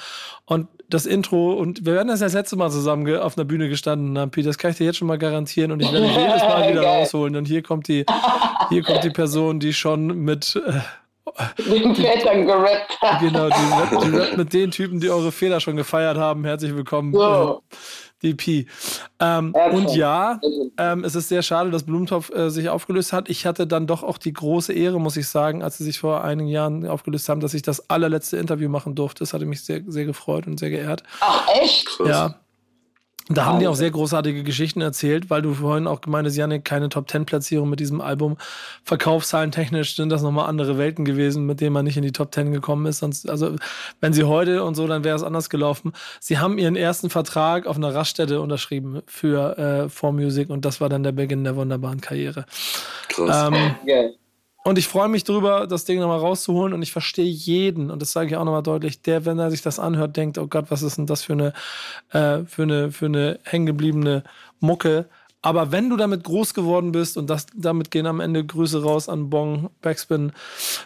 Und 0.46 0.68
das 0.90 1.06
Intro, 1.06 1.54
und 1.54 1.86
wir 1.86 1.94
werden 1.94 2.10
das 2.10 2.20
ja 2.20 2.26
das 2.26 2.34
letzte 2.34 2.56
Mal 2.58 2.70
zusammen 2.70 3.16
auf 3.18 3.38
einer 3.38 3.46
Bühne 3.46 3.70
gestanden 3.70 4.18
haben, 4.18 4.31
Pi, 4.32 4.42
das 4.44 4.58
kann 4.58 4.72
ich 4.72 4.78
dir 4.78 4.86
jetzt 4.86 4.98
schon 4.98 5.08
mal 5.08 5.18
garantieren 5.18 5.72
und 5.72 5.82
ich 5.82 5.92
werde 5.92 6.06
jedes 6.08 6.42
Mal 6.42 6.70
wieder 6.72 6.84
rausholen. 6.84 7.36
Und 7.36 7.46
hier 7.46 7.62
kommt 7.62 7.88
die, 7.88 8.06
hier 8.70 8.84
kommt 8.84 9.04
die 9.04 9.10
Person, 9.12 9.60
die 9.60 9.74
schon 9.74 10.08
mit 10.08 10.56
äh, 10.56 10.80
Den 11.64 11.96
Vätern 11.96 12.46
gerappt 12.46 12.98
hat. 13.02 13.20
Genau, 13.22 13.48
die, 13.50 14.06
die 14.10 14.18
Rap 14.18 14.38
mit 14.38 14.54
den 14.54 14.72
Typen, 14.72 15.00
die 15.00 15.10
eure 15.10 15.32
Fehler 15.32 15.60
schon 15.60 15.76
gefeiert 15.76 16.18
haben. 16.18 16.44
Herzlich 16.46 16.76
willkommen, 16.76 17.14
So. 17.14 17.62
äh, 17.72 17.76
DP. 18.24 18.68
Ähm, 19.20 19.56
und 19.72 19.96
ja, 19.96 20.40
ähm, 20.78 21.04
es 21.04 21.16
ist 21.16 21.30
sehr 21.30 21.42
schade, 21.42 21.72
dass 21.72 21.84
Blumentopf 21.84 22.30
äh, 22.32 22.50
sich 22.50 22.70
aufgelöst 22.70 23.14
hat. 23.14 23.30
Ich 23.30 23.46
hatte 23.48 23.66
dann 23.66 23.88
doch 23.88 24.04
auch 24.04 24.18
die 24.20 24.34
große 24.34 24.74
Ehre, 24.74 25.00
muss 25.00 25.18
ich 25.18 25.28
sagen, 25.28 25.64
als 25.64 25.78
sie 25.78 25.84
sich 25.86 26.00
vor 26.00 26.24
einigen 26.24 26.48
Jahren 26.50 26.88
aufgelöst 26.88 27.30
haben, 27.30 27.42
dass 27.42 27.54
ich 27.56 27.62
das 27.64 27.90
allerletzte 27.90 28.38
Interview 28.38 28.70
machen 28.70 28.94
durfte. 28.94 29.20
Das 29.20 29.34
hatte 29.34 29.46
mich 29.46 29.64
sehr, 29.64 29.82
sehr 29.88 30.06
gefreut 30.06 30.46
und 30.48 30.60
sehr 30.60 30.70
geehrt. 30.70 31.02
Ach, 31.22 31.48
echt? 31.56 31.88
Ja. 32.06 32.36
Da 33.30 33.46
haben 33.46 33.60
die 33.60 33.68
auch 33.68 33.76
sehr 33.76 33.92
großartige 33.92 34.44
Geschichten 34.44 34.82
erzählt, 34.82 35.30
weil 35.30 35.42
du 35.42 35.54
vorhin 35.54 35.88
auch 35.88 36.02
gemeint 36.02 36.28
hast, 36.28 36.36
Janik, 36.36 36.66
keine 36.66 36.90
Top 36.90 37.08
Ten 37.08 37.26
Platzierung 37.26 37.70
mit 37.70 37.80
diesem 37.80 38.02
Album. 38.02 38.38
Verkaufszahlen 38.84 39.52
technisch 39.52 39.96
sind 39.96 40.10
das 40.10 40.22
nochmal 40.22 40.50
andere 40.50 40.78
Welten 40.78 41.06
gewesen, 41.06 41.46
mit 41.46 41.62
denen 41.62 41.74
man 41.74 41.86
nicht 41.86 41.98
in 41.98 42.04
die 42.04 42.12
Top 42.12 42.32
Ten 42.32 42.52
gekommen 42.52 42.86
ist. 42.86 43.00
Sonst, 43.00 43.30
also, 43.30 43.56
wenn 44.00 44.14
sie 44.14 44.24
heute 44.24 44.64
und 44.64 44.76
so, 44.76 44.88
dann 44.88 45.04
wäre 45.04 45.16
es 45.16 45.24
anders 45.24 45.50
gelaufen. 45.50 45.94
Sie 46.20 46.40
haben 46.40 46.58
ihren 46.58 46.76
ersten 46.76 47.10
Vertrag 47.10 47.68
auf 47.68 47.78
einer 47.78 47.94
Raststätte 47.94 48.42
unterschrieben 48.42 49.02
für 49.06 49.58
äh, 49.58 49.90
4Music 49.90 50.50
und 50.50 50.66
das 50.66 50.82
war 50.82 50.90
dann 50.90 51.04
der 51.04 51.12
Beginn 51.12 51.44
der 51.44 51.56
wunderbaren 51.56 52.02
Karriere. 52.02 52.46
Krass. 53.08 53.48
Ähm, 53.48 53.76
Geil. 53.86 54.16
Und 54.64 54.78
ich 54.78 54.88
freue 54.88 55.10
mich 55.10 55.24
drüber, 55.24 55.66
das 55.66 55.86
Ding 55.86 56.00
nochmal 56.00 56.20
rauszuholen. 56.20 56.74
Und 56.74 56.82
ich 56.84 56.92
verstehe 56.92 57.26
jeden, 57.26 57.90
und 57.90 58.02
das 58.02 58.12
sage 58.12 58.30
ich 58.30 58.36
auch 58.36 58.46
nochmal 58.46 58.62
deutlich, 58.64 59.02
der, 59.02 59.26
wenn 59.26 59.40
er 59.40 59.50
sich 59.50 59.62
das 59.62 59.80
anhört, 59.80 60.16
denkt, 60.18 60.38
oh 60.38 60.48
Gott, 60.48 60.66
was 60.70 60.84
ist 60.84 60.98
denn 60.98 61.08
das 61.08 61.24
für 61.24 61.34
eine, 61.34 61.54
äh, 62.12 62.46
für 62.46 62.64
eine, 62.64 62.92
für 62.92 63.08
eine 63.08 63.40
hängengebliebene 63.44 64.24
Mucke. 64.60 65.08
Aber 65.44 65.72
wenn 65.72 65.90
du 65.90 65.98
damit 65.98 66.24
groß 66.24 66.54
geworden 66.54 66.92
bist, 66.92 67.18
und 67.18 67.28
das, 67.28 67.48
damit 67.56 67.90
gehen 67.90 68.06
am 68.06 68.20
Ende 68.20 68.46
Grüße 68.46 68.84
raus 68.84 69.10
an 69.10 69.32
Bong 69.32 69.72
Backspin, 69.82 70.32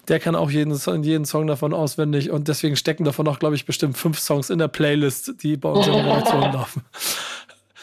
der 0.08 0.22
kann 0.22 0.36
auch 0.36 0.50
jeden, 0.50 0.74
Song- 0.76 1.04
jeden 1.04 1.26
Song 1.26 1.46
davon 1.46 1.74
auswendig. 1.74 2.32
Und 2.32 2.48
deswegen 2.48 2.78
stecken 2.78 3.04
davon 3.04 3.28
auch, 3.28 3.40
glaube 3.40 3.56
ich, 3.56 3.66
bestimmt 3.66 3.98
fünf 3.98 4.18
Songs 4.20 4.50
in 4.50 4.60
der 4.60 4.70
Playlist, 4.70 5.44
die 5.44 5.58
bei 5.58 5.70
uns 5.70 5.88
in 5.88 5.94
der 5.94 6.06
Redaktion 6.06 6.42
laufen. 6.54 6.82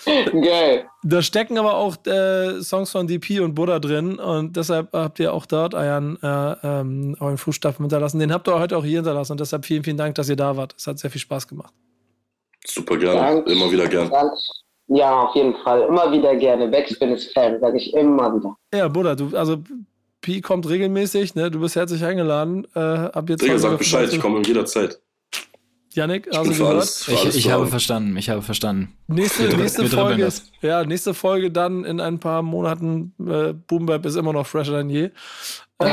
Geil. 0.04 0.86
Da 1.02 1.22
stecken 1.22 1.58
aber 1.58 1.74
auch 1.76 1.96
äh, 2.06 2.60
Songs 2.62 2.90
von 2.90 3.06
DP 3.06 3.40
und 3.40 3.54
Buddha 3.54 3.78
drin 3.78 4.18
und 4.18 4.56
deshalb 4.56 4.92
habt 4.92 5.20
ihr 5.20 5.32
auch 5.32 5.46
dort 5.46 5.74
euren, 5.74 6.18
äh, 6.22 6.56
ähm, 6.62 7.16
euren 7.20 7.38
Fußstapfen 7.38 7.84
hinterlassen. 7.84 8.18
Den 8.18 8.32
habt 8.32 8.48
ihr 8.48 8.58
heute 8.58 8.76
auch 8.76 8.84
hier 8.84 8.98
hinterlassen 8.98 9.32
und 9.32 9.40
deshalb 9.40 9.64
vielen, 9.64 9.84
vielen 9.84 9.96
Dank, 9.96 10.14
dass 10.14 10.28
ihr 10.28 10.36
da 10.36 10.56
wart. 10.56 10.74
Es 10.76 10.86
hat 10.86 10.98
sehr 10.98 11.10
viel 11.10 11.20
Spaß 11.20 11.46
gemacht. 11.48 11.72
Super 12.66 12.96
gerne. 12.96 13.20
Danke. 13.20 13.52
Immer 13.52 13.70
wieder 13.70 13.86
gern. 13.86 14.10
Danke. 14.10 14.36
Ja, 14.88 15.22
auf 15.22 15.34
jeden 15.34 15.54
Fall. 15.62 15.82
Immer 15.82 16.12
wieder 16.12 16.36
gerne. 16.36 16.68
Backspin 16.68 17.12
ist 17.12 17.32
Fan, 17.32 17.60
sage 17.60 17.78
ich 17.78 17.94
immer 17.94 18.34
wieder. 18.34 18.56
Ja, 18.74 18.88
Buddha, 18.88 19.14
du, 19.14 19.36
also 19.36 19.58
Pi 20.20 20.40
kommt 20.40 20.68
regelmäßig, 20.68 21.34
ne? 21.34 21.50
Du 21.50 21.60
bist 21.60 21.76
herzlich 21.76 22.04
eingeladen. 22.04 22.66
Äh, 22.74 22.80
ab 22.80 23.28
jetzt 23.28 23.42
Digga, 23.42 23.58
sag 23.58 23.78
Bescheid, 23.78 24.12
ich 24.12 24.20
komme 24.20 24.42
jederzeit. 24.44 25.00
Janik, 25.94 26.26
Ich 26.30 26.36
hast 26.38 26.48
du 26.50 26.54
gehört? 26.56 26.84
Ich, 27.08 27.36
ich 27.36 27.50
habe 27.50 27.66
verstanden, 27.66 28.16
ich 28.16 28.30
habe 28.30 28.40
verstanden. 28.42 28.96
Nächste, 29.08 29.50
Wir- 29.50 29.58
nächste 29.58 29.82
wir 29.82 29.90
Folge, 29.90 30.24
das. 30.24 30.50
ja, 30.62 30.84
nächste 30.84 31.12
Folge 31.12 31.50
dann 31.50 31.84
in 31.84 32.00
ein 32.00 32.18
paar 32.18 32.42
Monaten. 32.42 33.12
Äh, 33.20 33.52
Boom 33.52 33.86
Bap 33.86 34.06
ist 34.06 34.16
immer 34.16 34.32
noch 34.32 34.46
fresher 34.46 34.72
denn 34.78 34.88
je. 34.88 35.10
Äh, 35.78 35.90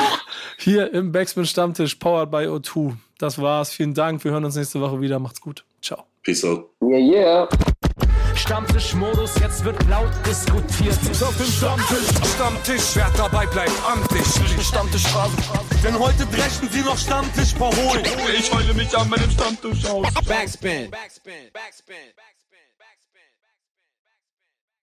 hier 0.58 0.92
im 0.94 1.12
Backspin 1.12 1.44
Stammtisch, 1.44 1.96
powered 1.96 2.30
by 2.30 2.46
O2. 2.48 2.94
Das 3.18 3.38
war's. 3.40 3.70
Vielen 3.72 3.94
Dank. 3.94 4.24
Wir 4.24 4.30
hören 4.32 4.44
uns 4.44 4.56
nächste 4.56 4.80
Woche 4.80 5.00
wieder. 5.00 5.18
Macht's 5.18 5.40
gut. 5.40 5.64
Ciao. 5.82 6.04
Peace 6.22 6.44
out. 6.44 6.70
Yeah, 6.80 6.98
yeah. 6.98 7.48
Stammtischmodus, 8.38 9.34
jetzt 9.40 9.64
wird 9.64 9.76
laut 9.88 10.10
diskutiert. 10.26 10.98
Auf 11.22 11.36
dem 11.36 11.46
Stammtisch, 11.46 12.08
Stammtisch, 12.34 12.82
wer 12.94 13.10
dabei 13.16 13.46
bleibt, 13.46 13.72
amtlich. 13.86 14.26
Stammtisch 14.66 15.06
Phase. 15.08 15.36
Denn 15.82 15.98
heute 15.98 16.26
brechen 16.26 16.68
sie 16.70 16.80
noch 16.80 16.98
Stammtisch 16.98 17.54
verholen. 17.54 18.04
Ich 18.36 18.52
heule 18.52 18.74
mich 18.74 18.96
an 18.96 19.08
meinem 19.08 19.30
Stammtisch 19.30 19.84
aus. 19.86 20.06
Backspin. 20.26 20.90
Backspin. 20.90 21.50
Backspin. 21.52 21.52
Backspin. 21.52 22.31